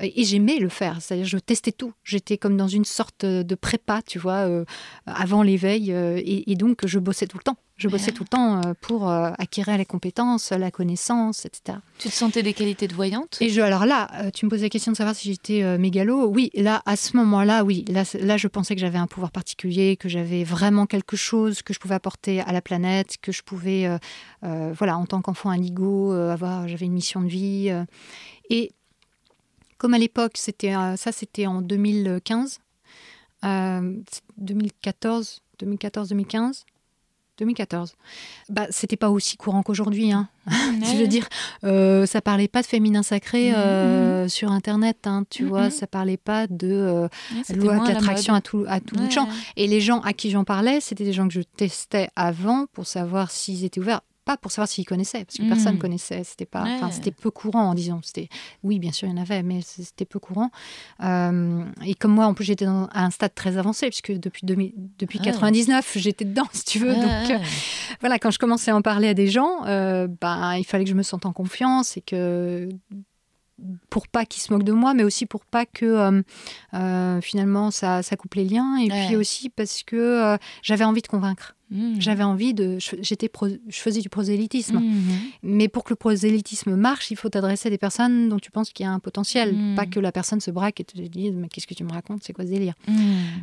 Et 0.00 0.24
j'aimais 0.24 0.58
le 0.58 0.70
faire, 0.70 1.02
c'est-à-dire 1.02 1.26
je 1.26 1.36
testais 1.36 1.72
tout. 1.72 1.92
J'étais 2.04 2.38
comme 2.38 2.56
dans 2.56 2.66
une 2.66 2.86
sorte 2.86 3.26
de 3.26 3.54
prépa, 3.54 4.00
tu 4.00 4.18
vois, 4.18 4.48
euh, 4.48 4.64
avant 5.04 5.42
l'éveil, 5.42 5.92
euh, 5.92 6.18
et, 6.24 6.54
donc 6.54 6.86
je 6.86 6.98
bossais 6.98 7.26
tout 7.26 7.36
le 7.36 7.42
temps. 7.42 7.58
Je 7.76 7.88
bossais 7.88 8.12
tout 8.12 8.22
le 8.22 8.28
temps 8.28 8.58
euh, 8.58 8.72
pour 8.80 9.10
euh, 9.10 9.32
acquérir 9.36 9.76
les 9.76 9.84
compétences, 9.84 10.52
la 10.52 10.70
connaissance, 10.70 11.44
etc. 11.44 11.78
Tu 11.98 12.08
te 12.08 12.14
sentais 12.14 12.44
des 12.44 12.52
qualités 12.52 12.86
de 12.86 12.94
voyante? 12.94 13.38
Et 13.40 13.48
je, 13.48 13.60
alors 13.60 13.84
là, 13.84 14.08
euh, 14.14 14.30
tu 14.30 14.46
me 14.46 14.50
poses 14.50 14.62
la 14.62 14.68
question 14.68 14.92
de 14.92 14.96
savoir 14.96 15.16
si 15.16 15.28
j'étais 15.28 15.76
mégalo. 15.76 16.26
Oui, 16.26 16.50
là, 16.54 16.82
à 16.86 16.94
ce 16.94 17.16
moment-là, 17.16 17.64
oui. 17.64 17.84
Là, 17.88 18.04
là, 18.20 18.36
je 18.36 18.46
pensais 18.46 18.76
que 18.76 18.80
j'avais 18.80 18.98
un 18.98 19.08
pouvoir 19.08 19.32
particulier, 19.32 19.96
que 19.96 20.08
j'avais 20.08 20.44
vraiment 20.44 20.86
quelque 20.86 21.16
chose 21.16 21.62
que 21.62 21.74
je 21.74 21.80
pouvais 21.80 21.96
apporter 21.96 22.40
à 22.40 22.52
la 22.52 22.62
planète, 22.62 23.16
que 23.20 23.32
je 23.32 23.42
pouvais, 23.42 23.90
voilà, 24.42 24.96
en 24.96 25.06
tant 25.06 25.20
qu'enfant 25.20 25.50
indigo, 25.50 26.12
avoir, 26.12 26.68
j'avais 26.68 26.86
une 26.86 26.92
mission 26.92 27.22
de 27.22 27.28
vie. 27.28 27.72
et 28.50 28.70
comme 29.78 29.94
à 29.94 29.98
l'époque, 29.98 30.34
c'était 30.36 30.74
ça, 30.96 31.12
c'était 31.12 31.46
en 31.46 31.60
2015, 31.60 32.60
2014, 33.42 35.42
2014-2015. 35.60 36.64
2014. 37.38 37.94
Bah, 38.48 38.66
c'était 38.70 38.96
pas 38.96 39.10
aussi 39.10 39.36
courant 39.36 39.62
qu'aujourd'hui. 39.62 40.12
Hein. 40.12 40.28
je 40.46 40.98
veux 40.98 41.06
dire, 41.06 41.28
euh, 41.64 42.06
ça 42.06 42.20
parlait 42.20 42.48
pas 42.48 42.62
de 42.62 42.66
féminin 42.66 43.02
sacré 43.02 43.50
mm-hmm. 43.50 43.56
euh, 43.56 44.28
sur 44.28 44.52
Internet. 44.52 45.06
Hein, 45.06 45.24
tu 45.30 45.44
vois, 45.44 45.68
mm-hmm. 45.68 45.78
ça 45.78 45.86
parlait 45.86 46.16
pas 46.16 46.46
de 46.46 46.68
euh, 46.68 47.08
loi 47.54 47.78
de 47.78 47.88
l'attraction 47.88 48.34
à 48.34 48.40
tout, 48.40 48.64
à 48.68 48.80
tout 48.80 48.94
bout 48.94 49.06
de 49.06 49.12
champ. 49.12 49.28
Et 49.56 49.66
les 49.66 49.80
gens 49.80 50.00
à 50.00 50.12
qui 50.12 50.30
j'en 50.30 50.44
parlais, 50.44 50.80
c'était 50.80 51.04
des 51.04 51.12
gens 51.12 51.26
que 51.26 51.34
je 51.34 51.42
testais 51.56 52.08
avant 52.16 52.66
pour 52.72 52.86
savoir 52.86 53.30
s'ils 53.30 53.64
étaient 53.64 53.80
ouverts 53.80 54.02
pas 54.24 54.36
pour 54.36 54.50
savoir 54.50 54.68
s'ils 54.68 54.86
connaissaient, 54.86 55.24
parce 55.24 55.36
que 55.36 55.42
personne 55.42 55.54
personne 55.54 55.76
hmm. 55.76 55.78
connaissait. 55.78 56.24
C'était 56.24 56.46
pas, 56.46 56.66
c'était 56.90 57.10
peu 57.10 57.30
courant, 57.30 57.70
en 57.70 57.74
disant. 57.74 58.00
C'était, 58.02 58.28
oui, 58.62 58.78
bien 58.78 58.92
sûr, 58.92 59.08
il 59.08 59.12
y 59.12 59.14
en 59.14 59.22
avait, 59.22 59.42
mais 59.42 59.60
c'était 59.62 60.04
peu 60.04 60.18
courant. 60.18 60.50
Euh, 61.02 61.64
et 61.84 61.94
comme 61.94 62.12
moi, 62.12 62.26
en 62.26 62.34
plus, 62.34 62.44
j'étais 62.44 62.66
à 62.66 62.88
un 62.94 63.10
stade 63.10 63.34
très 63.34 63.56
avancé, 63.56 63.88
puisque 63.88 64.12
depuis 64.12 64.44
depuis 64.98 65.18
99, 65.18 65.96
j'étais 65.98 66.24
dedans, 66.24 66.48
si 66.52 66.64
tu 66.64 66.78
veux. 66.78 66.94
Donc, 66.94 67.30
euh, 67.30 67.38
voilà, 68.00 68.18
quand 68.18 68.30
je 68.30 68.38
commençais 68.38 68.70
à 68.70 68.76
en 68.76 68.82
parler 68.82 69.08
à 69.08 69.14
des 69.14 69.28
gens, 69.28 69.64
euh, 69.66 70.06
ben, 70.08 70.56
il 70.56 70.64
fallait 70.64 70.84
que 70.84 70.90
je 70.90 70.96
me 70.96 71.02
sente 71.02 71.26
en 71.26 71.32
confiance 71.32 71.96
et 71.96 72.00
que 72.00 72.68
pour 73.90 74.08
pas 74.08 74.24
qu'ils 74.26 74.42
se 74.42 74.52
moquent 74.52 74.64
de 74.64 74.72
moi, 74.72 74.94
mais 74.94 75.04
aussi 75.04 75.26
pour 75.26 75.44
pas 75.44 75.66
que 75.66 76.22
finalement 77.22 77.70
ça, 77.70 78.02
ça, 78.02 78.16
coupe 78.16 78.34
les 78.34 78.44
liens, 78.44 78.76
et 78.76 78.88
puis 78.88 79.16
aussi 79.16 79.48
parce 79.48 79.82
que 79.82 80.36
j'avais 80.62 80.84
envie 80.84 81.02
de 81.02 81.08
convaincre. 81.08 81.54
Mmh. 81.74 81.94
J'avais 81.98 82.22
envie 82.22 82.54
de. 82.54 82.78
J'étais 82.78 83.30
je 83.68 83.78
faisais 83.80 84.00
du 84.00 84.08
prosélytisme. 84.08 84.78
Mmh. 84.78 85.02
Mais 85.42 85.68
pour 85.68 85.84
que 85.84 85.90
le 85.90 85.96
prosélytisme 85.96 86.76
marche, 86.76 87.10
il 87.10 87.16
faut 87.16 87.28
t'adresser 87.28 87.68
à 87.68 87.70
des 87.70 87.78
personnes 87.78 88.28
dont 88.28 88.38
tu 88.38 88.50
penses 88.50 88.70
qu'il 88.70 88.84
y 88.84 88.88
a 88.88 88.92
un 88.92 89.00
potentiel. 89.00 89.54
Mmh. 89.54 89.74
Pas 89.74 89.86
que 89.86 89.98
la 89.98 90.12
personne 90.12 90.40
se 90.40 90.50
braque 90.50 90.80
et 90.80 90.84
te 90.84 91.00
dise 91.00 91.32
Mais 91.34 91.48
qu'est-ce 91.48 91.66
que 91.66 91.74
tu 91.74 91.84
me 91.84 91.92
racontes 91.92 92.22
C'est 92.22 92.32
quoi 92.32 92.44
ce 92.44 92.50
délire? 92.50 92.74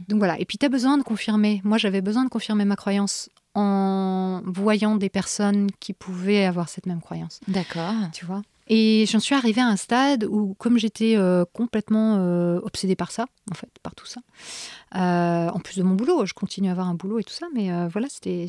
Donc 0.07 0.19
voilà. 0.19 0.39
Et 0.39 0.45
puis 0.45 0.57
tu 0.57 0.65
as 0.65 0.69
besoin 0.69 0.97
de 0.97 1.03
confirmer. 1.03 1.61
Moi, 1.63 1.77
j'avais 1.77 2.01
besoin 2.01 2.23
de 2.23 2.29
confirmer 2.29 2.63
ma 2.63 2.75
croyance 2.75 3.29
en 3.53 4.41
voyant 4.45 4.95
des 4.95 5.09
personnes 5.09 5.67
qui 5.79 5.91
pouvaient 5.93 6.45
avoir 6.45 6.69
cette 6.69 6.85
même 6.85 7.01
croyance. 7.01 7.41
D'accord. 7.47 7.93
Tu 8.13 8.25
vois? 8.25 8.43
Et 8.73 9.05
j'en 9.05 9.19
suis 9.19 9.35
arrivée 9.35 9.59
à 9.59 9.67
un 9.67 9.75
stade 9.75 10.23
où, 10.23 10.53
comme 10.53 10.77
j'étais 10.77 11.17
euh, 11.17 11.43
complètement 11.51 12.15
euh, 12.19 12.61
obsédée 12.63 12.95
par 12.95 13.11
ça, 13.11 13.25
en 13.51 13.53
fait, 13.53 13.69
par 13.83 13.93
tout 13.95 14.05
ça, 14.05 14.21
euh, 14.95 15.49
en 15.49 15.59
plus 15.59 15.75
de 15.75 15.83
mon 15.83 15.93
boulot, 15.93 16.25
je 16.25 16.33
continue 16.33 16.69
à 16.69 16.71
avoir 16.71 16.87
un 16.87 16.95
boulot 16.95 17.19
et 17.19 17.23
tout 17.25 17.33
ça, 17.33 17.47
mais 17.53 17.69
voilà, 17.89 18.07
c'était 18.07 18.47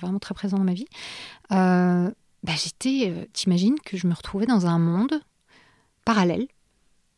vraiment 0.00 0.20
très 0.20 0.34
présent 0.34 0.56
dans 0.56 0.62
ma 0.62 0.74
vie. 0.74 0.86
Bah, 1.50 2.52
j'étais, 2.54 3.28
t'imagines 3.32 3.74
que 3.84 3.96
je 3.96 4.06
me 4.06 4.14
retrouvais 4.14 4.46
dans 4.46 4.66
un 4.66 4.78
monde 4.78 5.20
parallèle 6.04 6.46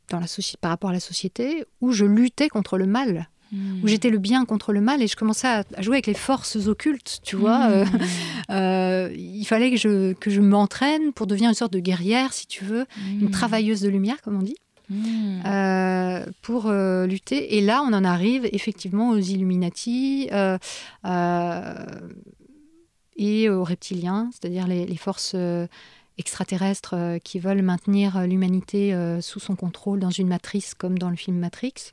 par 0.06 0.70
rapport 0.70 0.88
à 0.88 0.94
la 0.94 1.00
société 1.00 1.66
où 1.82 1.92
je 1.92 2.06
luttais 2.06 2.48
contre 2.48 2.78
le 2.78 2.86
mal 2.86 3.28
où 3.52 3.56
hmm. 3.56 3.86
j'étais 3.86 4.10
le 4.10 4.18
bien 4.18 4.44
contre 4.44 4.72
le 4.72 4.80
mal 4.80 5.02
et 5.02 5.06
je 5.06 5.16
commençais 5.16 5.48
à, 5.48 5.64
jouer 5.80 5.96
avec 5.96 6.06
les 6.06 6.14
forces 6.14 6.56
occultes, 6.66 7.20
tu 7.22 7.36
vois. 7.36 7.68
Hmm. 7.68 7.72
Euh, 7.72 7.84
euh, 8.50 9.14
il 9.16 9.44
fallait 9.44 9.70
que 9.70 9.76
je, 9.76 10.12
que 10.12 10.30
je 10.30 10.40
m'entraîne 10.40 11.12
pour 11.12 11.26
devenir 11.26 11.48
une 11.48 11.54
sorte 11.54 11.72
de 11.72 11.80
guerrière, 11.80 12.32
si 12.32 12.46
tu 12.46 12.64
veux, 12.64 12.86
une 13.06 13.28
hmm. 13.28 13.30
travailleuse 13.30 13.80
de 13.80 13.88
lumière, 13.88 14.20
comme 14.22 14.36
on 14.36 14.42
dit. 14.42 14.56
Euh, 14.90 16.24
pour 16.40 16.72
lutter. 16.72 17.58
Et 17.58 17.60
là, 17.60 17.82
on 17.82 17.92
en 17.92 18.04
arrive 18.04 18.48
effectivement 18.52 19.10
aux 19.10 19.18
Illuminati 19.18 20.30
et 23.16 23.48
aux 23.50 23.64
reptiliens, 23.64 24.30
c'est-à-dire 24.32 24.66
les, 24.66 24.86
les, 24.86 24.96
forces 24.96 25.36
extraterrestres 26.16 27.18
qui 27.22 27.38
veulent 27.38 27.60
maintenir 27.60 28.26
l'humanité 28.26 28.96
sous 29.20 29.40
son 29.40 29.56
contrôle 29.56 30.00
dans 30.00 30.10
une 30.10 30.28
matrice 30.28 30.72
comme 30.72 30.98
dans 30.98 31.10
le 31.10 31.16
film 31.16 31.36
Matrix. 31.38 31.92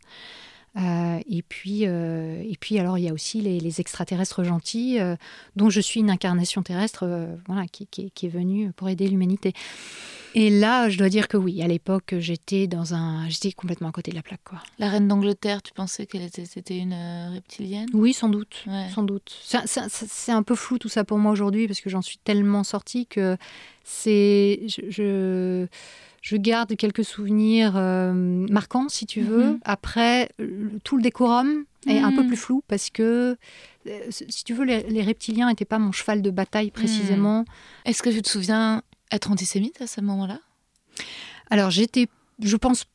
Euh, 0.78 1.20
et, 1.30 1.42
puis, 1.42 1.82
euh, 1.86 2.42
et 2.44 2.58
puis, 2.60 2.80
alors, 2.80 2.98
il 2.98 3.06
y 3.06 3.10
a 3.10 3.14
aussi 3.14 3.42
les, 3.42 3.80
extraterrestres 3.80 4.44
gentils, 4.44 5.00
euh, 5.00 5.16
dont 5.56 5.70
je 5.70 5.82
suis 5.82 6.00
une 6.00 6.10
incarnation 6.10 6.64
terrestre 6.64 7.28
voilà, 7.48 7.68
qui, 7.68 7.88
qui, 7.88 8.26
est 8.26 8.30
venue 8.30 8.72
pour 8.74 8.90
aider 8.90 9.08
l'humanité. 9.08 9.54
Et 10.34 10.50
là, 10.50 10.90
je 10.90 10.98
dois 10.98 11.08
dire 11.08 11.30
que 11.30 11.38
oui, 11.38 11.62
à 11.62 11.68
l'époque, 11.68 12.16
j'étais 12.20 12.68
dans 12.68 12.94
un, 12.94 13.30
j'étais 13.30 13.54
complètement 13.54 13.90
à 13.90 13.92
côté 13.92 14.12
de 14.12 14.16
la 14.18 14.22
plaque, 14.22 14.44
quoi. 14.44 14.62
La 14.80 14.90
reine 14.90 15.08
d'Angleterre, 15.08 15.62
tu 15.62 15.72
pensais 15.72 16.06
qu'elle 16.06 16.24
était, 16.24 16.46
c'était 16.46 16.78
une 16.78 16.96
reptilienne? 17.34 17.88
Oui, 17.94 18.14
sans 18.14 18.28
doute, 18.28 18.66
sans 18.94 19.04
doute. 19.04 19.34
C'est 19.44 20.32
un 20.32 20.44
peu 20.44 20.56
flou 20.56 20.78
tout 20.78 20.90
ça 20.90 21.06
pour 21.06 21.18
moi 21.18 21.32
aujourd'hui 21.32 21.68
parce 21.68 21.80
que 21.80 21.90
j'en 21.90 22.02
suis 22.02 22.18
tellement 22.18 22.66
sortie 22.66 23.06
que 23.06 23.38
c'est, 23.86 24.62
je 24.68 24.90
je 24.90 25.68
garde 26.34 26.76
quelques 26.76 27.06
souvenirs 27.06 27.74
euh, 27.76 28.12
marquants, 28.14 28.90
si 28.90 29.06
tu 29.06 29.22
veux. 29.22 29.52
Mhm. 29.52 29.60
Après, 29.64 30.30
tout 30.84 30.98
le 30.98 31.04
décorum 31.04 31.66
est 31.88 32.00
un 32.00 32.12
peu 32.12 32.22
mhm. 32.22 32.28
plus 32.28 32.38
flou 32.38 32.64
parce 32.68 32.90
que, 32.90 33.38
euh, 33.88 34.00
si 34.10 34.44
tu 34.44 34.54
veux, 34.54 34.66
les, 34.66 35.04
reptiliens 35.04 35.50
n'étaient 35.50 35.66
pas 35.66 35.78
mon 35.78 35.92
cheval 35.92 36.22
de 36.24 36.32
bataille 36.32 36.72
précisément. 36.72 37.40
Mhm. 37.40 37.46
Est-ce 37.86 38.02
que 38.02 38.10
tu 38.10 38.22
te 38.24 38.30
souviens 38.30 38.82
être 39.12 39.30
antisémite 39.32 39.82
à 39.82 39.88
ce 39.88 40.02
moment-là? 40.02 40.40
Alors 41.52 41.70
j'étais 41.70 42.08
je 42.40 42.58
pense, 42.58 42.86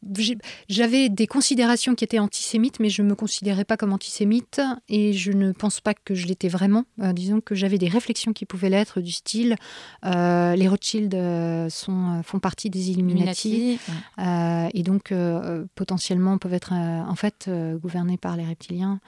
j'avais 0.68 1.08
des 1.08 1.26
considérations 1.26 1.94
qui 1.94 2.04
étaient 2.04 2.18
antisémites, 2.18 2.80
mais 2.80 2.90
je 2.90 3.02
ne 3.02 3.08
me 3.08 3.14
considérais 3.14 3.64
pas 3.64 3.76
comme 3.76 3.92
antisémite 3.92 4.60
et 4.88 5.12
je 5.12 5.32
ne 5.32 5.52
pense 5.52 5.80
pas 5.80 5.94
que 5.94 6.14
je 6.14 6.26
l'étais 6.26 6.48
vraiment. 6.48 6.84
Euh, 7.00 7.12
disons 7.12 7.40
que 7.40 7.54
j'avais 7.54 7.78
des 7.78 7.88
réflexions 7.88 8.32
qui 8.32 8.44
pouvaient 8.44 8.70
l'être 8.70 9.00
du 9.00 9.12
style 9.12 9.56
euh, 10.04 10.54
les 10.56 10.68
Rothschild 10.68 11.14
euh, 11.14 11.68
sont, 11.70 12.22
font 12.22 12.38
partie 12.38 12.70
des 12.70 12.90
Illuminati, 12.90 13.78
et 14.18 14.82
donc 14.82 15.12
potentiellement 15.74 16.38
peuvent 16.38 16.54
être 16.54 16.72
en 16.72 17.14
fait 17.14 17.50
gouvernés 17.80 18.16
par 18.16 18.36
les 18.36 18.44
reptiliens. 18.44 19.00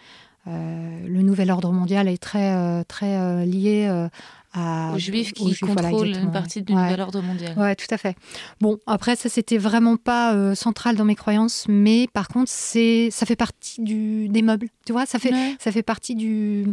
Le 0.47 1.22
nouvel 1.22 1.51
ordre 1.51 1.72
mondial 1.72 2.09
est 2.09 2.18
très, 2.18 2.84
très 2.84 3.47
lié 3.47 4.09
aux 4.55 4.99
juifs 4.99 5.32
qui 5.32 5.55
contrôlent 5.57 6.09
une 6.09 6.30
partie 6.30 6.62
du 6.62 6.74
nouvel 6.74 7.01
ordre 7.01 7.22
mondial. 7.22 7.59
Ouais, 7.59 7.74
tout 7.74 7.86
à 7.90 7.97
fait. 7.97 8.16
Bon, 8.61 8.78
après 8.86 9.16
ça 9.16 9.28
c'était 9.28 9.59
vraiment 9.59 9.97
pas 9.97 10.34
euh, 10.34 10.55
central 10.55 10.97
dans 10.97 11.05
mes 11.05 11.14
croyances, 11.14 11.64
mais 11.68 12.07
par 12.12 12.28
contre 12.28 12.51
c'est 12.51 13.09
ça 13.11 13.24
fait 13.24 13.36
partie 13.36 13.80
du 13.80 14.28
des 14.28 14.43
meubles, 14.43 14.68
tu 14.84 14.93
vois, 14.93 15.07
ça 15.07 15.18
fait 15.18 15.32
ça 15.59 15.72
fait 15.72 15.82
partie 15.82 16.14
du. 16.14 16.66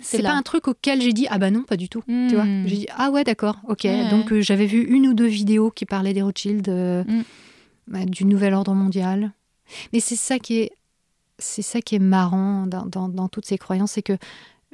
C'est 0.00 0.22
pas 0.22 0.32
un 0.32 0.42
truc 0.42 0.68
auquel 0.68 1.00
j'ai 1.00 1.12
dit 1.12 1.26
ah 1.30 1.38
bah 1.38 1.50
non 1.50 1.62
pas 1.62 1.76
du 1.76 1.88
tout, 1.88 2.02
tu 2.06 2.34
vois. 2.34 2.44
Hmm. 2.44 2.66
J'ai 2.66 2.76
dit 2.76 2.86
ah 2.96 3.10
ouais 3.10 3.24
d'accord, 3.24 3.58
ok. 3.68 3.86
Donc 4.10 4.32
euh, 4.32 4.40
j'avais 4.40 4.66
vu 4.66 4.82
une 4.82 5.06
ou 5.06 5.14
deux 5.14 5.26
vidéos 5.26 5.70
qui 5.70 5.86
parlaient 5.86 6.14
des 6.14 6.22
Rothschild, 6.22 6.68
euh, 6.68 7.04
hmm. 7.04 7.22
bah, 7.86 8.04
du 8.06 8.24
nouvel 8.24 8.54
ordre 8.54 8.74
mondial, 8.74 9.32
mais 9.92 10.00
c'est 10.00 10.16
ça 10.16 10.38
qui 10.38 10.58
est 10.58 10.72
c'est 11.40 11.62
ça 11.62 11.80
qui 11.80 11.96
est 11.96 12.00
marrant 12.00 12.66
dans, 12.66 13.28
toutes 13.28 13.46
ces 13.46 13.58
croyances, 13.58 13.92
c'est 13.92 14.02
que 14.02 14.16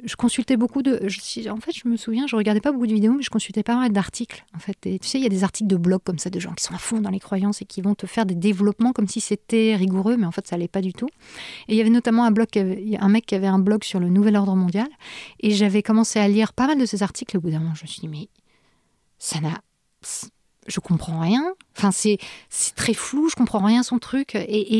je 0.03 0.15
consultais 0.15 0.57
beaucoup 0.57 0.83
de. 0.83 1.07
en 1.49 1.57
fait, 1.57 1.71
je 1.71 1.87
me 1.87 1.97
souviens, 1.97 2.27
je 2.27 2.35
regardais 2.35 2.61
pas 2.61 2.71
beaucoup 2.71 2.85
de 2.85 2.93
vidéos, 2.93 3.13
mais 3.13 3.23
je 3.23 3.31
consultais 3.31 3.63
pas 3.63 3.75
mal 3.75 3.91
d'articles. 3.91 4.45
Tu 4.83 4.99
sais, 5.01 5.17
il 5.17 5.23
y 5.23 5.25
a 5.25 5.29
des 5.29 5.43
articles 5.43 5.67
de 5.67 5.75
blog 5.75 6.01
comme 6.03 6.19
ça 6.19 6.29
de 6.29 6.39
gens 6.39 6.53
qui 6.53 6.63
sont 6.63 6.75
à 6.75 6.77
fond 6.77 7.01
dans 7.01 7.09
les 7.09 7.19
croyances 7.19 7.63
et 7.63 7.65
qui 7.65 7.81
vont 7.81 7.95
te 7.95 8.05
faire 8.05 8.27
des 8.27 8.35
développements 8.35 8.93
comme 8.93 9.07
si 9.07 9.21
c'était 9.21 9.75
rigoureux, 9.75 10.15
mais 10.15 10.27
en 10.27 10.31
fait, 10.31 10.45
ça 10.45 10.55
allait 10.55 10.67
pas 10.67 10.81
du 10.81 10.93
tout. 10.93 11.09
Et 11.67 11.73
il 11.73 11.77
y 11.77 11.81
avait 11.81 11.89
notamment 11.89 12.25
un 12.25 12.31
blog, 12.31 12.47
un 12.55 13.09
mec 13.09 13.25
qui 13.25 13.33
avait 13.33 13.47
un 13.47 13.59
blog 13.59 13.83
sur 13.83 13.99
le 13.99 14.09
nouvel 14.09 14.35
ordre 14.35 14.55
mondial, 14.55 14.87
et 15.39 15.49
j'avais 15.51 15.81
commencé 15.81 16.19
à 16.19 16.27
lire 16.27 16.53
pas 16.53 16.67
mal 16.67 16.77
de 16.77 16.85
ces 16.85 17.01
articles. 17.01 17.35
Et 17.35 17.39
au 17.39 17.41
bout 17.41 17.49
d'un 17.49 17.59
moment, 17.59 17.73
je 17.73 17.83
me 17.83 17.87
suis 17.87 18.01
dit, 18.01 18.07
mais 18.07 18.29
ça 19.17 19.39
n'a 19.39 19.61
je 20.67 20.79
comprends 20.79 21.19
rien. 21.19 21.53
Enfin, 21.77 21.91
c'est 21.91 22.17
très 22.75 22.93
flou, 22.93 23.29
je 23.29 23.35
comprends 23.35 23.63
rien 23.63 23.83
son 23.83 23.99
truc. 23.99 24.35
Et, 24.35 24.75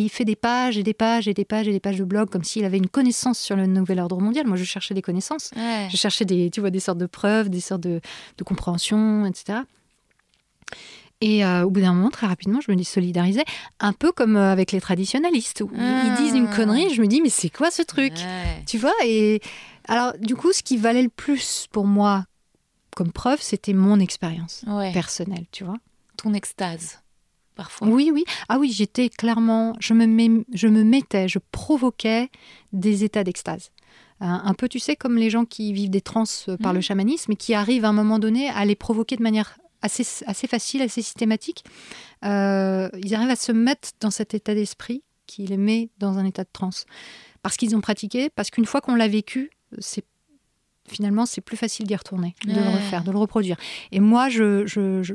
il 0.00 0.08
fait 0.08 0.24
des 0.24 0.36
pages 0.36 0.78
et 0.78 0.82
des 0.82 0.94
pages 0.94 1.28
et 1.28 1.34
des 1.34 1.44
pages 1.44 1.68
et 1.68 1.72
des 1.72 1.80
pages 1.80 1.98
de 1.98 2.04
blog 2.04 2.30
comme 2.30 2.44
s'il 2.44 2.64
avait 2.64 2.78
une 2.78 2.88
connaissance 2.88 3.38
sur 3.38 3.56
le 3.56 3.66
nouvel 3.66 4.00
ordre 4.00 4.20
mondial. 4.20 4.46
Moi, 4.46 4.56
je 4.56 4.64
cherchais 4.64 4.94
des 4.94 5.02
connaissances. 5.02 5.50
Je 5.54 5.96
cherchais 5.96 6.24
des, 6.24 6.50
tu 6.50 6.60
vois, 6.60 6.70
des 6.70 6.80
sortes 6.80 6.98
de 6.98 7.06
preuves, 7.06 7.48
des 7.48 7.60
sortes 7.60 7.82
de, 7.82 8.00
compréhension, 8.44 9.26
etc. 9.26 9.60
Et 11.20 11.44
euh, 11.44 11.64
au 11.64 11.70
bout 11.70 11.80
d'un 11.80 11.94
moment, 11.94 12.10
très 12.10 12.26
rapidement, 12.26 12.60
je 12.60 12.70
me 12.70 12.76
désolidarisais, 12.76 13.44
un 13.80 13.92
peu 13.92 14.12
comme 14.12 14.36
euh, 14.36 14.52
avec 14.52 14.70
les 14.72 14.80
traditionnalistes. 14.80 15.62
Où 15.62 15.70
Ils 15.74 16.14
disent 16.18 16.34
une 16.34 16.48
ah. 16.52 16.54
connerie, 16.54 16.92
je 16.94 17.00
me 17.00 17.06
dis, 17.06 17.22
mais 17.22 17.30
c'est 17.30 17.48
quoi 17.48 17.70
ce 17.70 17.82
truc? 17.82 18.12
Tu 18.66 18.76
vois? 18.78 18.92
Et 19.04 19.40
alors, 19.88 20.12
du 20.20 20.36
coup, 20.36 20.52
ce 20.52 20.62
qui 20.62 20.76
valait 20.76 21.02
le 21.02 21.08
plus 21.08 21.66
pour 21.72 21.86
moi 21.86 22.24
comme 22.96 23.12
preuve, 23.12 23.42
c'était 23.42 23.74
mon 23.74 24.00
expérience 24.00 24.64
personnelle, 24.94 25.44
tu 25.52 25.64
vois. 25.64 25.76
Ton 26.16 26.32
extase, 26.32 27.02
parfois. 27.54 27.88
Oui, 27.88 28.10
oui. 28.12 28.24
Ah 28.48 28.58
oui, 28.58 28.72
j'étais 28.72 29.10
clairement, 29.10 29.76
je 29.80 29.92
me, 29.92 30.44
je 30.54 30.66
me 30.66 30.82
mettais, 30.82 31.28
je 31.28 31.38
provoquais 31.52 32.30
des 32.72 33.04
états 33.04 33.22
d'extase. 33.22 33.70
un, 34.20 34.54
peu, 34.54 34.66
tu 34.66 34.78
sais, 34.78 34.96
comme 34.96 35.18
les 35.18 35.28
gens 35.28 35.44
qui 35.44 35.74
vivent 35.74 35.90
des 35.90 36.00
trans 36.00 36.24
par 36.62 36.72
le 36.72 36.78
mmh. 36.78 36.82
chamanisme 36.82 37.32
et 37.32 37.36
qui 37.36 37.52
arrivent 37.52 37.84
à 37.84 37.90
un 37.90 37.92
moment 37.92 38.18
donné 38.18 38.48
à 38.48 38.64
les 38.64 38.76
provoquer 38.76 39.16
de 39.16 39.22
manière 39.22 39.58
assez, 39.82 40.24
assez 40.26 40.46
facile, 40.46 40.80
assez 40.80 41.02
systématique. 41.02 41.64
ils 42.22 43.14
arrivent 43.14 43.30
à 43.30 43.36
se 43.36 43.52
mettre 43.52 43.90
dans 44.00 44.10
cet 44.10 44.32
état 44.32 44.54
d'esprit 44.54 45.02
qui 45.26 45.46
les 45.46 45.58
met 45.58 45.90
dans 45.98 46.16
un 46.16 46.24
état 46.24 46.44
de 46.44 46.50
transe. 46.50 46.86
Parce 47.42 47.58
qu'ils 47.58 47.76
ont 47.76 47.82
pratiqué, 47.82 48.30
parce 48.30 48.50
qu'une 48.50 48.64
fois 48.64 48.80
qu'on 48.80 48.94
l'a 48.94 49.08
vécu, 49.08 49.50
c'est 49.80 50.04
finalement, 50.88 51.26
c'est 51.26 51.40
plus 51.40 51.56
facile 51.56 51.86
d'y 51.86 51.96
retourner, 51.96 52.34
de 52.44 52.52
le 52.52 52.68
refaire, 52.68 53.04
de 53.04 53.10
le 53.10 53.18
reproduire. 53.18 53.56
Et 53.92 54.00
moi, 54.00 54.28
je, 54.28 54.66
je, 54.66 55.02
je, 55.02 55.14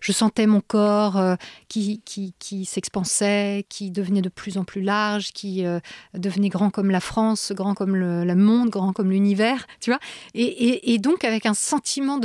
je 0.00 0.12
sentais 0.12 0.46
mon 0.46 0.60
corps 0.60 1.16
euh, 1.16 1.36
qui, 1.68 2.02
qui, 2.04 2.34
qui 2.38 2.64
s'expansait, 2.64 3.66
qui 3.68 3.90
devenait 3.90 4.22
de 4.22 4.28
plus 4.28 4.58
en 4.58 4.64
plus 4.64 4.82
large, 4.82 5.32
qui 5.32 5.64
euh, 5.66 5.80
devenait 6.14 6.48
grand 6.48 6.70
comme 6.70 6.90
la 6.90 7.00
France, 7.00 7.52
grand 7.54 7.74
comme 7.74 7.96
le, 7.96 8.34
monde, 8.34 8.70
grand 8.70 8.92
comme 8.92 9.10
l'univers, 9.10 9.66
tu 9.80 9.90
vois. 9.90 10.00
Et, 10.34 10.94
et, 10.94 10.98
donc, 10.98 11.24
avec 11.24 11.46
un 11.46 11.54
sentiment 11.54 12.20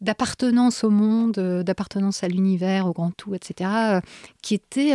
d'appartenance 0.00 0.84
au 0.84 0.90
monde, 0.90 1.38
euh, 1.38 1.62
d'appartenance 1.62 2.24
à 2.24 2.28
l'univers, 2.28 2.86
au 2.86 2.92
grand 2.92 3.10
tout, 3.12 3.34
etc., 3.34 4.00
qui 4.42 4.54
était... 4.54 4.94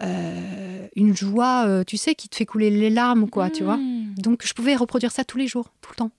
une 0.00 1.16
joie, 1.16 1.84
tu 1.86 1.96
sais, 1.96 2.14
qui 2.14 2.28
te 2.28 2.36
fait 2.36 2.46
couler 2.46 2.70
les 2.70 2.90
larmes, 2.90 3.28
quoi, 3.28 3.50
tu 3.50 3.64
vois. 3.64 3.76
Mmh. 3.76 4.14
Donc 4.18 4.44
je 4.44 4.52
pouvais 4.52 4.76
reproduire 4.76 5.12
ça 5.12 5.24
tous 5.24 5.38
les 5.38 5.46
jours, 5.46 5.72
tout 5.80 5.90
le 5.92 5.96
temps. 5.96 6.10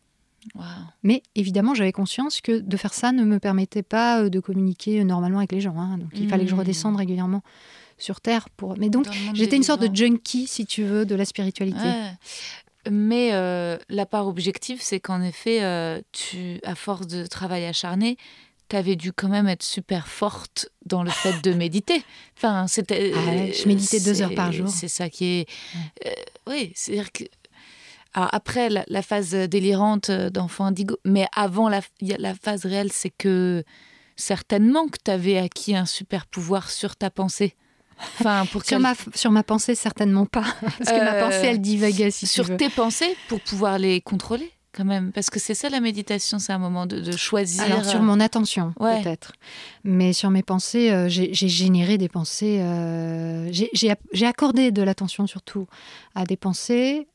Mais 1.04 1.22
évidemment, 1.36 1.74
j'avais 1.74 1.92
conscience 1.92 2.42
que 2.42 2.60
de 2.60 2.78
faire 2.78 2.94
ça 2.94 3.12
ne 3.12 3.24
me 3.24 3.40
permettait 3.40 3.84
pas 3.84 4.22
euh, 4.22 4.30
de 4.30 4.40
communiquer 4.40 5.02
euh, 5.02 5.04
normalement 5.04 5.40
avec 5.40 5.52
les 5.52 5.62
gens. 5.62 5.78
Hein. 5.78 5.98
Donc 5.98 6.10
il 6.16 6.28
fallait 6.30 6.44
que 6.46 6.50
je 6.50 6.56
mmh. 6.56 6.60
redescende 6.60 6.96
régulièrement 6.96 7.44
sur 7.98 8.22
Terre. 8.22 8.50
Pour... 8.50 8.78
Mais 8.78 8.90
donc 8.90 9.08
j'étais 9.34 9.58
une 9.58 9.64
sorte 9.64 9.82
de 9.82 9.94
junkie, 9.94 10.48
si 10.48 10.66
tu 10.66 10.84
veux, 10.84 11.06
de 11.06 11.16
la 11.16 11.26
spiritualité. 11.26 11.90
Mais 12.90 13.32
euh, 13.34 13.78
la 13.90 14.06
part 14.06 14.28
objective, 14.28 14.80
c'est 14.82 15.00
qu'en 15.00 15.22
effet, 15.22 16.02
tu, 16.14 16.60
à 16.64 16.76
force 16.76 17.08
de 17.08 17.26
travail 17.26 17.66
acharné, 17.66 18.18
tu 18.70 18.76
avais 18.76 18.96
dû 18.96 19.12
quand 19.12 19.30
même 19.30 19.48
être 19.48 19.64
super 19.64 20.08
forte 20.08 20.70
dans 20.86 21.04
le 21.04 21.10
fait 21.10 21.42
de 21.42 21.54
méditer. 21.54 22.04
Enfin, 22.38 22.68
c'était. 22.68 23.12
Ah 23.16 23.52
je 23.52 23.68
méditais 23.68 24.00
deux 24.00 24.22
heures 24.22 24.36
par 24.36 24.52
jour. 24.52 24.70
C'est 24.70 24.88
ça 24.88 25.10
qui 25.10 25.26
est. 25.26 25.50
oui, 26.48 26.72
c'est-à-dire 26.76 27.12
que 27.12 27.24
après 28.14 28.70
la, 28.70 29.02
phase 29.02 29.32
délirante 29.32 30.12
d'enfant 30.12 30.66
indigo, 30.66 30.98
mais 31.06 31.28
avant 31.36 31.70
la, 31.70 31.82
la 32.02 32.34
phase 32.34 32.66
réelle, 32.66 32.92
c'est 32.92 33.12
que 33.12 33.64
certainement 34.16 34.88
que 34.88 34.98
tu 35.04 35.12
avais 35.12 35.38
acquis 35.38 35.76
un 35.76 35.86
super 35.86 36.26
pouvoir 36.26 36.70
sur 36.70 36.96
ta 36.96 37.10
pensée. 37.10 37.56
Enfin, 38.20 38.46
pour 38.52 38.64
sur, 38.66 38.80
ma, 38.80 38.94
sur 39.16 39.32
ma 39.32 39.44
pensée, 39.44 39.76
certainement 39.76 40.26
pas. 40.26 40.44
Parce 40.62 40.92
que 40.92 41.04
ma 41.04 41.16
euh, 41.16 41.26
pensée, 41.26 41.48
elle 41.48 41.62
divaguait, 41.62 42.12
si 42.12 42.28
Sur 42.28 42.56
tes 42.58 42.70
pensées, 42.70 43.16
pour 43.28 43.42
pouvoir 43.42 43.80
les 43.80 44.02
contrôler, 44.02 44.52
quand 44.80 44.86
même. 44.86 45.12
Parce 45.12 45.30
que 45.30 45.40
c'est 45.40 45.54
ça, 45.54 45.70
la 45.70 45.82
méditation, 45.82 46.40
c'est 46.40 46.54
un 46.54 46.58
moment 46.58 46.86
de, 46.86 47.12
choisir. 47.12 47.64
Alors, 47.64 47.84
sur 47.84 48.02
mon 48.02 48.20
attention, 48.20 48.74
peut-être. 48.80 49.34
Mais 49.84 50.14
sur 50.14 50.30
mes 50.30 50.44
pensées, 50.44 50.92
euh, 50.92 51.10
j'ai 51.10 51.34
généré 51.34 51.98
des 51.98 52.08
pensées. 52.08 52.60
Euh, 52.62 53.52
j'ai 53.52 54.26
accordé 54.26 54.72
de 54.72 54.82
l'attention, 54.82 55.28
surtout, 55.28 55.68
à 56.16 56.24
des 56.24 56.38
pensées 56.38 57.08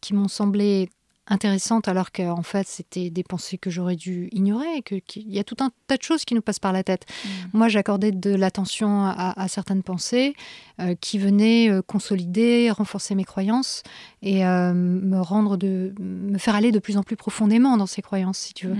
qui 0.00 0.14
m'ont 0.14 0.28
semblé 0.28 0.90
intéressante 1.30 1.88
alors 1.88 2.10
qu'en 2.10 2.42
fait 2.42 2.66
c'était 2.66 3.10
des 3.10 3.22
pensées 3.22 3.58
que 3.58 3.68
j'aurais 3.68 3.96
dû 3.96 4.30
ignorer, 4.32 4.80
qu'il 4.82 5.28
y 5.28 5.38
a 5.38 5.44
tout 5.44 5.56
un 5.60 5.70
tas 5.86 5.98
de 5.98 6.02
choses 6.02 6.24
qui 6.24 6.34
nous 6.34 6.40
passent 6.40 6.58
par 6.58 6.72
la 6.72 6.82
tête. 6.82 7.04
Mm. 7.04 7.28
Moi 7.52 7.68
j'accordais 7.68 8.12
de 8.12 8.34
l'attention 8.34 9.04
à, 9.04 9.46
certaines 9.48 9.82
pensées 9.82 10.34
euh, 10.80 10.94
qui 10.98 11.18
venaient 11.18 11.70
consolider, 11.86 12.70
renforcer 12.70 13.14
mes 13.14 13.24
croyances 13.24 13.82
et 14.22 14.44
euh, 14.46 14.72
me 14.72 15.20
rendre 15.20 15.56
de, 15.56 15.94
me 16.00 16.38
faire 16.38 16.54
aller 16.54 16.72
de 16.72 16.78
plus 16.78 16.96
en 16.96 17.02
plus 17.02 17.16
profondément 17.16 17.76
dans 17.76 17.86
ces 17.86 18.02
croyances 18.02 18.38
si 18.38 18.54
tu 18.54 18.68
veux. 18.68 18.76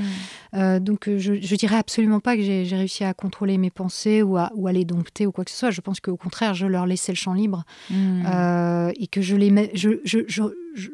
Mm. 0.53 0.81
donc 0.81 1.09
je, 1.17 1.41
je 1.41 1.57
dirais 1.57 1.77
absolument 1.77 2.21
pas 2.21 2.37
que 2.37 2.43
j'ai 2.43 2.65
réussi 2.77 3.05
à 3.05 3.15
contrôler 3.15 3.59
mes 3.59 3.71
pensées 3.71 4.23
ou 4.23 4.37
à, 4.37 4.51
ou 4.55 4.67
à 4.67 4.73
les 4.73 4.85
dompter 4.85 5.27
ou 5.27 5.33
quoi 5.33 5.45
que 5.45 5.51
ce 5.51 5.57
soit. 5.57 5.71
Je 5.71 5.81
pense 5.81 6.01
qu'au 6.01 6.17
contraire 6.17 6.55
je 6.55 6.67
leur 6.67 6.87
laissais 6.87 7.13
le 7.13 7.17
champ 7.17 7.35
libre 7.35 7.65
mm. 7.91 8.91
et 8.97 9.07
que 9.07 9.21
je 9.23 9.37
les 9.37 9.49
je, 9.75 10.01
je, 10.05 10.21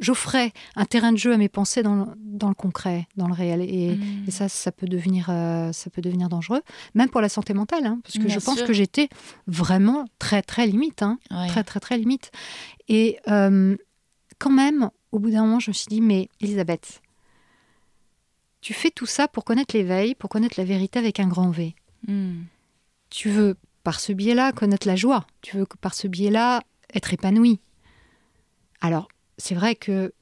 j'offrais 0.01 0.53
un 0.77 0.85
terrain 0.85 1.13
de 1.13 1.19
jeu 1.19 1.33
à 1.33 1.37
mes 1.37 1.49
pensées 1.49 1.83
dans 1.83 1.95
le, 1.95 2.05
dans 2.19 2.49
le 2.49 2.55
concret, 2.55 3.07
dans 3.17 3.27
le 3.27 3.35
réel. 3.35 3.61
Et, 3.63 3.97
mmh. 3.97 4.31
ça, 4.31 4.49
ça 4.49 4.73
peut, 4.73 4.87
devenir, 4.87 5.27
euh, 5.29 5.73
ça 5.73 5.91
peut 5.91 6.03
devenir 6.03 6.29
dangereux, 6.29 6.63
même 6.95 7.09
pour 7.09 7.21
la 7.21 7.29
santé 7.29 7.55
mentale, 7.55 7.87
hein, 7.87 7.99
parce 8.03 8.19
que 8.19 8.29
je 8.29 8.39
pense 8.39 8.63
que 8.63 8.73
j'étais 8.73 9.09
vraiment 9.47 10.07
très, 10.19 10.43
très 10.43 10.67
limite. 10.67 11.03
Hein, 11.03 11.19
très, 11.49 11.65
très, 11.65 11.81
très 11.81 11.99
limite. 11.99 12.31
Et 12.89 13.19
euh, 13.29 13.77
quand 14.39 14.51
même, 14.51 14.91
au 15.13 15.19
bout 15.19 15.31
d'un 15.31 15.43
moment, 15.43 15.61
je 15.61 15.71
me 15.71 15.75
suis 15.75 15.87
dit, 15.87 16.01
mais 16.01 16.29
Elisabeth, 16.41 17.01
tu 18.61 18.73
fais 18.73 18.91
tout 18.91 19.07
ça 19.07 19.29
pour 19.29 19.45
connaître 19.45 19.77
l'éveil, 19.77 20.15
pour 20.15 20.31
connaître 20.31 20.55
la 20.59 20.65
vérité 20.65 20.99
avec 20.99 21.21
un 21.21 21.29
grand 21.29 21.51
V. 21.51 21.75
Mmh. 22.09 22.43
Tu 23.11 23.29
veux, 23.29 23.57
par 23.83 24.01
ce 24.01 24.13
biais-là, 24.13 24.53
connaître 24.53 24.87
la 24.87 24.97
joie. 24.97 25.27
Tu 25.43 25.57
veux, 25.57 25.67
par 25.81 25.95
ce 25.95 26.09
biais-là, 26.09 26.63
être 26.95 27.13
épanoui. 27.13 27.61
Alors, 28.81 29.09
c'est 29.39 29.55
vrai 29.55 29.75
que 29.75 30.13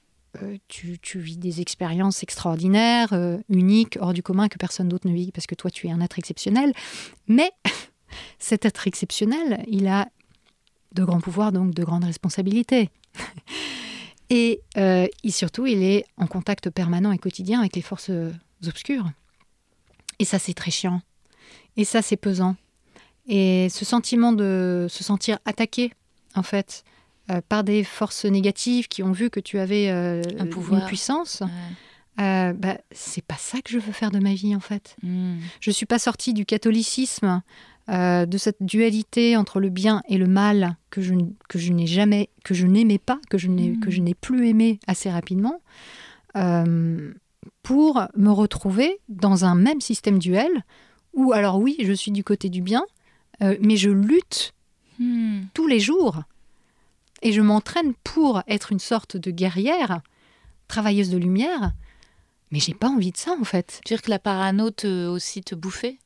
euh, 0.42 0.56
tu, 0.68 0.98
vis 1.18 1.36
des 1.36 1.60
expériences 1.60 2.22
extraordinaires, 2.22 3.12
euh, 3.12 3.38
uniques, 3.48 3.98
hors 4.00 4.12
du 4.12 4.22
commun, 4.22 4.48
que 4.48 4.56
personne 4.56 4.88
d'autre 4.88 5.06
ne 5.06 5.14
vit, 5.14 5.30
parce 5.30 5.46
que 5.46 5.54
toi, 5.54 5.70
tu 5.70 5.86
es 5.86 5.90
un 5.90 6.00
être 6.00 6.18
exceptionnel. 6.18 6.72
Mais 7.28 7.50
cet 8.38 8.64
être 8.64 8.86
exceptionnel, 8.86 9.62
il 9.68 9.86
a 9.88 10.08
de 10.92 11.04
grands 11.04 11.20
pouvoirs, 11.20 11.52
donc 11.52 11.74
de 11.74 11.84
grandes 11.84 12.04
responsabilités. 12.04 12.90
et, 14.34 14.62
euh, 14.78 15.06
surtout, 15.28 15.66
il 15.66 15.82
est 15.82 16.06
en 16.16 16.26
contact 16.26 16.70
permanent 16.70 17.12
et 17.12 17.18
quotidien 17.18 17.60
avec 17.60 17.76
les 17.76 17.82
forces 17.82 18.10
obscures. 18.66 19.10
Et 20.18 20.24
ça, 20.24 20.38
c'est 20.38 20.54
très 20.54 20.70
chiant. 20.70 21.02
Et 21.76 21.84
ça, 21.84 22.00
c'est 22.00 22.16
pesant. 22.16 22.56
Et 23.26 23.68
ce 23.68 23.84
sentiment 23.84 24.32
de 24.32 24.86
se 24.88 25.04
sentir 25.04 25.38
attaqué, 25.44 25.92
en 26.34 26.42
fait, 26.42 26.82
euh, 27.30 27.42
par 27.46 27.62
des 27.62 27.84
forces 27.84 28.24
négatives 28.24 28.88
qui 28.88 29.02
ont 29.02 29.12
vu 29.12 29.28
que 29.28 29.38
tu 29.38 29.58
avais 29.58 29.90
euh, 29.90 30.22
Un 30.38 30.46
pouvoir. 30.46 30.80
une 30.80 30.86
puissance. 30.86 31.42
Euh, 32.20 32.52
bah, 32.52 32.78
c'est 32.90 33.24
pas 33.24 33.36
ça 33.36 33.60
que 33.60 33.70
je 33.70 33.78
veux 33.78 33.92
faire 33.92 34.10
de 34.10 34.18
ma 34.18 34.34
vie 34.34 34.56
en 34.56 34.60
fait. 34.60 34.96
Hmm. 35.02 35.38
Je 35.60 35.70
suis 35.70 35.86
pas 35.86 35.98
sortie 35.98 36.32
du 36.32 36.44
catholicisme, 36.44 37.42
de 37.88 38.38
cette 38.38 38.62
dualité 38.62 39.36
entre 39.36 39.60
le 39.60 39.68
bien 39.68 40.02
et 40.08 40.16
le 40.16 40.26
mal 40.26 40.76
que 40.90 41.00
je, 41.00 41.14
que 41.48 41.58
je 41.58 41.72
n'ai 41.72 41.86
jamais, 41.86 42.30
que 42.44 42.54
je 42.54 42.66
n'aimais 42.66 42.98
pas, 42.98 43.18
que 43.28 43.38
je 43.38 43.48
n'ai, 43.48 43.78
que 43.78 43.90
je 43.90 44.00
hmm. 44.00 44.04
n'ai 44.04 44.14
plus 44.14 44.48
aimé 44.48 44.78
assez 44.86 45.10
rapidement, 45.10 45.60
pour 47.62 48.02
me 48.16 48.30
retrouver 48.30 49.00
dans 49.08 49.44
un 49.44 49.54
même 49.54 49.80
système 49.80 50.18
duel 50.18 50.64
où 51.12 51.32
alors 51.32 51.58
oui, 51.58 51.76
je 51.82 51.92
suis 51.92 52.12
du 52.12 52.24
côté 52.24 52.48
du 52.48 52.62
bien, 52.62 52.84
mais 53.40 53.76
je 53.76 53.90
lutte 53.90 54.54
hmm. 54.98 55.42
tous 55.54 55.66
les 55.66 55.80
jours 55.80 56.22
et 57.22 57.32
je 57.32 57.40
m'entraîne 57.40 57.94
pour 58.04 58.42
être 58.48 58.72
une 58.72 58.80
sorte 58.80 59.16
de 59.16 59.30
guerrière, 59.30 60.02
travailleuse 60.68 61.10
de 61.10 61.18
lumière, 61.18 61.72
mais 62.50 62.58
j'ai 62.58 62.74
pas 62.74 62.88
envie 62.88 63.12
de 63.12 63.16
ça 63.16 63.34
en 63.40 63.44
fait. 63.44 63.80
Tu 63.84 63.94
veux 63.94 63.96
dire 63.96 64.02
que 64.02 64.10
la 64.10 64.18
parano 64.18 64.70
te, 64.70 65.06
aussi 65.06 65.42
te 65.42 65.54
bouffait? 65.54 65.98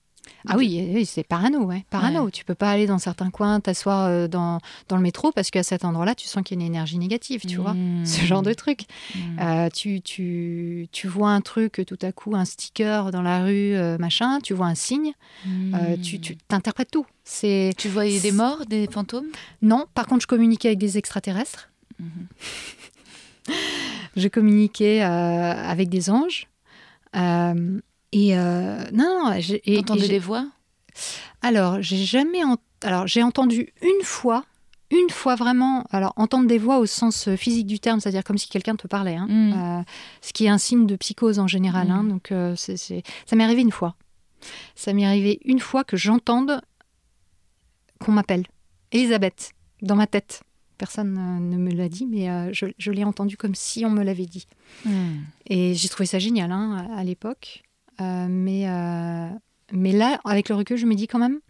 Ah 0.49 0.57
oui, 0.57 1.05
c'est 1.07 1.25
parano, 1.25 1.65
ouais. 1.65 1.85
Parano. 1.91 2.31
Tu 2.31 2.45
peux 2.45 2.55
pas 2.55 2.71
aller 2.71 2.87
dans 2.87 2.99
certains 2.99 3.31
coins, 3.31 3.61
t'asseoir 3.61 4.07
euh, 4.07 4.29
dans, 4.29 4.61
dans 4.89 4.97
le 4.97 5.03
métro 5.03 5.33
parce 5.33 5.51
qu'à 5.51 5.63
cet 5.63 5.85
endroit-là, 5.85 6.15
tu 6.15 6.27
sens 6.27 6.43
qu'il 6.43 6.59
y 6.59 6.63
a 6.63 6.65
une 6.65 6.73
énergie 6.73 6.99
négative, 6.99 7.43
tu 7.47 7.57
vois. 7.57 7.75
Mmh. 7.75 8.07
Ce 8.07 8.25
genre 8.25 8.43
de 8.43 8.53
truc. 8.53 8.83
Mmh. 9.15 9.19
Euh, 9.41 9.69
tu, 9.71 10.01
tu, 10.01 10.89
tu, 10.93 11.09
vois 11.09 11.31
un 11.31 11.41
truc, 11.41 11.83
tout 11.87 11.99
à 12.03 12.13
coup, 12.13 12.37
un 12.37 12.45
sticker 12.45 13.11
dans 13.11 13.23
la 13.23 13.45
rue, 13.45 13.75
euh, 13.75 13.99
machin, 13.99 14.41
tu 14.41 14.55
vois 14.55 14.67
un 14.67 14.75
signe, 14.75 15.13
mmh. 15.45 16.01
tu, 16.03 16.21
tu 16.21 16.37
t'interprètes 16.37 16.91
tout. 16.91 17.07
C'est, 17.25 17.73
tu 17.77 17.89
voyais 17.89 18.21
des 18.21 18.33
morts, 18.33 18.67
des 18.67 18.87
fantômes? 18.87 19.27
Non, 19.63 19.87
par 19.95 20.07
contre, 20.07 20.23
je 20.23 20.29
communiquais 20.29 20.69
avec 20.69 20.79
des 20.79 20.97
extraterrestres. 20.97 21.71
je 24.17 24.29
communiquais 24.29 25.01
avec 25.01 25.89
des 25.89 26.11
anges. 26.11 26.47
Et 28.17 28.35
euh, 28.35 28.83
non, 28.95 29.31
j'ai 29.41 29.79
entendu 29.79 30.09
des 30.09 30.19
voix? 30.19 30.49
Alors, 31.43 31.83
j'ai 31.83 31.99
jamais 31.99 32.41
alors 32.83 33.07
j'ai 33.07 33.23
entendu 33.23 33.75
une 33.83 34.05
fois, 34.05 34.47
une 34.91 35.11
fois 35.11 35.35
vraiment. 35.35 35.85
Alors 35.91 36.15
entendre 36.17 36.47
des 36.47 36.57
voix 36.57 36.79
au 36.79 36.87
sens 36.87 37.29
euh, 37.29 37.37
physique 37.37 37.67
du 37.67 37.79
terme, 37.79 38.01
c'est-à-dire 38.01 38.25
comme 38.25 38.39
si 38.39 38.49
quelqu'un 38.49 38.75
te 38.75 38.87
parlait, 38.87 39.17
hein. 39.17 39.27
mm. 39.29 39.53
euh, 39.53 39.83
ce 40.23 40.33
qui 40.33 40.47
est 40.47 40.49
un 40.49 40.57
signe 40.57 40.87
de 40.87 40.97
psychose 40.97 41.39
en 41.39 41.47
général. 41.47 41.91
Hein. 41.91 42.05
Mm. 42.05 42.09
donc 42.09 42.33
c'est, 42.57 42.79
ça 42.79 43.37
m'est 43.37 43.45
arrivé 43.45 43.61
une 43.61 43.71
fois. 43.71 43.97
Ça 44.75 44.95
m'est 44.95 45.05
arrivé 45.05 45.39
une 45.45 45.61
fois 45.61 45.85
que 45.85 45.99
j'entende 45.99 46.63
qu'on 48.01 48.13
m'appelle 48.13 48.47
Elisabeth 48.93 49.51
dans 49.83 49.97
ma 49.97 50.07
tête. 50.07 50.43
Personne 50.79 51.13
ne 51.51 51.57
me 51.59 51.71
l'a 51.71 51.91
dit, 51.91 52.07
mais 52.07 52.53
je, 52.55 52.91
l'ai 52.91 53.05
entendu 53.05 53.37
comme 53.37 53.55
si 53.55 53.85
on 53.85 53.91
me 53.91 54.03
l'avait 54.03 54.27
dit. 54.27 54.47
Mm. 54.87 55.17
Et 55.49 55.75
j'ai 55.75 55.89
trouvé 55.91 56.07
ça 56.07 56.19
génial 56.19 56.51
hein, 56.51 56.89
à 56.97 57.05
l'époque. 57.05 57.66
Euh, 58.01 58.27
mais, 58.29 58.69
euh, 58.69 59.29
mais 59.73 59.93
là, 59.93 60.21
avec 60.25 60.49
le 60.49 60.55
recul, 60.55 60.77
je 60.77 60.87
me 60.87 60.95
dis 60.95 61.07
quand 61.07 61.19
même, 61.19 61.41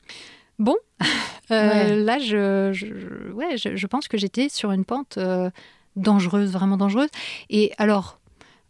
bon, 0.59 0.77
euh, 1.51 2.05
là, 2.05 2.19
je, 2.19 2.71
je, 2.73 3.33
ouais, 3.33 3.57
je, 3.57 3.87
pense 3.87 4.09
que 4.09 4.19
j'étais 4.19 4.49
sur 4.49 4.73
une 4.73 4.85
pente 4.85 5.19
dangereuses, 5.97 6.53
vraiment 6.53 6.77
dangereuses. 6.77 7.11
Et 7.51 7.73
alors, 7.79 8.21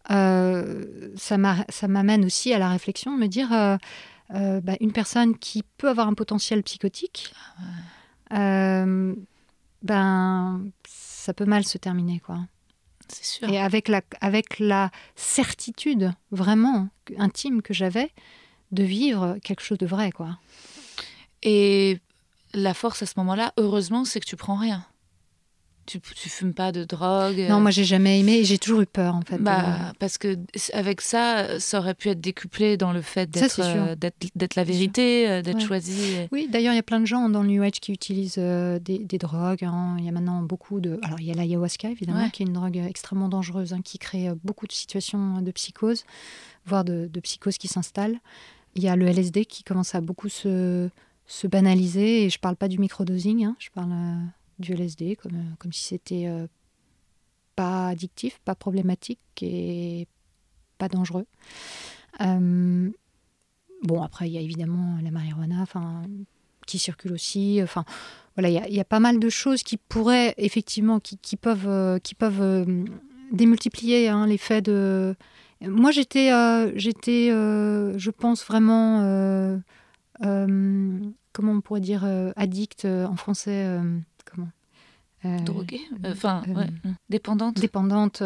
ça 0.09 1.36
m'amène 1.39 2.24
aussi 2.24 2.53
à 2.53 2.59
la 2.59 2.69
réflexion 2.69 3.15
de 3.15 3.20
me 3.20 3.27
dire, 3.27 3.48
bah, 4.31 4.77
une 4.81 4.93
personne 4.93 5.36
qui 5.36 5.62
peut 5.78 5.89
avoir 5.89 6.09
un 6.09 6.15
potentiel 6.15 6.62
psychotique, 6.62 7.32
ah 8.31 8.85
ben, 9.82 10.65
ça 10.89 11.32
peut 11.32 11.44
mal 11.44 11.65
se 11.65 11.78
terminer, 11.78 12.19
quoi. 12.19 12.40
C'est 13.09 13.24
sûr. 13.24 13.49
Et 13.49 13.61
avec 13.61 13.89
la, 13.89 14.03
avec 14.20 14.59
la 14.59 14.91
certitude 15.15 16.12
vraiment 16.31 16.89
intime 17.19 17.62
que 17.62 17.74
j'avais 17.74 18.11
de 18.73 18.83
vivre 18.83 19.39
quelque 19.43 19.62
chose 19.62 19.78
de 19.78 19.87
vrai, 19.87 20.11
quoi. 20.12 20.39
Et 21.43 22.01
la 22.53 22.74
force 22.74 23.03
à 23.03 23.07
ce 23.07 23.15
moment-là, 23.19 23.53
heureusement, 23.57 24.05
c'est 24.05 24.20
que 24.20 24.27
tu 24.27 24.37
prends 24.37 24.57
rien. 24.57 24.85
Tu, 25.86 26.00
tu 26.00 26.28
fumes 26.28 26.54
pas 26.54 26.72
de 26.72 26.84
drogue 26.84 27.38
Non, 27.48 27.60
moi 27.60 27.70
j'ai 27.70 27.84
jamais 27.84 28.20
aimé 28.20 28.38
et 28.38 28.44
j'ai 28.44 28.58
toujours 28.58 28.80
eu 28.80 28.86
peur 28.86 29.14
en 29.14 29.22
fait. 29.22 29.38
Bah, 29.38 29.92
Parce 29.98 30.18
que 30.18 30.36
avec 30.72 31.00
ça, 31.00 31.60
ça 31.60 31.78
aurait 31.78 31.94
pu 31.94 32.08
être 32.08 32.20
décuplé 32.20 32.76
dans 32.76 32.92
le 32.92 33.02
fait 33.02 33.30
d'être 33.30 33.60
euh, 33.60 33.94
d'être 33.94 34.54
la 34.54 34.64
vérité, 34.64 35.28
euh, 35.28 35.42
d'être 35.42 35.60
choisi. 35.60 36.16
Oui, 36.32 36.48
d'ailleurs 36.50 36.72
il 36.72 36.76
y 36.76 36.80
a 36.80 36.84
plein 36.84 37.00
de 37.00 37.06
gens 37.06 37.28
dans 37.28 37.42
le 37.42 37.48
New 37.48 37.62
Age 37.62 37.80
qui 37.80 37.92
utilisent 37.92 38.36
euh, 38.38 38.78
des, 38.78 38.98
des, 38.98 39.18
drogues. 39.18 39.64
Hein. 39.64 39.96
Il 39.98 40.04
y 40.04 40.08
a 40.08 40.12
maintenant 40.12 40.42
beaucoup 40.42 40.80
de. 40.80 40.98
Alors 41.02 41.20
il 41.20 41.26
y 41.26 41.30
a 41.30 41.34
l'ayahuasca 41.34 41.88
évidemment, 41.88 42.28
qui 42.30 42.42
est 42.42 42.46
une 42.46 42.52
drogue 42.52 42.76
extrêmement 42.76 43.28
dangereuse, 43.28 43.72
hein, 43.72 43.80
qui 43.82 43.98
crée 43.98 44.28
beaucoup 44.44 44.66
de 44.66 44.72
situations 44.72 45.40
de 45.40 45.50
psychose, 45.52 46.04
voire 46.66 46.84
de, 46.84 47.08
de 47.12 47.20
psychose 47.20 47.58
qui 47.58 47.68
s'installe. 47.68 48.18
Il 48.74 48.82
y 48.82 48.88
a 48.88 48.96
le 48.96 49.06
LSD 49.06 49.46
qui 49.46 49.64
commence 49.64 49.94
à 49.94 50.00
beaucoup 50.02 50.28
se, 50.28 50.90
se 51.26 51.46
banaliser 51.46 52.24
et 52.24 52.30
je 52.30 52.38
parle 52.38 52.56
pas 52.56 52.68
du 52.68 52.78
microdosing, 52.78 53.44
hein, 53.44 53.56
je 53.58 53.68
parle 53.70 53.92
du 54.59 54.73
LSD, 54.73 55.16
comme, 55.16 55.35
euh, 55.35 55.55
comme 55.59 55.73
si 55.73 55.85
c'était 55.85 56.27
euh, 56.27 56.47
pas 57.55 57.89
addictif, 57.89 58.39
pas 58.45 58.55
problématique 58.55 59.20
et 59.43 60.07
pas 60.78 60.89
dangereux. 60.89 61.27
Euh, 62.20 62.91
bon, 63.83 64.03
après, 64.03 64.28
il 64.28 64.33
y 64.33 64.39
a 64.39 64.41
évidemment 64.41 64.99
la 65.03 65.11
marijuana, 65.11 65.65
qui 66.66 66.78
circule 66.78 67.12
aussi. 67.12 67.61
Enfin, 67.62 67.85
voilà, 68.37 68.49
il 68.69 68.74
y, 68.74 68.81
a 68.81 68.85
pas 68.85 69.01
mal 69.01 69.19
de 69.19 69.28
choses 69.28 69.62
qui 69.62 69.77
pourraient 69.77 70.35
effectivement, 70.37 71.01
qui, 71.01 71.16
qui 71.16 71.37
peuvent, 71.37 72.01
qui 72.01 72.15
peuvent 72.15 72.66
démultiplier 73.33 74.09
hein, 74.09 74.27
l'effet 74.27 74.61
de. 74.62 75.15
Moi, 75.62 75.91
j'étais, 75.91 76.31
j'étais, 76.77 77.28
je 77.28 78.11
pense 78.11 78.45
vraiment, 78.45 79.01
comment 80.20 81.53
on 81.53 81.61
pourrait 81.62 81.81
dire, 81.81 82.05
addict 82.37 82.85
en 82.85 83.16
français. 83.16 83.81
Euh, 85.27 85.39
Droguée 85.40 85.81
euh, 86.05 86.12
Enfin, 86.12 86.43
euh, 86.48 86.65
dépendante 87.09 87.57
Dépendante, 87.57 88.23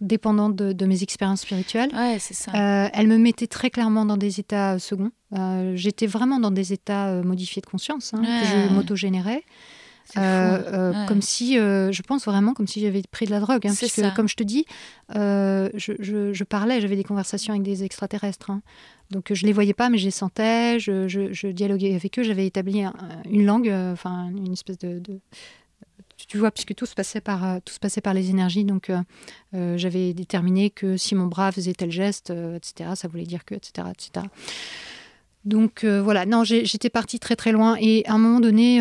dépendante 0.00 0.56
de, 0.56 0.86
mes 0.86 1.02
expériences 1.02 1.42
spirituelles. 1.42 1.90
Ouais, 1.94 2.18
c'est 2.18 2.34
ça. 2.34 2.52
elle 2.52 3.08
me 3.08 3.18
mettait 3.18 3.46
très 3.46 3.70
clairement 3.70 4.04
dans 4.04 4.16
des 4.16 4.40
états 4.40 4.78
seconds. 4.78 5.10
J'étais 5.74 6.06
vraiment 6.06 6.40
dans 6.40 6.50
des 6.50 6.72
états 6.72 7.22
modifiés 7.22 7.62
de 7.62 7.66
conscience 7.66 8.14
hein, 8.14 8.22
que 8.22 8.46
je 8.46 8.74
m'auto-générais. 8.74 9.42
Comme 10.14 11.22
si, 11.22 11.54
je 11.54 12.02
pense 12.02 12.24
vraiment 12.24 12.54
comme 12.54 12.66
si 12.66 12.80
j'avais 12.80 13.02
pris 13.10 13.26
de 13.26 13.30
la 13.30 13.40
drogue. 13.40 13.66
Hein, 13.66 13.74
puisque, 13.76 14.14
comme 14.14 14.28
je 14.28 14.36
te 14.36 14.42
dis, 14.44 14.64
je, 15.14 15.70
je, 15.74 16.44
parlais, 16.44 16.80
j'avais 16.80 16.96
des 16.96 17.04
conversations 17.04 17.52
avec 17.52 17.62
des 17.62 17.84
extraterrestres. 17.84 18.50
Hein. 18.50 18.62
Donc 19.10 19.32
je 19.32 19.46
les 19.46 19.52
voyais 19.52 19.74
pas, 19.74 19.88
mais 19.88 19.98
je 19.98 20.04
les 20.04 20.10
sentais, 20.10 20.78
je, 20.78 21.08
je 21.08 21.48
dialoguais 21.48 21.94
avec 21.94 22.18
eux, 22.18 22.22
j'avais 22.22 22.46
établi 22.46 22.82
une 23.30 23.44
langue, 23.44 23.72
enfin 23.92 24.28
une 24.28 24.52
espèce 24.52 24.78
de, 24.78 25.00
tu 26.28 26.36
vois, 26.36 26.50
puisque 26.50 26.74
tout 26.74 26.86
se 26.86 26.94
passait 26.94 27.22
par, 27.22 27.42
euh, 27.44 27.58
tout 27.64 27.72
se 27.72 27.78
passait 27.80 28.02
par 28.02 28.12
les 28.12 28.28
énergies. 28.28 28.64
Donc, 28.64 28.90
euh, 28.90 29.00
euh, 29.54 29.78
j'avais 29.78 30.12
déterminé 30.12 30.68
que 30.68 30.98
si 30.98 31.14
mon 31.14 31.26
bras 31.26 31.50
faisait 31.50 31.72
tel 31.72 31.90
geste, 31.90 32.30
etc., 32.30 32.90
ça 32.94 33.08
voulait 33.08 33.24
dire 33.24 33.44
que, 33.46 33.54
etc., 33.54 33.88
etc. 33.90 34.26
Donc, 35.44 35.84
voilà. 35.84 36.26
Non, 36.26 36.44
j'étais 36.44 36.90
partie 36.90 37.18
très, 37.18 37.34
très 37.34 37.52
loin. 37.52 37.76
Et 37.80 38.04
à 38.06 38.12
un 38.12 38.18
moment 38.18 38.40
donné, 38.40 38.80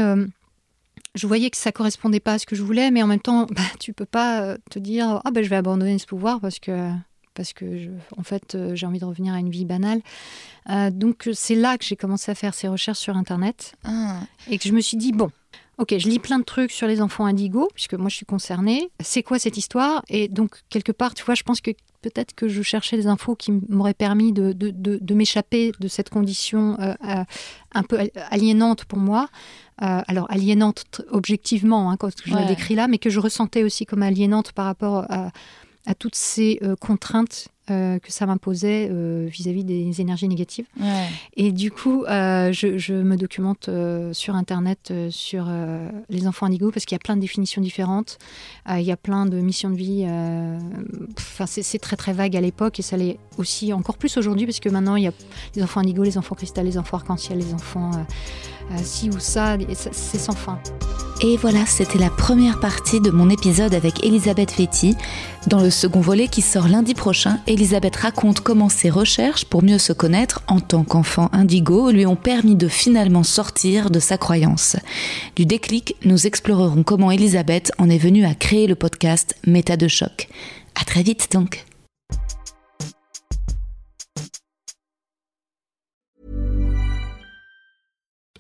je 1.16 1.28
voyais 1.28 1.50
que 1.50 1.56
ça 1.58 1.72
correspondait 1.72 2.20
pas 2.20 2.34
à 2.34 2.40
ce 2.40 2.46
que 2.46 2.56
je 2.56 2.64
voulais, 2.64 2.92
mais 2.92 3.02
en 3.02 3.08
même 3.08 3.22
temps, 3.22 3.46
bah, 3.52 3.62
tu 3.80 3.94
peux 3.94 4.06
pas 4.06 4.58
te 4.70 4.78
dire, 4.78 5.22
ah 5.24 5.32
ben, 5.32 5.42
je 5.42 5.50
vais 5.50 5.56
abandonner 5.56 5.98
ce 5.98 6.06
pouvoir 6.06 6.42
parce 6.42 6.60
que 6.60 6.92
parce 7.34 7.54
que 7.54 7.78
je, 7.78 7.92
en 8.18 8.24
fait 8.24 8.58
j'ai 8.74 8.88
envie 8.88 8.98
de 8.98 9.06
revenir 9.06 9.32
à 9.36 9.38
une 9.38 9.52
vie 9.52 9.64
banale. 9.64 10.02
donc 10.92 11.30
c'est 11.34 11.54
là 11.54 11.78
que 11.78 11.86
j'ai 11.86 11.96
commencé 11.96 12.32
à 12.32 12.36
faire 12.36 12.56
ces 12.56 12.68
recherches 12.68 12.98
sur 12.98 13.16
internet 13.16 13.76
ah. 13.84 14.22
et 14.50 14.58
que 14.58 14.68
je 14.68 14.74
me 14.74 14.82
suis 14.82 14.98
dit 14.98 15.12
bon, 15.12 15.30
Ok, 15.78 15.94
je 15.96 16.10
lis 16.10 16.18
plein 16.18 16.40
de 16.40 16.44
trucs 16.44 16.72
sur 16.72 16.88
les 16.88 17.02
enfants 17.02 17.26
indigos, 17.26 17.70
puisque 17.74 17.94
moi 17.94 18.10
je 18.10 18.16
suis 18.16 18.26
concernée. 18.26 18.90
C'est 19.00 19.22
quoi 19.22 19.38
cette 19.38 19.58
histoire? 19.58 20.04
Et 20.08 20.28
donc, 20.28 20.64
quelque 20.70 20.92
part, 20.92 21.14
tu 21.14 21.24
vois, 21.24 21.36
je 21.36 21.44
pense 21.44 21.62
que 21.62 21.70
peut-être 22.02 22.34
que 22.34 22.48
je 22.48 22.64
cherchais 22.64 22.98
des 22.98 23.06
infos 23.06 23.36
qui 23.36 23.52
m'auraient 23.70 23.94
permis 23.94 24.34
de, 24.34 24.54
de, 24.54 24.72
de, 24.72 25.14
m'échapper 25.14 25.72
de 25.80 25.88
cette 25.88 26.10
condition 26.10 26.80
euh, 26.80 26.94
euh, 27.08 27.24
un 27.74 27.84
peu 27.84 28.10
aliénante 28.32 28.86
pour 28.86 28.98
moi. 28.98 29.30
Euh, 29.84 30.02
alors, 30.08 30.26
aliénante 30.32 31.02
objectivement, 31.12 31.92
hein, 31.92 31.98
quand 31.98 32.10
je 32.26 32.34
la 32.34 32.46
décris 32.46 32.74
là, 32.74 32.88
mais 32.88 32.98
que 32.98 33.12
je 33.12 33.20
ressentais 33.20 33.64
aussi 33.64 33.86
comme 33.86 34.02
aliénante 34.02 34.54
par 34.54 34.66
rapport 34.66 35.06
à, 35.10 35.32
à 35.86 35.94
toutes 35.94 36.16
ces 36.16 36.60
contraintes 36.82 37.50
euh, 37.70 38.00
que 38.00 38.14
ça 38.14 38.26
m'imposait 38.26 38.88
euh, 38.90 39.28
vis-à-vis 39.30 39.66
des 39.66 40.00
énergies 40.00 40.30
négatives. 40.30 40.66
Et 41.36 41.52
du 41.52 41.70
coup, 41.70 42.06
euh, 42.06 42.54
je, 42.54 42.94
me 42.94 43.18
documente 43.18 43.70
sur 44.14 44.36
Internet 44.36 44.94
sur 45.10 45.50
les 46.10 46.28
enfants 46.28 46.46
indigo 46.46 46.72
parce 46.72 46.86
qu'il 46.86 46.96
y 46.96 47.00
a 47.00 47.04
plein 47.04 47.16
de 47.16 47.22
définitions 47.22 47.62
différentes. 47.62 48.20
il 48.70 48.82
y 48.82 48.92
a 48.92 48.98
plein 48.98 49.26
de 49.26 49.40
missions 49.42 49.70
de 49.70 49.76
vie. 49.76 50.06
Enfin, 51.18 51.46
c'est 51.46 51.80
très 51.80 51.98
très 51.98 52.14
vague 52.14 52.38
à 52.38 52.42
l'époque 52.42 52.80
et 52.80 52.84
ça 52.84 52.96
l'est 52.96 53.20
aussi 53.38 53.74
encore 53.74 53.98
plus 53.98 54.16
aujourd'hui 54.18 54.46
parce 54.46 54.60
que 54.60 54.70
maintenant 54.70 54.96
il 54.96 55.04
y 55.04 55.08
a 55.08 55.14
les 55.56 55.64
enfants 55.64 55.82
indigo, 55.82 56.04
les 56.04 56.18
enfants 56.18 56.36
cristal, 56.36 56.66
les 56.66 56.78
enfants 56.78 56.98
arc-en-ciel, 56.98 57.38
les 57.38 57.54
enfants 57.54 57.92
ci 58.84 59.10
ou 59.10 59.20
ça. 59.20 59.58
C'est 59.74 60.20
sans 60.20 60.36
fin. 60.36 60.60
Et 61.22 61.36
voilà, 61.36 61.66
c'était 61.66 61.98
la 61.98 62.12
première 62.12 62.60
partie 62.60 63.02
de 63.02 63.10
mon 63.10 63.32
épisode 63.32 63.74
avec 63.74 64.06
Elisabeth 64.06 64.56
Vetti. 64.56 64.96
Dans 65.48 65.60
le 65.60 65.72
second 65.72 66.00
volet 66.00 66.28
qui 66.28 66.44
sort 66.44 66.68
lundi 66.68 66.94
prochain, 66.94 67.40
Elisabeth 67.58 67.96
raconte 67.96 68.42
comment 68.42 68.70
ses 68.70 68.92
recherches 68.92 69.46
pour 69.46 69.64
mieux 69.64 69.80
se 69.80 69.92
connaître 69.92 70.44
en 70.48 70.60
tant 70.60 70.84
qu'enfant 70.84 71.28
indigo 71.34 71.90
lui 71.90 72.06
ont 72.06 72.16
permis 72.16 72.56
de 72.56 72.68
finalement 72.68 73.24
sortir 73.24 73.90
de 73.90 74.00
sa 74.00 74.20
croyance. 74.20 74.76
Du 75.36 75.48
déclic, 75.48 75.96
nous 76.06 76.28
explorerons 76.28 76.84
comment 76.84 77.10
Elisabeth 77.10 77.72
en 77.80 77.90
est 77.90 77.98
venue 77.98 78.26
à 78.26 78.36
créer 78.36 78.68
le 78.68 78.76
podcast 78.76 79.36
Méta 79.48 79.76
de 79.76 79.88
choc. 79.88 80.30
À 80.80 80.86
très 80.86 81.02
vite 81.02 81.30
donc. 81.32 81.66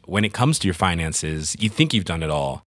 When 0.08 0.24
it 0.24 0.32
comes 0.32 0.60
to 0.60 0.68
your 0.68 0.76
finances, 0.76 1.24
you 1.60 1.70
think 1.70 1.92
you've 1.92 2.06
done 2.06 2.22
it 2.22 2.30
all. 2.30 2.67